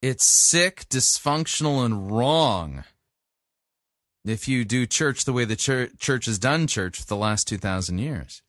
it's 0.02 0.24
sick, 0.24 0.86
dysfunctional, 0.88 1.84
and 1.84 2.10
wrong 2.10 2.84
if 4.24 4.48
you 4.48 4.64
do 4.64 4.86
church 4.86 5.24
the 5.24 5.32
way 5.32 5.44
the 5.44 5.56
church, 5.56 5.92
church 5.98 6.26
has 6.26 6.38
done 6.38 6.66
church 6.66 7.00
for 7.00 7.06
the 7.06 7.16
last 7.16 7.48
2,000 7.48 7.98
years. 7.98 8.42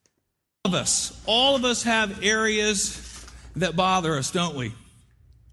All 0.64 0.74
of 0.74 0.80
us, 0.80 1.20
all 1.26 1.56
of 1.56 1.64
us 1.64 1.82
have 1.82 2.22
areas 2.22 3.26
that 3.56 3.74
bother 3.74 4.16
us, 4.16 4.30
don't 4.30 4.54
we? 4.54 4.72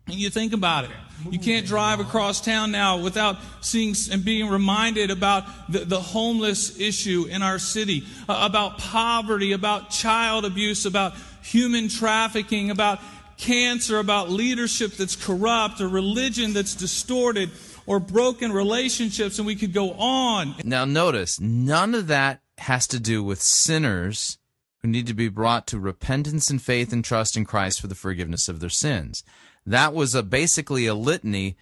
And 0.07 0.17
you 0.17 0.29
think 0.29 0.53
about 0.53 0.85
it. 0.85 0.91
You 1.29 1.37
can't 1.37 1.65
drive 1.65 1.99
across 1.99 2.41
town 2.41 2.71
now 2.71 2.99
without 2.99 3.37
seeing 3.61 3.93
and 4.11 4.23
being 4.23 4.49
reminded 4.49 5.11
about 5.11 5.43
the, 5.71 5.79
the 5.79 5.99
homeless 5.99 6.79
issue 6.79 7.27
in 7.29 7.43
our 7.43 7.59
city, 7.59 8.05
about 8.27 8.77
poverty, 8.77 9.51
about 9.51 9.89
child 9.89 10.45
abuse, 10.45 10.85
about 10.85 11.13
human 11.51 11.89
trafficking, 11.89 12.71
about 12.71 12.99
cancer, 13.37 13.99
about 13.99 14.29
leadership 14.29 14.91
that's 14.93 15.15
corrupt, 15.15 15.81
or 15.81 15.87
religion 15.87 16.53
that's 16.53 16.75
distorted, 16.75 17.49
or 17.85 17.99
broken 17.99 18.51
relationships, 18.51 19.37
and 19.37 19.47
we 19.47 19.55
could 19.55 19.73
go 19.73 19.93
on. 19.93 20.55
Now, 20.63 20.85
notice, 20.85 21.39
none 21.39 21.95
of 21.95 22.07
that 22.07 22.41
has 22.59 22.87
to 22.87 22.99
do 22.99 23.23
with 23.23 23.41
sinners 23.41 24.37
who 24.81 24.87
need 24.87 25.07
to 25.07 25.13
be 25.13 25.29
brought 25.29 25.67
to 25.67 25.79
repentance 25.79 26.49
and 26.49 26.61
faith 26.61 26.93
and 26.93 27.03
trust 27.03 27.35
in 27.35 27.45
Christ 27.45 27.81
for 27.81 27.87
the 27.87 27.95
forgiveness 27.95 28.47
of 28.47 28.59
their 28.59 28.69
sins. 28.69 29.23
That 29.65 29.93
was 29.93 30.15
a, 30.15 30.23
basically 30.23 30.85
a 30.85 30.93
litany 30.93 31.57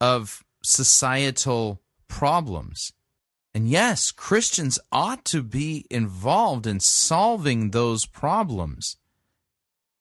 of 0.00 0.44
societal 0.62 1.80
problems. 2.08 2.92
And 3.54 3.68
yes, 3.68 4.10
Christians 4.12 4.78
ought 4.90 5.24
to 5.26 5.42
be 5.42 5.86
involved 5.90 6.66
in 6.66 6.80
solving 6.80 7.70
those 7.70 8.06
problems, 8.06 8.96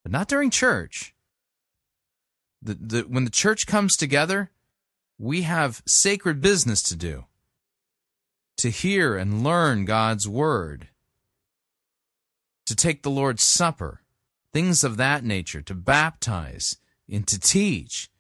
but 0.04 0.12
not 0.12 0.28
during 0.28 0.50
church. 0.50 1.14
The, 2.62 2.76
the, 2.76 3.02
when 3.02 3.26
the 3.26 3.32
church 3.32 3.66
comes 3.66 3.96
together, 3.96 4.52
we 5.18 5.44
have 5.44 5.82
sacred 5.86 6.42
business 6.42 6.82
to 6.84 6.96
do 6.96 7.26
to 8.58 8.70
hear 8.70 9.18
and 9.18 9.44
learn 9.44 9.86
God's 9.86 10.28
word, 10.28 10.90
to 12.68 12.76
take 12.76 13.02
the 13.02 13.10
Lord's 13.10 13.44
Supper, 13.44 14.02
things 14.54 14.84
of 14.84 14.98
that 14.98 15.24
nature, 15.24 15.64
to 15.64 15.74
baptize 15.74 16.78
and 17.10 17.26
to 17.28 17.40
teach. 17.40 18.12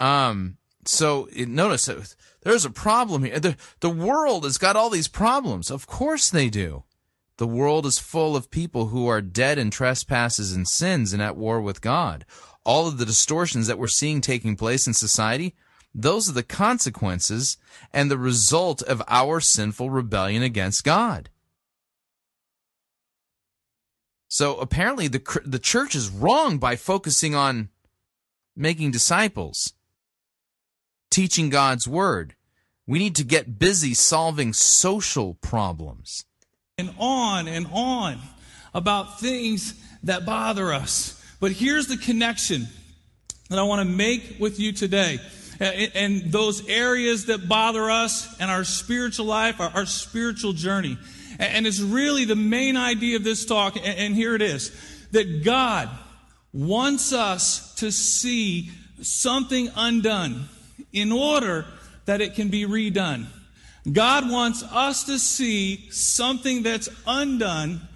Um, 0.00 0.56
so 0.84 1.28
notice 1.36 1.88
there's 2.42 2.64
a 2.64 2.70
problem 2.70 3.22
here. 3.22 3.38
The, 3.38 3.56
the 3.78 3.90
world 3.90 4.42
has 4.42 4.58
got 4.58 4.74
all 4.74 4.90
these 4.90 5.08
problems. 5.08 5.70
Of 5.70 5.86
course 5.86 6.30
they 6.30 6.48
do. 6.50 6.82
The 7.40 7.46
world 7.46 7.86
is 7.86 7.98
full 7.98 8.36
of 8.36 8.50
people 8.50 8.88
who 8.88 9.06
are 9.06 9.22
dead 9.22 9.56
in 9.56 9.70
trespasses 9.70 10.52
and 10.52 10.68
sins 10.68 11.14
and 11.14 11.22
at 11.22 11.38
war 11.38 11.58
with 11.58 11.80
God. 11.80 12.26
All 12.66 12.86
of 12.86 12.98
the 12.98 13.06
distortions 13.06 13.66
that 13.66 13.78
we're 13.78 13.86
seeing 13.86 14.20
taking 14.20 14.56
place 14.56 14.86
in 14.86 14.92
society, 14.92 15.54
those 15.94 16.28
are 16.28 16.34
the 16.34 16.42
consequences 16.42 17.56
and 17.94 18.10
the 18.10 18.18
result 18.18 18.82
of 18.82 19.02
our 19.08 19.40
sinful 19.40 19.88
rebellion 19.88 20.42
against 20.42 20.84
God. 20.84 21.30
So 24.28 24.58
apparently 24.58 25.08
the 25.08 25.40
the 25.42 25.58
church 25.58 25.94
is 25.94 26.10
wrong 26.10 26.58
by 26.58 26.76
focusing 26.76 27.34
on 27.34 27.70
making 28.54 28.90
disciples, 28.90 29.72
teaching 31.10 31.48
God's 31.48 31.88
word. 31.88 32.34
We 32.86 32.98
need 32.98 33.16
to 33.16 33.24
get 33.24 33.58
busy 33.58 33.94
solving 33.94 34.52
social 34.52 35.38
problems. 35.40 36.26
And 36.80 36.94
on 36.98 37.46
and 37.46 37.66
on 37.72 38.18
about 38.72 39.20
things 39.20 39.74
that 40.04 40.24
bother 40.24 40.72
us. 40.72 41.22
But 41.40 41.52
here's 41.52 41.86
the 41.86 41.98
connection 41.98 42.66
that 43.50 43.58
I 43.58 43.62
want 43.62 43.86
to 43.86 43.94
make 43.96 44.36
with 44.40 44.58
you 44.58 44.72
today. 44.72 45.18
And 45.60 46.32
those 46.32 46.66
areas 46.68 47.26
that 47.26 47.46
bother 47.46 47.90
us 47.90 48.40
and 48.40 48.50
our 48.50 48.64
spiritual 48.64 49.26
life, 49.26 49.60
our, 49.60 49.84
spiritual 49.84 50.54
journey. 50.54 50.96
And 51.38 51.66
it's 51.66 51.80
really 51.80 52.24
the 52.24 52.36
main 52.36 52.78
idea 52.78 53.16
of 53.16 53.24
this 53.24 53.44
talk. 53.44 53.76
And 53.82 54.14
here 54.14 54.34
it 54.34 54.40
is 54.40 54.70
that 55.12 55.44
God 55.44 55.90
wants 56.54 57.12
us 57.12 57.74
to 57.76 57.92
see 57.92 58.70
something 59.02 59.70
undone 59.76 60.48
in 60.92 61.12
order 61.12 61.66
that 62.06 62.20
it 62.20 62.34
can 62.34 62.48
be 62.48 62.64
redone. 62.64 63.26
God 63.90 64.30
wants 64.30 64.62
us 64.62 65.04
to 65.04 65.18
see 65.18 65.90
something 65.90 66.62
that's 66.62 66.88
undone 67.06 67.88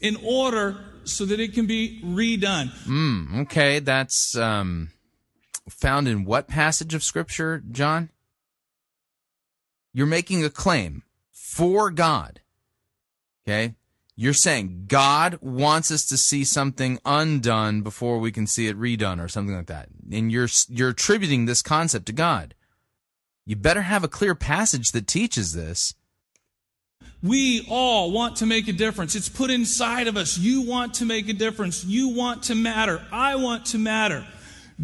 in 0.00 0.16
order 0.22 0.84
so 1.04 1.24
that 1.26 1.40
it 1.40 1.52
can 1.54 1.66
be 1.66 2.00
redone. 2.04 2.70
Mm, 2.86 3.42
okay, 3.42 3.80
that's 3.80 4.36
um, 4.36 4.90
found 5.68 6.08
in 6.08 6.24
what 6.24 6.48
passage 6.48 6.94
of 6.94 7.02
Scripture, 7.02 7.62
John? 7.70 8.10
You're 9.92 10.06
making 10.06 10.44
a 10.44 10.50
claim 10.50 11.02
for 11.32 11.90
God. 11.90 12.40
Okay? 13.44 13.74
You're 14.14 14.32
saying 14.34 14.84
God 14.88 15.38
wants 15.40 15.90
us 15.90 16.04
to 16.06 16.16
see 16.16 16.44
something 16.44 16.98
undone 17.04 17.82
before 17.82 18.18
we 18.18 18.30
can 18.30 18.46
see 18.46 18.68
it 18.68 18.78
redone 18.78 19.22
or 19.22 19.28
something 19.28 19.56
like 19.56 19.66
that. 19.66 19.88
And 20.10 20.30
you're 20.30 20.48
you're 20.68 20.90
attributing 20.90 21.46
this 21.46 21.62
concept 21.62 22.06
to 22.06 22.12
God. 22.12 22.54
You 23.44 23.56
better 23.56 23.82
have 23.82 24.04
a 24.04 24.08
clear 24.08 24.34
passage 24.34 24.92
that 24.92 25.06
teaches 25.06 25.52
this. 25.52 25.94
We 27.22 27.66
all 27.68 28.10
want 28.10 28.36
to 28.36 28.46
make 28.46 28.68
a 28.68 28.72
difference. 28.72 29.14
It's 29.14 29.28
put 29.28 29.50
inside 29.50 30.06
of 30.08 30.16
us. 30.16 30.38
You 30.38 30.62
want 30.62 30.94
to 30.94 31.04
make 31.04 31.28
a 31.28 31.32
difference. 31.32 31.84
You 31.84 32.08
want 32.08 32.44
to 32.44 32.54
matter. 32.54 33.04
I 33.12 33.36
want 33.36 33.66
to 33.66 33.78
matter. 33.78 34.26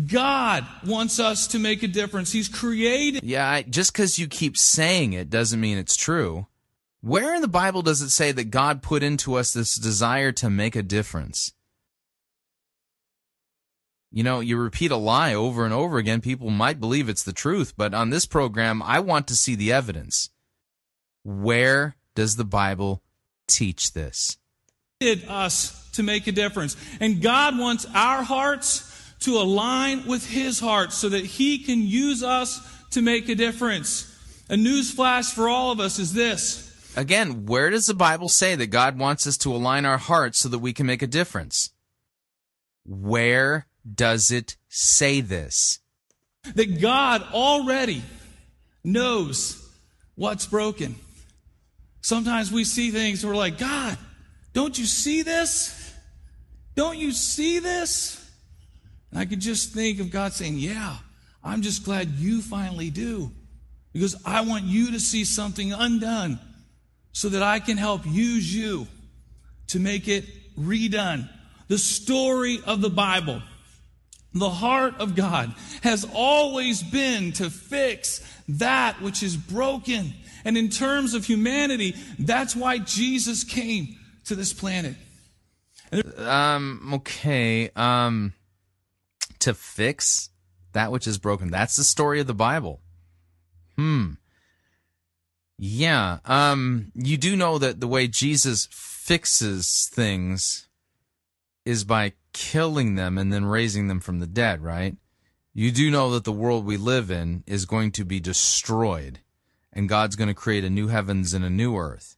God 0.06 0.64
wants 0.86 1.18
us 1.18 1.48
to 1.48 1.59
make 1.59 1.82
a 1.82 1.89
difference. 1.89 2.30
He's 2.30 2.48
created. 2.48 3.24
Yeah, 3.24 3.48
I, 3.48 3.62
just 3.62 3.93
because 3.93 4.18
you 4.18 4.28
keep 4.28 4.56
saying 4.56 5.12
it 5.12 5.30
doesn't 5.30 5.60
mean 5.60 5.78
it's 5.78 5.97
true. 5.97 6.47
Where 7.01 7.35
in 7.35 7.43
the 7.43 7.48
Bible 7.48 7.82
does 7.82 8.02
it 8.02 8.10
say 8.10 8.32
that 8.32 8.51
God 8.51 8.82
put 8.82 9.02
into 9.02 9.35
us 9.35 9.52
this 9.52 9.74
desire 9.74 10.32
to 10.32 10.51
make 10.51 10.76
a 10.76 10.82
difference? 10.82 11.52
You 14.10 14.22
know, 14.22 14.40
you 14.40 14.56
repeat 14.56 14.90
a 14.90 14.97
lie 14.97 15.35
over 15.35 15.64
and 15.64 15.74
over 15.74 15.98
again, 15.98 16.20
people 16.20 16.48
might 16.51 16.80
believe 16.80 17.09
it's 17.09 17.22
the 17.22 17.32
truth, 17.32 17.74
but 17.76 17.93
on 17.93 18.10
this 18.10 18.24
program, 18.24 18.82
I 18.82 19.01
want 19.01 19.28
to 19.28 19.36
see 19.36 19.55
the 19.55 19.72
evidence. 19.72 20.30
Where 21.24 21.97
does 22.14 22.36
the 22.36 22.44
Bible 22.44 23.02
teach 23.47 23.93
this? 23.93 24.39
Us 25.28 25.90
to 25.93 26.02
make 26.02 26.26
a 26.26 26.32
difference. 26.32 26.76
And 27.01 27.22
God 27.22 27.59
wants 27.59 27.86
our 27.94 28.22
hearts 28.22 29.12
to 29.20 29.36
align 29.36 30.06
with 30.06 30.28
His 30.28 30.59
heart 30.59 30.93
so 30.93 31.10
that 31.10 31.24
He 31.24 31.59
can 31.59 31.82
use 31.82 32.22
us 32.22 32.60
to 32.93 33.02
make 33.02 33.28
a 33.28 33.35
difference. 33.35 34.14
A 34.48 34.55
newsflash 34.55 35.32
for 35.32 35.48
all 35.48 35.70
of 35.70 35.80
us 35.80 35.98
is 35.98 36.14
this. 36.14 36.64
Again, 36.97 37.47
where 37.47 37.70
does 37.70 37.86
the 37.86 37.94
Bible 37.94 38.28
say 38.28 38.55
that 38.55 38.68
God 38.68 38.98
wants 38.98 39.26
us 39.26 39.36
to 39.39 39.55
align 39.55 39.85
our 39.85 39.98
hearts 39.98 40.39
so 40.39 40.48
that 40.48 40.59
we 40.59 40.72
can 40.72 40.86
make 40.86 41.02
a 41.02 41.06
difference? 41.06 41.70
Where 42.85 43.68
does 43.94 44.31
it 44.31 44.56
say 44.69 45.20
this? 45.20 45.81
That 46.55 46.81
God 46.81 47.23
already 47.32 48.02
knows 48.85 49.65
what's 50.15 50.47
broken. 50.47 50.97
Sometimes 52.01 52.51
we 52.51 52.65
see 52.65 52.90
things 52.90 53.24
we're 53.24 53.35
like, 53.35 53.59
God, 53.59 53.98
don't 54.52 54.78
you 54.78 54.86
see 54.86 55.23
this? 55.23 55.94
Don't 56.74 56.97
you 56.97 57.12
see 57.12 57.59
this? 57.59 58.24
And 59.10 59.19
I 59.19 59.24
could 59.24 59.40
just 59.40 59.73
think 59.73 60.01
of 60.01 60.10
God 60.10 60.32
saying, 60.32 60.55
Yeah, 60.56 60.97
I'm 61.43 61.62
just 61.62 61.85
glad 61.85 62.10
you 62.10 62.40
finally 62.40 62.90
do. 62.90 63.32
Because 63.93 64.16
I 64.24 64.43
want 64.43 64.65
you 64.65 64.93
to 64.93 65.01
see 65.01 65.24
something 65.24 65.73
undone 65.73 66.39
so 67.12 67.28
that 67.31 67.43
I 67.43 67.59
can 67.59 67.77
help 67.77 68.02
use 68.06 68.55
you 68.55 68.86
to 69.69 69.81
make 69.81 70.09
it 70.09 70.24
redone. 70.56 71.28
The 71.69 71.78
story 71.78 72.60
of 72.65 72.81
the 72.81 72.90
Bible, 72.90 73.43
the 74.39 74.51
heart 74.51 74.94
of 74.98 75.15
God, 75.15 75.55
has 75.82 76.06
always 76.15 76.82
been 76.82 77.32
to 77.32 77.51
fix 77.51 78.20
that 78.48 79.01
which 79.02 79.23
is 79.23 79.36
broken. 79.36 80.15
And 80.44 80.56
in 80.56 80.69
terms 80.69 81.15
of 81.15 81.24
humanity, 81.24 81.94
that's 82.19 82.56
why 82.56 82.78
Jesus 82.78 83.44
came 83.44 83.97
to 84.27 84.35
this 84.35 84.52
planet. 84.52 84.97
Um, 86.16 86.90
okay. 86.94 87.70
Um, 87.74 88.32
to 89.40 89.55
fix 89.55 90.31
that 90.73 90.93
which 90.93 91.06
is 91.06 91.19
broken. 91.19 91.51
That's 91.51 91.77
the 91.77 91.85
story 91.85 92.20
of 92.20 92.27
the 92.27 92.35
Bible. 92.35 92.81
Hmm. 93.77 94.12
Yeah. 95.59 96.19
Um, 96.24 96.93
you 96.94 97.16
do 97.16 97.36
know 97.36 97.59
that 97.59 97.81
the 97.81 97.89
way 97.89 98.06
Jesus 98.06 98.69
fixes 98.70 99.90
things 99.93 100.69
is 101.65 101.85
by 101.85 102.12
killing 102.39 102.94
them 102.94 103.19
and 103.19 103.32
then 103.32 103.44
raising 103.44 103.89
them 103.89 103.98
from 103.98 104.20
the 104.20 104.27
dead, 104.27 104.62
right? 104.62 104.97
You 105.55 105.73
do 105.73 105.90
know 105.90 106.12
that 106.12 106.23
the 106.23 106.31
world 106.31 106.65
we 106.65 106.77
live 106.77 107.10
in 107.10 107.43
is 107.48 107.65
going 107.65 107.90
to 107.93 108.05
be 108.05 108.20
destroyed 108.20 109.19
and 109.73 109.89
God's 109.89 110.15
going 110.15 110.28
to 110.28 110.35
create 110.35 110.62
a 110.62 110.70
new 110.70 110.86
heavens 110.86 111.35
and 111.35 111.44
a 111.44 111.51
new 111.51 111.77
earth. 111.77 112.16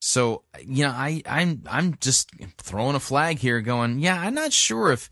So, 0.00 0.42
you 0.62 0.84
know, 0.84 0.90
I, 0.90 1.22
I'm, 1.24 1.62
I'm 1.70 1.96
just 2.00 2.30
throwing 2.58 2.96
a 2.96 3.00
flag 3.00 3.38
here 3.38 3.62
going, 3.62 3.98
yeah, 3.98 4.20
I'm 4.20 4.34
not 4.34 4.52
sure 4.52 4.92
if, 4.92 5.10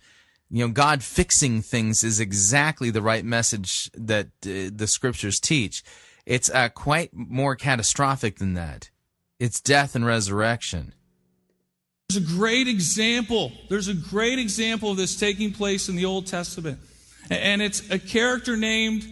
you 0.50 0.66
know, 0.66 0.72
God 0.72 1.02
fixing 1.02 1.62
things 1.62 2.04
is 2.04 2.20
exactly 2.20 2.90
the 2.90 3.02
right 3.02 3.24
message 3.24 3.90
that 3.94 4.26
uh, 4.44 4.68
the 4.74 4.86
scriptures 4.86 5.40
teach. 5.40 5.82
It's 6.26 6.50
uh, 6.50 6.68
quite 6.68 7.14
more 7.14 7.56
catastrophic 7.56 8.36
than 8.36 8.52
that. 8.54 8.90
It's 9.40 9.58
death 9.62 9.94
and 9.94 10.04
resurrection. 10.04 10.92
There's 12.08 12.22
a 12.22 12.34
great 12.34 12.68
example. 12.68 13.50
There's 13.68 13.88
a 13.88 13.94
great 13.94 14.38
example 14.38 14.92
of 14.92 14.96
this 14.96 15.18
taking 15.18 15.52
place 15.52 15.88
in 15.88 15.96
the 15.96 16.04
Old 16.04 16.26
Testament. 16.28 16.78
And 17.30 17.60
it's 17.60 17.90
a 17.90 17.98
character 17.98 18.56
named 18.56 19.04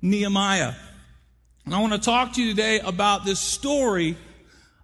Nehemiah. 0.00 0.72
And 1.66 1.74
I 1.74 1.80
want 1.80 1.92
to 1.92 1.98
talk 1.98 2.32
to 2.32 2.42
you 2.42 2.50
today 2.50 2.80
about 2.80 3.26
this 3.26 3.38
story 3.38 4.16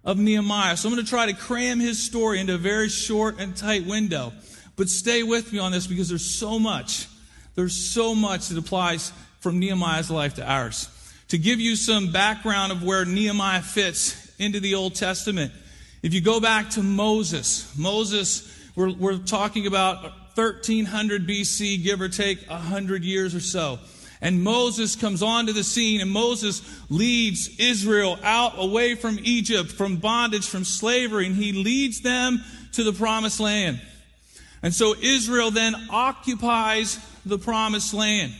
of 0.03 0.19
Nehemiah. 0.19 0.77
So 0.77 0.87
I'm 0.87 0.93
going 0.93 1.03
to 1.03 1.09
try 1.09 1.25
to 1.25 1.33
cram 1.33 1.79
his 1.79 2.01
story 2.01 2.39
into 2.39 2.53
a 2.53 2.59
very 2.59 2.87
short 2.87 3.39
and 3.39 3.57
tight 3.57 3.87
window. 3.87 4.31
But 4.75 4.87
stay 4.87 5.23
with 5.23 5.51
me 5.51 5.57
on 5.57 5.71
this 5.71 5.87
because 5.87 6.07
there's 6.07 6.23
so 6.23 6.59
much. 6.59 7.07
There's 7.55 7.75
so 7.75 8.13
much 8.13 8.49
that 8.49 8.59
applies 8.59 9.11
from 9.39 9.57
Nehemiah's 9.57 10.11
life 10.11 10.35
to 10.35 10.47
ours. 10.47 10.87
To 11.29 11.39
give 11.39 11.59
you 11.59 11.75
some 11.75 12.11
background 12.11 12.71
of 12.71 12.83
where 12.83 13.05
Nehemiah 13.05 13.63
fits 13.63 14.31
into 14.37 14.59
the 14.59 14.75
Old 14.75 14.93
Testament, 14.93 15.51
if 16.05 16.13
you 16.13 16.21
go 16.21 16.39
back 16.39 16.69
to 16.69 16.83
Moses, 16.83 17.75
Moses, 17.75 18.47
we're, 18.75 18.93
we're 18.93 19.17
talking 19.17 19.65
about 19.65 20.03
1300 20.35 21.27
BC, 21.27 21.81
give 21.83 21.99
or 21.99 22.09
take 22.09 22.47
100 22.47 23.03
years 23.03 23.33
or 23.33 23.39
so. 23.39 23.79
And 24.21 24.43
Moses 24.43 24.95
comes 24.95 25.23
onto 25.23 25.51
the 25.51 25.63
scene, 25.63 26.01
and 26.01 26.11
Moses 26.11 26.61
leads 26.91 27.59
Israel 27.59 28.19
out 28.21 28.53
away 28.57 28.93
from 28.93 29.17
Egypt, 29.23 29.71
from 29.71 29.95
bondage, 29.95 30.47
from 30.47 30.63
slavery, 30.63 31.25
and 31.25 31.35
he 31.35 31.53
leads 31.53 32.01
them 32.01 32.43
to 32.73 32.83
the 32.83 32.93
promised 32.93 33.39
land. 33.39 33.81
And 34.61 34.75
so 34.75 34.93
Israel 35.01 35.49
then 35.49 35.73
occupies 35.89 36.99
the 37.25 37.39
promised 37.39 37.95
land. 37.95 38.31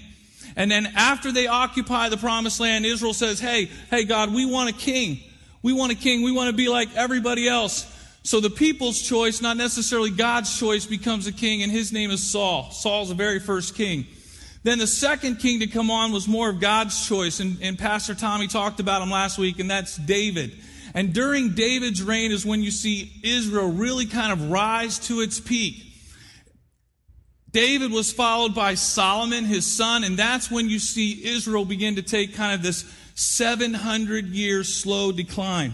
And 0.56 0.70
then 0.70 0.86
after 0.96 1.32
they 1.32 1.48
occupy 1.48 2.10
the 2.10 2.18
promised 2.18 2.60
land, 2.60 2.86
Israel 2.86 3.16
says, 3.16 3.40
Hey, 3.40 3.72
hey, 3.90 4.04
God, 4.04 4.36
we 4.36 4.46
want 4.46 4.70
a 4.70 4.74
king. 4.74 5.18
We 5.66 5.74
want 5.74 5.92
a 5.92 5.96
king. 5.96 6.22
We 6.22 6.32
want 6.32 6.52
to 6.52 6.56
be 6.56 6.70
like 6.70 6.96
everybody 6.96 7.48
else. 7.48 7.92
So 8.22 8.40
the 8.40 8.52
people's 8.52 9.02
choice, 9.02 9.42
not 9.42 9.58
necessarily 9.58 10.12
God's 10.12 10.60
choice, 10.60 10.86
becomes 10.86 11.26
a 11.26 11.32
king, 11.32 11.64
and 11.64 11.72
his 11.72 11.92
name 11.92 12.12
is 12.12 12.22
Saul. 12.22 12.70
Saul's 12.70 13.10
the 13.10 13.16
very 13.16 13.40
first 13.40 13.74
king. 13.74 14.06
Then 14.62 14.78
the 14.78 14.86
second 14.86 15.38
king 15.38 15.62
to 15.62 15.68
come 15.68 15.90
on 15.90 16.12
was 16.12 16.28
more 16.28 16.52
of 16.52 16.60
God's 16.60 17.08
choice, 17.08 17.40
and, 17.40 17.58
and 17.64 17.80
Pastor 17.80 18.14
Tommy 18.14 18.46
talked 18.46 18.80
about 18.80 19.02
him 19.02 19.10
last 19.10 19.40
week, 19.40 19.58
and 19.58 19.68
that's 19.68 19.98
David. 19.98 20.56
And 20.94 21.16
during 21.16 21.56
David's 21.56 22.04
reign 22.04 22.32
is 22.32 22.46
when 22.46 22.62
you 22.62 22.70
see 22.70 23.12
Israel 23.24 23.72
really 23.72 24.06
kind 24.06 24.32
of 24.32 24.52
rise 24.52 25.00
to 25.08 25.22
its 25.22 25.40
peak. 25.40 25.84
David 27.50 27.92
was 27.92 28.14
followed 28.14 28.54
by 28.54 28.76
Solomon, 28.76 29.46
his 29.46 29.66
son, 29.66 30.04
and 30.04 30.16
that's 30.16 30.52
when 30.52 30.70
you 30.70 30.78
see 30.78 31.26
Israel 31.26 31.66
begin 31.66 31.96
to 31.96 32.04
take 32.04 32.36
kind 32.36 32.54
of 32.54 32.62
this 32.62 32.86
700 33.16 34.26
year 34.28 34.64
slow 34.64 35.12
decline. 35.12 35.74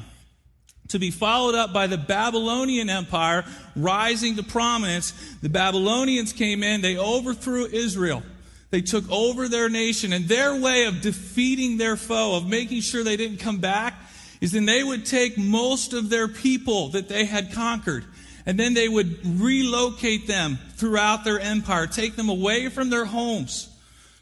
To 0.89 0.99
be 0.99 1.11
followed 1.11 1.55
up 1.55 1.73
by 1.73 1.88
the 1.88 1.97
Babylonian 1.97 2.89
Empire 2.89 3.45
rising 3.76 4.35
to 4.35 4.43
prominence. 4.43 5.11
The 5.41 5.49
Babylonians 5.49 6.34
came 6.34 6.63
in, 6.63 6.81
they 6.81 6.97
overthrew 6.97 7.65
Israel. 7.65 8.23
They 8.72 8.81
took 8.81 9.09
over 9.09 9.47
their 9.47 9.69
nation, 9.69 10.13
and 10.13 10.27
their 10.27 10.55
way 10.55 10.85
of 10.85 11.01
defeating 11.01 11.77
their 11.77 11.97
foe, 11.97 12.38
of 12.38 12.47
making 12.47 12.81
sure 12.81 13.03
they 13.03 13.18
didn't 13.18 13.38
come 13.38 13.59
back, 13.59 13.93
is 14.39 14.53
then 14.53 14.65
they 14.65 14.84
would 14.84 15.05
take 15.05 15.38
most 15.38 15.93
of 15.93 16.09
their 16.09 16.27
people 16.27 16.89
that 16.89 17.09
they 17.09 17.26
had 17.26 17.51
conquered, 17.51 18.05
and 18.45 18.57
then 18.57 18.73
they 18.73 18.88
would 18.88 19.39
relocate 19.39 20.26
them 20.26 20.57
throughout 20.76 21.23
their 21.23 21.39
empire, 21.39 21.85
take 21.85 22.15
them 22.15 22.30
away 22.30 22.69
from 22.69 22.89
their 22.89 23.05
homes. 23.05 23.68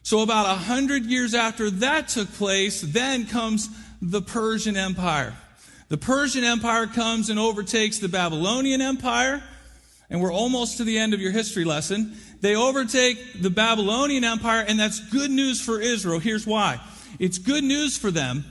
So, 0.10 0.22
about 0.22 0.48
a 0.48 0.58
hundred 0.58 1.06
years 1.06 1.36
after 1.36 1.70
that 1.70 2.08
took 2.08 2.34
place, 2.34 2.82
then 2.82 3.28
comes 3.28 3.70
the 4.02 4.24
Persian 4.24 4.76
Empire. 4.76 5.36
The 5.90 6.00
Persian 6.00 6.44
Empire 6.44 6.88
comes 6.88 7.30
and 7.30 7.38
overtakes 7.38 8.00
the 8.00 8.10
Babylonian 8.10 8.82
Empire, 8.82 9.44
and 10.10 10.20
we're 10.20 10.34
almost 10.34 10.78
to 10.78 10.84
the 10.84 10.98
end 10.98 11.14
of 11.14 11.22
your 11.22 11.32
history 11.32 11.64
lesson. 11.64 12.18
They 12.42 12.56
overtake 12.56 13.40
the 13.40 13.52
Babylonian 13.52 14.24
Empire, 14.24 14.66
and 14.68 14.80
that's 14.80 15.00
good 15.12 15.30
news 15.30 15.62
for 15.62 15.80
Israel. 15.80 16.18
Here's 16.18 16.48
why. 16.48 16.82
It's 17.20 17.38
good 17.38 17.64
news 17.64 17.96
for 17.96 18.10
them 18.10 18.46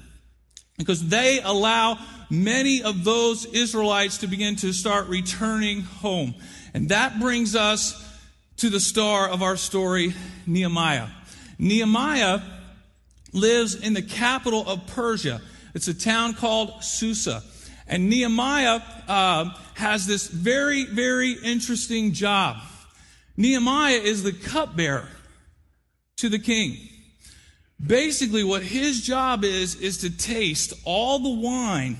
because 0.76 1.08
they 1.08 1.40
allow 1.42 1.98
many 2.30 2.84
of 2.84 3.02
those 3.02 3.46
Israelites 3.46 4.18
to 4.18 4.28
begin 4.28 4.54
to 4.54 4.72
start 4.72 5.08
returning 5.08 5.80
home. 5.80 6.36
And 6.72 6.90
that 6.90 7.18
brings 7.18 7.56
us 7.56 8.00
to 8.58 8.70
the 8.70 8.78
star 8.78 9.28
of 9.28 9.42
our 9.42 9.56
story, 9.56 10.14
Nehemiah. 10.46 11.08
Nehemiah 11.58 12.40
lives 13.32 13.74
in 13.74 13.94
the 13.94 14.02
capital 14.02 14.68
of 14.68 14.86
Persia. 14.86 15.40
It's 15.74 15.88
a 15.88 15.94
town 15.94 16.34
called 16.34 16.82
Susa. 16.82 17.42
And 17.86 18.08
Nehemiah 18.10 18.80
uh, 19.08 19.50
has 19.74 20.06
this 20.06 20.28
very, 20.28 20.84
very 20.84 21.32
interesting 21.32 22.12
job. 22.12 22.56
Nehemiah 23.36 23.96
is 23.96 24.22
the 24.22 24.32
cupbearer 24.32 25.08
to 26.18 26.28
the 26.28 26.38
king. 26.38 26.76
Basically, 27.84 28.42
what 28.42 28.62
his 28.62 29.02
job 29.06 29.44
is, 29.44 29.76
is 29.76 29.98
to 29.98 30.10
taste 30.10 30.72
all 30.84 31.20
the 31.20 31.30
wine 31.30 31.96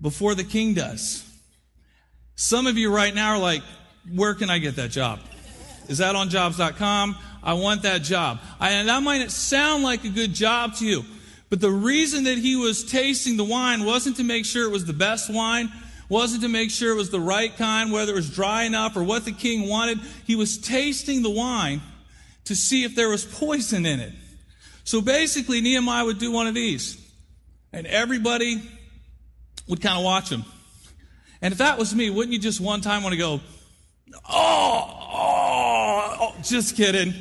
before 0.00 0.34
the 0.34 0.44
king 0.44 0.74
does. 0.74 1.24
Some 2.36 2.66
of 2.66 2.76
you 2.76 2.94
right 2.94 3.14
now 3.14 3.30
are 3.30 3.38
like, 3.38 3.62
where 4.14 4.34
can 4.34 4.50
I 4.50 4.58
get 4.58 4.76
that 4.76 4.90
job? 4.90 5.20
Is 5.88 5.98
that 5.98 6.14
on 6.14 6.28
jobs.com? 6.28 7.16
I 7.42 7.54
want 7.54 7.82
that 7.82 8.02
job. 8.02 8.40
And 8.60 8.88
that 8.88 9.02
might 9.02 9.30
sound 9.30 9.82
like 9.82 10.04
a 10.04 10.08
good 10.08 10.32
job 10.32 10.74
to 10.76 10.86
you. 10.86 11.04
But 11.50 11.60
the 11.60 11.70
reason 11.70 12.24
that 12.24 12.38
he 12.38 12.56
was 12.56 12.84
tasting 12.84 13.36
the 13.36 13.44
wine 13.44 13.84
wasn't 13.84 14.16
to 14.16 14.24
make 14.24 14.44
sure 14.44 14.66
it 14.66 14.70
was 14.70 14.84
the 14.84 14.92
best 14.92 15.32
wine, 15.32 15.72
wasn't 16.08 16.42
to 16.42 16.48
make 16.48 16.70
sure 16.70 16.92
it 16.92 16.96
was 16.96 17.10
the 17.10 17.20
right 17.20 17.54
kind, 17.56 17.90
whether 17.90 18.12
it 18.12 18.16
was 18.16 18.30
dry 18.30 18.64
enough 18.64 18.96
or 18.96 19.02
what 19.02 19.24
the 19.24 19.32
king 19.32 19.68
wanted. 19.68 19.98
He 20.26 20.36
was 20.36 20.58
tasting 20.58 21.22
the 21.22 21.30
wine 21.30 21.80
to 22.44 22.56
see 22.56 22.84
if 22.84 22.94
there 22.94 23.08
was 23.08 23.24
poison 23.24 23.86
in 23.86 24.00
it. 24.00 24.12
So 24.84 25.00
basically, 25.00 25.60
Nehemiah 25.60 26.04
would 26.04 26.18
do 26.18 26.32
one 26.32 26.46
of 26.46 26.54
these, 26.54 26.98
and 27.72 27.86
everybody 27.86 28.62
would 29.66 29.82
kind 29.82 29.98
of 29.98 30.04
watch 30.04 30.30
him. 30.30 30.44
And 31.42 31.52
if 31.52 31.58
that 31.58 31.78
was 31.78 31.94
me, 31.94 32.10
wouldn't 32.10 32.32
you 32.32 32.38
just 32.38 32.60
one 32.60 32.80
time 32.80 33.02
want 33.02 33.12
to 33.12 33.18
go, 33.18 33.40
oh, 34.28 34.98
oh, 35.68 36.16
oh, 36.20 36.42
just 36.42 36.76
kidding. 36.76 37.14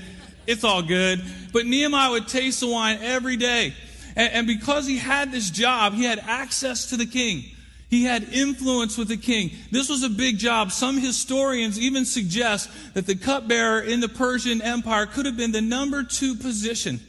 It's 0.45 0.63
all 0.63 0.81
good. 0.81 1.21
But 1.51 1.65
Nehemiah 1.65 2.11
would 2.11 2.27
taste 2.27 2.61
the 2.61 2.67
wine 2.67 2.99
every 3.01 3.35
day. 3.35 3.73
And, 4.15 4.33
and 4.33 4.47
because 4.47 4.87
he 4.87 4.97
had 4.97 5.31
this 5.31 5.49
job, 5.49 5.93
he 5.93 6.03
had 6.03 6.19
access 6.19 6.87
to 6.87 6.97
the 6.97 7.05
king. 7.05 7.43
He 7.89 8.03
had 8.03 8.23
influence 8.33 8.97
with 8.97 9.07
the 9.07 9.17
king. 9.17 9.51
This 9.71 9.89
was 9.89 10.03
a 10.03 10.09
big 10.09 10.37
job. 10.37 10.71
Some 10.71 10.97
historians 10.97 11.79
even 11.79 12.05
suggest 12.05 12.69
that 12.93 13.05
the 13.05 13.15
cupbearer 13.15 13.79
in 13.79 14.01
the 14.01 14.09
Persian 14.09 14.61
Empire 14.61 15.05
could 15.05 15.25
have 15.25 15.37
been 15.37 15.53
the 15.53 15.61
number 15.61 16.03
two 16.03 16.35
position, 16.35 16.99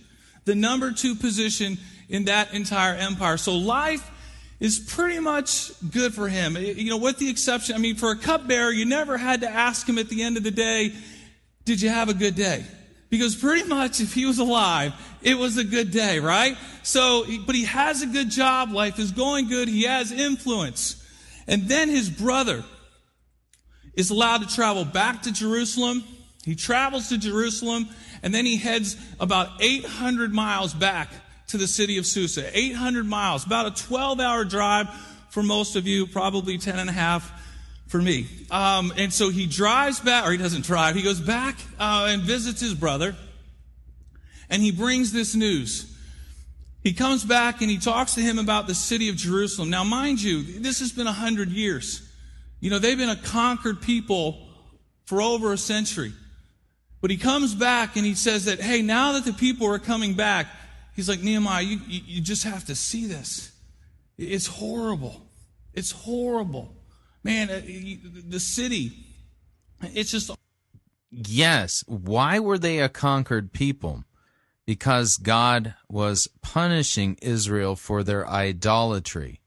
the 0.44 0.54
number 0.54 0.92
two 0.92 1.16
position 1.16 1.78
in 2.08 2.26
that 2.26 2.54
entire 2.54 2.94
empire. 2.94 3.36
So 3.36 3.56
life 3.56 4.08
is 4.60 4.78
pretty 4.78 5.18
much 5.18 5.72
good 5.90 6.14
for 6.14 6.28
him. 6.28 6.56
You 6.56 6.90
know, 6.90 6.96
with 6.96 7.18
the 7.18 7.28
exception, 7.28 7.74
I 7.74 7.78
mean, 7.78 7.96
for 7.96 8.12
a 8.12 8.16
cupbearer, 8.16 8.70
you 8.70 8.84
never 8.84 9.18
had 9.18 9.40
to 9.40 9.48
ask 9.48 9.88
him 9.88 9.98
at 9.98 10.08
the 10.08 10.22
end 10.22 10.36
of 10.36 10.44
the 10.44 10.50
day, 10.52 10.92
did 11.68 11.82
you 11.82 11.90
have 11.90 12.08
a 12.08 12.14
good 12.14 12.34
day? 12.34 12.64
Because 13.10 13.36
pretty 13.36 13.68
much 13.68 14.00
if 14.00 14.14
he 14.14 14.24
was 14.24 14.38
alive, 14.38 14.94
it 15.20 15.36
was 15.36 15.58
a 15.58 15.64
good 15.64 15.90
day, 15.90 16.18
right? 16.18 16.56
So, 16.82 17.26
but 17.46 17.54
he 17.54 17.64
has 17.64 18.00
a 18.00 18.06
good 18.06 18.30
job. 18.30 18.72
Life 18.72 18.98
is 18.98 19.12
going 19.12 19.48
good. 19.48 19.68
He 19.68 19.82
has 19.82 20.10
influence. 20.10 20.96
And 21.46 21.68
then 21.68 21.90
his 21.90 22.08
brother 22.08 22.64
is 23.92 24.08
allowed 24.08 24.48
to 24.48 24.54
travel 24.54 24.86
back 24.86 25.22
to 25.22 25.32
Jerusalem. 25.32 26.04
He 26.42 26.54
travels 26.54 27.10
to 27.10 27.18
Jerusalem 27.18 27.88
and 28.22 28.34
then 28.34 28.46
he 28.46 28.56
heads 28.56 28.96
about 29.20 29.50
800 29.60 30.32
miles 30.32 30.72
back 30.72 31.10
to 31.48 31.58
the 31.58 31.66
city 31.66 31.98
of 31.98 32.06
Susa. 32.06 32.50
800 32.58 33.04
miles, 33.04 33.44
about 33.44 33.66
a 33.66 33.84
12 33.84 34.20
hour 34.20 34.44
drive 34.46 34.88
for 35.28 35.42
most 35.42 35.76
of 35.76 35.86
you, 35.86 36.06
probably 36.06 36.56
10 36.56 36.78
and 36.78 36.88
a 36.88 36.94
half 36.94 37.30
for 37.88 38.00
me. 38.00 38.26
Um, 38.50 38.92
and 38.96 39.12
so 39.12 39.30
he 39.30 39.46
drives 39.46 40.00
back, 40.00 40.26
or 40.26 40.30
he 40.30 40.38
doesn't 40.38 40.64
drive, 40.64 40.94
he 40.94 41.02
goes 41.02 41.20
back 41.20 41.56
uh, 41.78 42.06
and 42.08 42.22
visits 42.22 42.60
his 42.60 42.74
brother, 42.74 43.16
and 44.48 44.62
he 44.62 44.70
brings 44.70 45.12
this 45.12 45.34
news. 45.34 45.94
He 46.82 46.92
comes 46.92 47.24
back 47.24 47.60
and 47.60 47.68
he 47.68 47.78
talks 47.78 48.14
to 48.14 48.20
him 48.20 48.38
about 48.38 48.66
the 48.66 48.74
city 48.74 49.08
of 49.08 49.16
Jerusalem. 49.16 49.68
Now, 49.68 49.84
mind 49.84 50.22
you, 50.22 50.42
this 50.60 50.78
has 50.78 50.92
been 50.92 51.06
a 51.06 51.12
hundred 51.12 51.50
years. 51.50 52.08
You 52.60 52.70
know, 52.70 52.78
they've 52.78 52.96
been 52.96 53.08
a 53.08 53.16
conquered 53.16 53.82
people 53.82 54.46
for 55.04 55.20
over 55.20 55.52
a 55.52 55.58
century. 55.58 56.12
But 57.00 57.10
he 57.10 57.16
comes 57.16 57.54
back 57.54 57.96
and 57.96 58.06
he 58.06 58.14
says 58.14 58.46
that, 58.46 58.60
hey, 58.60 58.82
now 58.82 59.12
that 59.12 59.24
the 59.24 59.32
people 59.32 59.66
are 59.68 59.78
coming 59.78 60.14
back, 60.14 60.46
he's 60.96 61.08
like, 61.08 61.20
Nehemiah, 61.20 61.62
you, 61.62 61.80
you, 61.86 62.00
you 62.06 62.20
just 62.20 62.44
have 62.44 62.64
to 62.66 62.74
see 62.74 63.06
this. 63.06 63.52
It's 64.16 64.46
horrible. 64.46 65.20
It's 65.74 65.90
horrible. 65.92 66.74
Man, 67.28 67.50
uh, 67.50 67.60
the 68.26 68.40
city, 68.40 68.92
it's 69.82 70.10
just. 70.10 70.30
Yes. 71.10 71.84
Why 71.86 72.38
were 72.38 72.56
they 72.56 72.78
a 72.78 72.88
conquered 72.88 73.52
people? 73.52 74.04
Because 74.64 75.18
God 75.18 75.74
was 75.90 76.28
punishing 76.40 77.18
Israel 77.20 77.76
for 77.76 78.02
their 78.02 78.26
idolatry. 78.26 79.42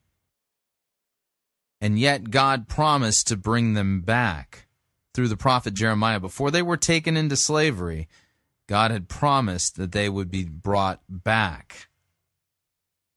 And 1.80 1.98
yet 1.98 2.30
God 2.30 2.68
promised 2.68 3.28
to 3.28 3.36
bring 3.36 3.74
them 3.74 4.02
back 4.02 4.68
through 5.16 5.30
the 5.30 5.38
prophet 5.38 5.74
Jeremiah. 5.74 6.20
Before 6.20 6.52
they 6.52 6.62
were 6.62 6.78
taken 6.78 7.18
into 7.18 7.36
slavery, 7.36 8.08
God 8.68 8.92
had 8.92 9.10
promised 9.10 9.78
that 9.78 9.92
they 9.92 10.08
would 10.08 10.30
be 10.30 10.44
brought 10.44 11.02
back. 11.10 11.88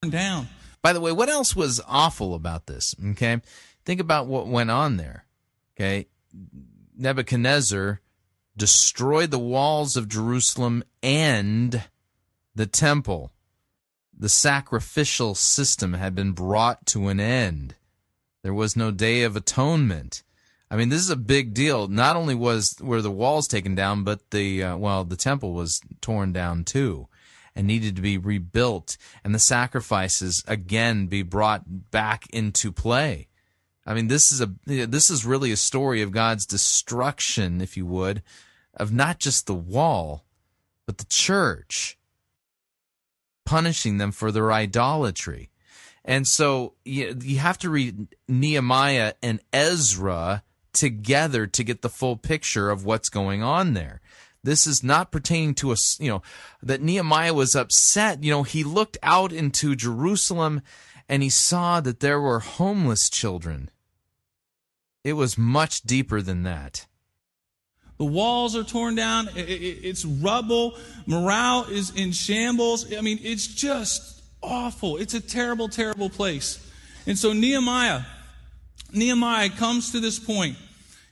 Down. 0.09 0.49
By 0.81 0.95
the 0.95 1.01
way, 1.03 1.13
what 1.13 1.29
else 1.29 1.55
was 1.55 1.83
awful 1.87 2.35
about 2.35 2.67
this? 2.67 2.95
Okay. 3.11 3.43
Think 3.85 4.01
about 4.01 4.27
what 4.27 4.47
went 4.47 4.71
on 4.71 4.97
there. 4.97 5.27
Okay. 5.77 6.07
Nebuchadnezzar 6.97 8.01
destroyed 8.57 9.31
the 9.31 9.39
walls 9.39 9.97
of 9.97 10.09
Jerusalem 10.09 10.85
and 11.03 11.83
the 12.55 12.67
temple. 12.67 13.33
The 14.17 14.29
sacrificial 14.29 15.35
system 15.35 15.95
had 15.95 16.15
been 16.15 16.33
brought 16.33 16.87
to 16.87 17.09
an 17.09 17.19
end. 17.19 17.75
There 18.43 18.55
was 18.55 18.77
no 18.77 18.91
day 18.91 19.23
of 19.23 19.37
atonement. 19.37 20.23
I 20.71 20.77
mean, 20.77 20.89
this 20.89 21.01
is 21.01 21.11
a 21.11 21.17
big 21.17 21.53
deal. 21.53 21.89
Not 21.89 22.17
only 22.17 22.35
was 22.35 22.77
were 22.81 23.03
the 23.03 23.11
walls 23.11 23.49
taken 23.49 23.75
down, 23.75 24.05
but 24.05 24.31
the 24.31 24.63
uh, 24.63 24.77
well, 24.77 25.05
the 25.05 25.17
temple 25.17 25.53
was 25.53 25.81
torn 26.01 26.33
down 26.33 26.65
too, 26.65 27.09
and 27.55 27.67
needed 27.67 27.97
to 27.97 28.03
be 28.03 28.19
rebuilt, 28.19 28.97
and 29.23 29.35
the 29.35 29.39
sacrifices 29.39 30.45
again 30.47 31.07
be 31.07 31.23
brought 31.23 31.91
back 31.91 32.29
into 32.31 32.73
play. 32.73 33.29
I 33.87 33.95
mean, 33.95 34.09
this 34.09 34.33
is 34.33 34.41
a 34.41 34.51
this 34.67 35.11
is 35.11 35.27
really 35.27 35.53
a 35.53 35.57
story 35.57 36.01
of 36.01 36.11
God's 36.11 36.47
destruction, 36.47 37.61
if 37.61 37.77
you 37.77 37.85
would, 37.87 38.23
of 38.75 38.93
not 38.93 39.19
just 39.19 39.47
the 39.47 39.55
wall, 39.55 40.25
but 40.87 40.99
the 40.99 41.07
church, 41.07 41.99
punishing 43.45 43.99
them 43.99 44.11
for 44.11 44.33
their 44.33 44.53
idolatry. 44.53 45.51
And 46.05 46.27
so 46.27 46.75
you, 46.85 47.17
you 47.23 47.39
have 47.39 47.59
to 47.59 47.71
read 47.71 48.09
Nehemiah 48.29 49.15
and 49.23 49.41
Ezra 49.53 50.43
together 50.73 51.47
to 51.47 51.65
get 51.65 51.83
the 51.83 51.89
full 51.89 52.17
picture 52.17 52.71
of 52.71 52.85
what's 52.85 53.09
going 53.09 53.43
on 53.43 53.75
there. 53.75 54.01
This 54.43 54.67
is 54.67 54.83
not 54.83 55.11
pertaining 55.13 55.55
to 55.57 55.73
us, 55.73 55.99
you 55.99 56.11
know, 56.11 56.23
that 56.63 56.83
Nehemiah 56.83 57.33
was 57.33 57.57
upset. 57.57 58.23
You 58.23 58.31
know, 58.31 58.43
he 58.43 58.63
looked 58.63 58.99
out 59.03 59.33
into 59.33 59.75
Jerusalem 59.75 60.61
and 61.09 61.23
he 61.23 61.31
saw 61.31 61.81
that 61.81 62.01
there 62.01 62.21
were 62.21 62.41
homeless 62.41 63.09
children 63.09 63.71
it 65.05 65.13
was 65.13 65.39
much 65.39 65.83
deeper 65.83 66.23
than 66.23 66.43
that. 66.43 66.87
The 67.99 68.05
walls 68.05 68.57
are 68.57 68.65
torn 68.65 68.97
down. 68.97 69.29
It's 69.37 70.05
rubble. 70.05 70.77
Morale 71.07 71.67
is 71.71 71.95
in 71.95 72.11
shambles. 72.11 72.93
I 72.93 73.01
mean, 73.03 73.21
it's 73.23 73.47
just 73.47 74.23
awful. 74.43 74.97
It's 74.97 75.15
a 75.15 75.21
terrible, 75.21 75.69
terrible 75.69 76.11
place. 76.11 76.59
And 77.07 77.17
so 77.17 77.33
Nehemiah, 77.33 78.03
Nehemiah 78.93 79.51
comes 79.51 79.93
to 79.93 80.01
this 80.01 80.19
point. 80.19 80.57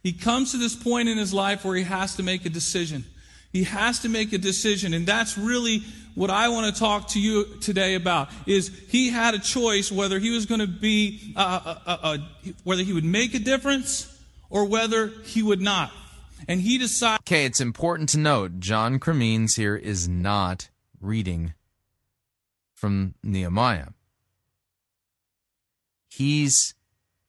He 0.03 0.13
comes 0.13 0.51
to 0.53 0.57
this 0.57 0.75
point 0.75 1.09
in 1.09 1.19
his 1.19 1.33
life 1.33 1.65
where 1.65 1.77
he 1.77 1.85
has 1.85 2.17
to 2.17 2.25
make 2.25 2.45
a 2.47 2.51
decision. 2.51 3.05
He 3.53 3.65
has 3.65 4.01
to 4.01 4.09
make 4.09 4.33
a 4.33 4.39
decision. 4.39 4.95
And 4.95 5.07
that's 5.07 5.39
really 5.39 5.83
what 6.15 6.31
I 6.31 6.49
want 6.49 6.73
to 6.73 6.79
talk 6.79 7.09
to 7.09 7.21
you 7.21 7.45
today 7.61 7.95
about 7.95 8.29
is 8.47 8.69
he 8.89 9.11
had 9.11 9.35
a 9.35 9.39
choice 9.39 9.91
whether 9.91 10.19
he 10.19 10.31
was 10.31 10.47
going 10.47 10.61
to 10.61 10.67
be, 10.67 11.33
uh, 11.37 11.61
uh, 11.65 11.79
uh, 11.87 11.99
uh, 12.03 12.19
whether 12.65 12.83
he 12.83 12.93
would 12.93 13.05
make 13.05 13.35
a 13.35 13.39
difference 13.39 14.09
or 14.51 14.65
whether 14.67 15.09
he 15.25 15.43
would 15.43 15.61
not. 15.61 15.91
And 16.49 16.61
he 16.61 16.77
decided. 16.77 17.23
Okay, 17.23 17.45
it's 17.45 17.61
important 17.61 18.09
to 18.11 18.19
note 18.19 18.59
John 18.59 18.99
Cremines 18.99 19.57
here 19.57 19.77
is 19.77 20.09
not 20.09 20.71
reading 21.01 21.55
from 22.75 23.15
Nehemiah. 23.23 23.89
He's 26.09 26.75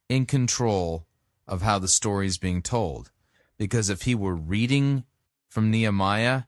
in 0.10 0.26
control 0.26 1.06
of 1.48 1.62
how 1.62 1.80
the 1.80 1.88
story 1.88 2.28
is 2.28 2.38
being 2.38 2.62
told. 2.62 3.12
Because 3.58 3.90
if 3.90 4.02
he 4.02 4.16
were 4.16 4.36
reading 4.36 5.04
from 5.48 5.72
Nehemiah, 5.72 6.44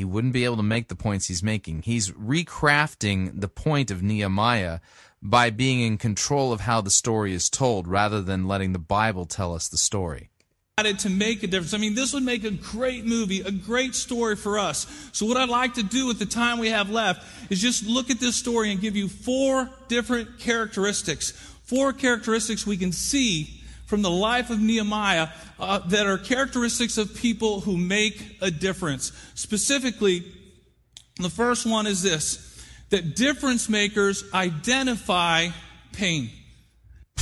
he 0.00 0.04
wouldn't 0.06 0.32
be 0.32 0.46
able 0.46 0.56
to 0.56 0.62
make 0.62 0.88
the 0.88 0.96
points 0.96 1.26
he's 1.26 1.42
making. 1.42 1.82
He's 1.82 2.10
recrafting 2.12 3.38
the 3.38 3.48
point 3.48 3.90
of 3.90 4.02
Nehemiah 4.02 4.80
by 5.20 5.50
being 5.50 5.82
in 5.82 5.98
control 5.98 6.54
of 6.54 6.62
how 6.62 6.80
the 6.80 6.88
story 6.88 7.34
is 7.34 7.50
told 7.50 7.86
rather 7.86 8.22
than 8.22 8.48
letting 8.48 8.72
the 8.72 8.78
Bible 8.78 9.26
tell 9.26 9.54
us 9.54 9.68
the 9.68 9.76
story. 9.76 10.30
To 10.78 11.10
make 11.10 11.42
a 11.42 11.46
difference. 11.46 11.74
I 11.74 11.76
mean, 11.76 11.94
this 11.94 12.14
would 12.14 12.22
make 12.22 12.44
a 12.44 12.50
great 12.50 13.04
movie, 13.04 13.42
a 13.42 13.50
great 13.50 13.94
story 13.94 14.36
for 14.36 14.58
us. 14.58 14.86
So, 15.12 15.26
what 15.26 15.36
I'd 15.36 15.50
like 15.50 15.74
to 15.74 15.82
do 15.82 16.06
with 16.06 16.18
the 16.18 16.24
time 16.24 16.58
we 16.58 16.70
have 16.70 16.88
left 16.88 17.22
is 17.50 17.60
just 17.60 17.86
look 17.86 18.08
at 18.08 18.20
this 18.20 18.36
story 18.36 18.70
and 18.72 18.80
give 18.80 18.96
you 18.96 19.06
four 19.06 19.68
different 19.88 20.38
characteristics. 20.38 21.32
Four 21.64 21.92
characteristics 21.92 22.66
we 22.66 22.78
can 22.78 22.92
see 22.92 23.59
from 23.90 24.02
the 24.02 24.10
life 24.10 24.50
of 24.50 24.60
Nehemiah 24.60 25.30
uh, 25.58 25.80
that 25.88 26.06
are 26.06 26.16
characteristics 26.16 26.96
of 26.96 27.12
people 27.12 27.62
who 27.62 27.76
make 27.76 28.38
a 28.40 28.48
difference. 28.48 29.10
Specifically, 29.34 30.24
The 31.18 31.28
first 31.28 31.66
one 31.66 31.86
is 31.86 32.00
this 32.02 32.46
that 32.90 33.14
difference 33.16 33.68
makers 33.68 34.24
identify 34.32 35.48
pain. 35.92 36.30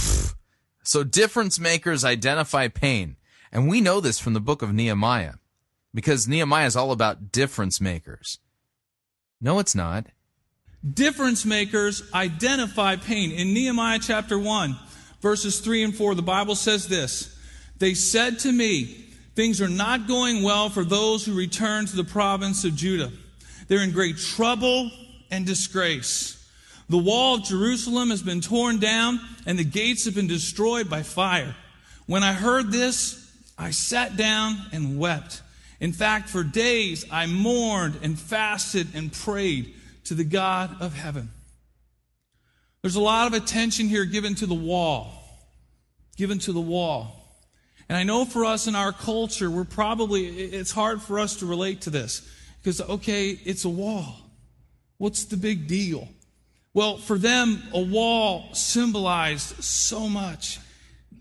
So 0.84 1.04
difference 1.04 1.58
makers 1.58 2.02
identify 2.02 2.68
pain. 2.68 3.16
And 3.52 3.68
we 3.68 3.82
know 3.82 4.00
this 4.00 4.18
from 4.18 4.32
the 4.32 4.40
book 4.40 4.62
of 4.62 4.72
Nehemiah 4.72 5.34
because 5.92 6.26
Nehemiah 6.26 6.64
is 6.64 6.76
all 6.76 6.92
about 6.92 7.30
difference 7.30 7.78
makers. 7.78 8.38
No, 9.38 9.58
it's 9.58 9.74
not. 9.74 10.06
Difference 10.82 11.44
makers 11.44 12.02
identify 12.14 12.96
pain. 12.96 13.32
In 13.32 13.52
Nehemiah 13.52 13.98
chapter 14.00 14.38
1, 14.38 14.78
verses 15.20 15.60
3 15.60 15.84
and 15.84 15.94
4, 15.94 16.14
the 16.14 16.22
Bible 16.22 16.54
says 16.54 16.88
this 16.88 17.36
They 17.78 17.94
said 17.94 18.38
to 18.40 18.52
me, 18.52 19.04
Things 19.34 19.60
are 19.60 19.68
not 19.68 20.08
going 20.08 20.42
well 20.42 20.68
for 20.68 20.84
those 20.84 21.24
who 21.24 21.32
return 21.32 21.86
to 21.86 21.96
the 21.96 22.04
province 22.04 22.64
of 22.64 22.74
Judah. 22.74 23.12
They're 23.68 23.82
in 23.82 23.92
great 23.92 24.18
trouble 24.18 24.90
and 25.30 25.46
disgrace. 25.46 26.34
The 26.88 26.98
wall 26.98 27.36
of 27.36 27.44
Jerusalem 27.44 28.10
has 28.10 28.22
been 28.22 28.40
torn 28.40 28.78
down, 28.78 29.20
and 29.46 29.58
the 29.58 29.64
gates 29.64 30.06
have 30.06 30.14
been 30.14 30.26
destroyed 30.26 30.90
by 30.90 31.02
fire. 31.02 31.54
When 32.06 32.22
I 32.22 32.32
heard 32.32 32.72
this, 32.72 33.30
I 33.58 33.70
sat 33.70 34.16
down 34.16 34.56
and 34.72 34.98
wept. 34.98 35.42
In 35.80 35.92
fact, 35.92 36.30
for 36.30 36.42
days 36.42 37.04
I 37.10 37.26
mourned 37.26 37.98
and 38.02 38.18
fasted 38.18 38.88
and 38.94 39.12
prayed 39.12 39.74
to 40.04 40.14
the 40.14 40.24
God 40.24 40.80
of 40.80 40.94
heaven. 40.94 41.30
There's 42.82 42.96
a 42.96 43.00
lot 43.00 43.26
of 43.26 43.32
attention 43.32 43.88
here 43.88 44.04
given 44.04 44.34
to 44.36 44.46
the 44.46 44.54
wall, 44.54 45.10
given 46.16 46.38
to 46.40 46.52
the 46.52 46.60
wall. 46.60 47.14
And 47.88 47.96
I 47.96 48.02
know 48.02 48.24
for 48.24 48.44
us 48.44 48.66
in 48.66 48.74
our 48.74 48.92
culture, 48.92 49.50
we're 49.50 49.64
probably, 49.64 50.26
it's 50.26 50.70
hard 50.70 51.00
for 51.02 51.18
us 51.18 51.36
to 51.36 51.46
relate 51.46 51.82
to 51.82 51.90
this 51.90 52.28
because, 52.62 52.80
okay, 52.80 53.30
it's 53.30 53.64
a 53.64 53.68
wall. 53.68 54.16
What's 54.98 55.24
the 55.24 55.36
big 55.36 55.66
deal? 55.66 56.08
Well, 56.74 56.98
for 56.98 57.18
them, 57.18 57.62
a 57.72 57.80
wall 57.80 58.52
symbolized 58.52 59.64
so 59.64 60.08
much. 60.08 60.60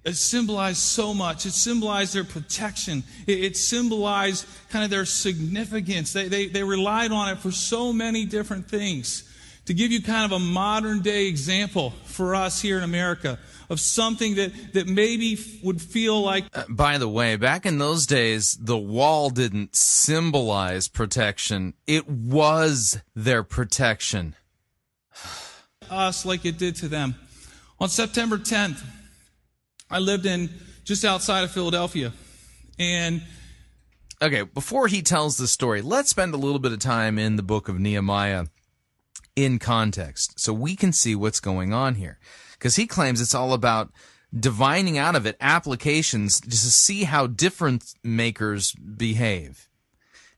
It 0.03 0.15
symbolized 0.15 0.77
so 0.77 1.13
much. 1.13 1.45
It 1.45 1.51
symbolized 1.51 2.13
their 2.13 2.23
protection. 2.23 3.03
It, 3.25 3.43
it 3.43 3.57
symbolized 3.57 4.45
kind 4.69 4.83
of 4.83 4.89
their 4.89 5.05
significance. 5.05 6.13
They, 6.13 6.27
they, 6.27 6.47
they 6.47 6.63
relied 6.63 7.11
on 7.11 7.29
it 7.29 7.39
for 7.39 7.51
so 7.51 7.91
many 7.91 8.25
different 8.25 8.69
things. 8.69 9.23
To 9.67 9.73
give 9.73 9.91
you 9.91 10.01
kind 10.01 10.23
of 10.23 10.31
a 10.31 10.39
modern 10.39 11.01
day 11.01 11.27
example 11.27 11.91
for 12.05 12.35
us 12.35 12.61
here 12.61 12.77
in 12.77 12.83
America 12.83 13.37
of 13.69 13.81
something 13.81 14.35
that, 14.35 14.73
that 14.73 14.87
maybe 14.87 15.37
would 15.61 15.81
feel 15.81 16.21
like. 16.21 16.45
Uh, 16.53 16.63
by 16.69 16.97
the 16.97 17.09
way, 17.09 17.35
back 17.35 17.65
in 17.65 17.77
those 17.77 18.07
days, 18.07 18.57
the 18.61 18.77
wall 18.77 19.29
didn't 19.29 19.75
symbolize 19.75 20.87
protection, 20.87 21.73
it 21.85 22.07
was 22.07 23.01
their 23.13 23.43
protection. 23.43 24.35
us 25.89 26.25
like 26.25 26.45
it 26.45 26.57
did 26.57 26.77
to 26.77 26.87
them. 26.87 27.15
On 27.81 27.89
September 27.89 28.37
10th, 28.37 28.81
I 29.91 29.99
lived 29.99 30.25
in 30.25 30.49
just 30.85 31.03
outside 31.03 31.43
of 31.43 31.51
Philadelphia. 31.51 32.13
And 32.79 33.21
okay, 34.21 34.43
before 34.43 34.87
he 34.87 35.01
tells 35.01 35.35
the 35.35 35.47
story, 35.47 35.81
let's 35.81 36.09
spend 36.09 36.33
a 36.33 36.37
little 36.37 36.59
bit 36.59 36.71
of 36.71 36.79
time 36.79 37.19
in 37.19 37.35
the 37.35 37.43
book 37.43 37.67
of 37.67 37.77
Nehemiah 37.77 38.45
in 39.37 39.59
context 39.59 40.37
so 40.39 40.51
we 40.51 40.75
can 40.75 40.91
see 40.91 41.15
what's 41.15 41.39
going 41.39 41.71
on 41.71 41.95
here. 41.95 42.17
Because 42.53 42.75
he 42.75 42.87
claims 42.87 43.21
it's 43.21 43.35
all 43.35 43.53
about 43.53 43.93
divining 44.37 44.97
out 44.97 45.15
of 45.15 45.25
it 45.25 45.37
applications 45.39 46.41
to 46.41 46.57
see 46.57 47.03
how 47.03 47.27
different 47.27 47.93
makers 48.03 48.73
behave. 48.73 49.69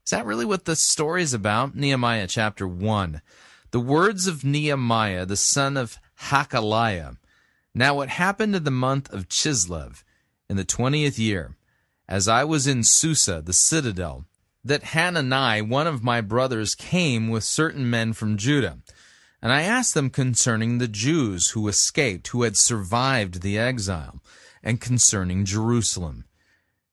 Is 0.05 0.11
that 0.11 0.25
really 0.25 0.45
what 0.45 0.65
the 0.65 0.75
story 0.75 1.23
is 1.23 1.33
about? 1.33 1.75
Nehemiah 1.75 2.27
chapter 2.27 2.67
1. 2.67 3.21
The 3.71 3.79
words 3.79 4.27
of 4.27 4.43
Nehemiah, 4.43 5.25
the 5.25 5.37
son 5.37 5.77
of 5.77 5.97
Hakaliah. 6.23 7.17
Now 7.73 7.95
what 7.95 8.09
happened 8.09 8.55
in 8.55 8.65
the 8.65 8.71
month 8.71 9.11
of 9.13 9.29
Chislev, 9.29 10.03
in 10.49 10.57
the 10.57 10.65
twentieth 10.65 11.17
year, 11.17 11.55
as 12.07 12.27
I 12.27 12.43
was 12.43 12.65
in 12.65 12.83
Susa, 12.83 13.41
the 13.41 13.53
citadel, 13.53 14.25
that 14.63 14.83
Hanani, 14.83 15.61
one 15.61 15.87
of 15.87 16.03
my 16.03 16.21
brothers, 16.21 16.75
came 16.75 17.29
with 17.29 17.43
certain 17.43 17.89
men 17.89 18.13
from 18.13 18.37
Judah. 18.37 18.79
And 19.41 19.51
I 19.53 19.61
asked 19.61 19.93
them 19.93 20.09
concerning 20.09 20.77
the 20.77 20.87
Jews 20.87 21.51
who 21.51 21.67
escaped, 21.67 22.27
who 22.29 22.43
had 22.43 22.57
survived 22.57 23.41
the 23.41 23.57
exile, 23.57 24.19
and 24.61 24.81
concerning 24.81 25.45
Jerusalem. 25.45 26.25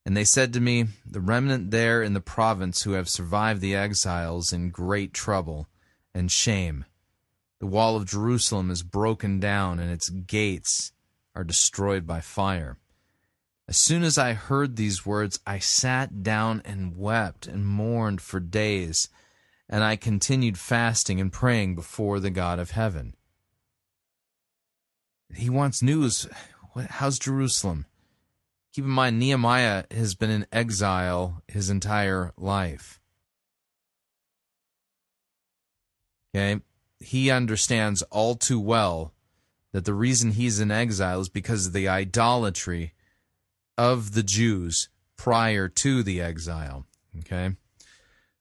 And 0.05 0.17
they 0.17 0.25
said 0.25 0.53
to 0.53 0.61
me, 0.61 0.87
The 1.05 1.21
remnant 1.21 1.73
there 1.73 2.03
in 2.03 2.15
the 2.15 2.21
province 2.21 2.83
who 2.83 2.93
have 2.93 3.09
survived 3.09 3.61
the 3.61 3.75
exiles 3.75 4.53
in 4.53 4.71
great 4.71 5.13
trouble 5.13 5.67
and 6.15 6.31
shame. 6.31 6.85
The 7.59 7.67
wall 7.67 7.97
of 7.97 8.07
Jerusalem 8.07 8.71
is 8.71 8.85
broken 8.85 9.41
down, 9.41 9.81
and 9.81 9.91
its 9.91 10.09
gates 10.09 10.93
are 11.35 11.43
destroyed 11.43 12.07
by 12.07 12.21
fire. 12.21 12.79
As 13.69 13.77
soon 13.77 14.05
as 14.05 14.17
I 14.17 14.33
heard 14.33 14.77
these 14.77 15.05
words, 15.05 15.41
I 15.47 15.59
sat 15.59 16.23
down 16.23 16.63
and 16.65 16.97
wept 16.97 17.47
and 17.47 17.67
mourned 17.67 18.21
for 18.21 18.39
days, 18.39 19.09
and 19.69 19.83
I 19.83 19.97
continued 19.97 20.59
fasting 20.59 21.21
and 21.21 21.33
praying 21.33 21.75
before 21.75 22.21
the 22.21 22.31
God 22.31 22.59
of 22.59 22.71
heaven. 22.71 23.15
He 25.35 25.51
wants 25.51 25.83
news. 25.83 26.29
How's 26.91 27.19
Jerusalem? 27.19 27.87
Keep 28.73 28.85
in 28.85 28.91
mind, 28.91 29.19
Nehemiah 29.19 29.85
has 29.91 30.15
been 30.15 30.31
in 30.31 30.47
exile 30.53 31.43
his 31.49 31.71
entire 31.71 32.33
life. 32.37 33.01
Okay? 36.35 36.61
he 37.01 37.31
understands 37.31 38.03
all 38.03 38.35
too 38.35 38.61
well 38.61 39.13
that 39.73 39.85
the 39.85 39.95
reason 39.95 40.33
he's 40.33 40.61
in 40.61 40.71
exile 40.71 41.21
is 41.21 41.29
because 41.29 41.67
of 41.67 41.73
the 41.73 41.89
idolatry 41.89 42.93
of 43.77 44.15
the 44.15 44.23
Jews 44.23 44.89
prior 45.17 45.69
to 45.69 46.03
the 46.03 46.21
exile. 46.21 46.87
Okay? 47.21 47.57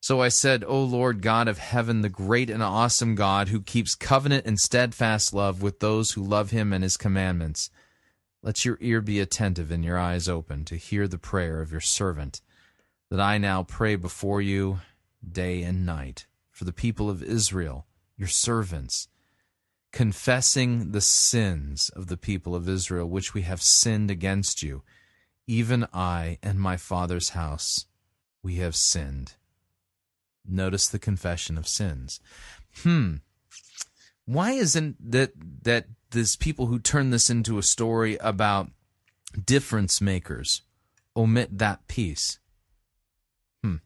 So 0.02 0.22
I 0.22 0.28
said, 0.28 0.64
O 0.64 0.84
Lord 0.84 1.22
God 1.22 1.48
of 1.48 1.58
heaven, 1.58 2.02
the 2.02 2.10
great 2.10 2.50
and 2.50 2.62
awesome 2.62 3.16
God 3.16 3.48
who 3.48 3.62
keeps 3.62 3.96
covenant 3.96 4.46
and 4.46 4.60
steadfast 4.60 5.34
love 5.34 5.62
with 5.62 5.80
those 5.80 6.12
who 6.12 6.24
love 6.24 6.52
him 6.52 6.72
and 6.72 6.84
his 6.84 6.98
commandments, 6.98 7.72
let 8.44 8.66
your 8.66 8.78
ear 8.82 9.02
be 9.02 9.20
attentive 9.20 9.72
and 9.72 9.84
your 9.84 9.98
eyes 9.98 10.30
open 10.30 10.64
to 10.66 10.76
hear 10.76 11.08
the 11.08 11.18
prayer 11.18 11.62
of 11.62 11.72
your 11.72 11.82
servant, 11.82 12.42
that 13.10 13.20
I 13.20 13.40
now 13.40 13.64
pray 13.64 13.96
before 13.96 14.42
you 14.42 14.82
day 15.28 15.64
and 15.64 15.86
night 15.86 16.28
for 16.52 16.66
the 16.66 16.74
people 16.74 17.10
of 17.10 17.24
Israel 17.24 17.88
your 18.18 18.28
servants, 18.28 19.08
confessing 19.92 20.92
the 20.92 21.02
sins 21.02 21.90
of 21.90 22.08
the 22.08 22.18
people 22.18 22.56
of 22.56 22.70
Israel, 22.70 23.10
which 23.10 23.34
we 23.34 23.42
have 23.42 23.62
sinned 23.62 24.10
against 24.10 24.64
you. 24.64 24.84
Even 25.48 25.88
I 25.94 26.40
and 26.42 26.60
my 26.60 26.78
father's 26.78 27.30
house, 27.30 27.86
we 28.42 28.56
have 28.56 28.76
sinned. 28.76 29.34
Notice 30.48 30.88
the 30.88 31.00
confession 31.00 31.58
of 31.58 31.68
sins. 31.68 32.20
Hmm. 32.84 33.16
Why 34.26 34.52
isn't 34.52 34.98
that 35.12 35.32
that 35.64 35.86
these 36.12 36.36
people 36.36 36.68
who 36.68 36.80
turn 36.80 37.10
this 37.10 37.30
into 37.30 37.58
a 37.58 37.64
story 37.64 38.18
about 38.18 38.72
difference 39.44 40.02
makers 40.02 40.62
omit 41.16 41.58
that 41.58 41.88
piece? 41.88 42.40
Hmm. 43.64 43.78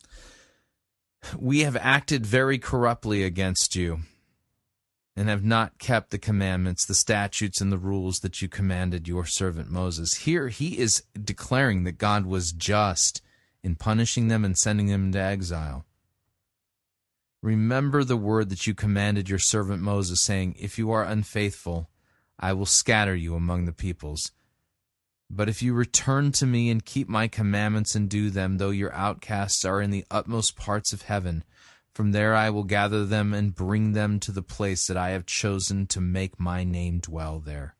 We 1.38 1.60
have 1.61 1.76
acted 1.76 2.26
very 2.26 2.57
corruptly 2.57 3.23
against 3.23 3.76
you 3.76 4.02
and 5.20 5.28
have 5.28 5.44
not 5.44 5.78
kept 5.80 6.12
the 6.12 6.18
commandments, 6.18 6.86
the 6.86 6.96
statutes, 6.96 7.60
and 7.60 7.74
the 7.74 7.78
rules 7.78 8.22
that 8.22 8.41
you 8.41 8.48
commanded 8.48 9.06
your 9.06 9.26
servant 9.26 9.70
Moses. 9.70 10.14
Here 10.14 10.48
he 10.48 10.80
is 10.80 11.04
declaring 11.22 11.84
that 11.84 11.98
God 11.98 12.26
was 12.26 12.54
just 12.54 13.22
in 13.62 13.76
punishing 13.76 14.30
them 14.30 14.46
and 14.46 14.58
sending 14.58 14.88
them 14.88 15.08
into 15.08 15.20
exile. 15.20 15.86
Remember 17.41 18.06
the 18.06 18.16
word 18.16 18.48
that 18.50 18.66
you 18.66 18.74
commanded 18.74 19.28
your 19.28 19.40
servant 19.40 19.82
Moses, 19.82 20.22
saying, 20.22 20.56
If 20.58 20.78
you 20.78 20.90
are 20.91 21.04
unfaithful, 21.04 21.90
I 22.40 22.54
will 22.54 22.66
scatter 22.66 23.14
you 23.14 23.36
among 23.36 23.66
the 23.66 23.74
peoples. 23.74 24.32
But 25.30 25.50
if 25.50 25.62
you 25.62 25.74
return 25.74 26.32
to 26.32 26.46
me 26.46 26.70
and 26.70 26.86
keep 26.86 27.10
my 27.10 27.28
commandments 27.28 27.94
and 27.94 28.10
do 28.10 28.30
them, 28.30 28.58
though 28.58 28.70
your 28.70 28.94
outcasts 28.94 29.66
are 29.66 29.82
in 29.82 29.91
the 29.91 30.06
utmost 30.10 30.56
parts 30.56 30.94
of 30.94 31.02
heaven, 31.02 31.44
from 31.94 32.11
there 32.11 32.36
I 32.36 32.49
will 32.49 32.64
gather 32.64 33.06
them 33.06 33.34
and 33.34 33.53
bring 33.53 33.94
them 33.94 34.20
to 34.22 34.32
the 34.32 34.41
place 34.41 34.88
that 34.88 34.98
I 34.98 35.10
have 35.10 35.26
chosen 35.26 35.88
to 35.88 35.99
make 36.02 36.40
my 36.40 36.64
name 36.64 36.99
dwell 36.99 37.40
there. 37.40 37.76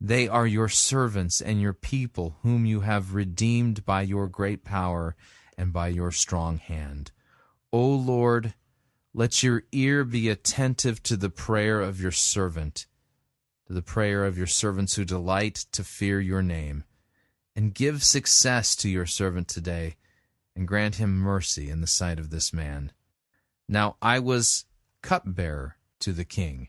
They 0.00 0.28
are 0.28 0.46
your 0.46 0.68
servants 0.68 1.40
and 1.40 1.60
your 1.60 1.72
people, 1.72 2.36
whom 2.42 2.64
you 2.64 2.80
have 2.80 3.14
redeemed 3.14 3.84
by 3.84 4.02
your 4.02 4.28
great 4.28 4.64
power 4.64 5.16
and 5.56 5.72
by 5.72 5.88
your 5.88 6.12
strong 6.12 6.58
hand. 6.58 7.10
O 7.72 7.84
Lord, 7.88 8.54
let 9.12 9.42
your 9.42 9.64
ear 9.72 10.04
be 10.04 10.28
attentive 10.28 11.02
to 11.04 11.16
the 11.16 11.30
prayer 11.30 11.80
of 11.80 12.00
your 12.00 12.12
servant, 12.12 12.86
to 13.66 13.72
the 13.72 13.82
prayer 13.82 14.24
of 14.24 14.38
your 14.38 14.46
servants 14.46 14.94
who 14.94 15.04
delight 15.04 15.66
to 15.72 15.82
fear 15.82 16.20
your 16.20 16.42
name, 16.42 16.84
and 17.56 17.74
give 17.74 18.04
success 18.04 18.76
to 18.76 18.88
your 18.88 19.06
servant 19.06 19.48
today, 19.48 19.96
and 20.54 20.68
grant 20.68 20.96
him 20.96 21.18
mercy 21.18 21.68
in 21.68 21.80
the 21.80 21.88
sight 21.88 22.20
of 22.20 22.30
this 22.30 22.52
man 22.52 22.92
Now 23.68 23.96
I 24.00 24.18
was 24.18 24.64
cupbearer 25.02 25.76
to 26.00 26.12
the 26.12 26.24
king. 26.24 26.68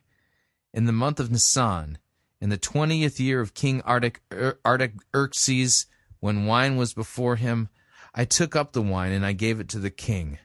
In 0.73 0.85
the 0.85 0.91
month 0.91 1.19
of 1.19 1.31
Nisan, 1.31 1.97
in 2.41 2.49
the 2.49 2.57
twentieth 2.57 3.19
year 3.19 3.41
of 3.41 3.53
King 3.53 3.81
er, 3.87 4.59
Artaxerxes, 4.65 5.87
when 6.19 6.45
wine 6.45 6.75
was 6.75 6.93
before 6.93 7.37
him, 7.37 7.69
I 8.13 8.25
took 8.25 8.55
up 8.55 8.73
the 8.73 8.81
wine 8.81 9.11
and 9.11 9.25
I 9.25 9.33
gave 9.33 9.59
it 9.59 9.69
to 9.69 9.79
the 9.79 9.89
king. 9.89 10.39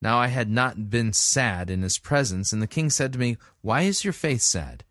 Now 0.00 0.18
I 0.18 0.28
had 0.28 0.48
not 0.48 0.90
been 0.90 1.12
sad 1.12 1.70
in 1.70 1.82
his 1.82 1.98
presence, 1.98 2.52
and 2.52 2.62
the 2.62 2.68
king 2.68 2.88
said 2.88 3.12
to 3.12 3.18
me, 3.18 3.36
Why 3.60 3.82
is 3.82 4.04
your 4.04 4.12
face 4.12 4.44
sad? 4.44 4.84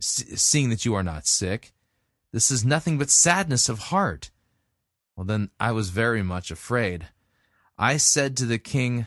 seeing 0.00 0.70
that 0.70 0.84
you 0.84 0.94
are 0.94 1.02
not 1.02 1.26
sick. 1.26 1.72
This 2.32 2.50
is 2.50 2.64
nothing 2.64 2.98
but 2.98 3.10
sadness 3.10 3.68
of 3.68 3.78
heart. 3.78 4.30
Well, 5.16 5.24
then 5.24 5.50
I 5.60 5.70
was 5.72 5.90
very 5.90 6.22
much 6.22 6.50
afraid. 6.50 7.08
I 7.78 7.96
said 7.96 8.36
to 8.36 8.46
the 8.46 8.58
king, 8.58 9.06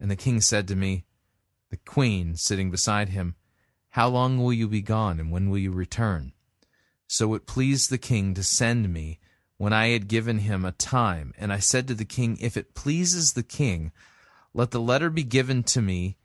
And 0.00 0.10
the 0.10 0.16
king 0.16 0.40
said 0.40 0.68
to 0.68 0.76
me, 0.76 1.04
the 1.70 1.76
queen 1.76 2.34
sitting 2.36 2.70
beside 2.70 3.10
him, 3.10 3.34
How 3.90 4.08
long 4.08 4.38
will 4.38 4.52
you 4.52 4.68
be 4.68 4.80
gone, 4.80 5.20
and 5.20 5.30
when 5.30 5.50
will 5.50 5.58
you 5.58 5.72
return? 5.72 6.32
So 7.06 7.34
it 7.34 7.46
pleased 7.46 7.90
the 7.90 7.98
king 7.98 8.34
to 8.34 8.42
send 8.42 8.92
me 8.92 9.18
when 9.56 9.72
I 9.72 9.88
had 9.88 10.08
given 10.08 10.38
him 10.38 10.64
a 10.64 10.72
time. 10.72 11.34
And 11.36 11.52
I 11.52 11.58
said 11.58 11.88
to 11.88 11.94
the 11.94 12.04
king, 12.04 12.38
If 12.40 12.56
it 12.56 12.74
pleases 12.74 13.32
the 13.32 13.42
king, 13.42 13.92
let 14.54 14.70
the 14.70 14.80
letter 14.80 15.10
be 15.10 15.24
given 15.24 15.62
to 15.64 15.82
me 15.82 16.16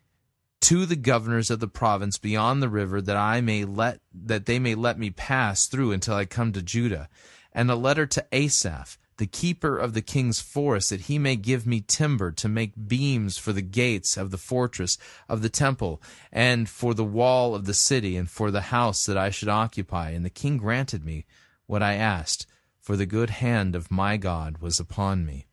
to 0.62 0.86
the 0.86 0.96
governors 0.96 1.52
of 1.52 1.60
the 1.60 1.68
province 1.68 2.18
beyond 2.18 2.62
the 2.62 2.70
river 2.70 3.02
that 3.02 3.18
I 3.18 3.42
may 3.42 3.66
let 3.66 4.00
that 4.14 4.46
they 4.46 4.60
may 4.60 4.76
let 4.76 4.98
me 4.98 5.10
pass 5.10 5.66
through 5.68 5.92
until 5.92 6.16
I 6.16 6.24
come 6.24 6.54
to 6.54 6.62
Judah, 6.62 7.10
and 7.52 7.70
a 7.70 7.76
letter 7.76 8.06
to 8.06 8.26
Asaph, 8.32 8.98
the 9.18 9.28
keeper 9.28 9.78
of 9.78 9.94
the 9.94 10.02
king's 10.02 10.40
forest, 10.40 10.90
that 10.90 11.02
he 11.02 11.20
may 11.20 11.36
give 11.36 11.66
me 11.68 11.82
timber 11.82 12.32
to 12.32 12.50
make 12.50 12.88
beams 12.88 13.38
for 13.38 13.54
the 13.54 13.62
gates 13.62 14.18
of 14.18 14.32
the 14.32 14.38
fortress 14.38 14.98
of 15.30 15.42
the 15.42 15.50
temple, 15.50 16.02
and 16.32 16.68
for 16.68 16.94
the 16.94 17.04
wall 17.04 17.56
of 17.56 17.66
the 17.66 17.74
city, 17.74 18.16
and 18.18 18.30
for 18.30 18.52
the 18.52 18.62
house 18.62 19.06
that 19.06 19.18
I 19.18 19.30
should 19.30 19.50
occupy. 19.50 20.10
And 20.10 20.26
the 20.26 20.30
king 20.30 20.58
granted 20.58 21.06
me 21.06 21.26
what 21.66 21.84
I 21.84 21.94
asked, 21.94 22.48
for 22.80 22.96
the 22.98 23.06
good 23.06 23.30
hand 23.30 23.76
of 23.76 23.92
my 23.92 24.18
God 24.18 24.58
was 24.58 24.80
upon 24.80 25.26
me. 25.26 25.48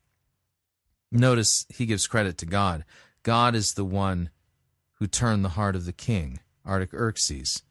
Notice 1.11 1.65
he 1.69 1.85
gives 1.85 2.07
credit 2.07 2.37
to 2.39 2.45
God. 2.45 2.85
God 3.23 3.55
is 3.55 3.73
the 3.73 3.85
one 3.85 4.29
who 4.93 5.07
turned 5.07 5.43
the 5.43 5.49
heart 5.49 5.75
of 5.75 5.85
the 5.85 5.93
king, 5.93 6.39
Artaxerxes, 6.65 7.63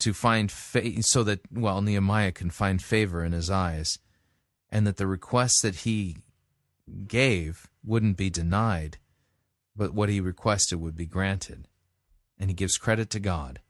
to 0.00 0.12
find 0.12 0.50
fa- 0.50 1.02
so 1.02 1.22
that 1.22 1.40
well 1.52 1.80
Nehemiah 1.80 2.32
can 2.32 2.50
find 2.50 2.82
favor 2.82 3.24
in 3.24 3.32
his 3.32 3.50
eyes, 3.50 3.98
and 4.72 4.86
that 4.86 4.96
the 4.96 5.06
request 5.06 5.62
that 5.62 5.76
he 5.76 6.16
gave 7.06 7.68
wouldn't 7.84 8.16
be 8.16 8.30
denied, 8.30 8.96
but 9.76 9.92
what 9.92 10.08
he 10.08 10.18
requested 10.18 10.80
would 10.80 10.96
be 10.96 11.06
granted. 11.06 11.68
And 12.38 12.48
he 12.48 12.54
gives 12.54 12.78
credit 12.78 13.10
to 13.10 13.20
God. 13.20 13.60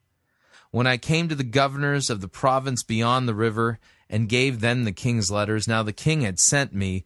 When 0.70 0.86
I 0.86 0.96
came 0.96 1.28
to 1.28 1.34
the 1.34 1.44
governors 1.44 2.08
of 2.08 2.20
the 2.20 2.28
province 2.28 2.84
beyond 2.84 3.28
the 3.28 3.34
river 3.34 3.80
and 4.08 4.28
gave 4.28 4.60
them 4.60 4.84
the 4.84 4.92
king's 4.92 5.30
letters, 5.30 5.66
now 5.66 5.82
the 5.82 5.92
king 5.92 6.22
had 6.22 6.38
sent 6.38 6.72
me, 6.72 7.04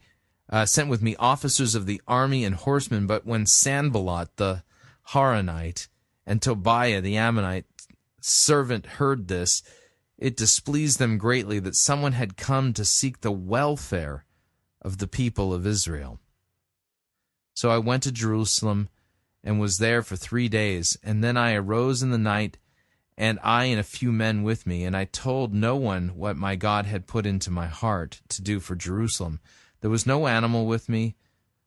uh, 0.50 0.66
sent 0.66 0.90
with 0.90 1.02
me 1.02 1.16
officers 1.16 1.74
of 1.74 1.86
the 1.86 2.00
army 2.06 2.44
and 2.44 2.54
horsemen. 2.54 3.06
But 3.06 3.26
when 3.26 3.46
Sanballat 3.46 4.36
the 4.36 4.62
Horonite, 5.08 5.88
and 6.26 6.42
Tobiah 6.42 7.00
the 7.00 7.16
Ammonite 7.16 7.64
servant 8.20 8.86
heard 8.86 9.28
this, 9.28 9.62
it 10.18 10.36
displeased 10.36 10.98
them 10.98 11.18
greatly 11.18 11.58
that 11.58 11.74
someone 11.74 12.12
had 12.12 12.36
come 12.36 12.72
to 12.72 12.84
seek 12.84 13.20
the 13.20 13.32
welfare 13.32 14.24
of 14.82 14.98
the 14.98 15.06
people 15.06 15.52
of 15.52 15.66
Israel. 15.66 16.20
So 17.54 17.70
I 17.70 17.78
went 17.78 18.02
to 18.04 18.12
Jerusalem 18.12 18.88
and 19.42 19.60
was 19.60 19.78
there 19.78 20.02
for 20.02 20.16
three 20.16 20.48
days, 20.48 20.98
and 21.02 21.22
then 21.22 21.36
I 21.36 21.54
arose 21.54 22.02
in 22.02 22.10
the 22.10 22.18
night, 22.18 22.58
and 23.16 23.38
I 23.42 23.64
and 23.66 23.80
a 23.80 23.84
few 23.84 24.12
men 24.12 24.42
with 24.42 24.66
me, 24.66 24.84
and 24.84 24.96
I 24.96 25.04
told 25.04 25.54
no 25.54 25.76
one 25.76 26.16
what 26.16 26.36
my 26.36 26.56
God 26.56 26.86
had 26.86 27.06
put 27.06 27.26
into 27.26 27.50
my 27.50 27.66
heart 27.66 28.20
to 28.30 28.42
do 28.42 28.60
for 28.60 28.74
Jerusalem. 28.74 29.40
There 29.80 29.90
was 29.90 30.06
no 30.06 30.26
animal 30.26 30.66
with 30.66 30.88
me, 30.88 31.16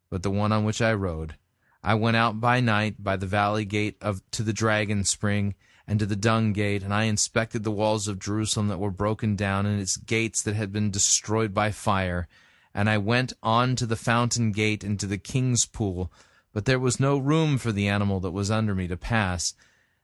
but 0.10 0.24
the 0.24 0.32
one 0.32 0.52
on 0.52 0.64
which 0.64 0.82
I 0.82 0.94
rode 0.94 1.36
I 1.82 1.94
went 1.96 2.18
out 2.18 2.42
by 2.42 2.60
night 2.60 3.02
by 3.02 3.16
the 3.16 3.26
valley 3.26 3.66
gate 3.66 3.98
of 4.02 4.22
to 4.32 4.44
the 4.44 4.54
dragon 4.54 5.04
spring 5.04 5.56
and 5.90 5.98
to 5.98 6.06
the 6.06 6.16
dung 6.16 6.54
gate, 6.54 6.84
and 6.84 6.94
I 6.94 7.06
inspected 7.06 7.64
the 7.64 7.72
walls 7.72 8.08
of 8.08 8.20
Jerusalem 8.20 8.68
that 8.68 8.78
were 8.80 8.92
broken 8.92 9.36
down 9.36 9.66
and 9.66 9.82
its 9.82 9.98
gates 9.98 10.44
that 10.44 10.54
had 10.54 10.72
been 10.72 10.92
destroyed 10.92 11.52
by 11.52 11.72
fire. 11.72 12.28
And 12.76 12.88
I 12.88 13.00
went 13.00 13.34
on 13.42 13.76
to 13.78 13.88
the 13.88 13.96
fountain 13.96 14.52
gate 14.52 14.84
and 14.84 15.00
to 15.00 15.08
the 15.08 15.18
king's 15.18 15.66
pool, 15.66 16.14
but 16.54 16.66
there 16.66 16.78
was 16.78 17.00
no 17.00 17.18
room 17.18 17.58
for 17.58 17.72
the 17.72 17.88
animal 17.88 18.20
that 18.20 18.30
was 18.30 18.52
under 18.52 18.76
me 18.76 18.88
to 18.88 18.96
pass. 18.96 19.56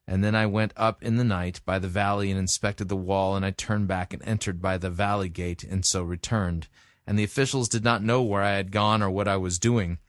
And 0.07 0.23
then 0.23 0.33
I 0.33 0.47
went 0.47 0.73
up 0.75 1.03
in 1.03 1.17
the 1.17 1.23
night 1.23 1.61
by 1.65 1.77
the 1.77 1.87
valley 1.87 2.31
and 2.31 2.39
inspected 2.39 2.89
the 2.89 2.95
wall, 2.95 3.35
and 3.35 3.45
I 3.45 3.51
turned 3.51 3.87
back 3.87 4.11
and 4.11 4.23
entered 4.23 4.59
by 4.59 4.79
the 4.79 4.89
valley 4.89 5.29
gate, 5.29 5.63
and 5.63 5.85
so 5.85 6.01
returned. 6.01 6.67
And 7.05 7.19
the 7.19 7.23
officials 7.23 7.69
did 7.69 7.83
not 7.83 8.03
know 8.03 8.23
where 8.23 8.41
I 8.41 8.53
had 8.53 8.71
gone 8.71 9.03
or 9.03 9.11
what 9.11 9.27
I 9.27 9.37
was 9.37 9.59
doing. 9.59 9.99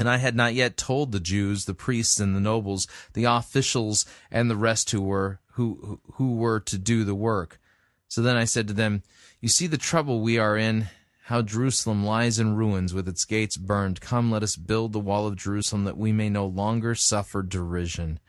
And 0.00 0.08
I 0.08 0.16
had 0.16 0.34
not 0.34 0.54
yet 0.54 0.78
told 0.78 1.12
the 1.12 1.20
Jews, 1.20 1.66
the 1.66 1.74
priests 1.74 2.18
and 2.18 2.34
the 2.34 2.40
nobles, 2.40 2.88
the 3.12 3.24
officials 3.24 4.06
and 4.30 4.50
the 4.50 4.56
rest 4.56 4.90
who 4.92 5.02
were 5.02 5.40
who 5.52 6.00
who 6.14 6.36
were 6.36 6.58
to 6.58 6.78
do 6.78 7.04
the 7.04 7.14
work. 7.14 7.60
So 8.08 8.22
then 8.22 8.34
I 8.34 8.46
said 8.46 8.66
to 8.68 8.72
them, 8.72 9.02
You 9.42 9.50
see 9.50 9.66
the 9.66 9.76
trouble 9.76 10.22
we 10.22 10.38
are 10.38 10.56
in, 10.56 10.88
how 11.24 11.42
Jerusalem 11.42 12.02
lies 12.02 12.38
in 12.38 12.56
ruins 12.56 12.94
with 12.94 13.08
its 13.08 13.26
gates 13.26 13.58
burned. 13.58 14.00
Come, 14.00 14.30
let 14.30 14.42
us 14.42 14.56
build 14.56 14.94
the 14.94 14.98
wall 14.98 15.26
of 15.26 15.36
Jerusalem 15.36 15.84
that 15.84 15.98
we 15.98 16.12
may 16.12 16.30
no 16.30 16.46
longer 16.46 16.94
suffer 16.94 17.42
derision. 17.42 18.20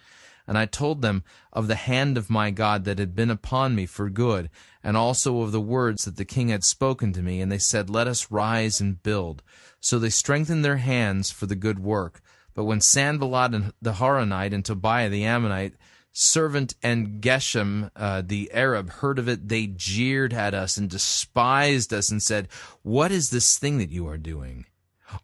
And 0.47 0.57
I 0.57 0.65
told 0.65 1.01
them 1.01 1.23
of 1.53 1.67
the 1.67 1.75
hand 1.75 2.17
of 2.17 2.29
my 2.29 2.51
God 2.51 2.83
that 2.85 2.99
had 2.99 3.15
been 3.15 3.29
upon 3.29 3.75
me 3.75 3.85
for 3.85 4.09
good, 4.09 4.49
and 4.83 4.97
also 4.97 5.41
of 5.41 5.51
the 5.51 5.61
words 5.61 6.05
that 6.05 6.17
the 6.17 6.25
king 6.25 6.49
had 6.49 6.63
spoken 6.63 7.13
to 7.13 7.21
me. 7.21 7.41
And 7.41 7.51
they 7.51 7.57
said, 7.57 7.89
Let 7.89 8.07
us 8.07 8.31
rise 8.31 8.81
and 8.81 9.01
build. 9.01 9.43
So 9.79 9.99
they 9.99 10.09
strengthened 10.09 10.65
their 10.65 10.77
hands 10.77 11.31
for 11.31 11.45
the 11.45 11.55
good 11.55 11.79
work. 11.79 12.21
But 12.53 12.65
when 12.65 12.81
Sanballat 12.81 13.73
the 13.81 13.93
Horonite 13.93 14.53
and 14.53 14.65
Tobiah 14.65 15.09
the 15.09 15.23
Ammonite 15.23 15.73
servant 16.11 16.75
and 16.83 17.21
Geshem 17.21 17.89
uh, 17.95 18.21
the 18.25 18.51
Arab 18.51 18.89
heard 18.89 19.19
of 19.19 19.29
it, 19.29 19.47
they 19.47 19.67
jeered 19.67 20.33
at 20.33 20.53
us 20.53 20.77
and 20.77 20.89
despised 20.89 21.93
us 21.93 22.11
and 22.11 22.21
said, 22.21 22.47
What 22.81 23.11
is 23.11 23.29
this 23.29 23.57
thing 23.57 23.77
that 23.77 23.89
you 23.89 24.07
are 24.07 24.17
doing? 24.17 24.65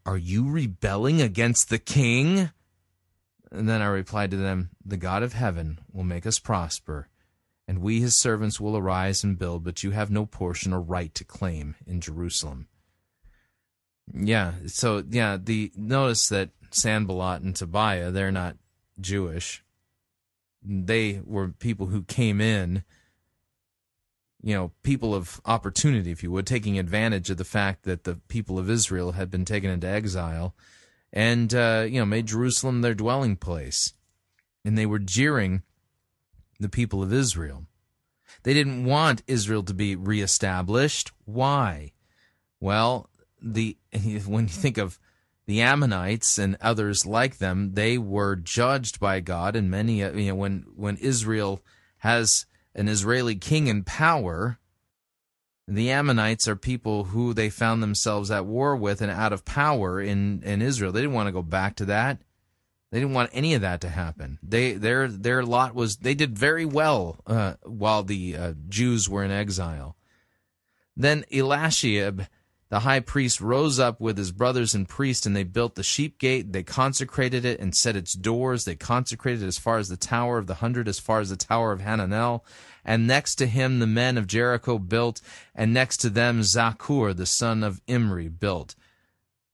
Are 0.06 0.18
you 0.18 0.50
rebelling 0.50 1.22
against 1.22 1.70
the 1.70 1.80
king? 1.80 2.52
And 3.52 3.68
then 3.68 3.82
I 3.82 3.88
replied 3.88 4.32
to 4.32 4.38
them, 4.38 4.72
The 4.86 4.98
God 4.98 5.24
of 5.24 5.34
heaven 5.34 5.80
will 5.92 6.04
make 6.04 6.26
us 6.26 6.40
prosper, 6.40 7.08
and 7.68 7.80
we 7.80 8.02
his 8.02 8.18
servants 8.18 8.60
will 8.60 8.78
arise 8.78 9.24
and 9.24 9.40
build, 9.40 9.64
but 9.64 9.84
you 9.84 9.92
have 9.92 10.12
no 10.12 10.26
portion 10.26 10.74
or 10.74 10.82
right 10.82 11.14
to 11.16 11.24
claim 11.24 11.76
in 11.86 12.02
Jerusalem. 12.02 12.68
Yeah. 14.14 14.54
So 14.68 15.04
yeah, 15.10 15.38
the 15.42 15.72
notice 15.76 16.30
that 16.30 16.50
Sanballat 16.72 17.42
and 17.42 17.56
Tobiah, 17.56 18.12
they're 18.12 18.32
not 18.32 18.58
Jewish. 19.00 19.64
They 20.64 21.22
were 21.24 21.50
people 21.50 21.88
who 21.88 22.04
came 22.04 22.42
in, 22.42 22.84
you 24.42 24.54
know, 24.54 24.72
people 24.84 25.14
of 25.16 25.42
opportunity, 25.46 26.12
if 26.12 26.24
you 26.24 26.32
would, 26.32 26.48
taking 26.48 26.78
advantage 26.80 27.30
of 27.30 27.38
the 27.38 27.46
fact 27.46 27.84
that 27.84 28.04
the 28.04 28.16
people 28.28 28.60
of 28.60 28.70
Israel 28.70 29.14
had 29.14 29.30
been 29.30 29.46
taken 29.46 29.70
into 29.70 29.88
exile 29.88 30.56
and, 31.18 31.52
uh, 31.56 31.84
you 31.90 32.00
know, 32.00 32.06
made 32.06 32.28
Jerusalem 32.28 32.82
their 32.82 32.94
dwelling 32.94 33.38
place. 33.38 33.94
And 34.64 34.78
they 34.78 34.86
were 34.86 35.00
jeering 35.00 35.64
the 36.60 36.70
people 36.70 37.02
of 37.02 37.12
Israel. 37.12 37.66
They 38.44 38.54
didn't 38.54 38.86
want 38.86 39.24
Israel 39.26 39.64
to 39.64 39.74
be 39.74 39.96
reestablished. 39.96 41.12
Why? 41.26 41.94
Well, 42.60 43.10
the 43.42 43.78
when 44.28 44.44
you 44.44 44.50
think 44.50 44.78
of 44.78 45.00
the 45.48 45.60
Ammonites 45.60 46.38
and 46.38 46.56
others 46.62 47.04
like 47.04 47.40
them, 47.40 47.74
they 47.74 47.98
were 47.98 48.36
judged 48.36 49.00
by 49.00 49.20
God, 49.20 49.56
and 49.56 49.72
many 49.72 50.04
uh, 50.04 50.12
you 50.12 50.28
know 50.28 50.36
when 50.36 50.66
when 50.76 50.98
Israel 50.98 51.64
has 52.00 52.46
an 52.76 52.88
Israeli 52.88 53.36
king 53.36 53.66
in 53.66 53.84
power, 53.84 54.60
the 55.68 55.92
Ammonites 55.92 56.48
are 56.48 56.56
people 56.56 57.06
who 57.06 57.34
they 57.34 57.50
found 57.50 57.84
themselves 57.84 58.32
at 58.32 58.46
war 58.46 58.76
with 58.76 59.02
and 59.02 59.12
out 59.12 59.34
of 59.34 59.46
power 59.46 60.00
in 60.02 60.42
in 60.44 60.62
Israel. 60.62 60.92
They 60.92 61.02
didn't 61.02 61.16
want 61.16 61.28
to 61.28 61.34
go 61.34 61.44
back 61.44 61.76
to 61.78 61.86
that. 61.86 62.22
They 62.92 63.00
didn't 63.02 63.16
want 63.16 63.32
any 63.34 63.54
of 63.54 63.62
that 63.62 63.82
to 63.82 63.90
happen. 63.90 64.40
They 64.42 64.74
their 64.74 65.10
their 65.10 65.44
lot 65.44 65.76
was 65.76 65.98
they 65.98 66.14
did 66.14 66.38
very 66.38 66.66
well 66.66 67.20
uh, 67.28 67.56
while 67.64 68.04
the 68.04 68.38
uh, 68.38 68.54
Jews 68.70 69.10
were 69.10 69.24
in 69.26 69.32
exile. 69.32 69.98
Then 70.96 71.26
Eliashib, 71.32 72.22
the 72.70 72.80
high 72.80 73.02
priest, 73.02 73.42
rose 73.42 73.78
up 73.78 74.00
with 74.00 74.18
his 74.18 74.32
brothers 74.32 74.74
and 74.74 74.88
priests, 74.88 75.26
and 75.26 75.36
they 75.36 75.44
built 75.44 75.76
the 75.76 75.84
sheep 75.84 76.18
gate. 76.18 76.54
They 76.54 76.64
consecrated 76.64 77.44
it 77.44 77.60
and 77.60 77.76
set 77.76 77.98
its 77.98 78.14
doors. 78.14 78.64
They 78.64 78.76
consecrated 78.76 79.44
it 79.44 79.48
as 79.48 79.60
far 79.60 79.78
as 79.80 79.90
the 79.90 79.98
tower 79.98 80.38
of 80.38 80.48
the 80.48 80.56
hundred, 80.56 80.88
as 80.88 80.98
far 80.98 81.20
as 81.20 81.30
the 81.30 81.36
tower 81.36 81.74
of 81.74 81.82
Hananel. 81.82 82.42
And 82.88 83.06
next 83.06 83.36
to 83.36 83.46
him 83.46 83.80
the 83.80 83.86
men 83.86 84.18
of 84.18 84.26
Jericho 84.26 84.80
built, 84.80 85.22
and 85.54 85.74
next 85.74 85.98
to 85.98 86.10
them 86.10 86.40
Zaccur, 86.42 87.16
the 87.16 87.26
son 87.26 87.62
of 87.62 87.82
Imri, 87.86 88.30
built. 88.30 88.76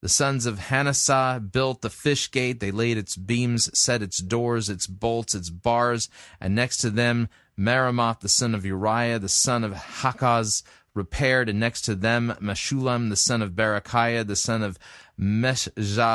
The 0.03 0.09
sons 0.09 0.45
of 0.45 0.67
Hanassah 0.67 1.41
built 1.51 1.81
the 1.81 1.89
fish 1.89 2.29
gate. 2.29 2.59
They 2.59 2.71
laid 2.71 2.97
its 2.97 3.15
beams, 3.15 3.69
set 3.77 4.03
its 4.03 4.19
doors, 4.19 4.69
its 4.69 4.85
bolts, 4.85 5.33
its 5.33 5.49
bars, 5.49 6.09
and 6.39 6.53
next 6.53 6.77
to 6.77 6.91
them 6.91 7.27
Meremoth, 7.57 8.19
the 8.19 8.29
son 8.29 8.53
of 8.53 8.65
Uriah, 8.65 9.17
the 9.17 9.29
son 9.29 9.63
of 9.63 9.73
Hakkoz, 9.73 10.61
repaired, 10.93 11.49
and 11.49 11.59
next 11.59 11.81
to 11.83 11.95
them 11.95 12.35
Meshullam, 12.41 13.09
the 13.09 13.15
son 13.15 13.41
of 13.41 13.51
Berechiah, 13.51 14.25
the 14.25 14.35
son 14.35 14.61
of 14.61 14.77
Meshezabel, 15.19 16.11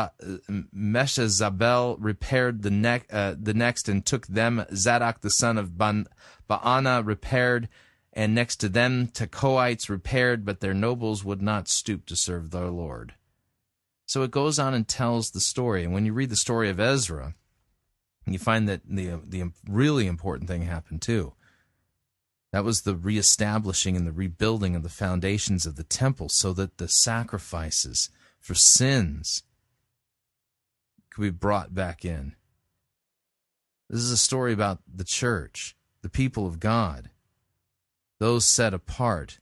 repaired 1.99 2.63
the, 2.63 2.71
ne- 2.71 3.03
uh, 3.11 3.35
the 3.39 3.55
next, 3.55 3.89
and 3.89 4.05
took 4.05 4.27
them 4.27 4.65
Zadok, 4.75 5.21
the 5.21 5.31
son 5.31 5.59
of 5.59 5.77
Ban- 5.77 6.07
Baana, 6.49 7.05
repaired, 7.05 7.69
and 8.13 8.35
next 8.35 8.57
to 8.57 8.69
them 8.69 9.09
Tekoites 9.09 9.89
repaired, 9.89 10.45
but 10.45 10.61
their 10.61 10.75
nobles 10.75 11.25
would 11.25 11.43
not 11.43 11.69
stoop 11.69 12.07
to 12.07 12.17
serve 12.17 12.51
their 12.51 12.69
Lord. 12.69 13.15
So 14.07 14.23
it 14.23 14.31
goes 14.31 14.59
on 14.59 14.75
and 14.75 14.89
tells 14.89 15.31
the 15.31 15.41
story. 15.41 15.85
And 15.85 15.93
when 15.93 16.07
you 16.07 16.15
read 16.15 16.31
the 16.31 16.37
story 16.37 16.71
of 16.71 16.81
Ezra, 16.81 17.35
you 18.27 18.39
find 18.39 18.69
that 18.69 18.81
the 18.89 19.21
the 19.25 19.53
really 19.69 20.07
important 20.07 20.49
thing 20.49 20.63
happened 20.63 21.03
too. 21.03 21.35
That 22.53 22.65
was 22.65 22.83
the 22.83 22.97
reestablishing 22.97 23.97
and 23.97 24.07
the 24.07 24.13
rebuilding 24.13 24.75
of 24.75 24.83
the 24.83 24.89
foundations 24.89 25.67
of 25.67 25.77
the 25.77 25.85
temple 25.85 26.29
so 26.29 26.53
that 26.55 26.79
the 26.79 26.89
sacrifices 26.89 28.09
for 28.41 28.55
sins 28.55 29.43
could 31.11 31.23
be 31.23 31.31
brought 31.31 31.75
back 31.75 32.05
in. 32.05 32.35
This 33.91 34.01
is 34.01 34.11
a 34.11 34.17
story 34.17 34.53
about 34.53 34.81
the 34.87 35.05
church, 35.05 35.77
the 36.03 36.09
people 36.09 36.47
of 36.47 36.61
God, 36.61 37.11
those 38.19 38.45
set 38.45 38.73
apart, 38.75 39.39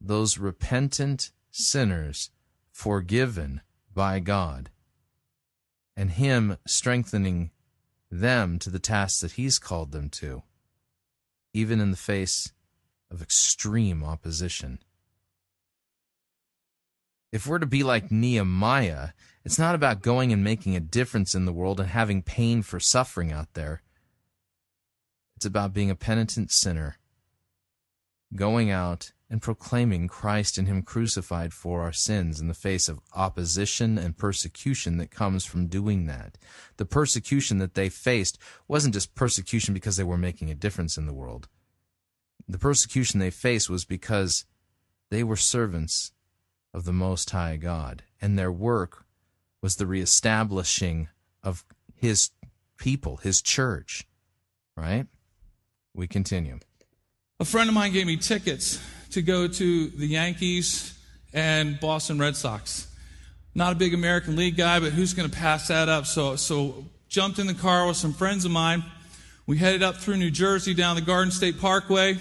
those 0.00 0.38
repentant 0.38 1.32
sinners 1.50 2.30
forgiven 2.72 3.62
by 3.92 4.20
God, 4.20 4.70
and 5.96 6.10
Him 6.10 6.58
strengthening 6.66 7.50
them 8.10 8.58
to 8.58 8.70
the 8.70 8.78
task 8.78 9.20
that 9.20 9.32
He's 9.32 9.58
called 9.58 9.92
them 9.92 10.10
to, 10.10 10.42
even 11.56 11.80
in 11.80 11.90
the 11.90 11.96
face 11.96 12.52
of 13.10 13.22
extreme 13.22 14.04
opposition. 14.04 14.78
If 17.32 17.46
we're 17.46 17.58
to 17.58 17.66
be 17.66 17.82
like 17.82 18.10
Nehemiah, 18.10 19.10
it's 19.42 19.58
not 19.58 19.74
about 19.74 20.02
going 20.02 20.34
and 20.34 20.44
making 20.44 20.76
a 20.76 20.80
difference 20.80 21.34
in 21.34 21.46
the 21.46 21.54
world 21.54 21.80
and 21.80 21.88
having 21.88 22.22
pain 22.22 22.60
for 22.60 22.78
suffering 22.78 23.32
out 23.32 23.54
there. 23.54 23.80
It's 25.36 25.46
about 25.46 25.72
being 25.72 25.90
a 25.90 25.96
penitent 25.96 26.52
sinner, 26.52 26.98
going 28.34 28.70
out 28.70 29.12
and 29.28 29.42
proclaiming 29.42 30.06
Christ 30.06 30.56
and 30.56 30.68
Him 30.68 30.82
crucified 30.82 31.52
for 31.52 31.82
our 31.82 31.92
sins 31.92 32.40
in 32.40 32.48
the 32.48 32.54
face 32.54 32.88
of 32.88 33.00
opposition 33.14 33.98
and 33.98 34.16
persecution 34.16 34.98
that 34.98 35.10
comes 35.10 35.44
from 35.44 35.66
doing 35.66 36.06
that. 36.06 36.38
The 36.76 36.84
persecution 36.84 37.58
that 37.58 37.74
they 37.74 37.88
faced 37.88 38.38
wasn't 38.68 38.94
just 38.94 39.14
persecution 39.14 39.74
because 39.74 39.96
they 39.96 40.04
were 40.04 40.16
making 40.16 40.50
a 40.50 40.54
difference 40.54 40.96
in 40.96 41.06
the 41.06 41.14
world. 41.14 41.48
The 42.48 42.58
persecution 42.58 43.18
they 43.18 43.30
faced 43.30 43.68
was 43.68 43.84
because 43.84 44.44
they 45.10 45.24
were 45.24 45.36
servants 45.36 46.12
of 46.72 46.84
the 46.84 46.92
Most 46.92 47.30
High 47.30 47.56
God, 47.56 48.04
and 48.20 48.38
their 48.38 48.52
work 48.52 49.06
was 49.60 49.76
the 49.76 49.86
reestablishing 49.86 51.08
of 51.42 51.64
His 51.94 52.30
people, 52.76 53.16
His 53.16 53.42
church. 53.42 54.06
Right? 54.76 55.06
We 55.94 56.06
continue. 56.06 56.60
A 57.40 57.44
friend 57.44 57.68
of 57.68 57.74
mine 57.74 57.92
gave 57.92 58.06
me 58.06 58.16
tickets 58.16 58.78
to 59.16 59.22
go 59.22 59.48
to 59.48 59.86
the 59.88 60.06
Yankees 60.06 60.92
and 61.32 61.80
Boston 61.80 62.18
Red 62.18 62.36
Sox. 62.36 62.86
Not 63.54 63.72
a 63.72 63.74
big 63.74 63.94
American 63.94 64.36
League 64.36 64.58
guy, 64.58 64.78
but 64.78 64.92
who's 64.92 65.14
going 65.14 65.26
to 65.26 65.34
pass 65.34 65.68
that 65.68 65.88
up? 65.88 66.04
So, 66.04 66.36
so 66.36 66.84
jumped 67.08 67.38
in 67.38 67.46
the 67.46 67.54
car 67.54 67.86
with 67.86 67.96
some 67.96 68.12
friends 68.12 68.44
of 68.44 68.50
mine. 68.50 68.84
We 69.46 69.56
headed 69.56 69.82
up 69.82 69.96
through 69.96 70.18
New 70.18 70.30
Jersey 70.30 70.74
down 70.74 70.96
the 70.96 71.02
Garden 71.02 71.30
State 71.30 71.58
Parkway. 71.58 72.18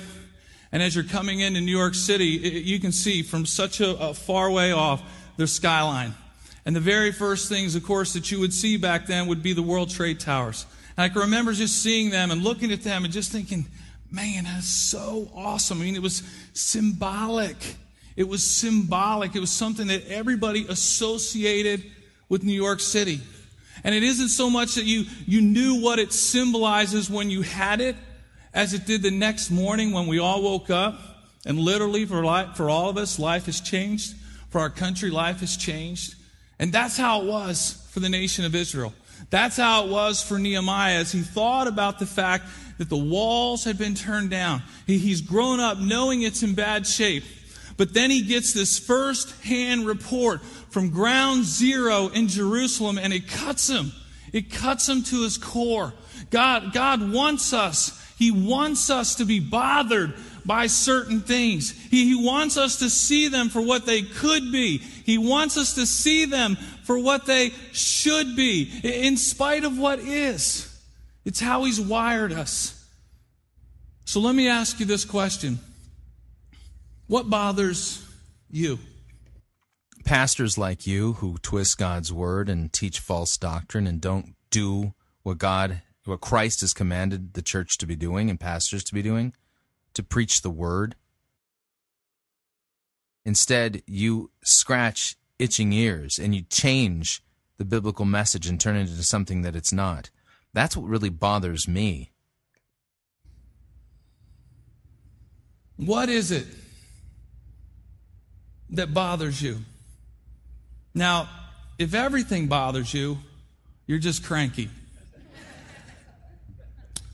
And 0.72 0.82
as 0.82 0.96
you're 0.96 1.04
coming 1.04 1.42
into 1.42 1.60
New 1.60 1.78
York 1.78 1.96
City, 1.96 2.36
it, 2.36 2.64
you 2.64 2.80
can 2.80 2.94
see 2.94 3.24
from 3.24 3.46
such 3.46 3.82
a, 3.82 4.00
a 4.00 4.14
far 4.14 4.50
way 4.50 4.72
off 4.72 5.04
the 5.36 5.48
skyline. 5.48 6.14
And 6.66 6.74
the 6.74 6.80
very 6.80 7.12
first 7.12 7.50
things, 7.50 7.76
of 7.76 7.84
course, 7.84 8.14
that 8.14 8.32
you 8.32 8.40
would 8.40 8.54
see 8.54 8.78
back 8.78 9.06
then 9.06 9.28
would 9.28 9.44
be 9.44 9.52
the 9.52 9.62
World 9.62 9.90
Trade 9.90 10.22
Towers. 10.22 10.66
And 10.96 11.04
I 11.04 11.10
can 11.10 11.24
remember 11.24 11.52
just 11.52 11.84
seeing 11.84 12.10
them 12.10 12.32
and 12.32 12.42
looking 12.42 12.72
at 12.72 12.84
them 12.84 13.04
and 13.04 13.14
just 13.14 13.34
thinking, 13.34 13.66
man, 14.16 14.46
that's 14.46 14.68
so 14.68 15.30
awesome. 15.36 15.82
I 15.82 15.86
mean, 15.86 15.96
it 15.96 16.02
was 16.02 16.24
symbolic. 16.54 17.58
It 18.16 18.28
was 18.28 18.44
symbolic. 18.50 19.36
It 19.36 19.42
was 19.42 19.52
something 19.52 19.88
that 19.88 20.08
everybody 20.08 20.66
associated 20.70 21.84
with 22.30 22.44
New 22.44 22.54
York 22.54 22.80
City. 22.80 23.20
And 23.84 23.94
it 23.94 24.04
isn't 24.04 24.30
so 24.30 24.50
much 24.50 24.76
that 24.76 24.86
you, 24.86 25.04
you 25.28 25.42
knew 25.42 25.82
what 25.82 26.00
it 26.00 26.14
symbolizes 26.14 27.10
when 27.10 27.30
you 27.30 27.42
had 27.42 27.82
it, 27.82 27.98
as 28.54 28.74
it 28.74 28.86
did 28.86 29.04
the 29.04 29.12
next 29.12 29.52
morning 29.52 29.92
when 29.92 30.08
we 30.08 30.18
all 30.18 30.42
woke 30.42 30.70
up. 30.70 30.98
And 31.46 31.60
literally, 31.60 32.06
for, 32.06 32.24
life, 32.24 32.56
for 32.56 32.70
all 32.70 32.90
of 32.90 32.98
us, 32.98 33.20
life 33.20 33.46
has 33.48 33.60
changed. 33.60 34.16
For 34.50 34.62
our 34.62 34.70
country, 34.70 35.12
life 35.12 35.42
has 35.42 35.58
changed. 35.58 36.16
And 36.58 36.72
that's 36.72 36.96
how 36.98 37.22
it 37.22 37.28
was 37.28 37.86
for 37.92 38.00
the 38.00 38.10
nation 38.10 38.46
of 38.46 38.56
Israel. 38.56 38.94
That's 39.30 39.57
how 39.57 39.85
it 39.85 39.91
was 39.91 40.22
for 40.22 40.39
Nehemiah 40.39 40.99
as 40.99 41.11
he 41.11 41.22
thought 41.22 41.68
about 41.68 41.99
the 41.99 42.06
fact 42.06 42.45
that 42.77 42.89
the 42.89 42.97
walls 42.97 43.64
had 43.64 43.77
been 43.77 43.95
turned 43.95 44.30
down. 44.30 44.61
He, 44.85 44.97
he's 44.97 45.22
grown 45.22 45.60
up 45.60 45.80
knowing 45.80 46.22
it's 46.22 46.43
in 46.43 46.53
bad 46.53 46.85
shape. 46.85 47.23
But 47.77 47.93
then 47.93 48.10
he 48.10 48.22
gets 48.22 48.53
this 48.53 48.80
first 48.80 49.43
hand 49.43 49.85
report 49.85 50.43
from 50.43 50.89
ground 50.89 51.43
zero 51.43 52.07
in 52.07 52.27
Jerusalem 52.27 52.97
and 52.97 53.14
it 53.14 53.27
cuts 53.27 53.69
him. 53.69 53.91
It 54.31 54.52
cuts 54.52 54.88
him 54.88 55.03
to 55.03 55.23
his 55.23 55.38
core. 55.38 55.93
God, 56.30 56.73
God 56.73 57.11
wants 57.11 57.53
us. 57.53 58.02
He 58.18 58.31
wants 58.31 58.89
us 58.89 59.15
to 59.15 59.26
be 59.26 59.39
bothered 59.39 60.14
by 60.45 60.68
certain 60.68 61.22
things. 61.22 61.72
He, 61.89 62.06
he 62.06 62.15
wants 62.26 62.56
us 62.56 62.80
to 62.80 62.89
see 62.89 63.27
them 63.27 63.49
for 63.49 63.61
what 63.61 63.85
they 63.85 64.03
could 64.03 64.52
be. 64.52 64.77
He 64.77 65.18
wants 65.18 65.57
us 65.57 65.73
to 65.76 65.85
see 65.85 66.26
them 66.26 66.57
for 66.86 66.99
what 66.99 67.26
they 67.26 67.49
should 67.72 68.36
be, 68.36 68.72
in 68.84 69.18
spite 69.18 69.64
of 69.64 69.78
what 69.78 69.99
is. 69.99 70.72
It's 71.26 71.40
how 71.40 71.64
He's 71.64 71.82
wired 71.82 72.32
us. 72.32 72.76
So 74.06 74.20
let 74.20 74.36
me 74.36 74.48
ask 74.48 74.80
you 74.80 74.86
this 74.86 75.03
question 75.03 75.60
What 77.07 77.30
bothers 77.30 78.07
you? 78.49 78.80
Pastors 80.06 80.56
like 80.56 80.86
you 80.86 81.14
who 81.14 81.40
twist 81.40 81.80
God's 81.80 82.14
word 82.14 82.48
and 82.48 82.72
teach 82.72 82.99
false 82.99 83.36
doctrine 83.38 83.88
and 83.88 83.99
don't 83.99 84.36
do 84.52 84.94
what 85.24 85.40
God, 85.40 85.82
what 86.06 86.22
Christ 86.22 86.62
has 86.62 86.76
commanded 86.76 87.34
the 87.34 87.41
church 87.41 87.80
to 87.80 87.88
be 87.88 87.95
doing 87.95 88.30
and 88.30 88.40
pastors 88.40 88.84
to 88.84 88.94
be 88.94 89.02
doing, 89.02 89.34
to 89.95 90.03
preach 90.03 90.44
the 90.44 90.52
word. 90.52 90.95
Instead, 93.26 93.82
you 93.88 94.30
scratch 94.44 95.18
itching 95.40 95.74
ears 95.74 96.18
and 96.18 96.34
you 96.34 96.41
change 96.44 97.22
the 97.57 97.66
biblical 97.66 98.06
message 98.06 98.48
and 98.48 98.60
turn 98.60 98.76
it 98.76 98.82
into 98.82 99.03
something 99.03 99.41
that 99.41 99.56
it's 99.56 99.74
not. 99.74 100.10
That's 100.53 100.76
what 100.76 100.88
really 100.88 101.10
bothers 101.10 101.68
me. 101.68 102.12
What 105.78 106.10
is 106.10 106.32
it 106.32 106.48
that 108.70 108.94
bothers 108.94 109.41
you? 109.41 109.60
Now, 110.94 111.30
if 111.78 111.94
everything 111.94 112.48
bothers 112.48 112.94
you, 112.94 113.18
you're 113.86 113.99
just 113.99 114.24
cranky. 114.24 114.70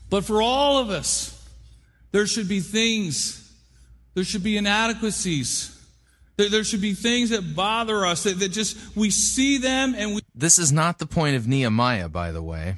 But 0.08 0.24
for 0.24 0.42
all 0.42 0.78
of 0.78 0.90
us, 0.90 1.42
there 2.12 2.26
should 2.26 2.48
be 2.48 2.60
things, 2.60 3.50
there 4.14 4.24
should 4.24 4.44
be 4.44 4.56
inadequacies. 4.56 5.81
There, 6.36 6.48
there 6.48 6.64
should 6.64 6.80
be 6.80 6.94
things 6.94 7.30
that 7.30 7.54
bother 7.54 8.06
us 8.06 8.24
that, 8.24 8.38
that 8.40 8.50
just 8.50 8.76
we 8.96 9.10
see 9.10 9.58
them 9.58 9.94
and 9.96 10.14
we. 10.14 10.22
This 10.34 10.58
is 10.58 10.72
not 10.72 10.98
the 10.98 11.06
point 11.06 11.36
of 11.36 11.46
Nehemiah, 11.46 12.08
by 12.08 12.32
the 12.32 12.42
way. 12.42 12.76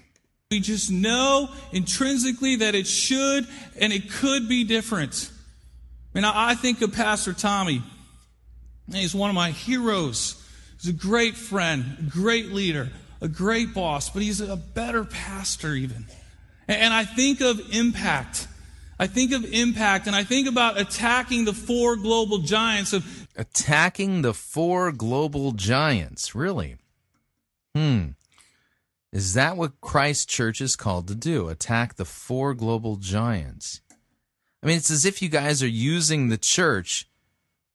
We 0.51 0.61
just 0.61 0.91
know 0.91 1.49
intrinsically 1.73 2.57
that 2.57 2.75
it 2.75 2.87
should 2.87 3.47
and 3.81 3.93
it 3.93 4.11
could 4.11 4.49
be 4.49 4.65
different. 4.65 5.31
I 6.15 6.19
mean, 6.19 6.25
I 6.25 6.55
think 6.55 6.81
of 6.83 6.93
Pastor 6.93 7.33
Tommy. 7.33 7.83
He's 8.93 9.15
one 9.15 9.31
of 9.31 9.35
my 9.35 9.51
heroes. 9.51 10.41
He's 10.81 10.91
a 10.91 10.97
great 10.97 11.37
friend, 11.37 11.97
a 11.99 12.03
great 12.03 12.53
leader, 12.53 12.91
a 13.21 13.29
great 13.29 13.73
boss, 13.73 14.11
but 14.11 14.23
he's 14.23 14.41
a 14.41 14.57
better 14.57 15.05
pastor, 15.05 15.73
even. 15.73 16.07
And 16.69 16.93
I 16.93 17.05
think 17.05 17.41
of 17.41 17.61
impact. 17.75 18.47
I 18.99 19.07
think 19.07 19.33
of 19.33 19.45
impact, 19.45 20.07
and 20.07 20.15
I 20.15 20.23
think 20.23 20.47
about 20.47 20.79
attacking 20.79 21.47
the 21.47 21.53
four 21.53 21.97
global 21.97 22.39
giants 22.39 22.93
of. 22.93 23.24
Attacking 23.37 24.23
the 24.23 24.35
four 24.35 24.93
global 24.93 25.53
giants, 25.53 26.35
really? 26.35 26.77
Hmm. 27.75 28.11
Is 29.13 29.35
that 29.35 29.57
what 29.57 29.81
Christ 29.81 30.29
Church 30.29 30.61
is 30.61 30.77
called 30.77 31.09
to 31.09 31.15
do? 31.15 31.49
Attack 31.49 31.95
the 31.95 32.05
four 32.05 32.55
global 32.55 32.97
giants? 32.97 33.81
I 34.63 34.67
mean, 34.67 34.77
it's 34.77 34.91
as 34.91 35.05
if 35.05 35.21
you 35.21 35.29
guys 35.29 35.63
are 35.63 35.69
using 35.69 36.29
the 36.29 36.39
church 36.39 37.09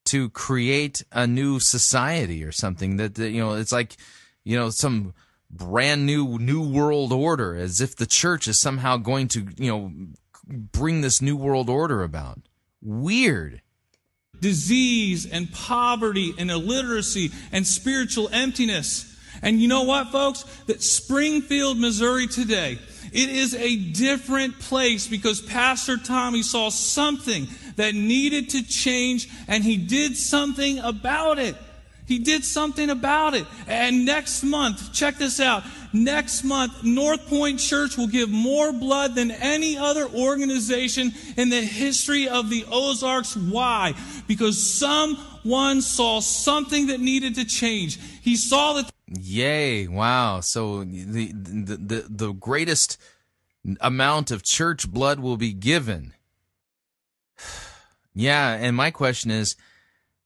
to 0.05 0.29
create 0.29 1.03
a 1.11 1.27
new 1.27 1.59
society 1.59 2.43
or 2.43 2.51
something 2.51 2.97
that, 2.97 3.15
that 3.15 3.29
you 3.29 3.39
know, 3.39 3.53
it's 3.53 3.71
like, 3.71 3.95
you 4.43 4.57
know, 4.57 4.69
some 4.69 5.13
brand 5.51 6.05
new 6.05 6.37
new 6.39 6.67
world 6.67 7.11
order 7.11 7.55
as 7.55 7.79
if 7.79 7.95
the 7.95 8.05
church 8.05 8.47
is 8.47 8.59
somehow 8.59 8.97
going 8.97 9.27
to, 9.29 9.47
you 9.57 9.69
know, 9.69 9.91
bring 10.47 11.01
this 11.01 11.21
new 11.21 11.37
world 11.37 11.69
order 11.69 12.03
about. 12.03 12.39
Weird. 12.81 13.61
Disease 14.41 15.25
and 15.25 15.51
poverty 15.51 16.33
and 16.37 16.49
illiteracy 16.49 17.31
and 17.51 17.65
spiritual 17.65 18.29
emptiness. 18.31 19.05
And 19.41 19.61
you 19.61 19.67
know 19.67 19.83
what, 19.83 20.11
folks? 20.11 20.43
That 20.67 20.81
Springfield, 20.81 21.77
Missouri 21.77 22.27
today, 22.27 22.79
it 23.11 23.29
is 23.29 23.55
a 23.55 23.75
different 23.75 24.59
place 24.59 25.07
because 25.07 25.41
Pastor 25.41 25.97
Tommy 25.97 26.43
saw 26.43 26.69
something 26.69 27.47
that 27.75 27.95
needed 27.95 28.49
to 28.51 28.63
change 28.63 29.29
and 29.47 29.63
he 29.63 29.77
did 29.77 30.15
something 30.15 30.79
about 30.79 31.39
it. 31.39 31.55
He 32.05 32.19
did 32.19 32.43
something 32.43 32.89
about 32.89 33.35
it. 33.35 33.45
And 33.67 34.03
next 34.03 34.43
month, 34.43 34.93
check 34.93 35.17
this 35.17 35.39
out. 35.39 35.63
Next 35.91 36.43
month, 36.43 36.83
North 36.83 37.27
Point 37.27 37.59
Church 37.59 37.97
will 37.97 38.07
give 38.07 38.29
more 38.29 38.71
blood 38.71 39.15
than 39.15 39.31
any 39.31 39.77
other 39.77 40.07
organization 40.07 41.13
in 41.35 41.49
the 41.49 41.61
history 41.61 42.29
of 42.29 42.49
the 42.49 42.65
Ozarks. 42.71 43.35
Why? 43.35 43.95
Because 44.27 44.77
someone 44.79 45.81
saw 45.81 46.19
something 46.19 46.87
that 46.87 46.99
needed 46.99 47.35
to 47.35 47.45
change. 47.45 47.99
He 48.21 48.35
saw 48.35 48.73
that. 48.73 48.91
Yay! 49.07 49.87
Wow. 49.87 50.41
So 50.41 50.83
the 50.83 51.31
the 51.33 51.75
the, 51.77 52.05
the 52.07 52.33
greatest 52.33 52.99
amount 53.81 54.29
of 54.29 54.43
church 54.43 54.89
blood 54.91 55.19
will 55.19 55.37
be 55.37 55.53
given. 55.53 56.13
yeah, 58.13 58.53
and 58.53 58.75
my 58.75 58.91
question 58.91 59.31
is, 59.31 59.55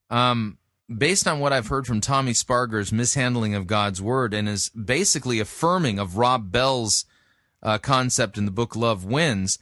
um, 0.09 0.57
based 0.89 1.27
on 1.27 1.39
what 1.39 1.53
I've 1.53 1.67
heard 1.67 1.87
from 1.87 2.01
Tommy 2.01 2.33
Sparger's 2.33 2.91
mishandling 2.91 3.55
of 3.55 3.67
God's 3.67 4.01
word 4.01 4.33
and 4.33 4.49
is 4.49 4.69
basically 4.69 5.39
affirming 5.39 5.99
of 5.99 6.17
Rob 6.17 6.51
Bell's 6.51 7.05
uh, 7.61 7.77
concept 7.77 8.37
in 8.37 8.45
the 8.45 8.51
book 8.51 8.75
Love 8.75 9.05
Wins. 9.05 9.59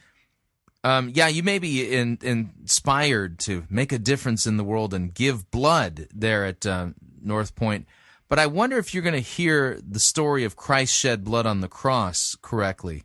Um, 0.84 1.11
yeah, 1.14 1.27
you 1.27 1.43
may 1.43 1.60
be 1.60 1.93
in, 1.93 2.18
inspired 2.23 3.38
to 3.39 3.65
make 3.69 3.91
a 3.91 3.99
difference 3.99 4.48
in 4.48 4.57
the 4.57 4.64
world 4.64 4.93
and 4.93 5.14
give 5.14 5.52
blood 5.52 6.07
there 6.14 6.45
at 6.45 6.65
uh, 6.65 6.88
North 7.22 7.56
Point. 7.56 7.85
But 8.27 8.39
I 8.39 8.48
wonder 8.48 8.77
if 8.77 8.93
you're 8.93 9.03
going 9.03 9.14
to 9.14 9.19
hear 9.19 9.80
the 9.88 9.99
story 9.99 10.43
of 10.43 10.56
Christ 10.56 10.95
shed 10.95 11.23
blood 11.23 11.45
on 11.45 11.61
the 11.61 11.68
cross 11.68 12.35
correctly 12.41 13.03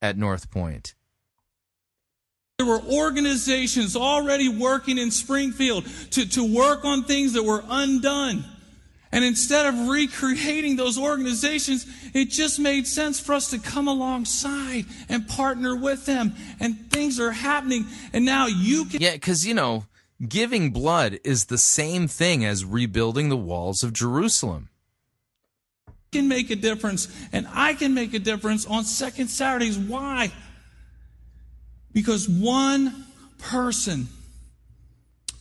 at 0.00 0.16
North 0.16 0.50
Point. 0.50 0.94
There 2.58 2.66
were 2.66 2.82
organizations 2.82 3.94
already 3.94 4.48
working 4.48 4.98
in 4.98 5.12
Springfield 5.12 5.86
to, 6.10 6.28
to 6.30 6.42
work 6.42 6.84
on 6.84 7.04
things 7.04 7.34
that 7.34 7.44
were 7.44 7.62
undone. 7.68 8.44
And 9.12 9.24
instead 9.24 9.66
of 9.66 9.86
recreating 9.86 10.74
those 10.74 10.98
organizations, 10.98 11.86
it 12.14 12.30
just 12.30 12.58
made 12.58 12.88
sense 12.88 13.20
for 13.20 13.34
us 13.34 13.50
to 13.50 13.60
come 13.60 13.86
alongside 13.86 14.86
and 15.08 15.28
partner 15.28 15.76
with 15.76 16.04
them. 16.04 16.34
And 16.58 16.90
things 16.90 17.20
are 17.20 17.30
happening. 17.30 17.86
And 18.12 18.24
now 18.24 18.48
you 18.48 18.86
can. 18.86 19.00
Yeah, 19.00 19.12
because, 19.12 19.46
you 19.46 19.54
know, 19.54 19.84
giving 20.26 20.72
blood 20.72 21.20
is 21.22 21.44
the 21.44 21.58
same 21.58 22.08
thing 22.08 22.44
as 22.44 22.64
rebuilding 22.64 23.28
the 23.28 23.36
walls 23.36 23.84
of 23.84 23.92
Jerusalem. 23.92 24.68
Can 26.10 26.26
make 26.26 26.50
a 26.50 26.56
difference, 26.56 27.06
and 27.32 27.46
I 27.52 27.74
can 27.74 27.94
make 27.94 28.14
a 28.14 28.18
difference 28.18 28.66
on 28.66 28.82
second 28.84 29.28
Saturdays. 29.28 29.78
Why? 29.78 30.32
Because 31.92 32.28
one 32.28 33.06
person 33.38 34.08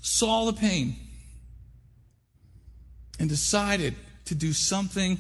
saw 0.02 0.46
the 0.46 0.54
pain 0.54 0.96
and 3.20 3.30
decided 3.30 3.96
to 4.26 4.36
do 4.36 4.54
something 4.54 5.18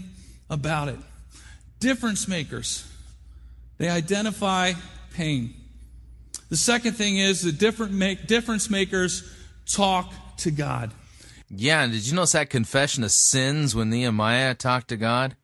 about 0.49 0.87
it. 0.87 0.99
Difference 1.79 2.27
makers, 2.27 2.89
they 3.77 3.89
identify 3.89 4.73
pain. 5.13 5.53
The 6.49 6.57
second 6.57 6.93
thing 6.93 7.17
is 7.17 7.41
the 7.41 7.51
different 7.51 7.91
make, 7.91 8.27
difference 8.27 8.69
makers 8.69 9.29
talk 9.65 10.13
to 10.37 10.51
God. 10.51 10.91
Yeah, 11.49 11.85
did 11.87 12.07
you 12.07 12.13
notice 12.15 12.33
that 12.33 12.49
confession 12.49 13.03
of 13.03 13.11
sins 13.11 13.75
when 13.75 13.89
Nehemiah 13.89 14.55
talked 14.55 14.89
to 14.89 14.97
God? 14.97 15.35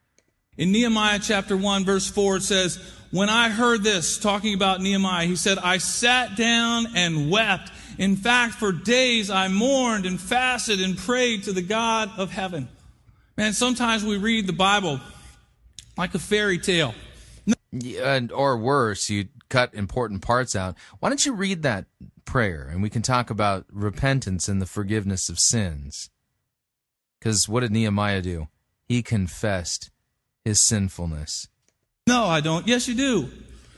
In 0.56 0.72
Nehemiah 0.72 1.20
chapter 1.20 1.58
1, 1.58 1.84
verse 1.84 2.08
4, 2.10 2.38
it 2.38 2.44
says, 2.44 2.80
When 3.10 3.28
I 3.28 3.50
heard 3.50 3.84
this, 3.84 4.20
talking 4.20 4.54
about 4.54 4.82
Nehemiah, 4.82 5.26
he 5.26 5.36
said, 5.36 5.58
I 5.58 5.80
sat 5.80 6.38
down 6.38 6.96
and 6.96 7.32
wept. 7.32 7.72
In 7.98 8.16
fact, 8.16 8.54
for 8.56 8.72
days 8.72 9.32
I 9.32 9.48
mourned 9.48 10.06
and 10.06 10.20
fasted 10.22 10.80
and 10.80 10.96
prayed 10.98 11.44
to 11.44 11.54
the 11.54 11.62
God 11.64 12.12
of 12.18 12.32
heaven. 12.32 12.70
Man, 13.36 13.54
sometimes 13.54 14.06
we 14.06 14.18
read 14.18 14.46
the 14.46 14.54
Bible 14.54 15.00
like 15.98 16.14
a 16.14 16.20
fairy 16.20 16.60
tale. 16.60 16.94
Yeah, 17.72 18.20
or 18.32 18.56
worse, 18.56 19.10
you 19.10 19.30
cut 19.50 19.74
important 19.74 20.22
parts 20.22 20.56
out. 20.56 20.76
Why 21.00 21.10
don't 21.10 21.26
you 21.26 21.34
read 21.34 21.64
that 21.64 21.86
prayer 22.26 22.70
and 22.72 22.84
we 22.84 22.92
can 22.92 23.02
talk 23.02 23.32
about 23.32 23.66
repentance 23.72 24.48
and 24.48 24.62
the 24.62 24.68
forgiveness 24.68 25.30
of 25.30 25.40
sins? 25.40 26.12
Because 27.20 27.50
what 27.50 27.62
did 27.62 27.72
Nehemiah 27.72 28.22
do? 28.22 28.50
He 28.88 29.02
confessed 29.02 29.90
his 30.44 30.60
sinfulness. 30.60 31.48
No, 32.08 32.26
I 32.26 32.42
don't. 32.42 32.68
Yes, 32.68 32.88
you 32.88 32.96
do. 32.96 33.30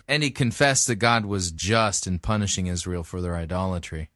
And 0.08 0.24
he 0.24 0.32
confessed 0.32 0.88
that 0.88 0.96
God 0.96 1.26
was 1.26 1.52
just 1.52 2.08
in 2.08 2.20
punishing 2.20 2.68
Israel 2.68 3.04
for 3.04 3.22
their 3.22 3.36
idolatry. 3.36 4.10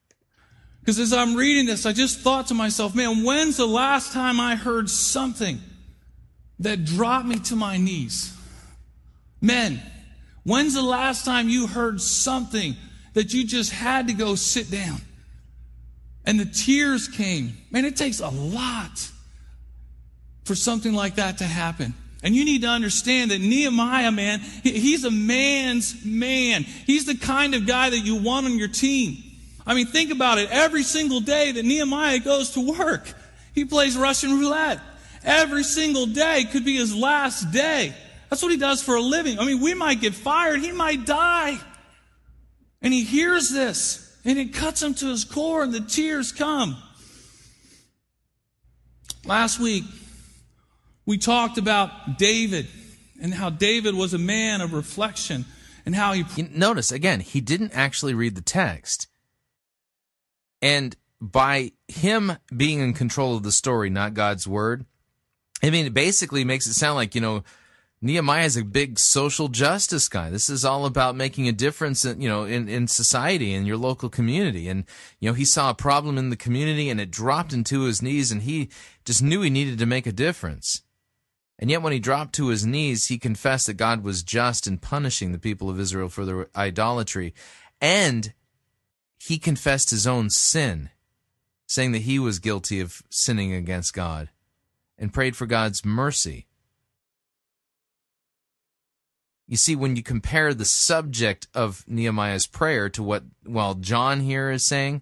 Because 0.80 1.00
as 1.00 1.14
I'm 1.14 1.36
reading 1.36 1.66
this, 1.66 1.86
I 1.86 1.94
just 1.94 2.20
thought 2.20 2.48
to 2.48 2.54
myself, 2.54 2.96
man, 2.96 3.24
when's 3.24 3.58
the 3.58 3.68
last 3.68 4.14
time 4.14 4.40
I 4.40 4.56
heard 4.56 4.90
something 4.90 5.60
that 6.60 6.86
dropped 6.86 7.28
me 7.28 7.40
to 7.40 7.56
my 7.56 7.78
knees? 7.78 8.36
Men, 9.42 9.82
when's 10.44 10.74
the 10.74 10.82
last 10.82 11.26
time 11.26 11.50
you 11.50 11.68
heard 11.68 12.02
something 12.02 12.76
that 13.14 13.34
you 13.34 13.46
just 13.46 13.72
had 13.72 14.08
to 14.08 14.14
go 14.14 14.36
sit 14.36 14.72
down? 14.72 15.02
And 16.26 16.40
the 16.40 16.46
tears 16.46 17.08
came. 17.08 17.58
Man, 17.72 17.86
it 17.86 17.96
takes 17.96 18.20
a 18.20 18.30
lot 18.30 19.10
for 20.46 20.56
something 20.56 20.94
like 20.94 21.16
that 21.16 21.40
to 21.40 21.46
happen. 21.46 21.94
And 22.22 22.36
you 22.36 22.44
need 22.44 22.64
to 22.64 22.68
understand 22.68 23.32
that 23.32 23.40
Nehemiah, 23.40 24.12
man, 24.12 24.40
he's 24.64 25.06
a 25.06 25.12
man's 25.12 26.04
man. 26.04 26.64
He's 26.64 27.06
the 27.06 27.16
kind 27.16 27.56
of 27.56 27.66
guy 27.66 27.90
that 27.90 28.00
you 28.00 28.16
want 28.18 28.46
on 28.46 28.58
your 28.58 28.68
team. 28.68 29.24
I 29.66 29.74
mean, 29.74 29.88
think 29.88 30.12
about 30.12 30.38
it. 30.38 30.50
Every 30.52 30.84
single 30.84 31.22
day 31.22 31.52
that 31.54 31.64
Nehemiah 31.64 32.20
goes 32.20 32.52
to 32.52 32.78
work, 32.78 33.14
he 33.54 33.66
plays 33.66 33.98
Russian 33.98 34.40
roulette. 34.40 34.82
Every 35.24 35.64
single 35.64 36.08
day 36.08 36.46
could 36.52 36.66
be 36.66 36.76
his 36.76 36.96
last 36.96 37.52
day. 37.52 37.94
That's 38.30 38.42
what 38.42 38.52
he 38.52 38.58
does 38.58 38.84
for 38.84 38.96
a 38.96 39.02
living. 39.02 39.40
I 39.40 39.46
mean, 39.46 39.62
we 39.62 39.74
might 39.74 40.02
get 40.02 40.14
fired. 40.14 40.60
He 40.60 40.72
might 40.72 41.06
die. 41.06 41.58
And 42.82 42.94
he 42.94 43.04
hears 43.04 43.50
this 43.50 44.18
and 44.26 44.38
it 44.38 44.54
cuts 44.54 44.82
him 44.82 44.94
to 44.96 45.08
his 45.08 45.24
core 45.24 45.64
and 45.64 45.74
the 45.74 45.82
tears 45.82 46.32
come. 46.32 46.78
Last 49.26 49.60
week, 49.60 49.84
we 51.10 51.18
talked 51.18 51.58
about 51.58 52.20
David 52.20 52.68
and 53.20 53.34
how 53.34 53.50
David 53.50 53.96
was 53.96 54.14
a 54.14 54.20
man 54.20 54.62
of 54.62 54.74
reflection 54.74 55.44
and 55.84 55.96
how 55.96 56.14
he. 56.14 56.44
Notice, 56.44 56.92
again, 56.92 57.20
he 57.20 57.42
didn't 57.42 57.72
actually 57.74 58.14
read 58.14 58.36
the 58.36 58.44
text. 58.44 59.08
And 60.62 60.96
by 61.20 61.72
him 61.88 62.34
being 62.56 62.80
in 62.80 62.94
control 62.94 63.36
of 63.36 63.42
the 63.42 63.52
story, 63.52 63.90
not 63.90 64.14
God's 64.14 64.48
word, 64.48 64.86
I 65.64 65.72
mean, 65.72 65.88
it 65.88 65.96
basically 65.96 66.44
makes 66.44 66.68
it 66.68 66.76
sound 66.76 66.94
like, 66.94 67.16
you 67.16 67.22
know, 67.22 67.44
Nehemiah 68.04 68.46
is 68.46 68.56
a 68.56 68.64
big 68.64 69.00
social 69.00 69.48
justice 69.48 70.10
guy. 70.10 70.30
This 70.30 70.48
is 70.48 70.64
all 70.64 70.86
about 70.86 71.16
making 71.16 71.48
a 71.48 71.52
difference, 71.52 72.06
in, 72.06 72.22
you 72.22 72.30
know, 72.30 72.44
in, 72.44 72.70
in 72.70 72.88
society, 72.88 73.52
in 73.56 73.66
your 73.66 73.78
local 73.78 74.10
community. 74.10 74.70
And, 74.70 74.84
you 75.20 75.28
know, 75.28 75.34
he 75.34 75.44
saw 75.44 75.72
a 75.72 75.76
problem 75.76 76.20
in 76.20 76.30
the 76.30 76.38
community 76.38 76.88
and 76.88 77.02
it 77.02 77.10
dropped 77.10 77.52
into 77.52 77.86
his 77.86 78.00
knees 78.00 78.32
and 78.32 78.44
he 78.44 78.70
just 79.06 79.24
knew 79.24 79.42
he 79.42 79.50
needed 79.50 79.80
to 79.80 79.88
make 79.88 80.06
a 80.06 80.12
difference. 80.12 80.84
And 81.62 81.70
yet, 81.70 81.82
when 81.82 81.92
he 81.92 82.00
dropped 82.00 82.34
to 82.36 82.48
his 82.48 82.66
knees, 82.66 83.08
he 83.08 83.18
confessed 83.18 83.68
that 83.68 83.74
God 83.74 84.02
was 84.02 84.24
just 84.24 84.66
in 84.66 84.78
punishing 84.78 85.34
the 85.34 85.38
people 85.38 85.70
of 85.70 85.78
Israel 85.80 86.08
for 86.08 86.24
their 86.24 86.48
idolatry. 86.56 87.34
And 87.82 88.34
he 89.20 89.38
confessed 89.38 89.90
his 89.90 90.08
own 90.08 90.30
sin, 90.30 90.90
saying 91.68 91.92
that 91.92 92.04
he 92.04 92.18
was 92.18 92.40
guilty 92.40 92.80
of 92.80 93.04
sinning 93.10 93.54
against 93.54 93.94
God, 93.94 94.30
and 94.98 95.14
prayed 95.14 95.36
for 95.36 95.46
God's 95.46 95.84
mercy. 95.84 96.48
You 99.46 99.58
see, 99.58 99.76
when 99.76 99.98
you 99.98 100.04
compare 100.04 100.54
the 100.54 100.64
subject 100.64 101.48
of 101.54 101.84
Nehemiah's 101.88 102.48
prayer 102.48 102.88
to 102.90 103.04
what, 103.04 103.24
well, 103.46 103.74
John 103.74 104.22
here 104.22 104.50
is 104.50 104.66
saying, 104.66 105.02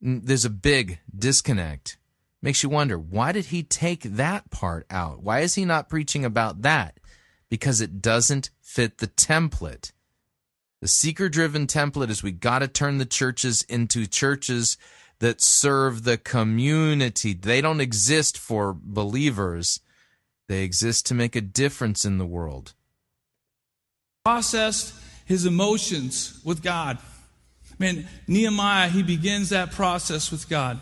there's 0.00 0.46
a 0.46 0.50
big 0.50 1.00
disconnect. 1.14 1.98
Makes 2.44 2.62
you 2.62 2.68
wonder, 2.68 2.98
why 2.98 3.32
did 3.32 3.46
he 3.46 3.62
take 3.62 4.02
that 4.02 4.50
part 4.50 4.84
out? 4.90 5.22
Why 5.22 5.40
is 5.40 5.54
he 5.54 5.64
not 5.64 5.88
preaching 5.88 6.26
about 6.26 6.60
that? 6.60 7.00
Because 7.48 7.80
it 7.80 8.02
doesn't 8.02 8.50
fit 8.60 8.98
the 8.98 9.06
template. 9.06 9.92
The 10.82 10.88
seeker 10.88 11.30
driven 11.30 11.66
template 11.66 12.10
is 12.10 12.22
we 12.22 12.32
got 12.32 12.58
to 12.58 12.68
turn 12.68 12.98
the 12.98 13.06
churches 13.06 13.62
into 13.62 14.06
churches 14.06 14.76
that 15.20 15.40
serve 15.40 16.04
the 16.04 16.18
community. 16.18 17.32
They 17.32 17.62
don't 17.62 17.80
exist 17.80 18.36
for 18.36 18.76
believers, 18.78 19.80
they 20.46 20.64
exist 20.64 21.06
to 21.06 21.14
make 21.14 21.34
a 21.34 21.40
difference 21.40 22.04
in 22.04 22.18
the 22.18 22.26
world. 22.26 22.74
Processed 24.22 24.92
his 25.24 25.46
emotions 25.46 26.42
with 26.44 26.62
God. 26.62 26.98
Man, 27.78 28.06
Nehemiah, 28.28 28.90
he 28.90 29.02
begins 29.02 29.48
that 29.48 29.72
process 29.72 30.30
with 30.30 30.46
God. 30.46 30.78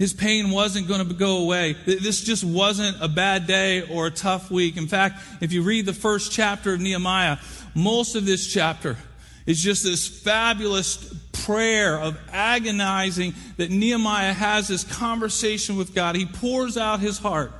His 0.00 0.14
pain 0.14 0.50
wasn't 0.50 0.88
going 0.88 1.06
to 1.06 1.14
go 1.14 1.42
away. 1.42 1.74
This 1.84 2.22
just 2.22 2.42
wasn't 2.42 2.96
a 3.02 3.06
bad 3.06 3.46
day 3.46 3.82
or 3.82 4.06
a 4.06 4.10
tough 4.10 4.50
week. 4.50 4.78
In 4.78 4.86
fact, 4.86 5.22
if 5.42 5.52
you 5.52 5.62
read 5.62 5.84
the 5.84 5.92
first 5.92 6.32
chapter 6.32 6.72
of 6.72 6.80
Nehemiah, 6.80 7.36
most 7.74 8.16
of 8.16 8.24
this 8.24 8.50
chapter 8.50 8.96
is 9.44 9.62
just 9.62 9.84
this 9.84 10.08
fabulous 10.08 10.96
prayer 11.44 12.00
of 12.00 12.18
agonizing 12.32 13.34
that 13.58 13.70
Nehemiah 13.70 14.32
has 14.32 14.68
this 14.68 14.84
conversation 14.84 15.76
with 15.76 15.94
God. 15.94 16.16
He 16.16 16.24
pours 16.24 16.78
out 16.78 17.00
his 17.00 17.18
heart 17.18 17.52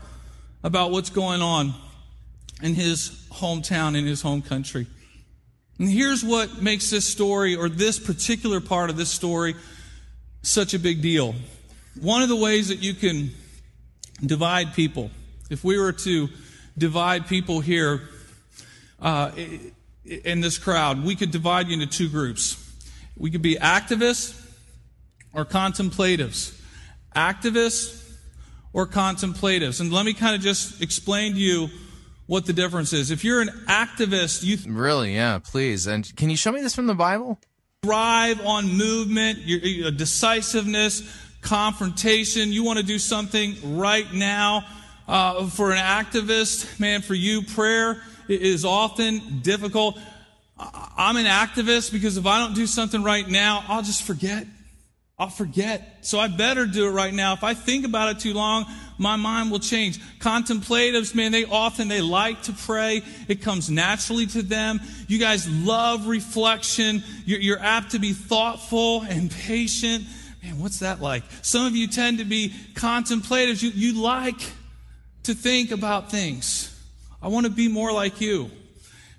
about 0.65 0.93
what's 0.93 1.11
going 1.11 1.43
on 1.43 1.75
in 2.62 2.75
his 2.75 3.11
hometown, 3.33 3.99
in 3.99 4.07
his 4.07 4.23
home 4.23 4.41
country. 4.41 4.87
And 5.79 5.91
here's 5.91 6.25
what 6.25 6.62
makes 6.62 6.89
this 6.89 7.05
story, 7.05 7.55
or 7.55 7.69
this 7.69 7.99
particular 7.99 8.62
part 8.62 8.89
of 8.89 8.97
this 8.97 9.11
story, 9.11 9.57
such 10.41 10.73
a 10.73 10.79
big 10.79 11.03
deal. 11.03 11.35
One 11.99 12.23
of 12.23 12.29
the 12.29 12.37
ways 12.37 12.69
that 12.69 12.83
you 12.83 12.95
can 12.95 13.31
divide 14.25 14.75
people, 14.75 15.11
if 15.51 15.65
we 15.65 15.79
were 15.79 15.93
to 15.93 16.29
divide 16.79 17.27
people 17.27 17.61
here 17.61 18.09
uh, 19.01 19.33
in 20.05 20.41
this 20.41 20.59
crowd, 20.59 21.05
we 21.05 21.17
could 21.17 21.31
divide 21.31 21.69
you 21.69 21.75
into 21.75 21.87
two 21.87 22.09
groups. 22.09 22.57
We 23.17 23.31
could 23.31 23.43
be 23.43 23.57
activists 23.57 24.41
or 25.35 25.45
contemplatives. 25.45 26.57
Activists 27.17 28.01
or 28.73 28.87
contemplatives. 28.87 29.81
And 29.81 29.93
let 29.93 30.07
me 30.07 30.15
kind 30.15 30.35
of 30.35 30.41
just 30.41 30.81
explain 30.81 31.35
to 31.35 31.39
you 31.39 31.69
what 32.27 32.47
the 32.47 32.53
difference 32.53 32.93
is. 32.93 33.11
If 33.11 33.25
you're 33.25 33.41
an 33.41 33.49
activist, 33.67 34.45
you 34.45 34.57
th- 34.57 34.69
really, 34.71 35.15
yeah, 35.15 35.41
please. 35.41 35.87
And 35.87 36.15
can 36.17 36.31
you 36.31 36.37
show 36.37 36.53
me 36.53 36.61
this 36.62 36.75
from 36.75 36.87
the 36.87 36.95
Bible? 36.95 37.41
Thrive 37.83 38.45
on 38.47 38.77
movement, 38.77 39.39
your, 39.41 39.59
your 39.61 39.91
decisiveness, 39.91 41.03
confrontation. 41.41 42.53
You 42.53 42.65
want 42.65 42.79
to 42.79 42.85
do 42.85 42.99
something 42.99 43.79
right 43.79 44.12
now. 44.12 44.67
Uh, 45.09 45.47
for 45.47 45.73
an 45.73 45.79
activist, 45.79 46.79
man, 46.79 47.03
for 47.03 47.15
you, 47.15 47.43
prayer 47.43 48.01
is 48.29 48.65
often 48.65 49.41
difficult. 49.41 49.99
I'm 50.57 51.17
an 51.17 51.27
activist 51.27 51.91
because 51.91 52.17
if 52.17 52.27
I 52.27 52.39
don't 52.39 52.55
do 52.55 52.67
something 52.67 53.03
right 53.03 53.27
now, 53.27 53.65
I'll 53.67 53.83
just 53.83 54.03
forget. 54.03 54.47
I'll 55.19 55.29
forget. 55.29 55.99
So 56.03 56.19
I 56.19 56.29
better 56.29 56.65
do 56.65 56.87
it 56.87 56.93
right 56.93 57.12
now. 57.12 57.35
If 57.35 57.45
I 57.45 57.55
think 57.55 57.85
about 57.85 58.17
it 58.17 58.21
too 58.21 58.35
long, 58.35 58.65
my 58.99 59.17
mind 59.17 59.51
will 59.51 59.59
change. 59.59 59.99
Contemplatives, 60.19 61.15
man, 61.15 61.33
they 61.33 61.45
often, 61.45 61.89
they 61.89 62.01
like 62.01 62.43
to 62.45 62.53
pray. 62.53 63.03
It 63.29 63.43
comes 63.43 63.69
naturally 63.69 64.27
to 64.29 64.43
them. 64.43 64.81
You 65.09 65.19
guys 65.19 65.49
love 65.49 66.07
reflection. 66.07 67.03
You're, 67.27 67.41
you're 67.41 67.61
apt 67.61 67.93
to 67.93 67.99
be 67.99 68.12
thoughtful 68.12 69.03
and 69.03 69.31
patient. 69.31 70.05
Man, 70.43 70.59
what's 70.59 70.79
that 70.79 71.01
like? 71.01 71.23
Some 71.43 71.67
of 71.67 71.77
you 71.77 71.87
tend 71.87 72.19
to 72.19 72.25
be 72.25 72.55
contemplatives. 72.75 73.62
You, 73.62 73.71
you 73.71 74.01
like 74.01 74.41
to 75.25 75.35
think 75.35 75.71
about 75.71 76.11
things. 76.11 76.67
I 77.23 77.29
want 77.29 77.47
to 77.47 77.53
be 77.53 77.69
more 77.69 77.93
like 77.93 78.21
you. 78.21 78.51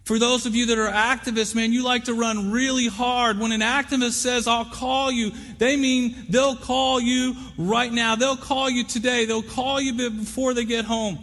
For 0.03 0.17
those 0.17 0.47
of 0.47 0.55
you 0.55 0.65
that 0.67 0.79
are 0.79 0.91
activists, 0.91 1.53
man, 1.53 1.71
you 1.71 1.83
like 1.83 2.05
to 2.05 2.15
run 2.15 2.51
really 2.51 2.87
hard. 2.87 3.39
When 3.39 3.51
an 3.51 3.61
activist 3.61 4.13
says, 4.13 4.47
I'll 4.47 4.65
call 4.65 5.11
you, 5.11 5.31
they 5.59 5.77
mean 5.77 6.15
they'll 6.27 6.55
call 6.55 6.99
you 6.99 7.35
right 7.57 7.91
now. 7.91 8.15
They'll 8.15 8.35
call 8.35 8.69
you 8.69 8.83
today. 8.83 9.25
They'll 9.25 9.43
call 9.43 9.79
you 9.79 9.93
before 9.93 10.55
they 10.55 10.65
get 10.65 10.85
home. 10.85 11.19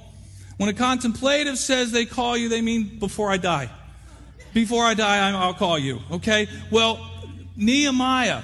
When 0.59 0.69
a 0.69 0.73
contemplative 0.73 1.59
says 1.59 1.91
they 1.91 2.07
call 2.07 2.37
you, 2.37 2.49
they 2.49 2.61
mean 2.61 2.99
before 3.01 3.31
I 3.31 3.37
die. 3.37 3.69
Before 4.55 4.85
I 4.85 4.95
die, 4.95 5.29
I'll 5.31 5.55
call 5.55 5.79
you. 5.79 6.01
Okay? 6.13 6.47
Well, 6.71 7.05
Nehemiah 7.57 8.43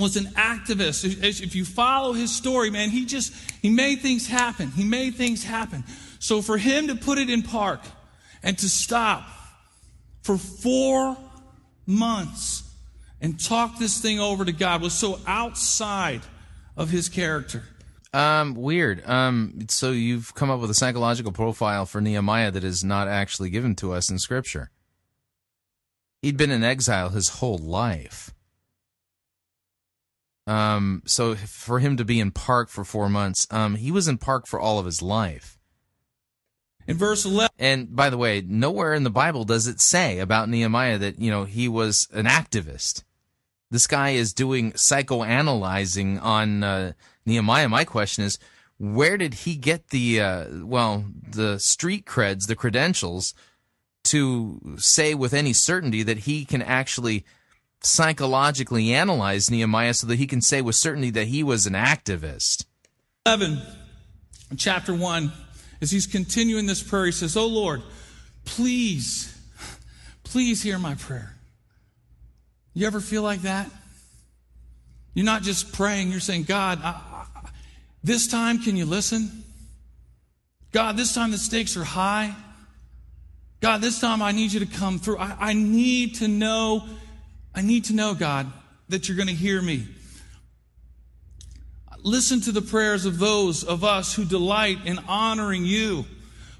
was 0.00 0.16
an 0.16 0.24
activist. 0.34 1.04
If 1.22 1.54
you 1.54 1.64
follow 1.64 2.12
his 2.12 2.34
story, 2.34 2.70
man, 2.70 2.90
he 2.90 3.04
just, 3.04 3.32
he 3.62 3.70
made 3.70 4.00
things 4.00 4.26
happen. 4.26 4.70
He 4.72 4.84
made 4.84 5.14
things 5.14 5.44
happen. 5.44 5.84
So 6.18 6.42
for 6.42 6.58
him 6.58 6.88
to 6.88 6.94
put 6.94 7.18
it 7.18 7.30
in 7.30 7.42
park 7.42 7.80
and 8.42 8.58
to 8.58 8.68
stop 8.68 9.24
for 10.22 10.36
four 10.36 11.16
months 11.86 12.62
and 13.20 13.38
talk 13.38 13.78
this 13.78 14.00
thing 14.00 14.18
over 14.18 14.44
to 14.44 14.52
God 14.52 14.82
was 14.82 14.92
so 14.92 15.18
outside 15.26 16.22
of 16.76 16.90
his 16.90 17.08
character. 17.08 17.62
Um, 18.12 18.54
weird. 18.54 19.08
Um, 19.08 19.66
so 19.68 19.92
you've 19.92 20.34
come 20.34 20.50
up 20.50 20.60
with 20.60 20.70
a 20.70 20.74
psychological 20.74 21.32
profile 21.32 21.86
for 21.86 22.00
Nehemiah 22.00 22.50
that 22.50 22.64
is 22.64 22.82
not 22.82 23.06
actually 23.06 23.50
given 23.50 23.76
to 23.76 23.92
us 23.92 24.10
in 24.10 24.18
Scripture. 24.18 24.70
He'd 26.22 26.36
been 26.36 26.50
in 26.50 26.64
exile 26.64 27.10
his 27.10 27.28
whole 27.28 27.58
life. 27.58 28.32
Um, 30.50 31.02
so 31.06 31.36
for 31.36 31.78
him 31.78 31.96
to 31.96 32.04
be 32.04 32.18
in 32.18 32.32
park 32.32 32.70
for 32.70 32.82
four 32.82 33.08
months, 33.08 33.46
um, 33.52 33.76
he 33.76 33.92
was 33.92 34.08
in 34.08 34.18
park 34.18 34.48
for 34.48 34.58
all 34.58 34.80
of 34.80 34.84
his 34.84 35.00
life 35.00 35.60
in 36.88 36.96
verse 36.96 37.24
11. 37.24 37.50
And 37.56 37.94
by 37.94 38.10
the 38.10 38.18
way, 38.18 38.42
nowhere 38.44 38.92
in 38.92 39.04
the 39.04 39.10
Bible 39.10 39.44
does 39.44 39.68
it 39.68 39.80
say 39.80 40.18
about 40.18 40.48
Nehemiah 40.48 40.98
that, 40.98 41.20
you 41.20 41.30
know, 41.30 41.44
he 41.44 41.68
was 41.68 42.08
an 42.12 42.26
activist. 42.26 43.04
This 43.70 43.86
guy 43.86 44.10
is 44.10 44.32
doing 44.32 44.72
psychoanalyzing 44.72 46.20
on 46.20 46.64
uh, 46.64 46.92
Nehemiah. 47.24 47.68
My 47.68 47.84
question 47.84 48.24
is, 48.24 48.40
where 48.76 49.16
did 49.16 49.34
he 49.34 49.54
get 49.54 49.90
the, 49.90 50.20
uh, 50.20 50.46
well, 50.64 51.04
the 51.30 51.60
street 51.60 52.06
creds, 52.06 52.48
the 52.48 52.56
credentials 52.56 53.34
to 54.02 54.76
say 54.78 55.14
with 55.14 55.32
any 55.32 55.52
certainty 55.52 56.02
that 56.02 56.18
he 56.18 56.44
can 56.44 56.62
actually 56.62 57.24
psychologically 57.82 58.92
analyze 58.92 59.50
Nehemiah 59.50 59.94
so 59.94 60.06
that 60.06 60.16
he 60.16 60.26
can 60.26 60.40
say 60.40 60.60
with 60.60 60.76
certainty 60.76 61.10
that 61.10 61.28
he 61.28 61.42
was 61.42 61.66
an 61.66 61.74
activist? 61.74 62.64
11, 63.26 63.60
chapter 64.56 64.94
1 64.94 65.32
as 65.80 65.90
he's 65.90 66.06
continuing 66.06 66.66
this 66.66 66.82
prayer, 66.82 67.06
he 67.06 67.12
says, 67.12 67.36
Oh 67.36 67.46
Lord, 67.46 67.82
please, 68.44 69.36
please 70.24 70.62
hear 70.62 70.78
my 70.78 70.94
prayer. 70.94 71.34
You 72.74 72.86
ever 72.86 73.00
feel 73.00 73.22
like 73.22 73.42
that? 73.42 73.70
You're 75.14 75.26
not 75.26 75.42
just 75.42 75.72
praying, 75.72 76.10
you're 76.10 76.20
saying, 76.20 76.44
God, 76.44 76.80
I, 76.82 76.90
I, 76.90 77.48
this 78.04 78.26
time 78.26 78.58
can 78.60 78.76
you 78.76 78.84
listen? 78.84 79.44
God, 80.72 80.96
this 80.96 81.14
time 81.14 81.32
the 81.32 81.38
stakes 81.38 81.76
are 81.76 81.84
high. 81.84 82.34
God, 83.60 83.80
this 83.80 84.00
time 84.00 84.22
I 84.22 84.32
need 84.32 84.52
you 84.52 84.60
to 84.60 84.66
come 84.66 84.98
through. 84.98 85.18
I, 85.18 85.36
I 85.38 85.52
need 85.52 86.16
to 86.16 86.28
know, 86.28 86.84
I 87.54 87.62
need 87.62 87.86
to 87.86 87.94
know, 87.94 88.14
God, 88.14 88.52
that 88.88 89.08
you're 89.08 89.16
going 89.16 89.28
to 89.28 89.34
hear 89.34 89.60
me. 89.60 89.86
Listen 92.02 92.40
to 92.42 92.52
the 92.52 92.62
prayers 92.62 93.04
of 93.04 93.18
those 93.18 93.62
of 93.62 93.84
us 93.84 94.14
who 94.14 94.24
delight 94.24 94.78
in 94.86 94.98
honoring 95.06 95.64
you. 95.64 96.06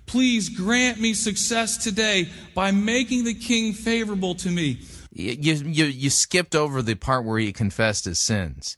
Please 0.07 0.49
grant 0.49 1.01
me 1.01 1.15
success 1.15 1.77
today 1.79 2.29
by 2.55 2.73
making 2.73 3.25
the 3.25 3.35
king 3.35 3.73
favorable 3.73 4.35
to 4.35 4.51
me. 4.51 4.81
You, 5.13 5.55
you, 5.55 5.85
you 5.87 6.11
skipped 6.11 6.55
over 6.55 6.83
the 6.83 6.95
part 6.95 7.25
where 7.25 7.39
he 7.39 7.53
confessed 7.53 8.05
his 8.05 8.19
sins. 8.19 8.77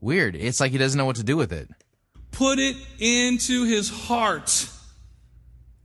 Weird. 0.00 0.34
It's 0.34 0.60
like 0.60 0.72
he 0.72 0.78
doesn't 0.78 0.98
know 0.98 1.04
what 1.04 1.16
to 1.16 1.24
do 1.24 1.36
with 1.36 1.52
it. 1.52 1.68
Put 2.30 2.58
it 2.58 2.76
into 2.98 3.64
his 3.64 3.88
heart 3.88 4.68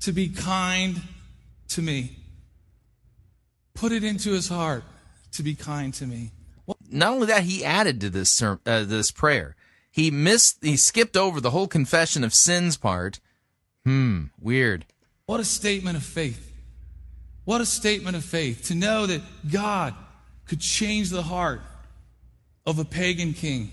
to 0.02 0.12
be 0.12 0.30
kind 0.30 1.02
to 1.70 1.82
me. 1.82 2.18
Put 3.76 3.92
it 3.92 4.04
into 4.04 4.32
his 4.32 4.48
heart 4.50 4.84
to 5.34 5.44
be 5.44 5.56
kind 5.56 5.94
to 5.96 6.06
me. 6.06 6.32
Not 6.90 7.14
only 7.14 7.28
that, 7.28 7.44
he 7.44 7.66
added 7.66 8.00
to 8.02 8.10
this 8.10 8.42
uh, 8.42 8.58
this 8.66 9.12
prayer. 9.12 9.56
He 9.92 10.12
missed. 10.12 10.64
He 10.64 10.78
skipped 10.78 11.18
over 11.18 11.42
the 11.42 11.52
whole 11.52 11.68
confession 11.68 12.24
of 12.24 12.34
sins 12.34 12.78
part. 12.78 13.20
Hmm. 13.86 14.26
Weird. 14.40 14.86
What 15.26 15.40
a 15.40 15.46
statement 15.46 15.98
of 15.98 16.04
faith. 16.04 16.52
What 17.46 17.62
a 17.62 17.66
statement 17.66 18.16
of 18.16 18.24
faith 18.24 18.66
to 18.68 18.76
know 18.76 19.08
that 19.08 19.22
God 19.52 19.96
could 20.46 20.60
change 20.60 21.10
the 21.10 21.24
heart 21.24 21.62
of 22.66 22.78
a 22.78 22.86
pagan 22.86 23.34
king. 23.34 23.72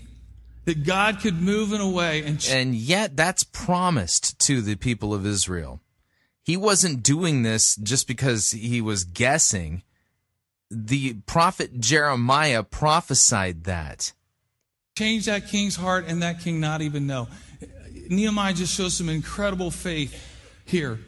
That 0.65 0.83
God 0.83 1.19
could 1.19 1.39
move 1.39 1.71
in 1.73 1.81
a 1.81 1.89
way 1.89 2.23
and. 2.23 2.39
Ch- 2.39 2.49
and 2.51 2.73
yet, 2.75 3.15
that's 3.15 3.43
promised 3.43 4.39
to 4.39 4.61
the 4.61 4.75
people 4.75 5.13
of 5.13 5.25
Israel. 5.25 5.81
he 6.43 6.57
wasn't 6.57 7.03
doing 7.03 7.43
this 7.43 7.75
just 7.75 8.07
because 8.07 8.51
he 8.51 8.81
was 8.81 9.03
guessing. 9.03 9.83
The 10.69 11.13
prophet 11.25 11.79
Jeremiah 11.79 12.63
prophesied 12.63 13.63
that. 13.65 14.13
Change 14.97 15.25
that 15.25 15.47
king's 15.47 15.75
heart 15.75 16.05
and 16.07 16.21
that 16.21 16.41
king 16.41 16.59
not 16.59 16.81
even 16.81 17.07
know. 17.07 17.27
Nehemiah 18.09 18.53
just 18.53 18.73
shows 18.75 18.93
some 18.95 19.09
incredible 19.09 19.71
faith 19.71 20.13
here. 20.65 20.99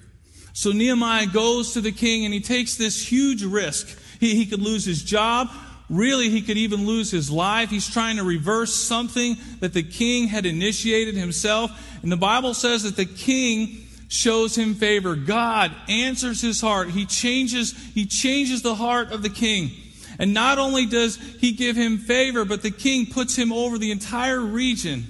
So 0.53 0.71
Nehemiah 0.71 1.27
goes 1.27 1.73
to 1.73 1.81
the 1.81 1.91
king 1.91 2.25
and 2.25 2.33
he 2.33 2.39
takes 2.39 2.75
this 2.75 3.05
huge 3.05 3.43
risk. 3.43 3.97
He, 4.19 4.35
he 4.35 4.45
could 4.45 4.61
lose 4.61 4.85
his 4.85 5.03
job. 5.03 5.49
Really, 5.89 6.29
he 6.29 6.41
could 6.41 6.57
even 6.57 6.85
lose 6.85 7.09
his 7.09 7.31
life. 7.31 7.69
He's 7.69 7.89
trying 7.89 8.17
to 8.17 8.23
reverse 8.23 8.75
something 8.75 9.37
that 9.59 9.73
the 9.73 9.81
king 9.81 10.27
had 10.27 10.45
initiated 10.45 11.15
himself. 11.15 11.71
And 12.03 12.11
the 12.11 12.17
Bible 12.17 12.53
says 12.53 12.83
that 12.83 12.95
the 12.95 13.05
king 13.05 13.87
shows 14.09 14.57
him 14.57 14.73
favor. 14.73 15.15
God 15.15 15.71
answers 15.87 16.41
his 16.41 16.59
heart. 16.59 16.89
He 16.89 17.05
changes, 17.05 17.71
he 17.93 18.05
changes 18.05 18.61
the 18.61 18.75
heart 18.75 19.13
of 19.13 19.21
the 19.21 19.29
king. 19.29 19.71
And 20.17 20.33
not 20.33 20.57
only 20.57 20.85
does 20.85 21.15
he 21.15 21.53
give 21.53 21.77
him 21.77 21.97
favor, 21.97 22.43
but 22.43 22.61
the 22.61 22.71
king 22.71 23.05
puts 23.05 23.37
him 23.37 23.53
over 23.53 23.77
the 23.77 23.91
entire 23.91 24.41
region 24.41 25.05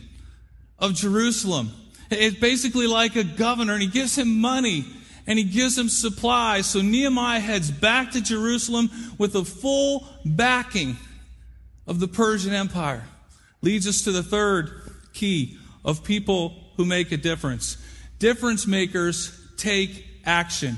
of 0.78 0.94
Jerusalem. 0.94 1.72
It's 2.12 2.40
basically 2.40 2.86
like 2.86 3.16
a 3.16 3.24
governor, 3.24 3.74
and 3.74 3.82
he 3.82 3.88
gives 3.88 4.16
him 4.16 4.40
money 4.40 4.86
and 5.26 5.38
he 5.38 5.46
gives 5.46 5.78
him 5.78 5.90
supplies. 5.90 6.66
So 6.66 6.82
Nehemiah 6.82 7.40
heads 7.40 7.70
back 7.70 8.12
to 8.12 8.22
Jerusalem 8.22 8.90
with 9.20 9.34
the 9.34 9.46
full 9.46 10.08
backing 10.26 10.98
of 11.86 12.00
the 12.00 12.08
Persian 12.08 12.52
Empire. 12.52 13.04
Leads 13.62 13.88
us 13.88 14.02
to 14.04 14.12
the 14.12 14.24
third 14.24 14.72
key 15.14 15.58
of 15.86 16.04
people 16.04 16.56
who 16.78 16.86
make 16.86 17.12
a 17.12 17.18
difference. 17.18 17.78
Difference 18.20 18.68
makers 18.68 19.36
take 19.58 20.06
action. 20.26 20.78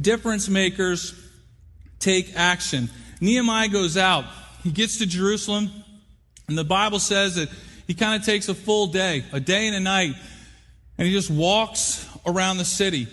Difference 0.00 0.48
makers 0.48 1.14
take 1.98 2.34
action. 2.36 2.90
Nehemiah 3.20 3.68
goes 3.68 3.96
out. 3.96 4.24
He 4.62 4.70
gets 4.70 4.98
to 4.98 5.06
Jerusalem, 5.06 5.70
and 6.48 6.58
the 6.58 6.64
Bible 6.64 6.98
says 6.98 7.36
that 7.36 7.48
he 7.86 7.94
kind 7.94 8.20
of 8.20 8.26
takes 8.26 8.48
a 8.48 8.54
full 8.54 8.88
day, 8.88 9.24
a 9.32 9.40
day 9.40 9.66
and 9.66 9.76
a 9.76 9.80
night, 9.80 10.14
and 10.98 11.06
he 11.06 11.12
just 11.12 11.30
walks 11.30 12.06
around 12.26 12.58
the 12.58 12.64
city. 12.64 13.06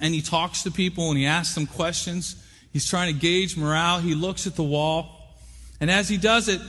And 0.00 0.14
he 0.14 0.22
talks 0.22 0.62
to 0.64 0.70
people 0.70 1.10
and 1.10 1.18
he 1.18 1.26
asks 1.26 1.54
them 1.54 1.66
questions. 1.66 2.36
He's 2.72 2.88
trying 2.88 3.12
to 3.12 3.18
gauge 3.18 3.56
morale. 3.56 3.98
He 3.98 4.14
looks 4.14 4.46
at 4.46 4.56
the 4.56 4.62
wall. 4.62 5.36
And 5.80 5.90
as 5.90 6.08
he 6.08 6.16
does 6.16 6.48
it, 6.48 6.60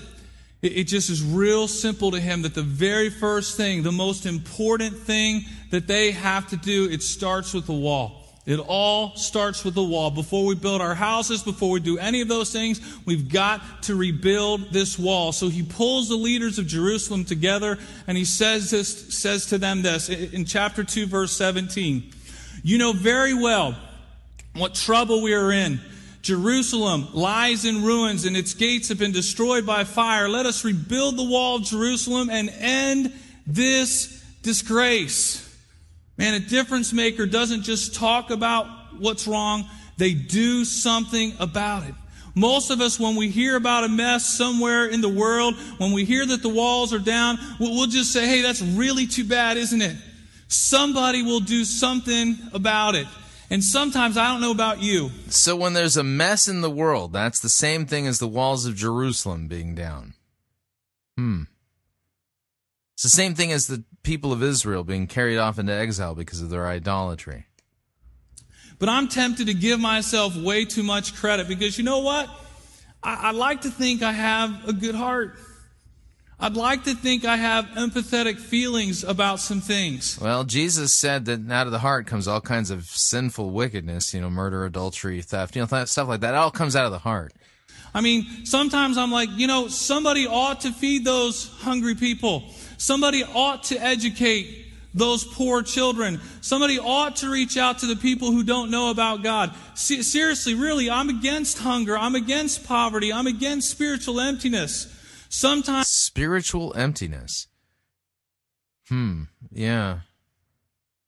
it, 0.61 0.77
it 0.77 0.83
just 0.85 1.09
is 1.09 1.23
real 1.23 1.67
simple 1.67 2.11
to 2.11 2.19
him 2.19 2.43
that 2.43 2.55
the 2.55 2.61
very 2.61 3.09
first 3.09 3.57
thing, 3.57 3.83
the 3.83 3.91
most 3.91 4.25
important 4.25 4.97
thing 4.97 5.45
that 5.71 5.87
they 5.87 6.11
have 6.11 6.47
to 6.49 6.57
do, 6.57 6.89
it 6.89 7.03
starts 7.03 7.53
with 7.53 7.65
the 7.65 7.73
wall. 7.73 8.21
It 8.45 8.57
all 8.57 9.15
starts 9.17 9.63
with 9.63 9.75
the 9.75 9.83
wall. 9.83 10.09
Before 10.09 10.45
we 10.45 10.55
build 10.55 10.81
our 10.81 10.95
houses, 10.95 11.43
before 11.43 11.69
we 11.69 11.79
do 11.79 11.99
any 11.99 12.21
of 12.21 12.27
those 12.27 12.51
things, 12.51 12.81
we've 13.05 13.29
got 13.29 13.83
to 13.83 13.95
rebuild 13.95 14.73
this 14.73 14.97
wall. 14.97 15.31
So 15.31 15.47
he 15.47 15.61
pulls 15.61 16.09
the 16.09 16.15
leaders 16.15 16.57
of 16.57 16.65
Jerusalem 16.65 17.23
together 17.23 17.77
and 18.07 18.17
he 18.17 18.25
says 18.25 18.71
this, 18.71 19.15
says 19.15 19.45
to 19.47 19.59
them 19.59 19.83
this 19.83 20.09
in 20.09 20.45
chapter 20.45 20.83
2 20.83 21.05
verse 21.05 21.31
17. 21.33 22.11
You 22.63 22.77
know 22.79 22.93
very 22.93 23.35
well 23.35 23.77
what 24.55 24.73
trouble 24.73 25.21
we 25.21 25.35
are 25.35 25.51
in. 25.51 25.79
Jerusalem 26.21 27.07
lies 27.13 27.65
in 27.65 27.83
ruins 27.83 28.25
and 28.25 28.37
its 28.37 28.53
gates 28.53 28.89
have 28.89 28.99
been 28.99 29.11
destroyed 29.11 29.65
by 29.65 29.83
fire. 29.83 30.29
Let 30.29 30.45
us 30.45 30.63
rebuild 30.63 31.17
the 31.17 31.23
wall 31.23 31.57
of 31.57 31.63
Jerusalem 31.63 32.29
and 32.29 32.49
end 32.49 33.13
this 33.47 34.23
disgrace. 34.43 35.47
Man, 36.17 36.35
a 36.35 36.39
difference 36.39 36.93
maker 36.93 37.25
doesn't 37.25 37.63
just 37.63 37.95
talk 37.95 38.29
about 38.29 38.67
what's 38.99 39.27
wrong, 39.27 39.67
they 39.97 40.13
do 40.13 40.63
something 40.65 41.33
about 41.39 41.83
it. 41.83 41.95
Most 42.33 42.69
of 42.69 42.79
us, 42.79 42.99
when 42.99 43.15
we 43.15 43.29
hear 43.29 43.55
about 43.55 43.83
a 43.83 43.89
mess 43.89 44.25
somewhere 44.25 44.85
in 44.85 45.01
the 45.01 45.09
world, 45.09 45.55
when 45.79 45.91
we 45.91 46.05
hear 46.05 46.25
that 46.25 46.41
the 46.41 46.49
walls 46.49 46.93
are 46.93 46.99
down, 46.99 47.37
we'll 47.59 47.87
just 47.87 48.13
say, 48.13 48.25
hey, 48.25 48.41
that's 48.41 48.61
really 48.61 49.05
too 49.05 49.25
bad, 49.25 49.57
isn't 49.57 49.81
it? 49.81 49.97
Somebody 50.47 51.23
will 51.23 51.39
do 51.39 51.65
something 51.65 52.37
about 52.53 52.95
it. 52.95 53.07
And 53.51 53.61
sometimes 53.61 54.15
I 54.15 54.29
don't 54.29 54.39
know 54.39 54.51
about 54.51 54.81
you. 54.81 55.11
So 55.27 55.57
when 55.57 55.73
there's 55.73 55.97
a 55.97 56.05
mess 56.05 56.47
in 56.47 56.61
the 56.61 56.71
world, 56.71 57.11
that's 57.11 57.41
the 57.41 57.49
same 57.49 57.85
thing 57.85 58.07
as 58.07 58.17
the 58.17 58.27
walls 58.27 58.65
of 58.65 58.75
Jerusalem 58.75 59.49
being 59.49 59.75
down. 59.75 60.13
Hmm. 61.17 61.43
It's 62.93 63.03
the 63.03 63.09
same 63.09 63.35
thing 63.35 63.51
as 63.51 63.67
the 63.67 63.83
people 64.03 64.31
of 64.31 64.41
Israel 64.41 64.85
being 64.85 65.05
carried 65.05 65.37
off 65.37 65.59
into 65.59 65.73
exile 65.73 66.15
because 66.15 66.41
of 66.41 66.49
their 66.49 66.65
idolatry. 66.65 67.45
But 68.79 68.87
I'm 68.87 69.09
tempted 69.09 69.47
to 69.47 69.53
give 69.53 69.81
myself 69.81 70.33
way 70.37 70.63
too 70.63 70.83
much 70.83 71.13
credit 71.13 71.49
because 71.49 71.77
you 71.77 71.83
know 71.83 71.99
what? 71.99 72.29
I, 73.03 73.15
I 73.15 73.31
like 73.31 73.61
to 73.61 73.69
think 73.69 74.01
I 74.01 74.13
have 74.13 74.65
a 74.69 74.71
good 74.71 74.95
heart. 74.95 75.35
I'd 76.43 76.55
like 76.55 76.85
to 76.85 76.95
think 76.95 77.23
I 77.23 77.37
have 77.37 77.65
empathetic 77.75 78.39
feelings 78.39 79.03
about 79.03 79.39
some 79.39 79.61
things. 79.61 80.17
Well, 80.19 80.43
Jesus 80.43 80.91
said 80.91 81.25
that 81.25 81.51
out 81.51 81.67
of 81.67 81.71
the 81.71 81.77
heart 81.77 82.07
comes 82.07 82.27
all 82.27 82.41
kinds 82.41 82.71
of 82.71 82.85
sinful 82.85 83.51
wickedness, 83.51 84.11
you 84.11 84.21
know, 84.21 84.29
murder, 84.31 84.65
adultery, 84.65 85.21
theft, 85.21 85.55
you 85.55 85.61
know, 85.63 85.85
stuff 85.85 86.07
like 86.07 86.21
that. 86.21 86.33
It 86.33 86.37
all 86.37 86.49
comes 86.49 86.75
out 86.75 86.85
of 86.85 86.91
the 86.91 86.97
heart. 86.97 87.33
I 87.93 88.01
mean, 88.01 88.45
sometimes 88.47 88.97
I'm 88.97 89.11
like, 89.11 89.29
you 89.33 89.45
know, 89.45 89.67
somebody 89.67 90.25
ought 90.25 90.61
to 90.61 90.71
feed 90.71 91.05
those 91.05 91.47
hungry 91.59 91.93
people. 91.93 92.49
Somebody 92.77 93.23
ought 93.23 93.65
to 93.65 93.77
educate 93.77 94.65
those 94.95 95.23
poor 95.23 95.61
children. 95.61 96.19
Somebody 96.41 96.79
ought 96.79 97.17
to 97.17 97.29
reach 97.29 97.55
out 97.55 97.79
to 97.79 97.85
the 97.85 97.95
people 97.95 98.31
who 98.31 98.43
don't 98.43 98.71
know 98.71 98.89
about 98.89 99.21
God. 99.21 99.53
seriously, 99.75 100.55
really, 100.55 100.89
I'm 100.89 101.09
against 101.09 101.59
hunger. 101.59 101.95
I'm 101.95 102.15
against 102.15 102.65
poverty. 102.65 103.13
I'm 103.13 103.27
against 103.27 103.69
spiritual 103.69 104.19
emptiness. 104.19 104.97
Sometimes 105.31 105.87
spiritual 105.87 106.73
emptiness. 106.75 107.47
Hmm. 108.89 109.23
Yeah. 109.49 110.01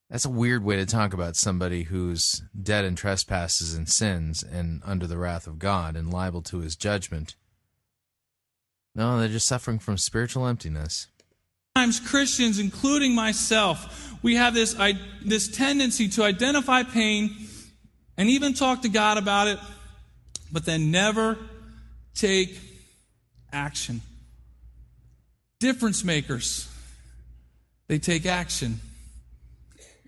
That's 0.09 0.23
a 0.23 0.29
weird 0.29 0.63
way 0.63 0.77
to 0.77 0.85
talk 0.85 1.13
about 1.13 1.35
somebody 1.35 1.83
who's 1.83 2.41
dead 2.59 2.85
in 2.85 2.95
trespasses 2.95 3.73
and 3.73 3.89
sins 3.89 4.41
and 4.41 4.81
under 4.85 5.07
the 5.07 5.17
wrath 5.17 5.45
of 5.45 5.59
God 5.59 5.97
and 5.97 6.09
liable 6.09 6.41
to 6.43 6.59
his 6.59 6.77
judgment. 6.77 7.35
No, 8.95 9.19
they're 9.19 9.27
just 9.27 9.45
suffering 9.45 9.77
from 9.77 9.97
spiritual 9.97 10.47
emptiness. 10.47 11.07
Sometimes 11.75 11.99
Christians, 11.99 12.59
including 12.59 13.13
myself, 13.13 14.15
we 14.23 14.35
have 14.35 14.53
this, 14.53 14.73
I, 14.79 14.93
this 15.25 15.49
tendency 15.49 16.07
to 16.09 16.23
identify 16.23 16.83
pain 16.83 17.35
and 18.15 18.29
even 18.29 18.53
talk 18.53 18.83
to 18.83 18.89
God 18.89 19.17
about 19.17 19.49
it, 19.49 19.59
but 20.49 20.63
then 20.63 20.91
never 20.91 21.37
take 22.15 22.57
action 23.51 24.01
difference 25.63 26.03
makers. 26.03 26.69
They 27.87 27.97
take 27.97 28.25
action, 28.25 28.81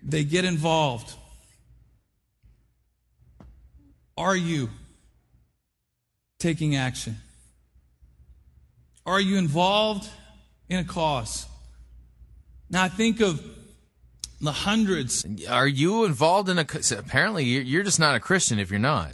they 0.02 0.22
get 0.22 0.44
involved. 0.44 1.14
Are 4.18 4.36
you 4.36 4.68
taking 6.38 6.76
action? 6.76 7.16
Are 9.06 9.20
you 9.20 9.38
involved 9.38 10.08
in 10.68 10.78
a 10.78 10.84
cause? 10.84 11.46
Now, 12.68 12.82
I 12.82 12.88
think 12.88 13.20
of 13.20 13.42
the 14.42 14.52
hundreds. 14.52 15.24
Are 15.48 15.66
you 15.66 16.04
involved 16.04 16.50
in 16.50 16.58
a? 16.58 16.66
Apparently, 16.98 17.44
you're 17.44 17.82
just 17.82 18.00
not 18.00 18.14
a 18.14 18.20
Christian 18.20 18.58
if 18.58 18.70
you're 18.70 18.78
not. 18.78 19.12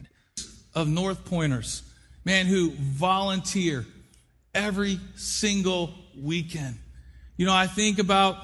Of 0.75 0.89
North 0.89 1.25
Pointers, 1.25 1.83
man, 2.25 2.47
who 2.47 2.73
volunteer 2.73 3.87
every 4.55 4.99
single 5.15 6.02
weekend. 6.21 6.79
You 7.37 7.47
know, 7.47 7.55
I 7.55 7.67
think 7.67 7.99
about 7.99 8.37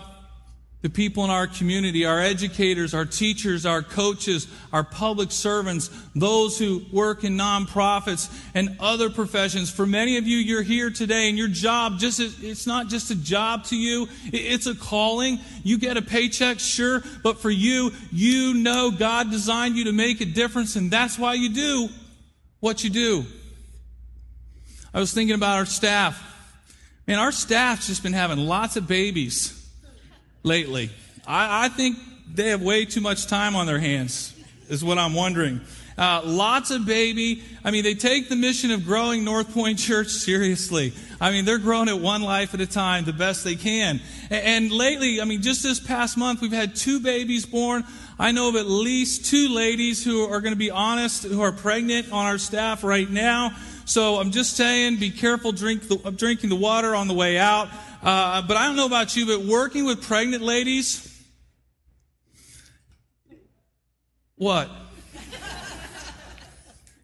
the 0.80 0.88
people 0.88 1.24
in 1.24 1.30
our 1.30 1.48
community, 1.48 2.04
our 2.04 2.20
educators, 2.20 2.94
our 2.94 3.04
teachers, 3.04 3.66
our 3.66 3.82
coaches, 3.82 4.46
our 4.72 4.84
public 4.84 5.32
servants, 5.32 5.90
those 6.14 6.56
who 6.56 6.82
work 6.92 7.24
in 7.24 7.36
nonprofits 7.36 8.32
and 8.54 8.76
other 8.78 9.10
professions. 9.10 9.70
For 9.70 9.86
many 9.86 10.18
of 10.18 10.26
you, 10.28 10.36
you're 10.36 10.62
here 10.62 10.90
today 10.90 11.28
and 11.28 11.36
your 11.36 11.48
job 11.48 11.98
just, 11.98 12.20
it's 12.20 12.66
not 12.66 12.88
just 12.88 13.10
a 13.10 13.16
job 13.16 13.64
to 13.64 13.76
you. 13.76 14.06
It's 14.26 14.66
a 14.66 14.74
calling. 14.76 15.40
You 15.64 15.78
get 15.78 15.96
a 15.96 16.02
paycheck, 16.02 16.60
sure, 16.60 17.02
but 17.24 17.38
for 17.38 17.50
you, 17.50 17.90
you 18.12 18.54
know 18.54 18.92
God 18.92 19.32
designed 19.32 19.76
you 19.76 19.84
to 19.84 19.92
make 19.92 20.20
a 20.20 20.26
difference 20.26 20.76
and 20.76 20.92
that's 20.92 21.18
why 21.18 21.34
you 21.34 21.52
do 21.52 21.88
what 22.60 22.84
you 22.84 22.90
do. 22.90 23.24
I 24.94 25.00
was 25.00 25.12
thinking 25.12 25.34
about 25.34 25.56
our 25.56 25.66
staff. 25.66 26.27
Man, 27.08 27.18
our 27.18 27.32
staff's 27.32 27.86
just 27.86 28.02
been 28.02 28.12
having 28.12 28.36
lots 28.36 28.76
of 28.76 28.86
babies 28.86 29.66
lately. 30.42 30.90
I, 31.26 31.64
I 31.64 31.68
think 31.70 31.96
they 32.34 32.50
have 32.50 32.60
way 32.60 32.84
too 32.84 33.00
much 33.00 33.28
time 33.28 33.56
on 33.56 33.66
their 33.66 33.78
hands, 33.78 34.34
is 34.68 34.84
what 34.84 34.98
I'm 34.98 35.14
wondering. 35.14 35.62
Uh, 35.96 36.20
lots 36.22 36.70
of 36.70 36.84
baby. 36.84 37.42
I 37.64 37.70
mean, 37.70 37.82
they 37.82 37.94
take 37.94 38.28
the 38.28 38.36
mission 38.36 38.70
of 38.72 38.84
growing 38.84 39.24
North 39.24 39.54
Point 39.54 39.78
Church 39.78 40.08
seriously. 40.08 40.92
I 41.18 41.30
mean, 41.30 41.46
they're 41.46 41.56
growing 41.56 41.88
it 41.88 41.98
one 41.98 42.20
life 42.20 42.52
at 42.52 42.60
a 42.60 42.66
time, 42.66 43.04
the 43.04 43.14
best 43.14 43.42
they 43.42 43.56
can. 43.56 44.02
And, 44.28 44.66
and 44.66 44.70
lately, 44.70 45.22
I 45.22 45.24
mean, 45.24 45.40
just 45.40 45.62
this 45.62 45.80
past 45.80 46.18
month, 46.18 46.42
we've 46.42 46.52
had 46.52 46.76
two 46.76 47.00
babies 47.00 47.46
born. 47.46 47.84
I 48.18 48.32
know 48.32 48.50
of 48.50 48.56
at 48.56 48.66
least 48.66 49.24
two 49.24 49.48
ladies 49.48 50.04
who 50.04 50.24
are 50.24 50.42
going 50.42 50.52
to 50.52 50.58
be 50.58 50.70
honest, 50.70 51.22
who 51.22 51.40
are 51.40 51.52
pregnant 51.52 52.12
on 52.12 52.26
our 52.26 52.36
staff 52.36 52.84
right 52.84 53.08
now. 53.08 53.56
So 53.88 54.16
I'm 54.16 54.32
just 54.32 54.54
saying, 54.54 54.96
be 54.96 55.10
careful 55.10 55.50
drink 55.50 55.88
the, 55.88 55.96
drinking 56.10 56.50
the 56.50 56.56
water 56.56 56.94
on 56.94 57.08
the 57.08 57.14
way 57.14 57.38
out. 57.38 57.70
Uh, 58.02 58.42
but 58.42 58.58
I 58.58 58.66
don't 58.66 58.76
know 58.76 58.84
about 58.84 59.16
you, 59.16 59.24
but 59.24 59.46
working 59.46 59.86
with 59.86 60.02
pregnant 60.02 60.42
ladies, 60.42 61.24
what? 64.36 64.70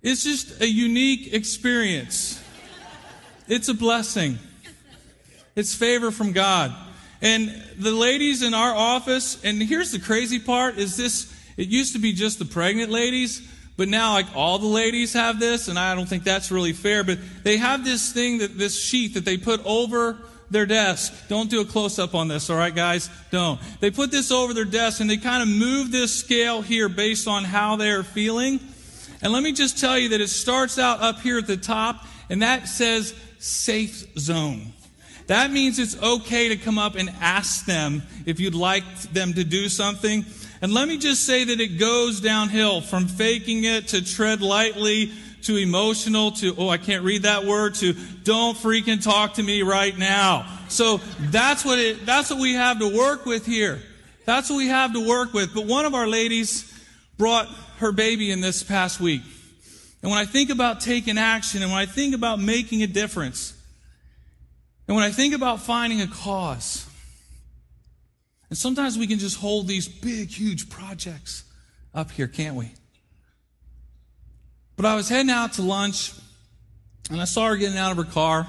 It's 0.02 0.24
just 0.24 0.60
a 0.60 0.68
unique 0.68 1.32
experience. 1.32 2.38
It's 3.48 3.70
a 3.70 3.74
blessing. 3.74 4.38
It's 5.56 5.74
favor 5.74 6.10
from 6.10 6.32
God. 6.32 6.74
And 7.22 7.50
the 7.78 7.92
ladies 7.92 8.42
in 8.42 8.52
our 8.52 8.74
office, 8.74 9.42
and 9.42 9.62
here's 9.62 9.90
the 9.90 10.00
crazy 10.00 10.38
part 10.38 10.76
is 10.76 10.98
this, 10.98 11.34
it 11.56 11.68
used 11.68 11.94
to 11.94 11.98
be 11.98 12.12
just 12.12 12.38
the 12.38 12.44
pregnant 12.44 12.90
ladies, 12.90 13.40
but 13.76 13.88
now 13.88 14.12
like 14.12 14.26
all 14.34 14.58
the 14.58 14.66
ladies 14.66 15.12
have 15.14 15.40
this, 15.40 15.68
and 15.68 15.78
I 15.78 15.94
don't 15.94 16.08
think 16.08 16.24
that's 16.24 16.50
really 16.50 16.72
fair, 16.72 17.04
but 17.04 17.18
they 17.42 17.56
have 17.56 17.84
this 17.84 18.12
thing 18.12 18.38
that, 18.38 18.56
this 18.56 18.80
sheet 18.80 19.14
that 19.14 19.24
they 19.24 19.36
put 19.36 19.64
over 19.64 20.18
their 20.50 20.66
desk. 20.66 21.12
Don't 21.28 21.50
do 21.50 21.60
a 21.60 21.64
close 21.64 21.98
up 21.98 22.14
on 22.14 22.28
this, 22.28 22.50
all 22.50 22.56
right, 22.56 22.74
guys? 22.74 23.10
Don't. 23.30 23.60
They 23.80 23.90
put 23.90 24.10
this 24.10 24.30
over 24.30 24.54
their 24.54 24.64
desk 24.64 25.00
and 25.00 25.10
they 25.10 25.16
kind 25.16 25.42
of 25.42 25.48
move 25.48 25.90
this 25.90 26.14
scale 26.14 26.62
here 26.62 26.88
based 26.88 27.26
on 27.26 27.44
how 27.44 27.76
they're 27.76 28.04
feeling. 28.04 28.60
And 29.22 29.32
let 29.32 29.42
me 29.42 29.52
just 29.52 29.78
tell 29.78 29.98
you 29.98 30.10
that 30.10 30.20
it 30.20 30.28
starts 30.28 30.78
out 30.78 31.00
up 31.00 31.20
here 31.20 31.38
at 31.38 31.46
the 31.46 31.56
top, 31.56 32.04
and 32.28 32.42
that 32.42 32.68
says 32.68 33.14
safe 33.38 34.06
zone. 34.18 34.72
That 35.26 35.50
means 35.50 35.78
it's 35.78 36.00
okay 36.00 36.48
to 36.50 36.56
come 36.56 36.78
up 36.78 36.96
and 36.96 37.10
ask 37.20 37.64
them 37.64 38.02
if 38.26 38.38
you'd 38.38 38.54
like 38.54 38.84
them 39.12 39.32
to 39.34 39.44
do 39.44 39.70
something. 39.70 40.26
And 40.64 40.72
let 40.72 40.88
me 40.88 40.96
just 40.96 41.24
say 41.24 41.44
that 41.44 41.60
it 41.60 41.76
goes 41.78 42.22
downhill 42.22 42.80
from 42.80 43.06
faking 43.06 43.64
it 43.64 43.88
to 43.88 44.02
tread 44.02 44.40
lightly 44.40 45.12
to 45.42 45.58
emotional 45.58 46.30
to, 46.30 46.54
oh, 46.56 46.70
I 46.70 46.78
can't 46.78 47.04
read 47.04 47.24
that 47.24 47.44
word 47.44 47.74
to 47.74 47.92
don't 47.92 48.56
freaking 48.56 49.04
talk 49.04 49.34
to 49.34 49.42
me 49.42 49.60
right 49.60 49.94
now. 49.98 50.46
So 50.68 51.02
that's 51.20 51.66
what 51.66 51.78
it, 51.78 52.06
that's 52.06 52.30
what 52.30 52.40
we 52.40 52.54
have 52.54 52.78
to 52.78 52.96
work 52.96 53.26
with 53.26 53.44
here. 53.44 53.78
That's 54.24 54.48
what 54.48 54.56
we 54.56 54.68
have 54.68 54.94
to 54.94 55.06
work 55.06 55.34
with. 55.34 55.52
But 55.52 55.66
one 55.66 55.84
of 55.84 55.94
our 55.94 56.06
ladies 56.06 56.72
brought 57.18 57.46
her 57.80 57.92
baby 57.92 58.30
in 58.30 58.40
this 58.40 58.62
past 58.62 59.00
week. 59.00 59.20
And 60.00 60.10
when 60.10 60.18
I 60.18 60.24
think 60.24 60.48
about 60.48 60.80
taking 60.80 61.18
action 61.18 61.62
and 61.62 61.70
when 61.70 61.78
I 61.78 61.84
think 61.84 62.14
about 62.14 62.40
making 62.40 62.82
a 62.82 62.86
difference, 62.86 63.52
and 64.88 64.96
when 64.96 65.04
I 65.04 65.10
think 65.10 65.34
about 65.34 65.60
finding 65.60 66.00
a 66.00 66.06
cause, 66.06 66.88
and 68.54 68.58
sometimes 68.60 68.96
we 68.96 69.08
can 69.08 69.18
just 69.18 69.38
hold 69.38 69.66
these 69.66 69.88
big, 69.88 70.28
huge 70.28 70.70
projects 70.70 71.42
up 71.92 72.12
here, 72.12 72.28
can't 72.28 72.54
we? 72.54 72.70
But 74.76 74.86
I 74.86 74.94
was 74.94 75.08
heading 75.08 75.32
out 75.32 75.54
to 75.54 75.62
lunch, 75.62 76.12
and 77.10 77.20
I 77.20 77.24
saw 77.24 77.48
her 77.48 77.56
getting 77.56 77.76
out 77.76 77.90
of 77.90 77.96
her 77.96 78.04
car. 78.04 78.46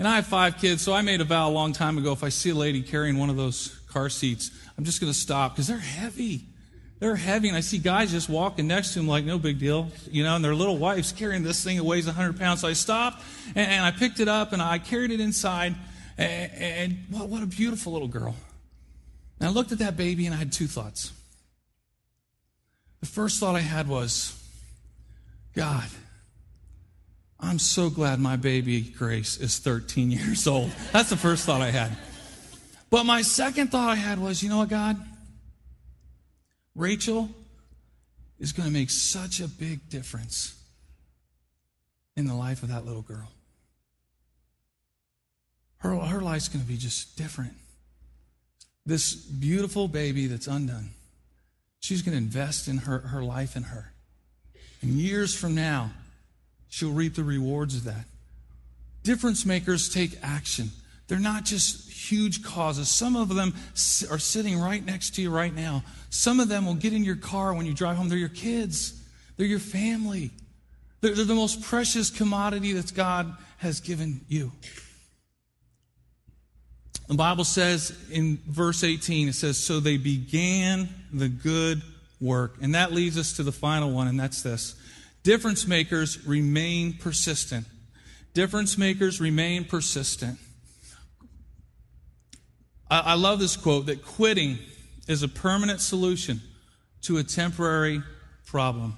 And 0.00 0.08
I 0.08 0.16
have 0.16 0.26
five 0.26 0.58
kids, 0.58 0.82
so 0.82 0.92
I 0.92 1.02
made 1.02 1.20
a 1.20 1.24
vow 1.24 1.48
a 1.48 1.52
long 1.52 1.72
time 1.72 1.96
ago 1.96 2.10
if 2.10 2.24
I 2.24 2.28
see 2.28 2.50
a 2.50 2.56
lady 2.56 2.82
carrying 2.82 3.18
one 3.18 3.30
of 3.30 3.36
those 3.36 3.68
car 3.88 4.08
seats, 4.08 4.50
I'm 4.76 4.82
just 4.82 5.00
going 5.00 5.12
to 5.12 5.16
stop 5.16 5.54
because 5.54 5.68
they're 5.68 5.78
heavy. 5.78 6.46
They're 6.98 7.14
heavy, 7.14 7.46
and 7.46 7.56
I 7.56 7.60
see 7.60 7.78
guys 7.78 8.10
just 8.10 8.28
walking 8.28 8.66
next 8.66 8.94
to 8.94 8.98
them 8.98 9.06
like 9.06 9.24
no 9.24 9.38
big 9.38 9.60
deal, 9.60 9.92
you 10.10 10.24
know, 10.24 10.34
and 10.34 10.44
their 10.44 10.56
little 10.56 10.76
wife's 10.76 11.12
carrying 11.12 11.44
this 11.44 11.62
thing 11.62 11.76
that 11.76 11.84
weighs 11.84 12.06
100 12.06 12.36
pounds. 12.36 12.62
So 12.62 12.68
I 12.68 12.72
stopped 12.72 13.22
and, 13.54 13.70
and 13.70 13.84
I 13.84 13.92
picked 13.92 14.18
it 14.18 14.26
up 14.26 14.52
and 14.52 14.60
I 14.60 14.80
carried 14.80 15.12
it 15.12 15.20
inside, 15.20 15.76
and, 16.18 16.50
and 16.52 17.04
what, 17.10 17.28
what 17.28 17.44
a 17.44 17.46
beautiful 17.46 17.92
little 17.92 18.08
girl. 18.08 18.34
And 19.38 19.48
I 19.48 19.52
looked 19.52 19.72
at 19.72 19.78
that 19.78 19.96
baby 19.96 20.26
and 20.26 20.34
I 20.34 20.38
had 20.38 20.52
two 20.52 20.66
thoughts. 20.66 21.12
The 23.00 23.06
first 23.06 23.38
thought 23.38 23.54
I 23.54 23.60
had 23.60 23.88
was, 23.88 24.32
God, 25.54 25.88
I'm 27.38 27.58
so 27.58 27.90
glad 27.90 28.18
my 28.18 28.36
baby 28.36 28.80
Grace 28.80 29.36
is 29.38 29.58
13 29.58 30.10
years 30.10 30.46
old. 30.46 30.70
That's 30.92 31.10
the 31.10 31.16
first 31.16 31.44
thought 31.44 31.60
I 31.60 31.70
had. 31.70 31.96
But 32.88 33.04
my 33.04 33.22
second 33.22 33.68
thought 33.70 33.90
I 33.90 33.96
had 33.96 34.18
was, 34.18 34.42
you 34.42 34.48
know 34.48 34.58
what, 34.58 34.68
God? 34.68 34.96
Rachel 36.74 37.30
is 38.38 38.52
going 38.52 38.68
to 38.68 38.72
make 38.72 38.90
such 38.90 39.40
a 39.40 39.48
big 39.48 39.88
difference 39.88 40.54
in 42.16 42.26
the 42.26 42.34
life 42.34 42.62
of 42.62 42.68
that 42.68 42.84
little 42.84 43.02
girl. 43.02 43.30
Her, 45.78 45.94
her 45.96 46.20
life's 46.20 46.48
going 46.48 46.62
to 46.62 46.68
be 46.68 46.76
just 46.76 47.16
different. 47.16 47.52
This 48.86 49.14
beautiful 49.14 49.88
baby 49.88 50.28
that's 50.28 50.46
undone, 50.46 50.90
she's 51.80 52.02
going 52.02 52.12
to 52.12 52.22
invest 52.22 52.68
in 52.68 52.78
her, 52.78 53.00
her 53.00 53.22
life 53.22 53.56
in 53.56 53.64
her. 53.64 53.92
And 54.80 54.92
years 54.92 55.34
from 55.34 55.54
now, 55.54 55.90
she'll 56.68 56.92
reap 56.92 57.16
the 57.16 57.24
rewards 57.24 57.74
of 57.74 57.84
that. 57.84 58.04
Difference 59.02 59.44
makers 59.44 59.88
take 59.88 60.16
action. 60.22 60.70
They're 61.08 61.18
not 61.18 61.44
just 61.44 61.90
huge 61.90 62.42
causes. 62.42 62.88
Some 62.88 63.16
of 63.16 63.34
them 63.34 63.54
are 64.10 64.18
sitting 64.18 64.58
right 64.58 64.84
next 64.84 65.14
to 65.16 65.22
you 65.22 65.30
right 65.30 65.54
now. 65.54 65.84
Some 66.10 66.40
of 66.40 66.48
them 66.48 66.66
will 66.66 66.74
get 66.74 66.92
in 66.92 67.04
your 67.04 67.16
car 67.16 67.54
when 67.54 67.66
you 67.66 67.74
drive 67.74 67.96
home. 67.96 68.08
They're 68.08 68.18
your 68.18 68.28
kids, 68.28 69.00
they're 69.36 69.46
your 69.46 69.58
family. 69.58 70.30
They're, 71.00 71.14
they're 71.14 71.24
the 71.24 71.34
most 71.34 71.62
precious 71.62 72.10
commodity 72.10 72.72
that 72.72 72.94
God 72.94 73.36
has 73.58 73.80
given 73.80 74.22
you. 74.28 74.50
The 77.08 77.14
Bible 77.14 77.44
says 77.44 77.96
in 78.10 78.38
verse 78.48 78.82
18, 78.82 79.28
it 79.28 79.34
says, 79.34 79.58
So 79.58 79.78
they 79.78 79.96
began 79.96 80.88
the 81.12 81.28
good 81.28 81.82
work. 82.20 82.56
And 82.60 82.74
that 82.74 82.92
leads 82.92 83.16
us 83.16 83.34
to 83.34 83.42
the 83.42 83.52
final 83.52 83.92
one, 83.92 84.08
and 84.08 84.18
that's 84.18 84.42
this 84.42 84.74
difference 85.22 85.66
makers 85.66 86.24
remain 86.26 86.92
persistent. 86.94 87.66
Difference 88.32 88.78
makers 88.78 89.20
remain 89.20 89.64
persistent. 89.64 90.38
I, 92.88 93.00
I 93.00 93.14
love 93.14 93.40
this 93.40 93.56
quote 93.56 93.86
that 93.86 94.04
quitting 94.04 94.58
is 95.08 95.22
a 95.22 95.28
permanent 95.28 95.80
solution 95.80 96.40
to 97.02 97.18
a 97.18 97.24
temporary 97.24 98.02
problem. 98.46 98.94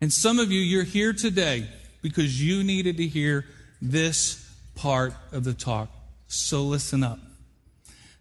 And 0.00 0.12
some 0.12 0.38
of 0.38 0.50
you, 0.50 0.60
you're 0.60 0.84
here 0.84 1.12
today 1.12 1.68
because 2.02 2.42
you 2.42 2.64
needed 2.64 2.96
to 2.98 3.06
hear 3.06 3.44
this 3.80 4.48
part 4.74 5.14
of 5.32 5.44
the 5.44 5.54
talk. 5.54 5.88
So 6.26 6.62
listen 6.62 7.02
up. 7.02 7.18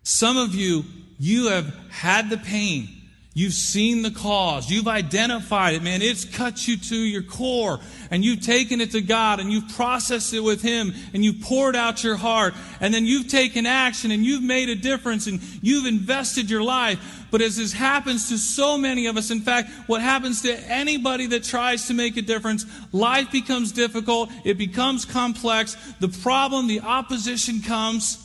Some 0.04 0.38
of 0.38 0.54
you, 0.54 0.84
you 1.18 1.48
have 1.48 1.74
had 1.90 2.30
the 2.30 2.38
pain 2.38 2.90
You've 3.36 3.54
seen 3.54 4.04
the 4.04 4.12
cause. 4.12 4.70
You've 4.70 4.88
identified 4.88 5.74
it, 5.74 5.82
man. 5.82 6.04
It's 6.04 6.24
cut 6.24 6.68
you 6.68 6.78
to 6.78 6.96
your 6.96 7.24
core. 7.24 7.80
And 8.12 8.24
you've 8.24 8.42
taken 8.42 8.80
it 8.80 8.92
to 8.92 9.02
God 9.02 9.40
and 9.40 9.52
you've 9.52 9.70
processed 9.70 10.36
it 10.36 10.42
with 10.42 10.62
Him 10.62 10.94
and 11.16 11.26
you've 11.26 11.42
poured 11.42 11.76
out 11.76 12.04
your 12.04 12.16
heart. 12.16 12.54
And 12.80 12.94
then 12.94 13.08
you've 13.08 13.28
taken 13.28 13.66
action 13.66 14.12
and 14.12 14.24
you've 14.24 14.44
made 14.44 14.70
a 14.70 14.76
difference 14.76 15.26
and 15.26 15.42
you've 15.64 15.88
invested 15.88 16.48
your 16.48 16.62
life. 16.62 17.26
But 17.32 17.42
as 17.42 17.58
this 17.58 17.74
happens 17.74 18.30
to 18.30 18.38
so 18.38 18.78
many 18.78 19.08
of 19.08 19.18
us, 19.18 19.32
in 19.32 19.42
fact, 19.42 19.72
what 19.88 20.02
happens 20.02 20.44
to 20.44 20.54
anybody 20.70 21.26
that 21.28 21.44
tries 21.44 21.88
to 21.88 21.96
make 21.96 22.18
a 22.18 22.22
difference, 22.22 22.68
life 22.92 23.32
becomes 23.32 23.72
difficult. 23.72 24.30
It 24.44 24.60
becomes 24.60 25.06
complex. 25.06 25.76
The 26.00 26.10
problem, 26.10 26.68
the 26.68 26.82
opposition 26.82 27.62
comes 27.64 28.20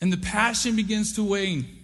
and 0.00 0.12
the 0.12 0.16
passion 0.16 0.74
begins 0.74 1.14
to 1.14 1.22
wane. 1.22 1.75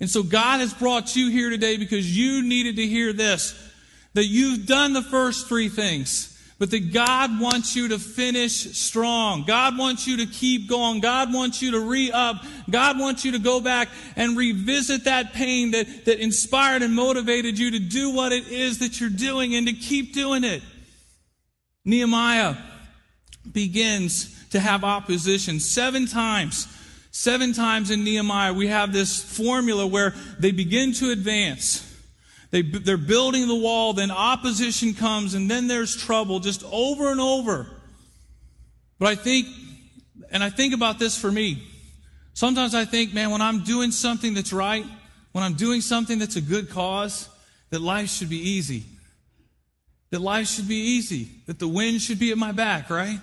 And 0.00 0.08
so 0.08 0.22
God 0.22 0.60
has 0.60 0.72
brought 0.72 1.16
you 1.16 1.30
here 1.30 1.50
today 1.50 1.76
because 1.76 2.16
you 2.16 2.42
needed 2.42 2.76
to 2.76 2.86
hear 2.86 3.12
this. 3.12 3.64
That 4.14 4.24
you've 4.24 4.66
done 4.66 4.94
the 4.94 5.02
first 5.02 5.48
three 5.48 5.68
things, 5.68 6.36
but 6.58 6.70
that 6.70 6.92
God 6.92 7.40
wants 7.40 7.76
you 7.76 7.88
to 7.88 7.98
finish 7.98 8.76
strong. 8.76 9.44
God 9.44 9.76
wants 9.78 10.06
you 10.06 10.16
to 10.16 10.26
keep 10.26 10.68
going. 10.68 11.00
God 11.00 11.32
wants 11.32 11.62
you 11.62 11.72
to 11.72 11.80
re-up. 11.80 12.42
God 12.70 12.98
wants 12.98 13.24
you 13.24 13.32
to 13.32 13.38
go 13.38 13.60
back 13.60 13.88
and 14.16 14.36
revisit 14.36 15.04
that 15.04 15.34
pain 15.34 15.72
that, 15.72 16.06
that 16.06 16.20
inspired 16.20 16.82
and 16.82 16.94
motivated 16.94 17.58
you 17.58 17.72
to 17.72 17.78
do 17.78 18.10
what 18.12 18.32
it 18.32 18.48
is 18.48 18.78
that 18.78 19.00
you're 19.00 19.10
doing 19.10 19.54
and 19.54 19.66
to 19.66 19.72
keep 19.72 20.14
doing 20.14 20.42
it. 20.42 20.62
Nehemiah 21.84 22.56
begins 23.52 24.48
to 24.50 24.58
have 24.58 24.84
opposition 24.84 25.60
seven 25.60 26.06
times 26.06 26.66
Seven 27.18 27.52
times 27.52 27.90
in 27.90 28.04
Nehemiah, 28.04 28.54
we 28.54 28.68
have 28.68 28.92
this 28.92 29.20
formula 29.20 29.84
where 29.84 30.14
they 30.38 30.52
begin 30.52 30.92
to 30.92 31.10
advance. 31.10 31.84
They, 32.52 32.62
they're 32.62 32.96
building 32.96 33.48
the 33.48 33.56
wall, 33.56 33.92
then 33.92 34.12
opposition 34.12 34.94
comes, 34.94 35.34
and 35.34 35.50
then 35.50 35.66
there's 35.66 35.96
trouble 35.96 36.38
just 36.38 36.62
over 36.70 37.10
and 37.10 37.20
over. 37.20 37.66
But 39.00 39.08
I 39.08 39.14
think, 39.16 39.48
and 40.30 40.44
I 40.44 40.50
think 40.50 40.72
about 40.72 41.00
this 41.00 41.18
for 41.18 41.32
me. 41.32 41.60
Sometimes 42.34 42.72
I 42.72 42.84
think, 42.84 43.12
man, 43.12 43.30
when 43.32 43.42
I'm 43.42 43.64
doing 43.64 43.90
something 43.90 44.32
that's 44.32 44.52
right, 44.52 44.86
when 45.32 45.42
I'm 45.42 45.54
doing 45.54 45.80
something 45.80 46.20
that's 46.20 46.36
a 46.36 46.40
good 46.40 46.70
cause, 46.70 47.28
that 47.70 47.80
life 47.80 48.10
should 48.10 48.30
be 48.30 48.50
easy. 48.50 48.84
That 50.10 50.20
life 50.20 50.46
should 50.46 50.68
be 50.68 50.76
easy. 50.76 51.30
That 51.46 51.58
the 51.58 51.66
wind 51.66 52.00
should 52.00 52.20
be 52.20 52.30
at 52.30 52.38
my 52.38 52.52
back, 52.52 52.90
right? 52.90 53.18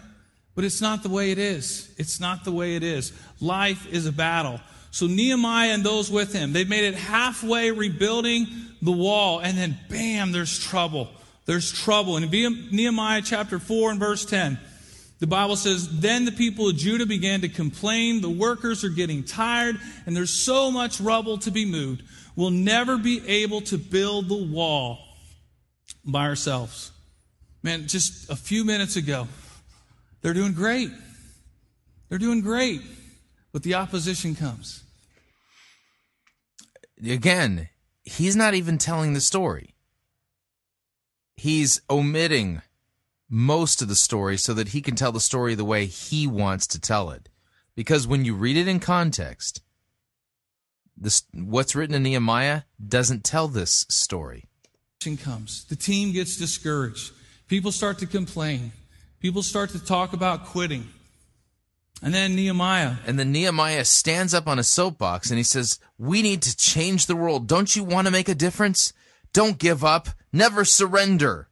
But 0.55 0.63
it's 0.63 0.81
not 0.81 1.03
the 1.03 1.09
way 1.09 1.31
it 1.31 1.37
is. 1.37 1.93
It's 1.97 2.19
not 2.19 2.45
the 2.45 2.51
way 2.51 2.75
it 2.75 2.83
is. 2.83 3.11
Life 3.41 3.87
is 3.91 4.05
a 4.05 4.11
battle. 4.11 4.59
So 4.91 5.07
Nehemiah 5.07 5.73
and 5.73 5.83
those 5.83 6.09
with 6.09 6.31
him, 6.31 6.53
they've 6.53 6.69
made 6.69 6.85
it 6.85 6.95
halfway 6.95 7.71
rebuilding 7.71 8.47
the 8.81 8.93
wall, 8.93 9.39
and 9.39 9.57
then 9.57 9.77
bam, 9.89 10.31
there's 10.31 10.57
trouble. 10.57 11.09
There's 11.45 11.71
trouble. 11.71 12.15
In 12.15 12.29
Nehemiah 12.29 13.21
chapter 13.21 13.59
4 13.59 13.91
and 13.91 13.99
verse 13.99 14.23
10, 14.25 14.57
the 15.19 15.27
Bible 15.27 15.57
says, 15.57 15.99
Then 15.99 16.23
the 16.23 16.31
people 16.31 16.69
of 16.69 16.77
Judah 16.77 17.05
began 17.05 17.41
to 17.41 17.49
complain. 17.49 18.21
The 18.21 18.29
workers 18.29 18.83
are 18.83 18.89
getting 18.89 19.23
tired, 19.23 19.77
and 20.05 20.15
there's 20.15 20.31
so 20.31 20.71
much 20.71 21.01
rubble 21.01 21.37
to 21.39 21.51
be 21.51 21.65
moved. 21.65 22.03
We'll 22.35 22.51
never 22.51 22.97
be 22.97 23.25
able 23.27 23.61
to 23.61 23.77
build 23.77 24.29
the 24.29 24.43
wall 24.43 24.99
by 26.05 26.25
ourselves. 26.25 26.91
Man, 27.63 27.87
just 27.87 28.29
a 28.29 28.35
few 28.35 28.63
minutes 28.65 28.95
ago, 28.95 29.27
they're 30.25 30.33
doing 30.33 30.53
great. 30.53 30.89
They're 32.09 32.17
doing 32.17 32.41
great. 32.41 32.81
But 33.51 33.61
the 33.61 33.75
opposition 33.75 34.33
comes 34.33 34.83
again, 37.07 37.69
he's 38.03 38.35
not 38.35 38.55
even 38.55 38.79
telling 38.79 39.13
the 39.13 39.21
story. 39.21 39.75
He's 41.35 41.79
omitting 41.91 42.63
most 43.29 43.83
of 43.83 43.87
the 43.87 43.95
story 43.95 44.37
so 44.37 44.53
that 44.55 44.69
he 44.69 44.81
can 44.81 44.95
tell 44.95 45.11
the 45.11 45.19
story 45.19 45.53
the 45.53 45.63
way 45.63 45.85
he 45.85 46.25
wants 46.25 46.65
to 46.67 46.79
tell 46.79 47.11
it. 47.11 47.29
Because 47.75 48.07
when 48.07 48.25
you 48.25 48.33
read 48.33 48.57
it 48.57 48.67
in 48.67 48.79
context, 48.79 49.61
this, 50.97 51.21
what's 51.33 51.75
written 51.75 51.93
in 51.93 52.01
Nehemiah 52.01 52.63
doesn't 52.83 53.23
tell 53.23 53.47
this 53.47 53.85
story. 53.89 54.45
Comes. 55.21 55.65
The 55.65 55.75
team 55.75 56.13
gets 56.13 56.35
discouraged. 56.35 57.11
People 57.47 57.71
start 57.71 57.99
to 57.99 58.07
complain. 58.07 58.71
People 59.25 59.41
start 59.41 59.71
to 59.71 59.83
talk 59.83 60.13
about 60.13 60.45
quitting. 60.45 60.87
And 62.03 62.13
then 62.13 62.35
Nehemiah. 62.35 62.97
And 63.07 63.17
then 63.17 63.31
Nehemiah 63.31 63.83
stands 63.83 64.35
up 64.35 64.47
on 64.47 64.59
a 64.59 64.63
soapbox 64.63 65.31
and 65.31 65.39
he 65.39 65.43
says, 65.43 65.79
We 65.97 66.21
need 66.21 66.43
to 66.43 66.55
change 66.55 67.07
the 67.07 67.15
world. 67.15 67.47
Don't 67.47 67.75
you 67.75 67.83
want 67.83 68.05
to 68.05 68.11
make 68.11 68.29
a 68.29 68.35
difference? 68.35 68.93
Don't 69.33 69.57
give 69.57 69.83
up. 69.83 70.09
Never 70.31 70.63
surrender. 70.63 71.47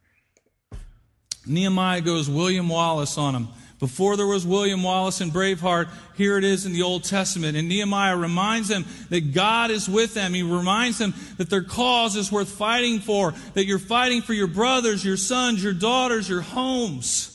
Nehemiah 1.48 2.02
goes 2.02 2.30
William 2.30 2.70
Wallace 2.70 3.18
on 3.18 3.34
him. 3.34 3.48
Before 3.80 4.18
there 4.18 4.28
was 4.28 4.46
William 4.46 4.84
Wallace 4.84 5.20
and 5.20 5.32
Braveheart, 5.32 5.90
here 6.16 6.38
it 6.38 6.44
is 6.44 6.68
in 6.68 6.74
the 6.74 6.84
Old 6.84 7.04
Testament. 7.04 7.58
And 7.58 7.68
Nehemiah 7.68 8.16
reminds 8.16 8.68
them 8.68 8.86
that 9.10 9.34
God 9.34 9.72
is 9.72 9.90
with 9.90 10.14
them. 10.14 10.36
He 10.36 10.44
reminds 10.44 11.00
them 11.00 11.16
that 11.38 11.50
their 11.50 11.64
cause 11.64 12.16
is 12.16 12.32
worth 12.32 12.50
fighting 12.50 13.00
for, 13.00 13.34
that 13.56 13.66
you're 13.66 13.80
fighting 13.80 14.22
for 14.22 14.34
your 14.34 14.46
brothers, 14.46 15.04
your 15.04 15.18
sons, 15.18 15.64
your 15.64 15.74
daughters, 15.74 16.30
your 16.30 16.42
homes. 16.42 17.32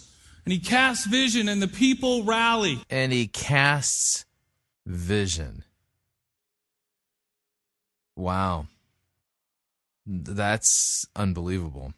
And 0.49 0.53
he 0.55 0.61
casts 0.61 1.05
vision, 1.05 1.47
and 1.47 1.61
the 1.61 1.69
people 1.69 2.25
rally. 2.25 2.81
And 2.89 3.13
he 3.13 3.27
casts 3.27 4.25
vision. 4.87 5.63
Wow. 8.17 8.67
That's 10.07 11.05
unbelievable. 11.15 11.93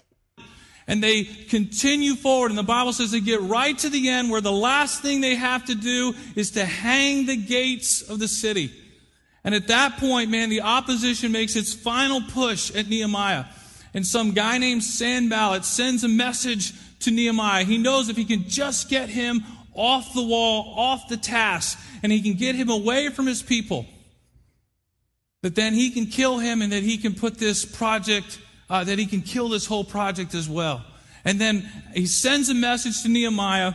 And 0.89 1.01
they 1.01 1.23
continue 1.23 2.17
forward, 2.17 2.51
and 2.51 2.59
the 2.59 2.65
Bible 2.65 2.93
says 2.93 3.13
they 3.13 3.21
get 3.21 3.41
right 3.41 3.79
to 3.79 3.89
the 3.89 4.09
end 4.09 4.33
where 4.33 4.41
the 4.41 4.51
last 4.51 5.01
thing 5.01 5.21
they 5.21 5.37
have 5.37 5.67
to 5.67 5.77
do 5.77 6.13
is 6.35 6.51
to 6.51 6.65
hang 6.65 7.27
the 7.27 7.37
gates 7.37 8.03
of 8.03 8.19
the 8.19 8.27
city. 8.27 8.73
And 9.45 9.55
at 9.55 9.69
that 9.69 9.99
point, 9.99 10.29
man, 10.29 10.51
the 10.51 10.63
opposition 10.63 11.31
makes 11.31 11.55
its 11.55 11.73
final 11.73 12.21
push 12.21 12.75
at 12.75 12.89
Nehemiah. 12.89 13.45
And 13.95 14.05
some 14.05 14.33
guy 14.33 14.59
named 14.59 14.83
Sanballat 14.83 15.65
sends 15.65 16.03
a 16.03 16.09
message 16.09 16.73
to 17.01 17.11
Nehemiah. 17.11 17.65
He 17.65 17.79
knows 17.79 18.09
if 18.09 18.17
he 18.17 18.25
can 18.25 18.49
just 18.49 18.89
get 18.89 19.09
him 19.09 19.43
off 19.75 20.15
the 20.15 20.23
wall, 20.23 20.75
off 20.77 21.09
the 21.09 21.17
task, 21.17 21.79
and 22.03 22.11
he 22.11 22.23
can 22.23 22.35
get 22.35 22.55
him 22.55 22.71
away 22.71 23.09
from 23.09 23.27
his 23.27 23.43
people, 23.43 23.87
that 25.43 25.55
then 25.55 25.73
he 25.75 25.91
can 25.91 26.07
kill 26.07 26.39
him 26.39 26.63
and 26.63 26.73
that 26.73 26.83
he 26.83 26.99
can 26.99 27.15
put 27.15 27.39
this 27.39 27.65
project, 27.65 28.39
uh, 28.69 28.85
that 28.85 28.99
he 28.99 29.07
can 29.07 29.23
kill 29.23 29.49
this 29.49 29.67
whole 29.67 29.85
project 29.85 30.35
as 30.35 30.49
well. 30.49 30.85
And 31.25 31.41
then 31.41 31.69
he 31.95 32.07
sends 32.07 32.49
a 32.49 32.55
message 32.55 33.03
to 33.03 33.09
Nehemiah, 33.09 33.75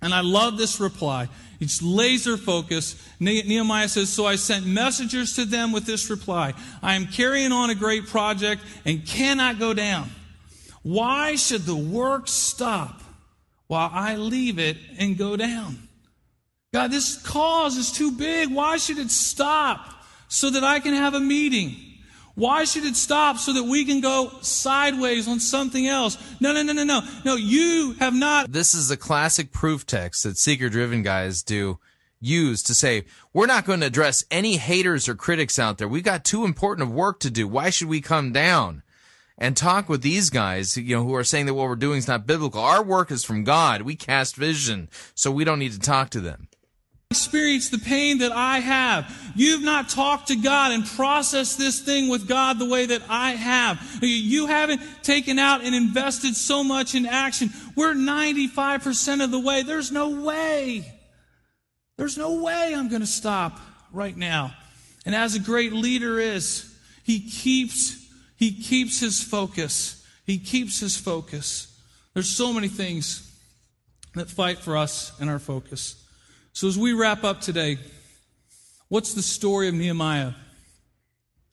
and 0.00 0.12
I 0.12 0.20
love 0.20 0.58
this 0.58 0.80
reply. 0.80 1.28
It's 1.60 1.80
laser 1.80 2.36
focus. 2.36 2.96
Nehemiah 3.20 3.88
says, 3.88 4.08
So 4.08 4.26
I 4.26 4.34
sent 4.34 4.66
messengers 4.66 5.36
to 5.36 5.44
them 5.44 5.70
with 5.70 5.86
this 5.86 6.10
reply 6.10 6.54
I 6.82 6.94
am 6.94 7.06
carrying 7.06 7.52
on 7.52 7.70
a 7.70 7.74
great 7.74 8.08
project 8.08 8.62
and 8.84 9.06
cannot 9.06 9.60
go 9.60 9.72
down. 9.72 10.10
Why 10.82 11.36
should 11.36 11.62
the 11.62 11.76
work 11.76 12.28
stop 12.28 13.00
while 13.66 13.90
I 13.92 14.16
leave 14.16 14.58
it 14.58 14.76
and 14.98 15.16
go 15.16 15.36
down? 15.36 15.88
God, 16.72 16.90
this 16.90 17.20
cause 17.22 17.76
is 17.76 17.92
too 17.92 18.12
big. 18.12 18.50
Why 18.50 18.78
should 18.78 18.98
it 18.98 19.10
stop 19.10 20.04
so 20.28 20.50
that 20.50 20.64
I 20.64 20.80
can 20.80 20.94
have 20.94 21.14
a 21.14 21.20
meeting? 21.20 21.76
Why 22.34 22.64
should 22.64 22.84
it 22.84 22.96
stop 22.96 23.36
so 23.36 23.52
that 23.52 23.64
we 23.64 23.84
can 23.84 24.00
go 24.00 24.32
sideways 24.40 25.28
on 25.28 25.38
something 25.38 25.86
else? 25.86 26.16
No, 26.40 26.52
no, 26.52 26.62
no, 26.62 26.72
no, 26.72 26.84
no. 26.84 27.02
No, 27.24 27.36
you 27.36 27.94
have 28.00 28.14
not. 28.14 28.50
This 28.50 28.74
is 28.74 28.90
a 28.90 28.96
classic 28.96 29.52
proof 29.52 29.84
text 29.84 30.22
that 30.22 30.38
seeker 30.38 30.70
driven 30.70 31.02
guys 31.02 31.42
do 31.42 31.78
use 32.20 32.62
to 32.62 32.74
say, 32.74 33.04
we're 33.34 33.46
not 33.46 33.66
going 33.66 33.80
to 33.80 33.86
address 33.86 34.24
any 34.30 34.56
haters 34.56 35.08
or 35.08 35.14
critics 35.14 35.58
out 35.58 35.76
there. 35.76 35.88
We've 35.88 36.02
got 36.02 36.24
too 36.24 36.44
important 36.46 36.88
of 36.88 36.94
work 36.94 37.20
to 37.20 37.30
do. 37.30 37.46
Why 37.46 37.68
should 37.68 37.88
we 37.88 38.00
come 38.00 38.32
down? 38.32 38.82
And 39.38 39.56
talk 39.56 39.88
with 39.88 40.02
these 40.02 40.30
guys, 40.30 40.76
you 40.76 40.96
know, 40.96 41.04
who 41.04 41.14
are 41.14 41.24
saying 41.24 41.46
that 41.46 41.54
what 41.54 41.68
we're 41.68 41.76
doing 41.76 41.98
is 41.98 42.08
not 42.08 42.26
biblical. 42.26 42.60
Our 42.60 42.82
work 42.82 43.10
is 43.10 43.24
from 43.24 43.44
God. 43.44 43.82
We 43.82 43.96
cast 43.96 44.36
vision, 44.36 44.88
so 45.14 45.30
we 45.30 45.44
don't 45.44 45.58
need 45.58 45.72
to 45.72 45.80
talk 45.80 46.10
to 46.10 46.20
them. 46.20 46.48
Experience 47.10 47.68
the 47.68 47.78
pain 47.78 48.18
that 48.18 48.32
I 48.32 48.60
have. 48.60 49.32
You've 49.36 49.62
not 49.62 49.90
talked 49.90 50.28
to 50.28 50.36
God 50.36 50.72
and 50.72 50.86
processed 50.86 51.58
this 51.58 51.80
thing 51.80 52.08
with 52.08 52.26
God 52.26 52.58
the 52.58 52.68
way 52.68 52.86
that 52.86 53.02
I 53.06 53.32
have. 53.32 53.98
You 54.00 54.46
haven't 54.46 54.80
taken 55.02 55.38
out 55.38 55.62
and 55.62 55.74
invested 55.74 56.34
so 56.34 56.64
much 56.64 56.94
in 56.94 57.04
action. 57.04 57.50
We're 57.76 57.92
95% 57.92 59.22
of 59.22 59.30
the 59.30 59.40
way. 59.40 59.62
There's 59.62 59.92
no 59.92 60.22
way. 60.22 60.90
There's 61.98 62.16
no 62.16 62.42
way 62.42 62.74
I'm 62.74 62.88
going 62.88 63.02
to 63.02 63.06
stop 63.06 63.60
right 63.92 64.16
now. 64.16 64.54
And 65.04 65.14
as 65.14 65.34
a 65.34 65.40
great 65.40 65.74
leader 65.74 66.18
is, 66.18 66.74
he 67.04 67.20
keeps 67.28 68.01
he 68.42 68.50
keeps 68.50 68.98
his 68.98 69.22
focus. 69.22 70.04
He 70.26 70.36
keeps 70.36 70.80
his 70.80 70.96
focus. 70.96 71.80
There's 72.12 72.28
so 72.28 72.52
many 72.52 72.66
things 72.66 73.32
that 74.16 74.28
fight 74.28 74.58
for 74.58 74.76
us 74.76 75.12
and 75.20 75.30
our 75.30 75.38
focus. 75.38 76.04
So 76.52 76.66
as 76.66 76.76
we 76.76 76.92
wrap 76.92 77.22
up 77.22 77.40
today, 77.40 77.78
what's 78.88 79.14
the 79.14 79.22
story 79.22 79.68
of 79.68 79.74
Nehemiah 79.74 80.32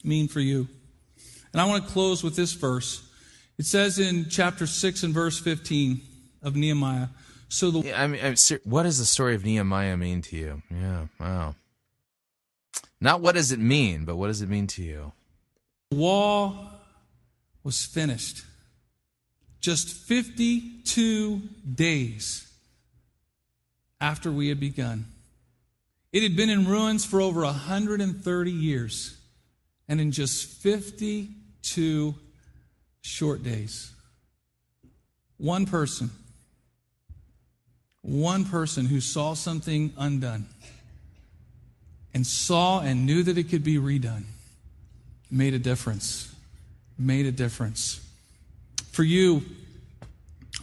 mean 0.04 0.28
for 0.28 0.40
you? 0.40 0.68
And 1.54 1.62
I 1.62 1.66
want 1.66 1.86
to 1.86 1.92
close 1.92 2.24
with 2.24 2.36
this 2.36 2.54
verse. 2.54 3.08
It 3.60 3.68
says 3.68 4.00
in 4.00 4.26
chapter 4.28 4.66
6 4.66 5.04
and 5.04 5.14
verse 5.14 5.38
15 5.38 6.02
of 6.42 6.56
Nehemiah. 6.56 7.10
So 7.50 7.70
the 7.70 7.82
yeah, 7.82 8.02
I 8.02 8.08
mean, 8.08 8.36
what 8.64 8.82
does 8.82 8.98
the 8.98 9.06
story 9.06 9.36
of 9.36 9.46
Nehemiah 9.46 9.96
mean 9.96 10.24
to 10.24 10.36
you? 10.36 10.64
Yeah, 10.72 11.06
wow. 11.20 11.54
Not 13.00 13.22
what 13.22 13.36
does 13.36 13.52
it 13.52 13.60
mean, 13.60 14.06
but 14.06 14.16
what 14.16 14.26
does 14.26 14.42
it 14.42 14.50
mean 14.50 14.66
to 14.66 14.82
you? 14.82 15.12
Wall 15.92 16.69
was 17.70 17.86
finished. 17.86 18.42
Just 19.62 19.90
52 19.90 21.40
days 21.76 22.52
after 24.02 24.32
we 24.32 24.50
had 24.50 24.60
begun. 24.60 25.06
It 26.12 26.24
had 26.24 26.36
been 26.36 26.50
in 26.50 26.68
ruins 26.68 27.06
for 27.06 27.22
over 27.22 27.42
130 27.42 28.52
years. 28.52 29.16
And 29.88 30.02
in 30.02 30.12
just 30.12 30.48
52 30.64 32.16
short 33.02 33.44
days, 33.44 33.92
one 35.38 35.68
person, 35.68 36.10
one 38.02 38.46
person 38.46 38.88
who 38.88 39.00
saw 39.00 39.36
something 39.36 39.94
undone 39.96 40.48
and 42.16 42.26
saw 42.26 42.80
and 42.80 43.06
knew 43.06 43.22
that 43.22 43.38
it 43.38 43.44
could 43.44 43.64
be 43.64 43.76
redone 43.76 44.24
made 45.30 45.54
a 45.54 45.60
difference 45.60 46.34
made 47.00 47.26
a 47.26 47.32
difference. 47.32 48.06
For 48.92 49.04
you, 49.04 49.44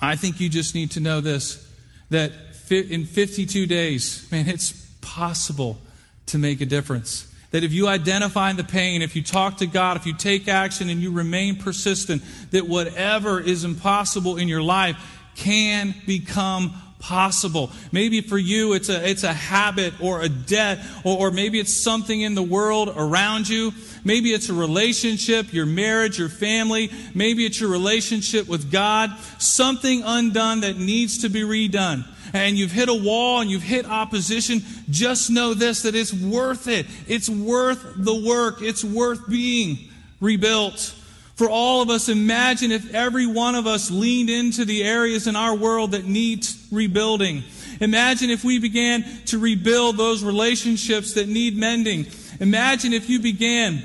I 0.00 0.16
think 0.16 0.40
you 0.40 0.48
just 0.48 0.74
need 0.74 0.90
to 0.92 1.00
know 1.00 1.20
this 1.20 1.62
that 2.10 2.32
in 2.70 3.04
52 3.04 3.66
days, 3.66 4.28
man, 4.30 4.48
it's 4.48 4.72
possible 5.00 5.78
to 6.26 6.38
make 6.38 6.60
a 6.60 6.66
difference. 6.66 7.32
That 7.52 7.64
if 7.64 7.72
you 7.72 7.88
identify 7.88 8.52
the 8.52 8.64
pain, 8.64 9.02
if 9.02 9.16
you 9.16 9.22
talk 9.22 9.58
to 9.58 9.66
God, 9.66 9.96
if 9.96 10.06
you 10.06 10.12
take 10.12 10.48
action 10.48 10.90
and 10.90 11.00
you 11.00 11.10
remain 11.10 11.56
persistent, 11.56 12.22
that 12.50 12.68
whatever 12.68 13.40
is 13.40 13.64
impossible 13.64 14.36
in 14.36 14.48
your 14.48 14.62
life 14.62 14.96
can 15.36 15.94
become 16.06 16.74
possible. 16.98 17.70
Maybe 17.92 18.20
for 18.20 18.38
you 18.38 18.72
it's 18.72 18.88
a, 18.88 19.08
it's 19.08 19.22
a 19.22 19.32
habit 19.32 19.94
or 20.00 20.22
a 20.22 20.28
debt, 20.28 20.80
or, 21.04 21.28
or 21.28 21.30
maybe 21.30 21.60
it's 21.60 21.72
something 21.72 22.20
in 22.20 22.34
the 22.34 22.42
world 22.42 22.92
around 22.96 23.48
you 23.48 23.72
Maybe 24.06 24.32
it's 24.32 24.48
a 24.50 24.54
relationship, 24.54 25.52
your 25.52 25.66
marriage, 25.66 26.20
your 26.20 26.28
family. 26.28 26.92
Maybe 27.12 27.44
it's 27.44 27.58
your 27.58 27.68
relationship 27.68 28.46
with 28.46 28.70
God. 28.70 29.10
Something 29.38 30.04
undone 30.06 30.60
that 30.60 30.76
needs 30.76 31.22
to 31.22 31.28
be 31.28 31.40
redone. 31.40 32.06
And 32.32 32.56
you've 32.56 32.70
hit 32.70 32.88
a 32.88 32.94
wall 32.94 33.40
and 33.40 33.50
you've 33.50 33.64
hit 33.64 33.84
opposition. 33.84 34.62
Just 34.88 35.28
know 35.28 35.54
this 35.54 35.82
that 35.82 35.96
it's 35.96 36.12
worth 36.12 36.68
it. 36.68 36.86
It's 37.08 37.28
worth 37.28 37.84
the 37.96 38.14
work. 38.14 38.62
It's 38.62 38.84
worth 38.84 39.28
being 39.28 39.88
rebuilt. 40.20 40.94
For 41.34 41.50
all 41.50 41.82
of 41.82 41.90
us, 41.90 42.08
imagine 42.08 42.70
if 42.70 42.94
every 42.94 43.26
one 43.26 43.56
of 43.56 43.66
us 43.66 43.90
leaned 43.90 44.30
into 44.30 44.64
the 44.64 44.84
areas 44.84 45.26
in 45.26 45.34
our 45.34 45.56
world 45.56 45.90
that 45.90 46.04
need 46.04 46.46
rebuilding. 46.70 47.42
Imagine 47.80 48.30
if 48.30 48.44
we 48.44 48.60
began 48.60 49.04
to 49.26 49.40
rebuild 49.40 49.96
those 49.96 50.22
relationships 50.22 51.14
that 51.14 51.26
need 51.26 51.56
mending. 51.56 52.06
Imagine 52.38 52.92
if 52.92 53.10
you 53.10 53.18
began 53.18 53.84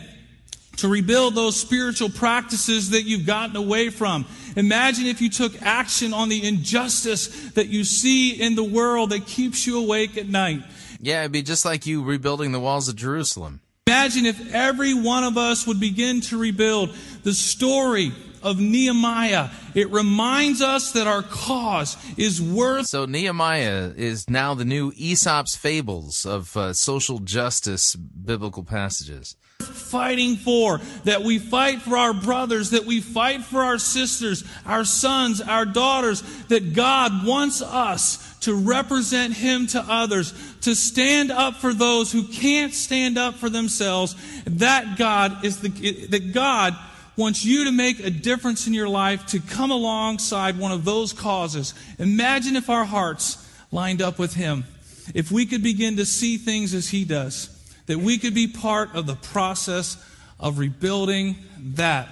to 0.78 0.88
rebuild 0.88 1.36
those 1.36 1.60
spiritual 1.60 2.10
practices 2.10 2.92
that 2.92 3.04
you've 3.04 3.26
gotten 3.26 3.56
away 3.56 3.90
from. 3.90 4.26
Imagine 4.56 5.06
if 5.06 5.22
you 5.22 5.30
took 5.30 5.62
action 5.62 6.14
on 6.14 6.30
the 6.30 6.48
injustice 6.48 7.28
that 7.52 7.68
you 7.68 7.84
see 7.84 8.42
in 8.42 8.56
the 8.56 8.64
world 8.64 9.12
that 9.12 9.26
keeps 9.26 9.68
you 9.68 9.84
awake 9.84 10.18
at 10.18 10.28
night. 10.28 10.64
Yeah, 11.00 11.22
it'd 11.22 11.32
be 11.32 11.42
just 11.42 11.66
like 11.66 11.86
you 11.86 12.04
rebuilding 12.04 12.52
the 12.52 12.60
walls 12.60 12.88
of 12.88 12.96
Jerusalem. 12.96 13.60
Imagine 13.88 14.26
if 14.26 14.54
every 14.54 14.94
one 14.94 15.24
of 15.24 15.38
us 15.38 15.68
would 15.68 15.80
begin 15.80 16.22
to 16.22 16.38
rebuild 16.38 16.96
the 17.24 17.34
story 17.34 18.14
of 18.44 18.60
Nehemiah. 18.60 19.50
It 19.74 19.90
reminds 19.90 20.62
us 20.62 20.92
that 20.94 21.08
our 21.08 21.24
cause 21.24 21.98
is 22.18 22.42
worth. 22.42 22.88
So 22.88 23.06
Nehemiah 23.06 23.92
is 23.96 24.30
now 24.30 24.54
the 24.54 24.66
new 24.66 24.92
Aesop's 24.96 25.56
fables 25.56 26.26
of 26.26 26.56
uh, 26.58 26.74
social 26.74 27.20
justice 27.20 27.96
biblical 27.96 28.64
passages. 28.64 29.36
Fighting 29.60 30.38
for, 30.38 30.80
that 31.04 31.22
we 31.22 31.38
fight 31.38 31.82
for 31.82 31.96
our 31.96 32.14
brothers, 32.14 32.72
that 32.72 32.86
we 32.86 33.00
fight 33.00 33.44
for 33.44 33.62
our 33.62 33.78
sisters, 33.78 34.44
our 34.66 34.84
sons, 34.84 35.40
our 35.40 35.66
daughters, 35.66 36.22
that 36.48 36.74
God 36.74 37.26
wants 37.26 37.62
us 37.62 38.40
to 38.40 38.56
represent 38.56 39.34
Him 39.34 39.68
to 39.68 39.80
others, 39.88 40.34
to 40.62 40.76
stand 40.76 41.32
up 41.32 41.58
for 41.58 41.74
those 41.74 42.12
who 42.12 42.24
can't 42.24 42.74
stand 42.74 43.18
up 43.18 43.36
for 43.36 43.50
themselves. 43.50 44.16
That 44.46 44.98
God 44.98 45.46
is 45.46 45.60
the, 45.62 45.70
that 46.08 46.34
God 46.34 46.76
wants 47.18 47.44
you 47.46 47.66
to 47.66 47.72
make 47.72 48.00
a 48.00 48.10
difference 48.10 48.68
in 48.68 48.74
your 48.74 48.90
life, 48.90 49.26
to 49.28 49.40
come 49.40 49.72
alongside 49.72 50.58
one 50.58 50.72
of 50.72 50.86
those 50.86 51.14
causes. 51.14 51.74
Imagine 52.00 52.56
if 52.56 52.70
our 52.70 52.86
hearts 52.86 53.48
lined 53.72 54.02
up 54.02 54.18
with 54.18 54.34
Him, 54.34 54.66
if 55.14 55.32
we 55.32 55.46
could 55.46 55.64
begin 55.64 55.98
to 55.98 56.06
see 56.06 56.38
things 56.38 56.74
as 56.74 56.90
He 56.90 57.04
does, 57.06 57.50
that 57.88 58.00
we 58.00 58.18
could 58.18 58.34
be 58.34 58.48
part 58.48 58.96
of 58.96 59.08
the 59.08 59.16
process 59.16 59.98
of 60.40 60.58
rebuilding 60.58 61.36
that 61.58 62.08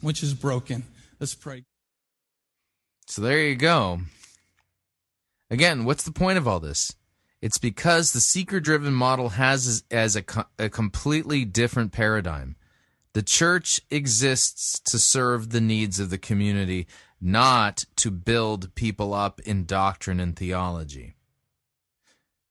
which 0.00 0.22
is 0.22 0.34
broken. 0.34 0.84
Let's 1.18 1.34
pray. 1.34 1.64
So 3.06 3.22
there 3.22 3.40
you 3.40 3.56
go. 3.56 4.00
Again, 5.50 5.84
what's 5.84 6.04
the 6.04 6.12
point 6.12 6.38
of 6.38 6.48
all 6.48 6.60
this? 6.60 6.94
It's 7.40 7.58
because 7.58 8.12
the 8.12 8.20
seeker 8.20 8.60
driven 8.60 8.94
model 8.94 9.30
has 9.30 9.84
as 9.90 10.16
a, 10.16 10.24
a 10.58 10.68
completely 10.68 11.44
different 11.44 11.92
paradigm. 11.92 12.56
The 13.14 13.22
church 13.22 13.80
exists 13.90 14.80
to 14.80 14.98
serve 14.98 15.50
the 15.50 15.60
needs 15.60 16.00
of 16.00 16.10
the 16.10 16.18
community, 16.18 16.88
not 17.20 17.84
to 17.96 18.10
build 18.10 18.74
people 18.74 19.14
up 19.14 19.40
in 19.40 19.66
doctrine 19.66 20.18
and 20.18 20.34
theology. 20.34 21.14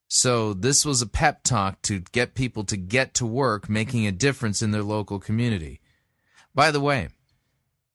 So, 0.08 0.53
this 0.53 0.85
was 0.85 1.01
a 1.01 1.08
pep 1.08 1.43
talk 1.43 1.82
to 1.83 2.00
get 2.00 2.33
people 2.33 2.64
to 2.66 2.77
get 2.77 3.14
to 3.16 3.25
work 3.25 3.67
making 3.67 4.08
a 4.08 4.11
difference 4.11 4.61
in 4.61 4.72
their 4.72 4.83
local 4.83 5.19
community. 5.19 5.82
By 6.56 6.72
the 6.72 6.80
way, 6.80 7.09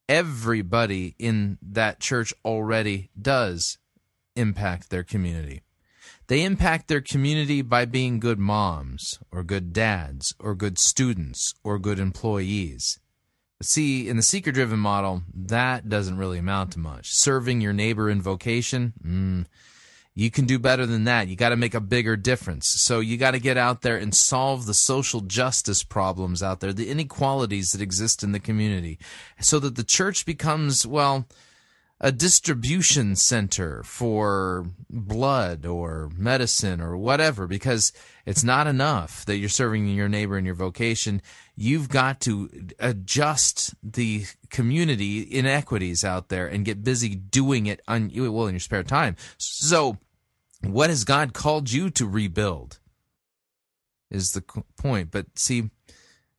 everybody 0.07 1.15
in 1.19 1.59
that 1.63 2.01
church 2.01 2.35
already 2.45 3.11
does 3.19 3.79
impact 4.37 4.91
their 4.91 5.05
community. 5.05 5.63
They 6.29 6.45
impact 6.45 6.89
their 6.89 7.01
community 7.01 7.63
by 7.63 7.87
being 7.87 8.21
good 8.21 8.39
moms, 8.39 9.19
or 9.33 9.43
good 9.43 9.73
dads, 9.73 10.35
or 10.39 10.55
good 10.55 10.79
students, 10.79 11.55
or 11.65 11.79
good 11.79 11.99
employees. 11.99 12.99
See, 13.63 14.09
in 14.09 14.17
the 14.17 14.23
seeker 14.23 14.53
driven 14.53 14.79
model, 14.79 15.23
that 15.35 15.89
doesn't 15.89 16.19
really 16.19 16.39
amount 16.39 16.73
to 16.73 16.79
much. 16.79 17.13
Serving 17.13 17.63
your 17.63 17.73
neighbor 17.73 18.11
in 18.11 18.21
vocation, 18.21 18.93
mm, 19.03 19.47
you 20.15 20.31
can 20.31 20.45
do 20.45 20.59
better 20.59 20.85
than 20.85 21.05
that. 21.05 21.29
You 21.29 21.35
got 21.35 21.49
to 21.49 21.57
make 21.57 21.75
a 21.75 21.81
bigger 21.81 22.15
difference. 22.15 22.69
So 22.69 23.01
you 23.01 23.17
got 23.17 23.31
to 23.31 23.41
get 23.41 23.57
out 23.57 23.81
there 23.81 23.97
and 23.97 24.15
solve 24.15 24.67
the 24.67 24.75
social 24.75 25.23
justice 25.23 25.83
problems 25.83 26.43
out 26.43 26.61
there, 26.61 26.75
the 26.75 26.91
inequalities 26.91 27.73
that 27.73 27.81
exist 27.81 28.23
in 28.23 28.33
the 28.33 28.41
community, 28.41 28.99
so 29.41 29.59
that 29.61 29.77
the 29.77 29.85
church 29.85 30.27
becomes, 30.27 30.87
well, 30.87 31.27
a 32.01 32.13
distribution 32.13 33.17
center 33.17 33.83
for 33.83 34.67
blood 34.89 35.67
or 35.67 36.11
medicine 36.17 36.81
or 36.81 36.97
whatever 36.97 37.47
because 37.49 37.93
it's 38.25 38.45
not 38.45 38.69
enough 38.69 39.25
that 39.25 39.39
you're 39.39 39.49
serving 39.49 39.89
your 39.89 40.09
neighbor 40.09 40.39
in 40.39 40.45
your 40.45 40.55
vocation. 40.55 41.21
You've 41.57 41.89
got 41.89 42.21
to 42.21 42.51
adjust 42.79 43.75
the 43.83 44.27
community 44.49 45.27
inequities 45.29 46.05
out 46.05 46.29
there 46.29 46.47
and 46.47 46.65
get 46.65 46.85
busy 46.85 47.17
doing 47.17 47.67
it 47.67 47.81
on 47.89 48.13
well 48.15 48.47
in 48.47 48.55
your 48.55 48.61
spare 48.61 48.85
time. 48.85 49.17
So, 49.39 49.99
what 50.63 50.91
has 50.91 51.05
God 51.05 51.35
called 51.35 51.71
you 51.71 51.91
to 51.91 52.07
rebuild? 52.07 52.79
Is 54.11 54.33
the 54.33 54.43
point. 54.77 55.11
But 55.11 55.27
see, 55.37 55.71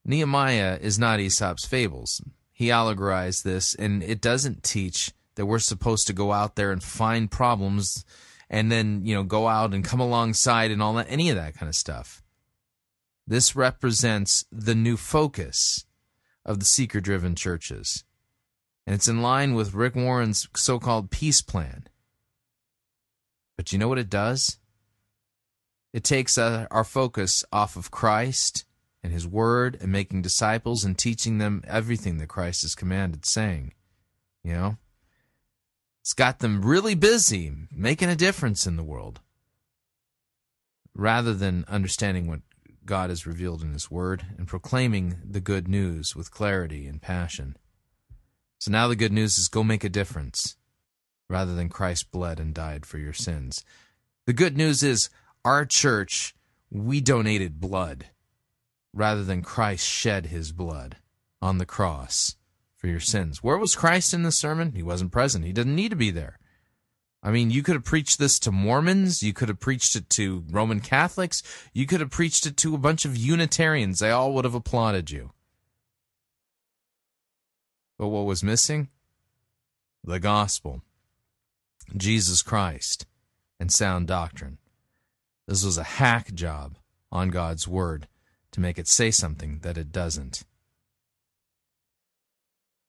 Nehemiah 0.05 0.79
is 0.81 0.97
not 0.97 1.19
Aesop's 1.19 1.65
fables. 1.65 2.21
He 2.51 2.67
allegorized 2.67 3.43
this, 3.43 3.75
and 3.75 4.01
it 4.03 4.19
doesn't 4.21 4.63
teach 4.63 5.11
that 5.39 5.45
we're 5.45 5.57
supposed 5.57 6.05
to 6.05 6.11
go 6.11 6.33
out 6.33 6.57
there 6.57 6.69
and 6.69 6.83
find 6.83 7.31
problems 7.31 8.03
and 8.49 8.69
then, 8.69 9.05
you 9.05 9.15
know, 9.15 9.23
go 9.23 9.47
out 9.47 9.73
and 9.73 9.85
come 9.85 10.01
alongside 10.01 10.69
and 10.69 10.83
all 10.83 10.95
that, 10.95 11.05
any 11.09 11.29
of 11.29 11.37
that 11.37 11.55
kind 11.55 11.69
of 11.69 11.75
stuff. 11.75 12.21
This 13.25 13.55
represents 13.55 14.43
the 14.51 14.75
new 14.75 14.97
focus 14.97 15.85
of 16.43 16.59
the 16.59 16.65
seeker 16.65 16.99
driven 16.99 17.35
churches. 17.35 18.03
And 18.85 18.93
it's 18.93 19.07
in 19.07 19.21
line 19.21 19.53
with 19.53 19.73
Rick 19.73 19.95
Warren's 19.95 20.49
so 20.57 20.77
called 20.77 21.09
peace 21.09 21.41
plan. 21.41 21.87
But 23.55 23.71
you 23.71 23.79
know 23.79 23.87
what 23.87 23.97
it 23.97 24.09
does? 24.09 24.57
It 25.93 26.03
takes 26.03 26.37
uh, 26.37 26.67
our 26.69 26.83
focus 26.83 27.45
off 27.53 27.77
of 27.77 27.91
Christ 27.91 28.65
and 29.01 29.13
His 29.13 29.25
Word 29.25 29.77
and 29.79 29.89
making 29.89 30.21
disciples 30.21 30.83
and 30.83 30.97
teaching 30.97 31.37
them 31.37 31.63
everything 31.65 32.17
that 32.17 32.27
Christ 32.27 32.63
has 32.63 32.75
commanded, 32.75 33.25
saying, 33.25 33.71
you 34.43 34.51
know? 34.51 34.77
It's 36.09 36.15
got 36.15 36.39
them 36.39 36.65
really 36.65 36.95
busy 36.95 37.53
making 37.71 38.09
a 38.09 38.15
difference 38.15 38.65
in 38.65 38.77
the 38.77 38.83
world 38.83 39.19
rather 40.95 41.35
than 41.35 41.65
understanding 41.67 42.25
what 42.25 42.39
God 42.83 43.11
has 43.11 43.27
revealed 43.27 43.61
in 43.61 43.73
His 43.73 43.91
Word 43.91 44.25
and 44.35 44.47
proclaiming 44.47 45.19
the 45.23 45.39
good 45.39 45.67
news 45.67 46.15
with 46.15 46.31
clarity 46.31 46.87
and 46.87 46.99
passion. 46.99 47.57
So 48.57 48.71
now 48.71 48.87
the 48.87 48.95
good 48.95 49.13
news 49.13 49.37
is 49.37 49.49
go 49.49 49.63
make 49.63 49.83
a 49.83 49.87
difference 49.87 50.57
rather 51.29 51.53
than 51.53 51.69
Christ 51.69 52.09
bled 52.09 52.39
and 52.39 52.55
died 52.55 52.87
for 52.87 52.97
your 52.97 53.13
sins. 53.13 53.63
The 54.25 54.33
good 54.33 54.57
news 54.57 54.81
is 54.81 55.11
our 55.45 55.63
church, 55.63 56.33
we 56.71 57.01
donated 57.01 57.61
blood 57.61 58.07
rather 58.95 59.23
than 59.23 59.43
Christ 59.43 59.87
shed 59.87 60.25
his 60.25 60.53
blood 60.53 60.97
on 61.39 61.59
the 61.59 61.67
cross 61.67 62.35
for 62.79 62.87
your 62.87 63.01
sins. 63.01 63.43
Where 63.43 63.57
was 63.57 63.75
Christ 63.75 64.13
in 64.13 64.23
the 64.23 64.31
sermon? 64.31 64.71
He 64.71 64.81
wasn't 64.81 65.11
present. 65.11 65.45
He 65.45 65.51
didn't 65.51 65.75
need 65.75 65.89
to 65.89 65.97
be 65.97 66.11
there. 66.11 66.39
I 67.21 67.31
mean, 67.31 67.51
you 67.51 67.61
could 67.61 67.75
have 67.75 67.83
preached 67.83 68.17
this 68.17 68.39
to 68.39 68.51
Mormons. 68.51 69.21
You 69.21 69.33
could 69.33 69.49
have 69.49 69.59
preached 69.59 69.97
it 69.97 70.09
to 70.11 70.45
Roman 70.49 70.79
Catholics. 70.79 71.43
You 71.73 71.85
could 71.85 71.99
have 71.99 72.09
preached 72.09 72.45
it 72.45 72.55
to 72.57 72.73
a 72.73 72.79
bunch 72.79 73.03
of 73.03 73.17
Unitarians. 73.17 73.99
They 73.99 74.09
all 74.09 74.33
would 74.33 74.45
have 74.45 74.55
applauded 74.55 75.11
you. 75.11 75.31
But 77.97 78.07
what 78.07 78.25
was 78.25 78.41
missing? 78.41 78.87
The 80.05 80.21
gospel, 80.21 80.81
Jesus 81.97 82.41
Christ, 82.41 83.05
and 83.59 83.69
sound 83.69 84.07
doctrine. 84.07 84.57
This 85.45 85.65
was 85.65 85.77
a 85.77 85.83
hack 85.83 86.33
job 86.33 86.77
on 87.11 87.29
God's 87.29 87.67
word 87.67 88.07
to 88.51 88.61
make 88.61 88.79
it 88.79 88.87
say 88.87 89.11
something 89.11 89.59
that 89.63 89.77
it 89.77 89.91
doesn't. 89.91 90.45